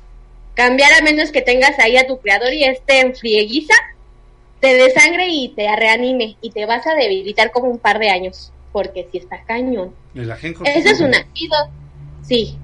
cambiar 0.54 0.92
a 0.92 1.02
menos 1.02 1.30
que 1.30 1.42
tengas 1.42 1.78
ahí 1.78 1.96
a 1.96 2.06
tu 2.06 2.18
creador 2.20 2.52
y 2.52 2.64
esté 2.64 3.00
en 3.00 3.14
frieguiza, 3.14 3.74
te 4.60 4.74
desangre 4.74 5.28
y 5.28 5.50
te 5.50 5.74
reanime 5.76 6.36
y 6.40 6.50
te 6.50 6.66
vas 6.66 6.86
a 6.86 6.94
debilitar 6.94 7.50
como 7.52 7.68
un 7.68 7.78
par 7.78 7.98
de 7.98 8.10
años, 8.10 8.52
porque 8.72 9.08
si 9.10 9.18
está 9.18 9.42
cañón. 9.44 9.94
El 10.14 10.30
ajenjo. 10.30 10.64
Eso 10.64 10.88
es 10.88 11.00
un 11.00 11.14
ácido, 11.14 11.56
sí. 12.22 12.58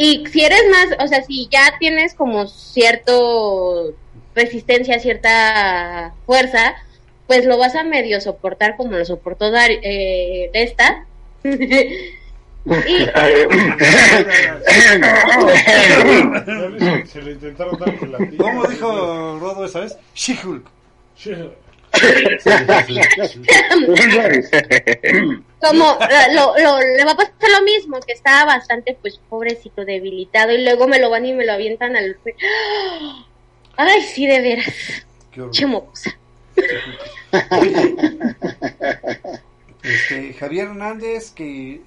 Y 0.00 0.24
si 0.26 0.44
eres 0.44 0.62
más, 0.70 0.86
o 1.04 1.08
sea, 1.08 1.24
si 1.24 1.48
ya 1.50 1.74
tienes 1.80 2.14
como 2.14 2.46
cierto 2.46 3.94
resistencia, 4.32 5.00
cierta 5.00 6.14
fuerza, 6.24 6.76
pues 7.26 7.44
lo 7.44 7.58
vas 7.58 7.74
a 7.74 7.82
medio 7.82 8.20
soportar 8.20 8.76
como 8.76 8.92
lo 8.92 9.04
soportó 9.04 9.50
Dar 9.50 9.72
eh, 9.72 10.50
esta. 10.52 11.04
Se 11.42 11.50
le 17.22 17.32
intentaron 17.32 17.78
dar 17.78 17.98
¿Cómo 18.36 18.66
dijo 18.66 19.38
Rodo 19.40 19.64
esa 19.64 19.80
vez? 19.80 19.98
She-Hulk. 20.14 20.64
Como 25.60 25.98
lo, 26.34 26.54
lo, 26.58 26.80
le 26.80 27.04
va 27.04 27.12
a 27.12 27.16
pasar 27.16 27.50
lo 27.58 27.62
mismo, 27.64 28.00
que 28.00 28.12
estaba 28.12 28.44
bastante, 28.44 28.96
pues, 29.00 29.20
pobrecito, 29.28 29.84
debilitado, 29.84 30.52
y 30.52 30.64
luego 30.64 30.86
me 30.86 31.00
lo 31.00 31.10
van 31.10 31.26
y 31.26 31.32
me 31.32 31.44
lo 31.44 31.52
avientan 31.52 31.96
al. 31.96 32.16
Ay, 33.76 34.02
sí, 34.02 34.24
de 34.26 34.40
veras. 34.40 35.04
Qué 35.32 35.40
este, 39.82 40.34
Javier 40.34 40.68
Hernández, 40.68 41.30
que 41.30 41.80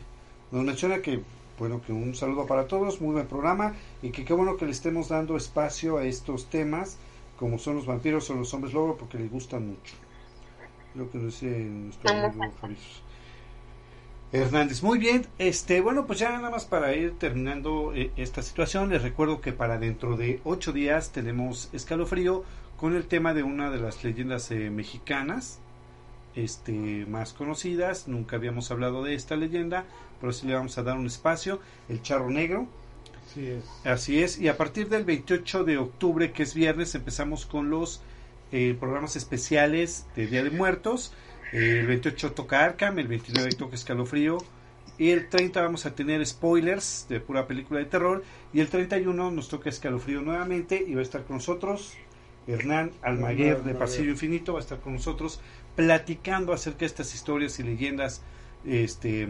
nos 0.52 0.64
menciona 0.64 1.02
que, 1.02 1.20
bueno, 1.60 1.82
que 1.86 1.92
un 1.92 2.16
saludo 2.16 2.48
para 2.48 2.68
todos, 2.68 3.02
muy 3.02 3.14
buen 3.14 3.28
programa, 3.28 3.76
y 4.02 4.12
que 4.12 4.24
qué 4.24 4.34
bueno 4.34 4.56
que 4.58 4.66
le 4.66 4.72
estemos 4.72 5.10
dando 5.10 5.36
espacio 5.36 5.98
a 5.98 6.06
estos 6.06 6.50
temas, 6.50 6.98
como 7.42 7.58
son 7.58 7.78
los 7.78 7.88
vampiros 7.88 8.30
o 8.30 8.36
los 8.36 8.54
hombres 8.54 8.72
lobo, 8.72 8.96
porque 8.96 9.18
les 9.18 9.32
gustan 9.32 9.68
mucho. 9.68 9.96
Lo 10.94 11.10
que 11.10 11.18
nos 11.18 11.42
dice 11.42 11.48
nuestro 11.48 12.12
amigo 12.12 12.54
Javier. 12.62 12.78
Hernández. 14.32 14.84
Muy 14.84 15.00
bien, 15.00 15.26
este, 15.40 15.82
bueno, 15.82 16.06
pues 16.06 16.20
ya 16.20 16.30
nada 16.30 16.52
más 16.52 16.66
para 16.66 16.96
ir 16.96 17.18
terminando 17.18 17.94
eh, 17.96 18.12
esta 18.16 18.44
situación, 18.44 18.90
les 18.90 19.02
recuerdo 19.02 19.42
que 19.42 19.54
para 19.54 19.80
dentro 19.80 20.18
de 20.18 20.40
ocho 20.44 20.72
días 20.72 21.14
tenemos 21.14 21.70
escalofrío 21.74 22.44
con 22.78 22.96
el 22.96 23.08
tema 23.08 23.34
de 23.34 23.42
una 23.42 23.72
de 23.72 23.80
las 23.80 24.04
leyendas 24.04 24.52
eh, 24.52 24.70
mexicanas, 24.70 25.60
este, 26.36 27.08
más 27.08 27.34
conocidas. 27.34 28.08
Nunca 28.08 28.36
habíamos 28.36 28.70
hablado 28.70 29.04
de 29.04 29.16
esta 29.16 29.36
leyenda, 29.36 29.86
pero 30.20 30.32
sí 30.32 30.46
le 30.46 30.54
vamos 30.54 30.78
a 30.78 30.84
dar 30.84 30.96
un 30.96 31.08
espacio. 31.08 31.60
El 31.90 32.04
Charro 32.04 32.30
Negro. 32.30 32.68
Así 33.32 33.48
es. 33.48 33.64
Así 33.86 34.24
es. 34.24 34.40
Y 34.40 34.48
a 34.48 34.58
partir 34.58 34.90
del 34.90 35.06
28 35.06 35.64
de 35.64 35.78
octubre, 35.78 36.32
que 36.32 36.44
es 36.44 36.54
viernes, 36.54 36.96
empezamos 36.96 37.46
con 37.46 37.70
los 37.70 38.02
eh, 38.52 38.76
programas 38.80 39.16
especiales 39.16 40.06
de 40.16 40.28
Día 40.28 40.44
de 40.44 40.52
Muertos 40.52 41.14
el 41.52 41.86
28 41.86 42.32
toca 42.32 42.64
Arkham, 42.64 43.00
el 43.00 43.08
29 43.08 43.52
toca 43.52 43.76
Escalofrío. 43.76 44.38
Y 44.98 45.10
el 45.10 45.30
30 45.30 45.62
vamos 45.62 45.86
a 45.86 45.96
tener 45.96 46.26
spoilers 46.26 47.08
de 47.10 47.20
pura 47.20 47.48
película 47.48 47.80
de 47.80 47.86
terror. 47.86 48.24
Y 48.54 48.62
el 48.62 48.70
31 48.70 49.32
nos 49.32 49.50
toca 49.50 49.70
Escalofrío 49.70 50.22
nuevamente 50.22 50.84
y 50.86 50.94
va 50.94 51.00
a 51.00 51.04
estar 51.04 51.24
con 51.24 51.38
nosotros 51.38 51.94
Hernán 52.48 52.92
Almaguer 53.02 53.64
de 53.64 53.74
Pasillo 53.74 54.12
Infinito. 54.12 54.54
Va 54.54 54.60
a 54.60 54.62
estar 54.62 54.80
con 54.80 54.94
nosotros 54.94 55.42
platicando 55.76 56.54
acerca 56.54 56.80
de 56.80 56.86
estas 56.86 57.14
historias 57.14 57.60
y 57.60 57.64
leyendas 57.64 58.22
este, 58.66 59.30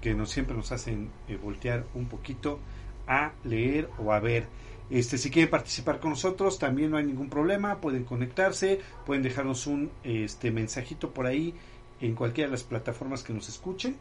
que 0.00 0.14
nos, 0.14 0.30
siempre 0.30 0.56
nos 0.56 0.72
hacen 0.72 1.10
eh, 1.28 1.38
voltear 1.40 1.86
un 1.94 2.06
poquito 2.08 2.58
a 3.06 3.32
leer 3.44 3.88
o 3.98 4.12
a 4.12 4.20
ver. 4.20 4.46
Este, 4.90 5.16
si 5.16 5.30
quieren 5.30 5.50
participar 5.50 5.98
con 5.98 6.10
nosotros, 6.10 6.58
también 6.58 6.90
no 6.90 6.98
hay 6.98 7.04
ningún 7.04 7.30
problema, 7.30 7.80
pueden 7.80 8.04
conectarse, 8.04 8.80
pueden 9.06 9.22
dejarnos 9.22 9.66
un 9.66 9.90
este, 10.02 10.50
mensajito 10.50 11.12
por 11.12 11.26
ahí 11.26 11.54
en 12.00 12.14
cualquiera 12.14 12.48
de 12.48 12.52
las 12.52 12.64
plataformas 12.64 13.22
que 13.22 13.32
nos 13.32 13.48
escuchen, 13.48 13.96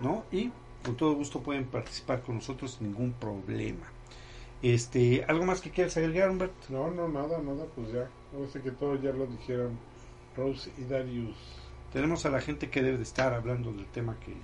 ¿no? 0.00 0.24
Y 0.30 0.50
con 0.84 0.96
todo 0.96 1.14
gusto 1.14 1.40
pueden 1.40 1.64
participar 1.64 2.22
con 2.22 2.36
nosotros 2.36 2.72
sin 2.72 2.88
ningún 2.88 3.12
problema. 3.12 3.86
Este, 4.62 5.24
¿Algo 5.24 5.44
más 5.44 5.60
que 5.60 5.70
quieras 5.70 5.96
agregar, 5.96 6.30
Humberto? 6.30 6.54
No, 6.68 6.90
no, 6.90 7.08
nada, 7.08 7.38
nada, 7.38 7.64
pues 7.74 7.92
ya. 7.92 8.08
No 8.32 8.46
sé 8.48 8.60
que 8.60 8.72
todo 8.72 8.96
ya 8.96 9.12
lo 9.12 9.26
dijeron 9.26 9.78
Rose 10.36 10.70
y 10.76 10.84
Darius. 10.84 11.36
Tenemos 11.92 12.26
a 12.26 12.30
la 12.30 12.40
gente 12.40 12.68
que 12.68 12.82
debe 12.82 12.98
de 12.98 13.02
estar 13.02 13.32
hablando 13.32 13.72
del 13.72 13.86
tema 13.86 14.18
que 14.20 14.34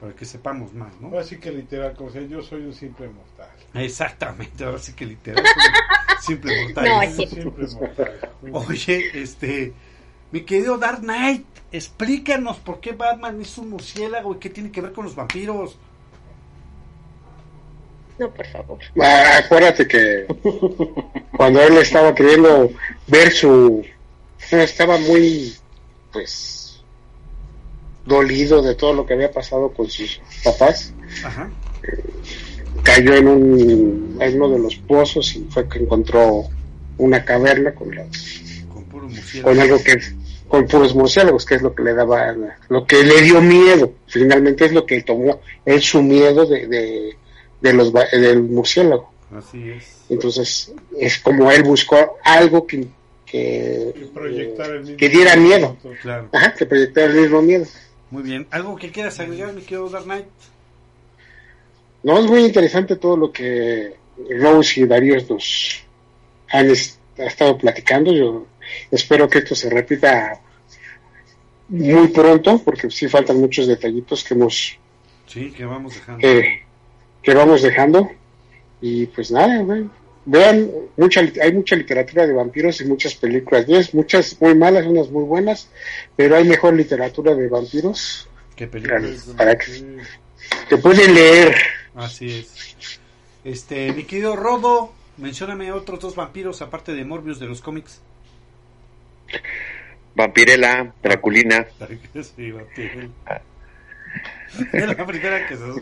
para 0.00 0.14
que 0.14 0.24
sepamos 0.24 0.72
más, 0.74 1.00
¿no? 1.00 1.18
Así 1.18 1.38
que 1.38 1.50
literal, 1.50 1.94
como 1.94 2.10
sea, 2.10 2.22
yo 2.22 2.42
soy 2.42 2.62
un 2.62 2.74
simple 2.74 3.08
mortal. 3.08 3.48
Exactamente, 3.74 4.64
ahora 4.64 4.78
sí 4.78 4.92
que 4.92 5.06
literal, 5.06 5.44
simple 6.20 6.64
mortal. 6.64 6.84
No, 6.84 7.26
simple 7.26 7.66
mortal. 7.80 8.30
Oye, 8.52 9.10
este, 9.14 9.72
mi 10.32 10.42
querido 10.42 10.78
Dark 10.78 11.00
Knight, 11.00 11.46
explícanos 11.72 12.58
por 12.58 12.80
qué 12.80 12.92
Batman 12.92 13.40
es 13.40 13.56
un 13.58 13.70
murciélago 13.70 14.34
y 14.34 14.38
qué 14.38 14.50
tiene 14.50 14.70
que 14.70 14.80
ver 14.80 14.92
con 14.92 15.04
los 15.04 15.14
vampiros. 15.14 15.78
No, 18.18 18.30
por 18.30 18.46
favor. 18.46 18.78
Ah, 19.00 19.38
acuérdate 19.44 19.86
que 19.86 20.26
cuando 21.36 21.60
él 21.60 21.76
estaba 21.78 22.14
queriendo 22.14 22.70
ver 23.06 23.30
su... 23.30 23.84
Estaba 24.50 24.96
muy, 24.98 25.54
pues, 26.12 26.55
dolido 28.06 28.62
de 28.62 28.74
todo 28.74 28.94
lo 28.94 29.04
que 29.04 29.14
había 29.14 29.30
pasado 29.30 29.70
con 29.70 29.90
sus 29.90 30.20
papás. 30.42 30.94
cayó 32.82 33.14
en, 33.14 33.28
un, 33.28 34.16
en 34.20 34.40
uno 34.40 34.48
de 34.50 34.58
los 34.60 34.76
pozos 34.76 35.34
y 35.34 35.46
fue 35.50 35.68
que 35.68 35.80
encontró 35.80 36.44
una 36.98 37.24
caverna 37.24 37.74
con, 37.74 37.90
con, 39.42 39.58
algo 39.58 39.82
que 39.82 40.00
con 40.48 40.66
puros 40.66 40.94
murciélagos, 40.94 41.44
que 41.44 41.56
es 41.56 41.62
lo 41.62 41.74
que 41.74 41.82
le 41.82 41.94
daba, 41.94 42.34
lo 42.68 42.86
que 42.86 43.02
le 43.02 43.20
dio 43.22 43.40
miedo. 43.40 43.92
Finalmente 44.06 44.66
es 44.66 44.72
lo 44.72 44.86
que 44.86 45.02
tomó 45.02 45.40
él 45.64 45.82
su 45.82 46.00
miedo 46.02 46.46
de, 46.46 47.16
de, 47.60 47.72
los 47.72 47.92
del 47.92 48.42
murciélago. 48.42 49.10
Así 49.36 49.70
es. 49.70 50.04
Entonces 50.08 50.72
es 50.98 51.18
como 51.18 51.50
él 51.50 51.64
buscó 51.64 52.18
algo 52.22 52.66
que 52.66 52.86
que, 53.26 53.92
que 54.96 55.08
diera 55.08 55.36
miedo, 55.36 55.76
que 56.56 56.66
proyectara 56.66 57.06
el 57.06 57.20
mismo 57.20 57.42
miedo. 57.42 57.66
Muy 58.16 58.22
bien. 58.22 58.46
¿Algo 58.50 58.76
que 58.76 58.90
quieras 58.90 59.20
agregar, 59.20 59.52
mi 59.52 59.60
querido 59.60 59.90
Dark 59.90 60.04
Knight? 60.04 60.24
No, 62.02 62.18
es 62.18 62.24
muy 62.24 62.46
interesante 62.46 62.96
todo 62.96 63.14
lo 63.14 63.30
que 63.30 63.94
Rose 64.40 64.80
y 64.80 64.86
Darío 64.86 65.16
nos 65.28 65.84
han 66.48 66.70
estado 67.18 67.58
platicando. 67.58 68.10
Yo 68.14 68.46
espero 68.90 69.28
que 69.28 69.40
esto 69.40 69.54
se 69.54 69.68
repita 69.68 70.40
muy 71.68 72.08
pronto, 72.08 72.58
porque 72.64 72.90
sí 72.90 73.06
faltan 73.06 73.36
muchos 73.36 73.66
detallitos 73.66 74.24
que 74.24 74.32
hemos... 74.32 74.78
Sí, 75.26 75.50
que 75.50 75.66
vamos 75.66 75.96
dejando. 75.96 76.26
que 77.22 77.34
vamos 77.34 77.60
dejando. 77.60 78.10
Y 78.80 79.04
pues 79.08 79.30
nada, 79.30 79.62
vean, 80.26 80.70
mucha, 80.96 81.20
hay 81.20 81.52
mucha 81.52 81.76
literatura 81.76 82.26
de 82.26 82.34
vampiros 82.34 82.80
y 82.80 82.84
muchas 82.84 83.14
películas. 83.14 83.66
muchas 83.94 84.40
muy 84.40 84.54
malas, 84.54 84.84
unas 84.86 85.10
muy 85.10 85.24
buenas, 85.24 85.70
pero 86.14 86.36
hay 86.36 86.44
mejor 86.44 86.74
literatura 86.74 87.34
de 87.34 87.48
vampiros. 87.48 88.28
¿Qué 88.54 88.66
películas? 88.66 89.32
Para, 89.36 89.56
que, 89.56 90.76
pueden 90.76 91.14
leer. 91.14 91.54
Así 91.94 92.40
es. 92.40 92.76
Este, 93.44 93.92
mi 93.92 94.04
querido 94.04 94.36
Rodo, 94.36 94.92
mencióname 95.16 95.72
otros 95.72 96.00
dos 96.00 96.16
vampiros 96.16 96.60
aparte 96.62 96.92
de 96.92 97.04
Morbius 97.04 97.38
de 97.38 97.46
los 97.46 97.62
cómics. 97.62 98.02
Vampirela, 100.14 100.94
Draculina. 101.02 101.66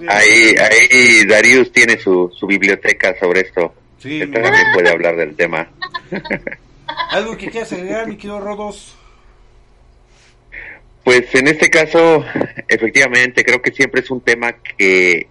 ahí, 0.08 0.54
ahí 0.56 1.24
Darius 1.26 1.72
tiene 1.72 1.98
su, 1.98 2.32
su 2.36 2.46
biblioteca 2.46 3.14
sobre 3.18 3.42
esto. 3.42 3.72
Sí, 4.04 4.20
también 4.20 4.52
puede 4.74 4.90
hablar 4.90 5.16
del 5.16 5.34
tema. 5.34 5.66
¿Algo 7.10 7.38
que 7.38 7.48
quieras 7.48 7.72
agregar, 7.72 8.06
mi 8.06 8.16
querido 8.16 8.38
Rodos? 8.38 8.94
Pues 11.02 11.34
en 11.34 11.48
este 11.48 11.70
caso, 11.70 12.22
efectivamente, 12.68 13.42
creo 13.42 13.62
que 13.62 13.72
siempre 13.72 14.02
es 14.02 14.10
un 14.10 14.20
tema 14.20 14.52
que, 14.52 15.26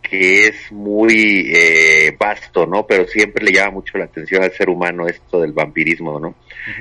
que 0.00 0.48
es 0.48 0.72
muy 0.72 1.52
eh, 1.54 2.16
vasto, 2.18 2.64
¿no? 2.64 2.86
Pero 2.86 3.06
siempre 3.06 3.44
le 3.44 3.52
llama 3.52 3.72
mucho 3.72 3.98
la 3.98 4.06
atención 4.06 4.42
al 4.42 4.52
ser 4.52 4.70
humano 4.70 5.06
esto 5.06 5.42
del 5.42 5.52
vampirismo, 5.52 6.18
¿no? 6.18 6.36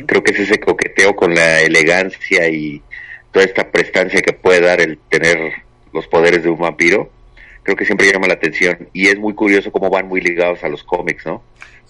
Creo 0.05 0.23
que 0.23 0.31
es 0.31 0.39
ese 0.39 0.57
coqueteo 0.57 1.17
con 1.17 1.35
la 1.35 1.59
elegancia 1.59 2.47
y 2.47 2.81
toda 3.33 3.43
esta 3.43 3.69
prestancia 3.69 4.21
que 4.21 4.31
puede 4.31 4.61
dar 4.61 4.79
el 4.79 4.99
tener 5.09 5.51
los 5.91 6.07
poderes 6.07 6.43
de 6.43 6.49
un 6.49 6.59
vampiro, 6.59 7.11
creo 7.65 7.75
que 7.75 7.85
siempre 7.85 8.11
llama 8.11 8.27
la 8.27 8.35
atención 8.35 8.89
y 8.93 9.07
es 9.07 9.17
muy 9.17 9.33
curioso 9.33 9.71
cómo 9.71 9.89
van 9.89 10.07
muy 10.07 10.21
ligados 10.21 10.63
a 10.63 10.69
los 10.69 10.83
cómics, 10.83 11.25
¿no? 11.25 11.43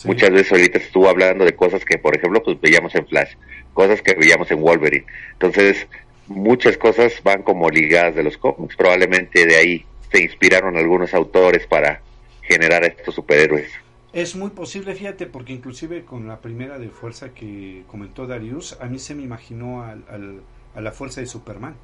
Muchas 0.06 0.32
veces 0.32 0.52
ahorita 0.52 0.78
estuvo 0.78 1.10
hablando 1.10 1.44
de 1.44 1.54
cosas 1.54 1.84
que, 1.84 1.98
por 1.98 2.16
ejemplo, 2.16 2.42
pues 2.42 2.60
veíamos 2.60 2.96
en 2.96 3.06
Flash, 3.06 3.34
cosas 3.74 4.02
que 4.02 4.14
veíamos 4.14 4.50
en 4.52 4.62
Wolverine. 4.62 5.06
Entonces, 5.34 5.88
muchas 6.28 6.78
cosas 6.78 7.22
van 7.24 7.44
como 7.44 7.70
ligadas 7.70 8.16
de 8.16 8.24
los 8.24 8.38
cómics. 8.38 8.76
Probablemente 8.76 9.46
de 9.46 9.56
ahí 9.58 9.86
se 10.12 10.24
inspiraron 10.24 10.78
algunos 10.78 11.14
autores 11.14 11.68
para 11.68 12.02
generar 12.42 12.86
estos 12.86 13.16
superhéroes. 13.16 13.70
Es 14.14 14.36
muy 14.36 14.52
posible, 14.52 14.96
fíjate, 14.96 15.26
porque 15.26 15.52
inclusive 15.52 16.06
con 16.06 16.26
la 16.26 16.40
primera 16.40 16.80
de 16.80 16.88
fuerza 16.88 17.34
que 17.34 17.84
comentó 17.88 18.28
Darius, 18.28 18.78
a 18.80 18.86
mí 18.86 18.98
se 18.98 19.14
me 19.14 19.24
imaginó 19.24 19.84
al, 19.84 20.42
a 20.74 20.82
la 20.82 20.92
fuerza 20.92 21.20
de 21.20 21.28
Superman. 21.28 21.76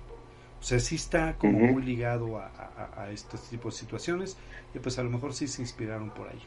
O 0.62 0.64
sea, 0.64 0.80
sí 0.80 0.96
está 0.96 1.34
como 1.40 1.58
muy 1.58 1.82
ligado 1.82 2.38
a, 2.38 2.46
a, 2.96 3.04
a, 3.04 3.12
este 3.12 3.38
tipo 3.50 3.70
de 3.70 3.76
situaciones 3.76 4.38
y 4.76 4.80
pues 4.80 5.00
a 5.00 5.04
lo 5.04 5.10
mejor 5.10 5.34
sí 5.34 5.48
se 5.48 5.64
inspiraron 5.64 6.12
por 6.12 6.28
ahí. 6.30 6.40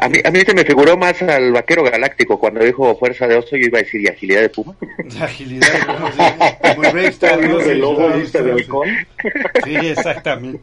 a, 0.00 0.08
mí, 0.08 0.18
a 0.22 0.30
mí 0.30 0.40
se 0.40 0.52
me 0.54 0.64
figuró 0.64 0.98
más 0.98 1.22
al 1.22 1.50
vaquero 1.50 1.82
galáctico 1.82 2.38
cuando 2.38 2.62
dijo 2.62 2.94
fuerza 2.96 3.26
de 3.26 3.36
oso, 3.36 3.56
yo 3.56 3.66
iba 3.66 3.78
a 3.78 3.82
decir 3.82 4.02
y 4.02 4.08
agilidad 4.08 4.42
de 4.42 4.50
puma. 4.50 4.76
agilidad 5.20 5.72
de 5.72 5.84
puma, 5.86 6.12
como 6.60 6.82
el 6.84 7.00
Sí, 9.64 9.76
exactamente. 9.76 10.62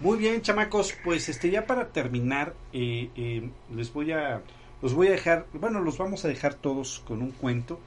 Muy 0.00 0.18
bien, 0.18 0.42
chamacos, 0.42 0.94
pues 1.02 1.30
este 1.30 1.50
ya 1.50 1.66
para 1.66 1.88
terminar, 1.88 2.54
eh, 2.74 3.08
eh, 3.16 3.48
les 3.74 3.92
voy 3.94 4.12
a, 4.12 4.42
los 4.82 4.92
voy 4.92 5.08
a 5.08 5.12
dejar, 5.12 5.46
bueno, 5.54 5.80
los 5.80 5.96
vamos 5.96 6.24
a 6.26 6.28
dejar 6.28 6.52
todos 6.52 7.02
con 7.06 7.22
un 7.22 7.32
cuento 7.32 7.80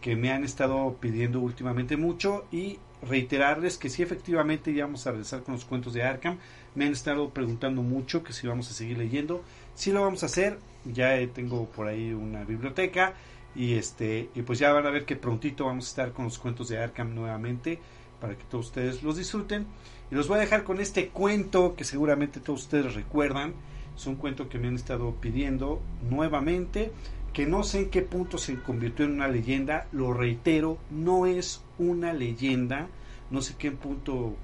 que 0.00 0.16
me 0.16 0.32
han 0.32 0.42
estado 0.42 0.96
pidiendo 1.00 1.38
últimamente 1.38 1.96
mucho 1.96 2.46
y 2.50 2.78
reiterarles 3.02 3.78
que 3.78 3.88
sí 3.88 4.02
efectivamente 4.02 4.72
ya 4.72 4.84
vamos 4.84 5.06
a 5.06 5.10
regresar 5.10 5.42
con 5.42 5.54
los 5.54 5.64
cuentos 5.64 5.92
de 5.92 6.02
Arkham. 6.02 6.38
Me 6.74 6.86
han 6.86 6.92
estado 6.92 7.30
preguntando 7.30 7.82
mucho 7.82 8.22
que 8.22 8.32
si 8.32 8.46
vamos 8.46 8.70
a 8.70 8.74
seguir 8.74 8.98
leyendo. 8.98 9.42
Sí 9.74 9.92
lo 9.92 10.02
vamos 10.02 10.22
a 10.22 10.26
hacer. 10.26 10.58
Ya 10.84 11.14
tengo 11.32 11.66
por 11.66 11.86
ahí 11.86 12.12
una 12.12 12.44
biblioteca 12.44 13.14
y 13.54 13.74
este 13.74 14.30
y 14.34 14.42
pues 14.42 14.58
ya 14.58 14.72
van 14.72 14.86
a 14.86 14.90
ver 14.90 15.04
que 15.04 15.16
prontito 15.16 15.66
vamos 15.66 15.86
a 15.86 15.88
estar 15.88 16.12
con 16.12 16.24
los 16.24 16.38
cuentos 16.38 16.68
de 16.68 16.78
Arkham 16.78 17.14
nuevamente 17.14 17.78
para 18.20 18.36
que 18.36 18.44
todos 18.44 18.66
ustedes 18.66 19.02
los 19.02 19.16
disfruten. 19.16 19.66
Y 20.10 20.14
los 20.14 20.28
voy 20.28 20.38
a 20.38 20.40
dejar 20.40 20.64
con 20.64 20.80
este 20.80 21.08
cuento 21.08 21.74
que 21.74 21.84
seguramente 21.84 22.40
todos 22.40 22.62
ustedes 22.62 22.94
recuerdan. 22.94 23.54
Es 23.96 24.06
un 24.06 24.16
cuento 24.16 24.48
que 24.48 24.58
me 24.58 24.68
han 24.68 24.76
estado 24.76 25.14
pidiendo 25.20 25.82
nuevamente 26.08 26.92
que 27.32 27.46
no 27.46 27.62
sé 27.62 27.80
en 27.80 27.90
qué 27.90 28.02
punto 28.02 28.38
se 28.38 28.58
convirtió 28.60 29.06
en 29.06 29.12
una 29.12 29.28
leyenda, 29.28 29.86
lo 29.92 30.12
reitero, 30.12 30.78
no 30.90 31.26
es 31.26 31.62
una 31.82 32.12
leyenda, 32.12 32.88
no 33.30 33.42
sé 33.42 33.54
qué 33.58 33.70
punto 33.72 34.34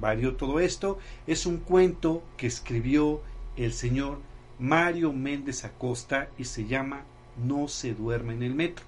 varió 0.00 0.34
todo 0.36 0.60
esto, 0.60 0.98
es 1.26 1.46
un 1.46 1.58
cuento 1.58 2.22
que 2.36 2.46
escribió 2.46 3.20
el 3.56 3.72
señor 3.72 4.18
Mario 4.58 5.12
Méndez 5.12 5.64
Acosta 5.64 6.28
y 6.38 6.44
se 6.44 6.66
llama 6.66 7.04
No 7.36 7.68
se 7.68 7.94
duerme 7.94 8.34
en 8.34 8.42
el 8.42 8.54
metro. 8.54 8.84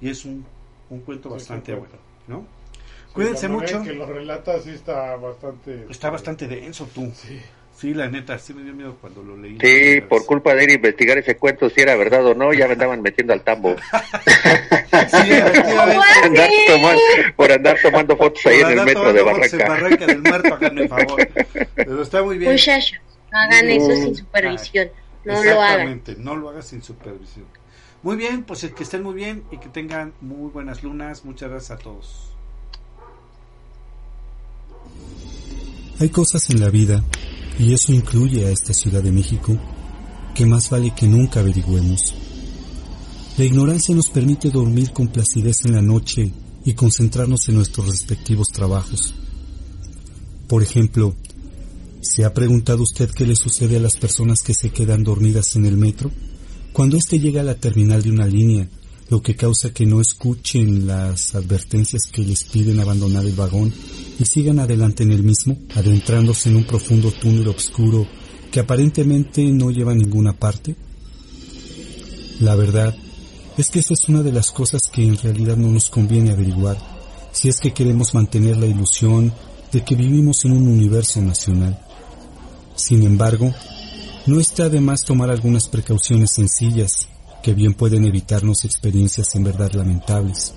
Y 0.00 0.10
es 0.10 0.24
un, 0.24 0.44
un 0.90 1.00
cuento 1.00 1.30
bastante 1.30 1.74
bueno, 1.74 1.94
¿no? 2.26 2.46
Cuídense 3.12 3.48
mucho. 3.48 3.82
Que 3.82 3.92
lo 3.92 4.06
relata 4.06 4.60
sí 4.60 4.70
está 4.70 5.16
bastante... 5.16 5.86
Está 5.88 6.10
bastante 6.10 6.48
denso 6.48 6.88
tú. 6.92 7.12
Sí. 7.14 7.40
Sí, 7.76 7.92
la 7.92 8.08
neta, 8.08 8.38
sí 8.38 8.54
me 8.54 8.62
dio 8.62 8.72
miedo 8.72 8.96
cuando 9.00 9.22
lo 9.22 9.36
leí. 9.36 9.58
Sí, 9.60 10.00
por 10.02 10.24
culpa 10.26 10.54
de 10.54 10.64
ir 10.64 10.70
a 10.70 10.74
investigar 10.74 11.18
ese 11.18 11.36
cuento, 11.36 11.68
si 11.68 11.80
era 11.80 11.96
verdad 11.96 12.24
o 12.24 12.34
no, 12.34 12.52
ya 12.52 12.66
me 12.66 12.74
andaban 12.74 13.02
metiendo 13.02 13.32
al 13.32 13.42
tambo. 13.42 13.74
sí, 15.08 15.32
andar 16.22 16.50
tomando, 16.66 17.02
por 17.36 17.52
andar 17.52 17.76
tomando 17.82 18.16
fotos 18.16 18.46
ahí 18.46 18.60
en 18.60 18.78
el 18.78 18.84
metro 18.84 19.12
de 19.12 19.22
Barranca. 19.22 19.56
En 19.56 19.68
Barranca 19.68 20.06
del 20.06 20.22
Muerto, 20.22 20.54
háganme 20.54 20.88
favor. 20.88 21.28
Pero 21.74 22.02
está 22.02 22.22
muy 22.22 22.38
bien. 22.38 22.52
Muchachos, 22.52 22.98
no 23.32 23.38
hagan 23.38 23.70
eso 23.70 23.90
sin 23.96 24.14
supervisión. 24.14 24.88
No 25.24 25.42
lo 25.42 25.60
hagan. 25.60 25.88
Exactamente, 25.88 26.16
no 26.18 26.36
lo 26.36 26.48
hagan 26.50 26.62
sin 26.62 26.82
supervisión. 26.82 27.46
Muy 28.02 28.16
bien, 28.16 28.42
pues 28.44 28.60
que 28.76 28.82
estén 28.82 29.02
muy 29.02 29.14
bien 29.14 29.44
y 29.50 29.56
que 29.58 29.68
tengan 29.68 30.12
muy 30.20 30.50
buenas 30.50 30.82
lunas. 30.82 31.24
Muchas 31.24 31.50
gracias 31.50 31.78
a 31.78 31.82
todos. 31.82 32.34
Hay 36.00 36.10
cosas 36.10 36.50
en 36.50 36.60
la 36.60 36.70
vida 36.70 37.02
y 37.58 37.72
eso 37.72 37.92
incluye 37.92 38.46
a 38.46 38.50
esta 38.50 38.74
Ciudad 38.74 39.02
de 39.02 39.12
México, 39.12 39.56
que 40.34 40.44
más 40.44 40.68
vale 40.68 40.92
que 40.94 41.06
nunca 41.06 41.40
averigüemos. 41.40 42.14
La 43.36 43.44
ignorancia 43.44 43.92
nos 43.96 44.10
permite 44.10 44.48
dormir 44.48 44.92
con 44.92 45.08
placidez 45.08 45.64
en 45.64 45.72
la 45.72 45.82
noche 45.82 46.32
y 46.64 46.74
concentrarnos 46.74 47.48
en 47.48 47.56
nuestros 47.56 47.88
respectivos 47.88 48.52
trabajos. 48.52 49.12
Por 50.46 50.62
ejemplo, 50.62 51.16
¿se 52.00 52.24
ha 52.24 52.32
preguntado 52.32 52.84
usted 52.84 53.10
qué 53.10 53.26
le 53.26 53.34
sucede 53.34 53.78
a 53.78 53.80
las 53.80 53.96
personas 53.96 54.42
que 54.42 54.54
se 54.54 54.70
quedan 54.70 55.02
dormidas 55.02 55.56
en 55.56 55.66
el 55.66 55.76
metro? 55.76 56.12
Cuando 56.72 56.96
éste 56.96 57.18
llega 57.18 57.40
a 57.40 57.44
la 57.44 57.56
terminal 57.56 58.04
de 58.04 58.10
una 58.12 58.28
línea, 58.28 58.68
lo 59.10 59.20
que 59.20 59.34
causa 59.34 59.72
que 59.72 59.84
no 59.84 60.00
escuchen 60.00 60.86
las 60.86 61.34
advertencias 61.34 62.06
que 62.06 62.22
les 62.22 62.44
piden 62.44 62.78
abandonar 62.78 63.26
el 63.26 63.32
vagón 63.32 63.72
y 64.20 64.24
sigan 64.26 64.60
adelante 64.60 65.02
en 65.02 65.10
el 65.10 65.24
mismo, 65.24 65.58
adentrándose 65.74 66.50
en 66.50 66.56
un 66.56 66.64
profundo 66.64 67.10
túnel 67.10 67.48
oscuro 67.48 68.06
que 68.52 68.60
aparentemente 68.60 69.42
no 69.50 69.72
lleva 69.72 69.90
a 69.90 69.96
ninguna 69.96 70.38
parte? 70.38 70.76
La 72.38 72.54
verdad 72.54 72.96
es 73.56 73.70
que 73.70 73.78
esa 73.78 73.94
es 73.94 74.08
una 74.08 74.22
de 74.22 74.32
las 74.32 74.50
cosas 74.50 74.88
que 74.88 75.06
en 75.06 75.16
realidad 75.16 75.56
no 75.56 75.68
nos 75.68 75.88
conviene 75.88 76.32
averiguar, 76.32 76.76
si 77.32 77.48
es 77.48 77.60
que 77.60 77.72
queremos 77.72 78.14
mantener 78.14 78.56
la 78.56 78.66
ilusión 78.66 79.32
de 79.70 79.84
que 79.84 79.94
vivimos 79.94 80.44
en 80.44 80.52
un 80.52 80.66
universo 80.68 81.20
nacional. 81.20 81.78
Sin 82.74 83.04
embargo, 83.04 83.52
no 84.26 84.40
está 84.40 84.68
de 84.68 84.80
más 84.80 85.02
tomar 85.02 85.30
algunas 85.30 85.68
precauciones 85.68 86.32
sencillas 86.32 87.08
que 87.42 87.54
bien 87.54 87.74
pueden 87.74 88.04
evitarnos 88.04 88.64
experiencias 88.64 89.34
en 89.34 89.44
verdad 89.44 89.72
lamentables. 89.72 90.54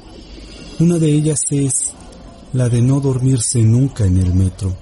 Una 0.80 0.98
de 0.98 1.12
ellas 1.12 1.42
es 1.52 1.94
la 2.54 2.70
de 2.70 2.82
no 2.82 3.00
dormirse 3.00 3.62
nunca 3.62 4.06
en 4.06 4.18
el 4.18 4.34
metro, 4.34 4.76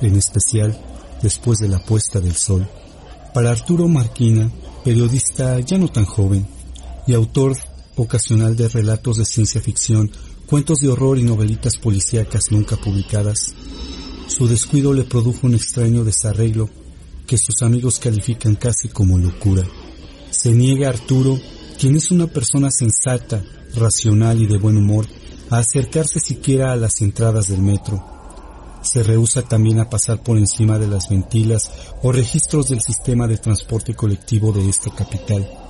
en 0.00 0.16
especial 0.16 0.78
después 1.20 1.58
de 1.58 1.68
la 1.68 1.80
puesta 1.80 2.20
del 2.20 2.36
sol. 2.36 2.66
Para 3.34 3.50
Arturo 3.50 3.88
Marquina, 3.88 4.50
periodista 4.84 5.60
ya 5.60 5.76
no 5.76 5.88
tan 5.88 6.04
joven 6.04 6.55
y 7.06 7.14
autor 7.14 7.56
ocasional 7.96 8.56
de 8.56 8.68
relatos 8.68 9.16
de 9.18 9.24
ciencia 9.24 9.60
ficción, 9.60 10.10
cuentos 10.46 10.80
de 10.80 10.88
horror 10.88 11.18
y 11.18 11.22
novelitas 11.22 11.76
policíacas 11.76 12.50
nunca 12.50 12.76
publicadas, 12.76 13.54
su 14.28 14.46
descuido 14.48 14.92
le 14.92 15.04
produjo 15.04 15.46
un 15.46 15.54
extraño 15.54 16.04
desarreglo 16.04 16.68
que 17.26 17.38
sus 17.38 17.62
amigos 17.62 17.98
califican 17.98 18.56
casi 18.56 18.88
como 18.88 19.18
locura. 19.18 19.64
Se 20.30 20.52
niega 20.52 20.88
Arturo, 20.88 21.40
quien 21.78 21.96
es 21.96 22.10
una 22.10 22.26
persona 22.26 22.70
sensata, 22.70 23.42
racional 23.74 24.42
y 24.42 24.46
de 24.46 24.58
buen 24.58 24.76
humor, 24.76 25.06
a 25.50 25.58
acercarse 25.58 26.18
siquiera 26.20 26.72
a 26.72 26.76
las 26.76 27.00
entradas 27.00 27.48
del 27.48 27.62
metro. 27.62 28.04
Se 28.82 29.02
rehúsa 29.02 29.42
también 29.42 29.80
a 29.80 29.88
pasar 29.88 30.22
por 30.22 30.38
encima 30.38 30.78
de 30.78 30.86
las 30.86 31.08
ventilas 31.08 31.70
o 32.02 32.12
registros 32.12 32.68
del 32.68 32.80
sistema 32.80 33.26
de 33.26 33.38
transporte 33.38 33.94
colectivo 33.94 34.52
de 34.52 34.68
esta 34.68 34.94
capital. 34.94 35.65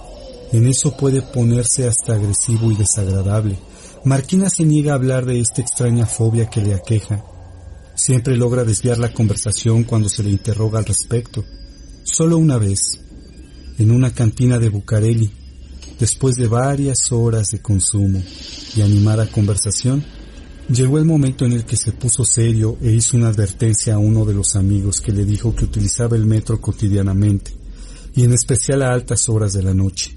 En 0.52 0.66
eso 0.66 0.97
puede 0.97 1.23
ponerse 1.23 1.89
hasta 1.89 2.14
agresivo 2.14 2.70
y 2.70 2.77
desagradable. 2.77 3.59
Marquina 4.05 4.48
se 4.48 4.64
niega 4.64 4.93
a 4.93 4.97
hablar 4.97 5.27
de 5.27 5.40
esta 5.40 5.60
extraña 5.60 6.06
fobia 6.06 6.48
que 6.48 6.60
le 6.60 6.74
aqueja. 6.74 7.24
Siempre 7.97 8.36
logra 8.36 8.64
desviar 8.64 8.98
la 8.98 9.12
conversación 9.12 9.85
cuando 9.85 10.09
se 10.09 10.23
le 10.23 10.31
interroga 10.31 10.78
al 10.78 10.85
respecto. 10.85 11.44
Solo 12.05 12.39
una 12.39 12.59
vez, 12.59 13.01
en 13.78 13.90
una 13.90 14.12
cantina 14.12 14.59
de 14.59 14.68
Bucareli, 14.68 15.31
después 15.98 16.36
de 16.36 16.47
varias 16.47 17.10
horas 17.10 17.48
de 17.48 17.60
consumo 17.60 18.23
y 18.77 18.82
animada 18.82 19.27
conversación, 19.27 20.05
llegó 20.68 20.98
el 20.98 21.05
momento 21.05 21.44
en 21.44 21.52
el 21.52 21.64
que 21.64 21.77
se 21.77 21.93
puso 21.93 22.24
serio 22.24 22.77
e 22.82 22.93
hizo 22.93 23.16
una 23.16 23.28
advertencia 23.28 23.94
a 23.94 23.98
uno 23.98 24.24
de 24.24 24.35
los 24.35 24.56
amigos 24.56 25.01
que 25.01 25.12
le 25.12 25.24
dijo 25.24 25.55
que 25.55 25.64
utilizaba 25.64 26.16
el 26.16 26.27
metro 26.27 26.60
cotidianamente, 26.60 27.52
y 28.14 28.24
en 28.24 28.32
especial 28.32 28.82
a 28.82 28.93
altas 28.93 29.28
horas 29.28 29.52
de 29.52 29.62
la 29.62 29.74
noche. 29.74 30.16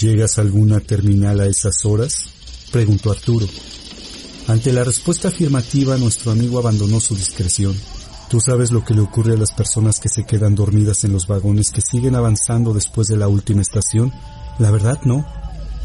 ¿Llegas 0.00 0.38
a 0.38 0.40
alguna 0.40 0.80
terminal 0.80 1.40
a 1.40 1.46
esas 1.46 1.84
horas? 1.84 2.24
preguntó 2.72 3.10
Arturo. 3.12 3.46
Ante 4.46 4.72
la 4.72 4.82
respuesta 4.82 5.28
afirmativa, 5.28 5.98
nuestro 5.98 6.30
amigo 6.30 6.58
abandonó 6.58 7.00
su 7.00 7.14
discreción. 7.14 7.76
¿Tú 8.30 8.40
sabes 8.40 8.70
lo 8.70 8.82
que 8.82 8.94
le 8.94 9.02
ocurre 9.02 9.34
a 9.34 9.36
las 9.36 9.52
personas 9.52 10.00
que 10.00 10.08
se 10.08 10.24
quedan 10.24 10.54
dormidas 10.54 11.04
en 11.04 11.12
los 11.12 11.26
vagones 11.26 11.70
que 11.70 11.82
siguen 11.82 12.14
avanzando 12.14 12.72
después 12.72 13.08
de 13.08 13.18
la 13.18 13.28
última 13.28 13.60
estación? 13.60 14.10
La 14.58 14.70
verdad 14.70 14.98
no, 15.04 15.26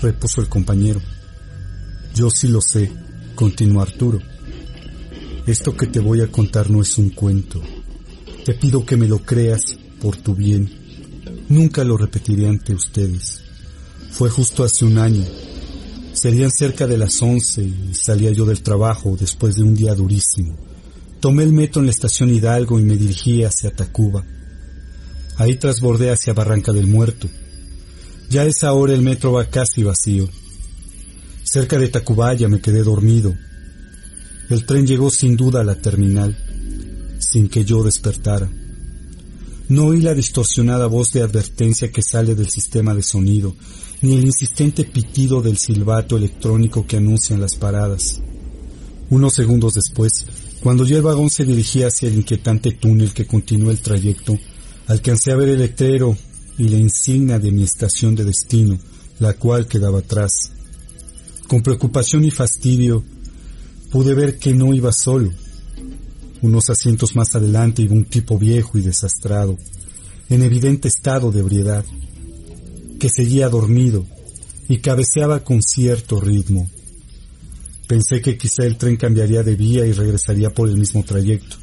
repuso 0.01 0.39
el 0.39 0.47
compañero. 0.47 1.01
Yo 2.13 2.29
sí 2.29 2.47
lo 2.47 2.61
sé, 2.61 2.93
continuó 3.35 3.81
Arturo. 3.81 4.21
Esto 5.45 5.75
que 5.75 5.87
te 5.87 5.99
voy 5.99 6.21
a 6.21 6.31
contar 6.31 6.69
no 6.71 6.81
es 6.81 6.97
un 6.97 7.09
cuento, 7.09 7.61
Te 8.45 8.53
pido 8.53 8.85
que 8.85 8.95
me 8.95 9.09
lo 9.09 9.19
creas 9.23 9.77
por 9.99 10.15
tu 10.15 10.35
bien. 10.35 10.71
Nunca 11.49 11.83
lo 11.83 11.97
repetiré 11.97 12.47
ante 12.47 12.73
ustedes. 12.73 13.44
Fue 14.17 14.29
justo 14.29 14.63
hace 14.63 14.85
un 14.85 14.97
año. 14.97 15.25
Serían 16.13 16.49
cerca 16.49 16.87
de 16.87 16.97
las 16.97 17.21
once 17.21 17.61
y 17.61 17.93
salía 17.93 18.31
yo 18.31 18.45
del 18.45 18.63
trabajo 18.63 19.17
después 19.19 19.55
de 19.55 19.63
un 19.63 19.75
día 19.75 19.93
durísimo. 19.93 20.57
Tomé 21.19 21.43
el 21.43 21.51
metro 21.51 21.81
en 21.81 21.87
la 21.87 21.91
estación 21.91 22.29
Hidalgo 22.29 22.79
y 22.79 22.83
me 22.83 22.95
dirigí 22.95 23.43
hacia 23.43 23.75
Tacuba. 23.75 24.23
Ahí 25.35 25.57
trasbordé 25.57 26.11
hacia 26.11 26.31
Barranca 26.31 26.71
del 26.71 26.87
Muerto. 26.87 27.27
Ya 28.29 28.43
a 28.43 28.45
esa 28.45 28.71
hora 28.71 28.93
el 28.93 29.01
metro 29.01 29.33
va 29.33 29.49
casi 29.49 29.83
vacío. 29.83 30.29
Cerca 31.43 31.77
de 31.77 31.89
Tacubaya 31.89 32.47
me 32.47 32.61
quedé 32.61 32.83
dormido. 32.83 33.35
El 34.49 34.65
tren 34.65 34.87
llegó 34.87 35.09
sin 35.09 35.35
duda 35.35 35.59
a 35.59 35.65
la 35.65 35.75
terminal, 35.75 36.37
sin 37.19 37.49
que 37.49 37.65
yo 37.65 37.83
despertara. 37.83 38.49
No 39.67 39.87
oí 39.87 39.99
la 39.99 40.13
distorsionada 40.13 40.87
voz 40.87 41.11
de 41.11 41.21
advertencia 41.21 41.91
que 41.91 42.01
sale 42.01 42.33
del 42.33 42.49
sistema 42.49 42.93
de 42.93 43.03
sonido, 43.03 43.57
ni 44.01 44.15
el 44.15 44.25
insistente 44.25 44.83
pitido 44.83 45.41
del 45.41 45.57
silbato 45.57 46.17
electrónico 46.17 46.85
que 46.85 46.97
anuncian 46.97 47.41
las 47.41 47.55
paradas. 47.55 48.21
Unos 49.09 49.33
segundos 49.33 49.75
después, 49.75 50.25
cuando 50.61 50.85
ya 50.85 50.97
el 50.97 51.03
vagón 51.03 51.29
se 51.29 51.45
dirigía 51.45 51.87
hacia 51.87 52.09
el 52.09 52.15
inquietante 52.15 52.71
túnel 52.71 53.13
que 53.13 53.27
continúa 53.27 53.71
el 53.71 53.79
trayecto, 53.79 54.37
alcancé 54.87 55.31
a 55.31 55.35
ver 55.35 55.49
el 55.49 55.59
letrero 55.59 56.17
y 56.57 56.69
la 56.69 56.77
insignia 56.77 57.39
de 57.39 57.51
mi 57.51 57.63
estación 57.63 58.15
de 58.15 58.23
destino, 58.23 58.79
la 59.19 59.33
cual 59.33 59.67
quedaba 59.67 59.99
atrás. 59.99 60.51
Con 61.47 61.61
preocupación 61.61 62.25
y 62.25 62.31
fastidio, 62.31 63.03
pude 63.91 64.13
ver 64.13 64.39
que 64.39 64.53
no 64.53 64.73
iba 64.73 64.91
solo. 64.91 65.31
Unos 66.41 66.69
asientos 66.69 67.15
más 67.15 67.35
adelante 67.35 67.81
iba 67.81 67.93
un 67.93 68.05
tipo 68.05 68.37
viejo 68.37 68.77
y 68.77 68.81
desastrado, 68.81 69.57
en 70.29 70.43
evidente 70.43 70.87
estado 70.87 71.31
de 71.31 71.41
ebriedad, 71.41 71.85
que 73.05 73.09
seguía 73.09 73.49
dormido 73.49 74.03
y 74.67 74.79
cabeceaba 74.79 75.43
con 75.43 75.61
cierto 75.61 76.19
ritmo. 76.19 76.67
Pensé 77.87 78.19
que 78.19 78.35
quizá 78.35 78.65
el 78.65 78.79
tren 78.79 78.97
cambiaría 78.97 79.43
de 79.43 79.55
vía 79.55 79.85
y 79.85 79.91
regresaría 79.91 80.51
por 80.51 80.69
el 80.69 80.75
mismo 80.75 81.03
trayecto, 81.03 81.55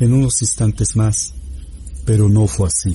en 0.00 0.12
unos 0.12 0.42
instantes 0.42 0.94
más, 0.94 1.32
pero 2.04 2.28
no 2.28 2.46
fue 2.46 2.68
así. 2.68 2.94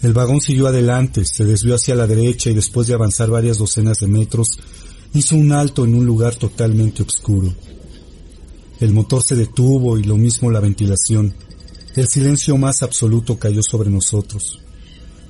El 0.00 0.12
vagón 0.12 0.40
siguió 0.40 0.68
adelante, 0.68 1.24
se 1.24 1.44
desvió 1.44 1.74
hacia 1.74 1.96
la 1.96 2.06
derecha 2.06 2.50
y 2.50 2.54
después 2.54 2.86
de 2.86 2.94
avanzar 2.94 3.30
varias 3.30 3.58
docenas 3.58 3.98
de 3.98 4.06
metros, 4.06 4.60
hizo 5.12 5.34
un 5.34 5.50
alto 5.50 5.84
en 5.84 5.96
un 5.96 6.06
lugar 6.06 6.36
totalmente 6.36 7.02
oscuro. 7.02 7.52
El 8.78 8.92
motor 8.92 9.24
se 9.24 9.34
detuvo 9.34 9.98
y 9.98 10.04
lo 10.04 10.16
mismo 10.16 10.52
la 10.52 10.60
ventilación. 10.60 11.34
El 11.96 12.06
silencio 12.06 12.56
más 12.58 12.84
absoluto 12.84 13.40
cayó 13.40 13.60
sobre 13.60 13.90
nosotros. 13.90 14.62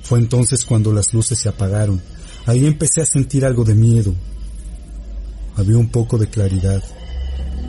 Fue 0.03 0.19
entonces 0.19 0.65
cuando 0.65 0.93
las 0.93 1.13
luces 1.13 1.39
se 1.39 1.49
apagaron. 1.49 2.01
Ahí 2.45 2.65
empecé 2.65 3.01
a 3.01 3.05
sentir 3.05 3.45
algo 3.45 3.63
de 3.63 3.73
miedo. 3.73 4.13
Había 5.55 5.77
un 5.77 5.89
poco 5.89 6.17
de 6.17 6.27
claridad, 6.27 6.83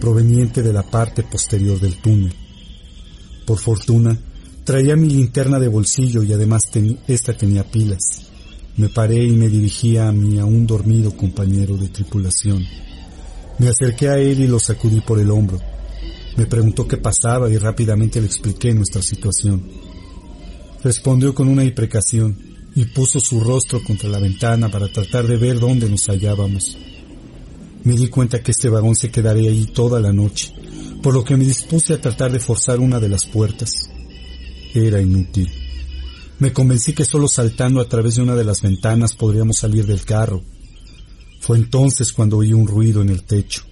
proveniente 0.00 0.62
de 0.62 0.72
la 0.72 0.82
parte 0.82 1.22
posterior 1.22 1.78
del 1.78 1.96
túnel. 2.00 2.34
Por 3.46 3.58
fortuna, 3.58 4.18
traía 4.64 4.96
mi 4.96 5.08
linterna 5.08 5.58
de 5.58 5.68
bolsillo 5.68 6.22
y 6.22 6.32
además 6.32 6.62
esta 7.06 7.36
tenía 7.36 7.64
pilas. 7.64 8.26
Me 8.76 8.88
paré 8.88 9.22
y 9.22 9.32
me 9.32 9.48
dirigí 9.48 9.96
a 9.96 10.10
mi 10.10 10.38
aún 10.40 10.66
dormido 10.66 11.16
compañero 11.16 11.76
de 11.76 11.88
tripulación. 11.88 12.66
Me 13.58 13.68
acerqué 13.68 14.08
a 14.08 14.18
él 14.18 14.40
y 14.40 14.48
lo 14.48 14.58
sacudí 14.58 15.00
por 15.00 15.20
el 15.20 15.30
hombro. 15.30 15.60
Me 16.36 16.46
preguntó 16.46 16.88
qué 16.88 16.96
pasaba 16.96 17.48
y 17.48 17.56
rápidamente 17.56 18.20
le 18.20 18.26
expliqué 18.26 18.74
nuestra 18.74 19.00
situación. 19.00 19.62
Respondió 20.84 21.34
con 21.34 21.48
una 21.48 21.64
imprecación 21.64 22.36
y 22.74 22.84
puso 22.84 23.18
su 23.18 23.40
rostro 23.40 23.82
contra 23.82 24.10
la 24.10 24.18
ventana 24.18 24.68
para 24.68 24.92
tratar 24.92 25.26
de 25.26 25.38
ver 25.38 25.58
dónde 25.58 25.88
nos 25.88 26.10
hallábamos. 26.10 26.76
Me 27.84 27.94
di 27.94 28.08
cuenta 28.08 28.42
que 28.42 28.50
este 28.50 28.68
vagón 28.68 28.94
se 28.94 29.10
quedaría 29.10 29.48
ahí 29.48 29.64
toda 29.64 29.98
la 29.98 30.12
noche, 30.12 30.52
por 31.02 31.14
lo 31.14 31.24
que 31.24 31.38
me 31.38 31.46
dispuse 31.46 31.94
a 31.94 32.00
tratar 32.02 32.32
de 32.32 32.38
forzar 32.38 32.80
una 32.80 33.00
de 33.00 33.08
las 33.08 33.24
puertas. 33.24 33.88
Era 34.74 35.00
inútil. 35.00 35.50
Me 36.38 36.52
convencí 36.52 36.92
que 36.92 37.06
solo 37.06 37.28
saltando 37.28 37.80
a 37.80 37.88
través 37.88 38.16
de 38.16 38.22
una 38.22 38.34
de 38.34 38.44
las 38.44 38.60
ventanas 38.60 39.14
podríamos 39.14 39.56
salir 39.56 39.86
del 39.86 40.04
carro. 40.04 40.42
Fue 41.40 41.56
entonces 41.56 42.12
cuando 42.12 42.36
oí 42.36 42.52
un 42.52 42.66
ruido 42.66 43.00
en 43.00 43.08
el 43.08 43.22
techo. 43.22 43.62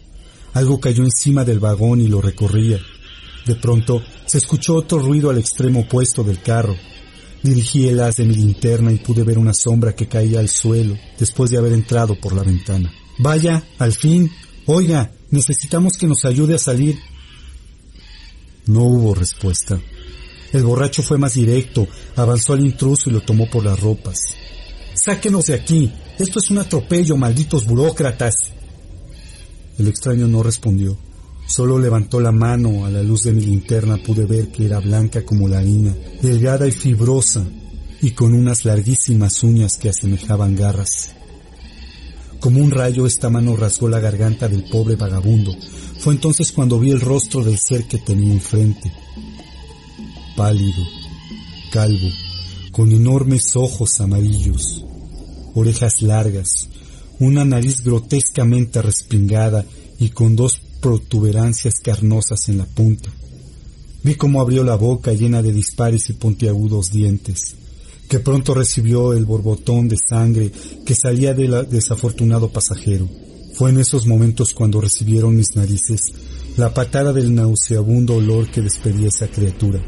Algo 0.55 0.81
cayó 0.81 1.05
encima 1.05 1.45
del 1.45 1.61
vagón 1.61 2.01
y 2.01 2.09
lo 2.09 2.23
recorría. 2.23 2.81
De 3.45 3.55
pronto 3.57 4.03
se 4.25 4.39
escuchó 4.39 4.77
otro 4.77 4.99
ruido 4.99 5.29
al 5.29 5.37
extremo 5.37 5.81
opuesto 5.81 6.25
del 6.25 6.41
carro. 6.41 6.75
Dirigí 7.43 7.89
el 7.89 8.01
haz 8.01 8.17
de 8.17 8.25
mi 8.25 8.35
linterna 8.35 8.93
y 8.93 8.99
pude 8.99 9.25
ver 9.25 9.39
una 9.39 9.53
sombra 9.53 9.95
que 9.95 10.09
caía 10.09 10.39
al 10.39 10.49
suelo 10.49 10.97
después 11.19 11.51
de 11.51 11.59
haber 11.59 11.73
entrado 11.73 12.15
por 12.15 12.35
la 12.35 12.43
ventana. 12.43 12.93
Vaya, 13.19 13.65
al 13.79 13.93
fin. 13.93 14.31
Oiga, 14.67 15.11
necesitamos 15.31 15.95
que 15.99 16.07
nos 16.07 16.25
ayude 16.25 16.55
a 16.55 16.59
salir. 16.59 16.99
No 18.67 18.85
hubo 18.85 19.15
respuesta. 19.15 19.81
El 20.53 20.65
borracho 20.65 21.03
fue 21.03 21.19
más 21.19 21.35
directo, 21.35 21.89
avanzó 22.15 22.53
al 22.53 22.61
intruso 22.61 23.09
y 23.09 23.13
lo 23.13 23.23
tomó 23.23 23.49
por 23.51 23.65
las 23.65 23.81
ropas. 23.81 24.19
Sáquenos 24.95 25.47
de 25.47 25.55
aquí. 25.55 25.93
Esto 26.19 26.39
es 26.39 26.51
un 26.51 26.59
atropello, 26.59 27.17
malditos 27.17 27.67
burócratas. 27.67 28.35
El 29.79 29.89
extraño 29.89 30.29
no 30.29 30.43
respondió. 30.43 30.99
Solo 31.55 31.79
levantó 31.79 32.19
la 32.19 32.33
mano. 32.33 32.87
A 32.87 32.91
la 32.91 33.03
luz 33.03 33.25
de 33.25 33.33
mi 33.33 33.43
linterna 33.43 33.99
pude 33.99 34.25
ver 34.25 34.49
que 34.49 34.65
era 34.65 34.81
blanca 34.81 35.23
como 35.23 35.49
la 35.49 35.59
harina, 35.59 35.95
delgada 36.23 36.67
y 36.67 36.73
fibrosa, 36.73 37.47
y 38.01 38.13
con 38.13 38.33
unas 38.33 38.65
larguísimas 38.65 39.43
uñas 39.43 39.77
que 39.77 39.91
asemejaban 39.91 40.57
garras. 40.57 41.11
Como 42.41 42.59
un 42.59 42.71
rayo 42.71 43.07
esta 43.07 43.29
mano 43.29 43.55
rasgó 43.55 43.87
la 43.91 44.01
garganta 44.01 44.49
del 44.49 44.65
pobre 44.65 44.97
vagabundo. 44.97 45.55
Fue 45.99 46.15
entonces 46.15 46.53
cuando 46.53 46.81
vi 46.81 46.91
el 46.91 47.03
rostro 47.03 47.45
del 47.45 47.59
ser 47.59 47.85
que 47.85 47.99
tenía 47.99 48.33
enfrente. 48.33 48.91
Pálido, 50.35 50.83
calvo, 51.71 52.09
con 52.71 52.93
enormes 52.93 53.57
ojos 53.57 54.01
amarillos, 54.01 54.87
orejas 55.55 56.01
largas, 56.01 56.71
una 57.19 57.45
nariz 57.45 57.83
grotescamente 57.85 58.81
respingada 58.81 59.67
y 59.99 60.09
con 60.09 60.35
dos 60.35 60.59
protuberancias 60.83 61.77
carnosas 61.83 62.49
en 62.49 62.59
la 62.59 62.67
punta. 62.67 63.09
Vi 64.03 64.17
cómo 64.17 64.41
abrió 64.41 64.65
la 64.65 64.75
boca 64.75 65.13
llena 65.13 65.41
de 65.41 65.53
dispares 65.53 66.11
y 66.11 66.15
puntiagudos 66.15 66.91
dientes, 66.91 67.55
que 68.09 68.19
pronto 68.19 68.53
recibió 68.53 69.13
el 69.13 69.25
borbotón 69.25 69.87
de 69.89 69.97
sangre 69.97 70.51
que 70.85 70.95
salía 70.97 71.35
del 71.35 71.69
desafortunado 71.71 72.49
pasajero. 72.49 73.09
Fue 73.55 73.71
en 73.71 73.79
esos 73.79 74.07
momentos 74.07 74.53
cuando 74.53 74.81
recibieron 74.81 75.37
mis 75.37 75.55
narices 75.55 76.01
la 76.57 76.75
patada 76.75 77.13
del 77.13 77.33
nauseabundo 77.33 78.17
olor 78.17 78.51
que 78.51 78.61
despedía 78.61 79.09
esa 79.09 79.29
criatura. 79.29 79.81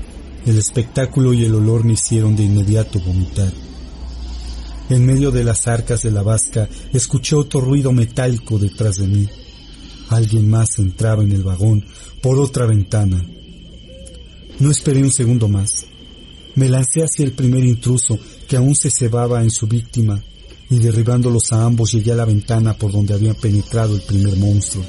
El 0.46 0.58
espectáculo 0.58 1.34
y 1.34 1.44
el 1.44 1.54
olor 1.54 1.84
me 1.84 1.94
hicieron 1.94 2.36
de 2.36 2.44
inmediato 2.44 3.00
vomitar. 3.00 3.52
En 4.90 5.04
medio 5.04 5.32
de 5.32 5.42
las 5.42 5.66
arcas 5.66 6.02
de 6.02 6.12
la 6.12 6.22
vasca 6.22 6.68
escuché 6.92 7.34
otro 7.34 7.60
ruido 7.60 7.92
metálico 7.92 8.58
detrás 8.58 8.96
de 8.96 9.08
mí. 9.08 9.28
Alguien 10.14 10.48
más 10.48 10.78
entraba 10.78 11.24
en 11.24 11.32
el 11.32 11.42
vagón 11.42 11.84
por 12.22 12.38
otra 12.38 12.66
ventana. 12.66 13.20
No 14.60 14.70
esperé 14.70 15.02
un 15.02 15.10
segundo 15.10 15.48
más. 15.48 15.86
Me 16.54 16.68
lancé 16.68 17.02
hacia 17.02 17.24
el 17.24 17.32
primer 17.32 17.64
intruso 17.64 18.16
que 18.46 18.56
aún 18.56 18.76
se 18.76 18.92
cebaba 18.92 19.42
en 19.42 19.50
su 19.50 19.66
víctima 19.66 20.22
y 20.70 20.78
derribándolos 20.78 21.52
a 21.52 21.64
ambos 21.64 21.92
llegué 21.92 22.12
a 22.12 22.14
la 22.14 22.24
ventana 22.24 22.74
por 22.74 22.92
donde 22.92 23.12
había 23.12 23.34
penetrado 23.34 23.96
el 23.96 24.02
primer 24.02 24.36
monstruo. 24.36 24.84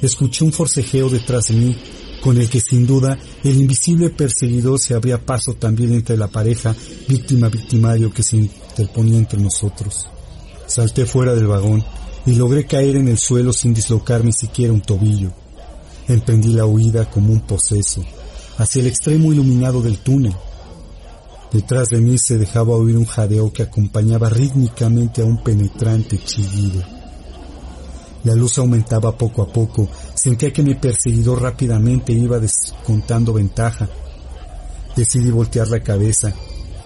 Escuché 0.00 0.46
un 0.46 0.52
forcejeo 0.52 1.10
detrás 1.10 1.48
de 1.48 1.54
mí 1.54 1.76
con 2.22 2.38
el 2.38 2.48
que 2.48 2.60
sin 2.62 2.86
duda 2.86 3.18
el 3.44 3.60
invisible 3.60 4.08
perseguidor 4.08 4.80
se 4.80 4.94
abría 4.94 5.24
paso 5.24 5.54
también 5.54 5.92
entre 5.92 6.16
la 6.16 6.28
pareja 6.28 6.74
víctima-victimario 7.06 8.14
que 8.14 8.22
se 8.22 8.38
interponía 8.38 9.18
entre 9.18 9.40
nosotros. 9.42 10.08
Salté 10.66 11.04
fuera 11.04 11.34
del 11.34 11.48
vagón 11.48 11.84
y 12.26 12.34
logré 12.34 12.66
caer 12.66 12.96
en 12.96 13.08
el 13.08 13.18
suelo 13.18 13.52
sin 13.52 13.72
dislocarme 13.72 14.32
siquiera 14.32 14.72
un 14.72 14.82
tobillo. 14.82 15.30
Emprendí 16.08 16.52
la 16.52 16.66
huida 16.66 17.08
como 17.08 17.32
un 17.32 17.40
poseso, 17.40 18.04
hacia 18.58 18.80
el 18.80 18.88
extremo 18.88 19.32
iluminado 19.32 19.80
del 19.80 19.98
túnel. 19.98 20.34
Detrás 21.52 21.88
de 21.90 22.00
mí 22.00 22.18
se 22.18 22.36
dejaba 22.36 22.74
oír 22.74 22.96
un 22.96 23.06
jadeo 23.06 23.52
que 23.52 23.62
acompañaba 23.62 24.28
rítmicamente 24.28 25.22
a 25.22 25.24
un 25.24 25.42
penetrante 25.42 26.18
chillido. 26.18 26.82
La 28.24 28.34
luz 28.34 28.58
aumentaba 28.58 29.16
poco 29.16 29.42
a 29.42 29.52
poco. 29.52 29.88
Sentía 30.14 30.52
que 30.52 30.62
mi 30.62 30.74
perseguidor 30.74 31.40
rápidamente 31.40 32.12
iba 32.12 32.40
descontando 32.40 33.32
ventaja. 33.32 33.88
Decidí 34.96 35.30
voltear 35.30 35.68
la 35.68 35.80
cabeza 35.80 36.34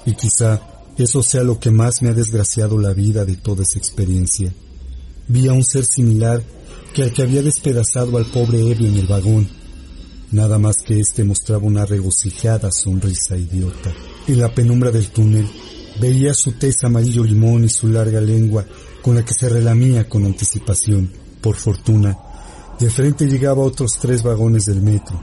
y 0.05 0.13
quizá 0.13 0.61
eso 0.99 1.23
sea 1.23 1.43
lo 1.43 1.59
que 1.59 1.71
más 1.71 2.03
me 2.03 2.11
ha 2.11 2.13
desgraciado 2.13 2.79
la 2.79 2.93
vida 2.93 3.25
de 3.25 3.37
toda 3.37 3.63
esa 3.63 3.79
experiencia. 3.79 4.53
Vi 5.33 5.47
a 5.47 5.53
un 5.53 5.63
ser 5.63 5.85
similar 5.85 6.43
que 6.93 7.05
al 7.05 7.13
que 7.13 7.23
había 7.23 7.41
despedazado 7.41 8.19
al 8.19 8.25
pobre 8.27 8.69
ebrio 8.69 8.89
en 8.89 8.97
el 8.97 9.07
vagón. 9.07 9.49
nada 10.33 10.59
más 10.59 10.79
que 10.85 10.99
éste 10.99 11.23
mostraba 11.23 11.65
una 11.65 11.87
regocijada 11.87 12.73
sonrisa 12.73 13.37
idiota. 13.37 13.93
En 14.27 14.41
la 14.41 14.53
penumbra 14.53 14.91
del 14.91 15.11
túnel 15.11 15.47
veía 16.01 16.35
su 16.35 16.53
tez 16.53 16.83
amarillo 16.83 17.23
limón 17.23 17.63
y 17.63 17.69
su 17.69 17.87
larga 17.87 18.21
lengua 18.21 18.65
con 19.03 19.15
la 19.15 19.25
que 19.25 19.33
se 19.33 19.49
relamía 19.49 20.09
con 20.09 20.25
anticipación. 20.25 21.13
Por 21.41 21.55
fortuna, 21.55 22.19
de 22.81 22.91
frente 22.91 23.27
llegaba 23.27 23.63
otros 23.63 23.93
tres 24.01 24.25
vagones 24.25 24.67
del 24.67 24.83
metro. 24.83 25.21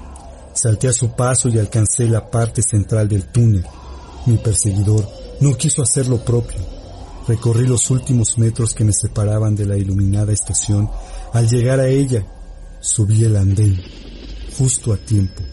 Salté 0.54 0.88
a 0.88 0.94
su 0.94 1.18
paso 1.18 1.50
y 1.50 1.60
alcancé 1.60 2.08
la 2.08 2.32
parte 2.32 2.62
central 2.62 3.10
del 3.10 3.28
túnel. 3.28 3.66
Mi 4.26 4.38
perseguidor 4.38 5.06
no 5.42 5.54
quiso 5.58 5.82
hacer 5.82 6.08
lo 6.08 6.24
propio. 6.24 6.77
Recorrí 7.28 7.68
los 7.68 7.90
últimos 7.92 8.38
metros 8.38 8.74
que 8.74 8.86
me 8.86 8.94
separaban 8.94 9.54
de 9.54 9.66
la 9.66 9.78
iluminada 9.78 10.32
estación. 10.32 10.90
Al 11.34 11.50
llegar 11.50 11.82
a 11.82 11.90
ella, 11.90 12.26
subí 12.80 13.26
el 13.26 13.36
andén, 13.36 13.82
justo 14.58 14.94
a 14.94 14.98
tiempo. 14.98 15.44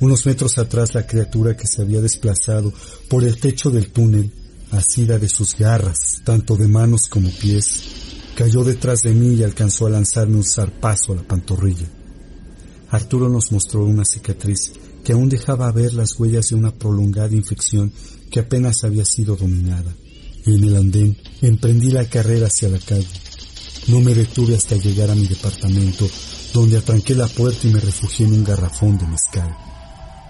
Unos 0.00 0.26
metros 0.26 0.58
atrás 0.58 0.94
la 0.94 1.06
criatura 1.06 1.56
que 1.56 1.66
se 1.66 1.82
había 1.82 2.00
desplazado 2.00 2.72
por 3.08 3.24
el 3.24 3.40
techo 3.40 3.70
del 3.70 3.90
túnel, 3.90 4.32
asida 4.70 5.18
de 5.18 5.28
sus 5.28 5.56
garras, 5.56 6.20
tanto 6.24 6.56
de 6.56 6.68
manos 6.68 7.08
como 7.08 7.30
pies, 7.30 7.82
cayó 8.36 8.62
detrás 8.62 9.02
de 9.02 9.12
mí 9.12 9.34
y 9.34 9.42
alcanzó 9.42 9.86
a 9.86 9.90
lanzarme 9.90 10.36
un 10.36 10.44
zarpazo 10.44 11.12
a 11.12 11.16
la 11.16 11.22
pantorrilla. 11.22 11.86
Arturo 12.90 13.28
nos 13.28 13.50
mostró 13.50 13.84
una 13.84 14.04
cicatriz 14.04 14.72
que 15.02 15.12
aún 15.12 15.28
dejaba 15.28 15.70
ver 15.72 15.94
las 15.94 16.18
huellas 16.18 16.48
de 16.50 16.54
una 16.54 16.72
prolongada 16.72 17.34
infección 17.34 17.92
que 18.30 18.40
apenas 18.40 18.84
había 18.84 19.04
sido 19.04 19.34
dominada. 19.34 19.94
En 20.46 20.62
el 20.62 20.76
andén 20.76 21.16
emprendí 21.40 21.90
la 21.90 22.04
carrera 22.04 22.48
hacia 22.48 22.68
la 22.68 22.78
calle. 22.78 23.08
No 23.88 24.00
me 24.00 24.14
detuve 24.14 24.54
hasta 24.54 24.76
llegar 24.76 25.10
a 25.10 25.14
mi 25.14 25.26
departamento, 25.26 26.06
donde 26.52 26.76
atranqué 26.76 27.14
la 27.14 27.26
puerta 27.28 27.66
y 27.66 27.72
me 27.72 27.80
refugié 27.80 28.26
en 28.26 28.34
un 28.34 28.44
garrafón 28.44 28.98
de 28.98 29.06
mezcal. 29.06 29.56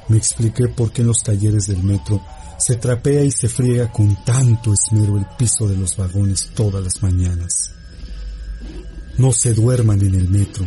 Me 0.09 0.17
expliqué 0.17 0.69
por 0.69 0.93
qué 0.93 1.03
en 1.03 1.09
los 1.09 1.19
talleres 1.19 1.67
del 1.67 1.83
metro 1.83 2.23
se 2.59 2.77
trapea 2.77 3.25
y 3.25 3.33
se 3.33 3.49
friega 3.49 3.91
con 3.91 4.25
tanto 4.25 4.73
esmero 4.73 5.19
el 5.19 5.27
piso 5.37 5.67
de 5.67 5.77
los 5.77 5.97
vagones 5.97 6.51
todas 6.55 6.85
las 6.85 7.03
mañanas. 7.03 7.73
No 9.19 9.33
se 9.33 9.53
duerman 9.53 10.01
en 10.01 10.15
el 10.15 10.29
metro, 10.29 10.65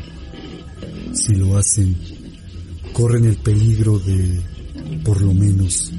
si 1.14 1.36
lo 1.36 1.58
hacen, 1.58 1.98
corren 2.92 3.26
el 3.26 3.38
peligro 3.38 3.98
de, 4.00 4.42
por 5.06 5.22
lo 5.22 5.34
menos, 5.34 5.92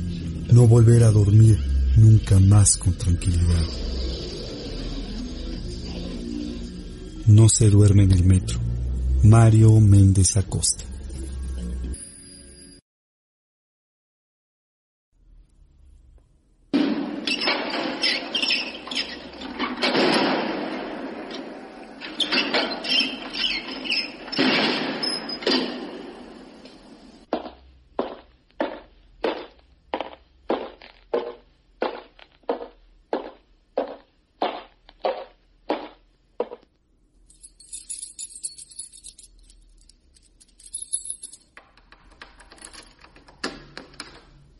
no 0.50 0.66
volver 0.66 1.04
a 1.04 1.10
dormir 1.10 1.77
nunca 1.98 2.38
más 2.38 2.76
con 2.76 2.94
tranquilidad. 2.94 3.64
No 7.26 7.48
se 7.48 7.68
duerme 7.68 8.04
en 8.04 8.12
el 8.12 8.24
metro. 8.24 8.58
Mario 9.22 9.78
Méndez 9.80 10.36
Acosta. 10.36 10.88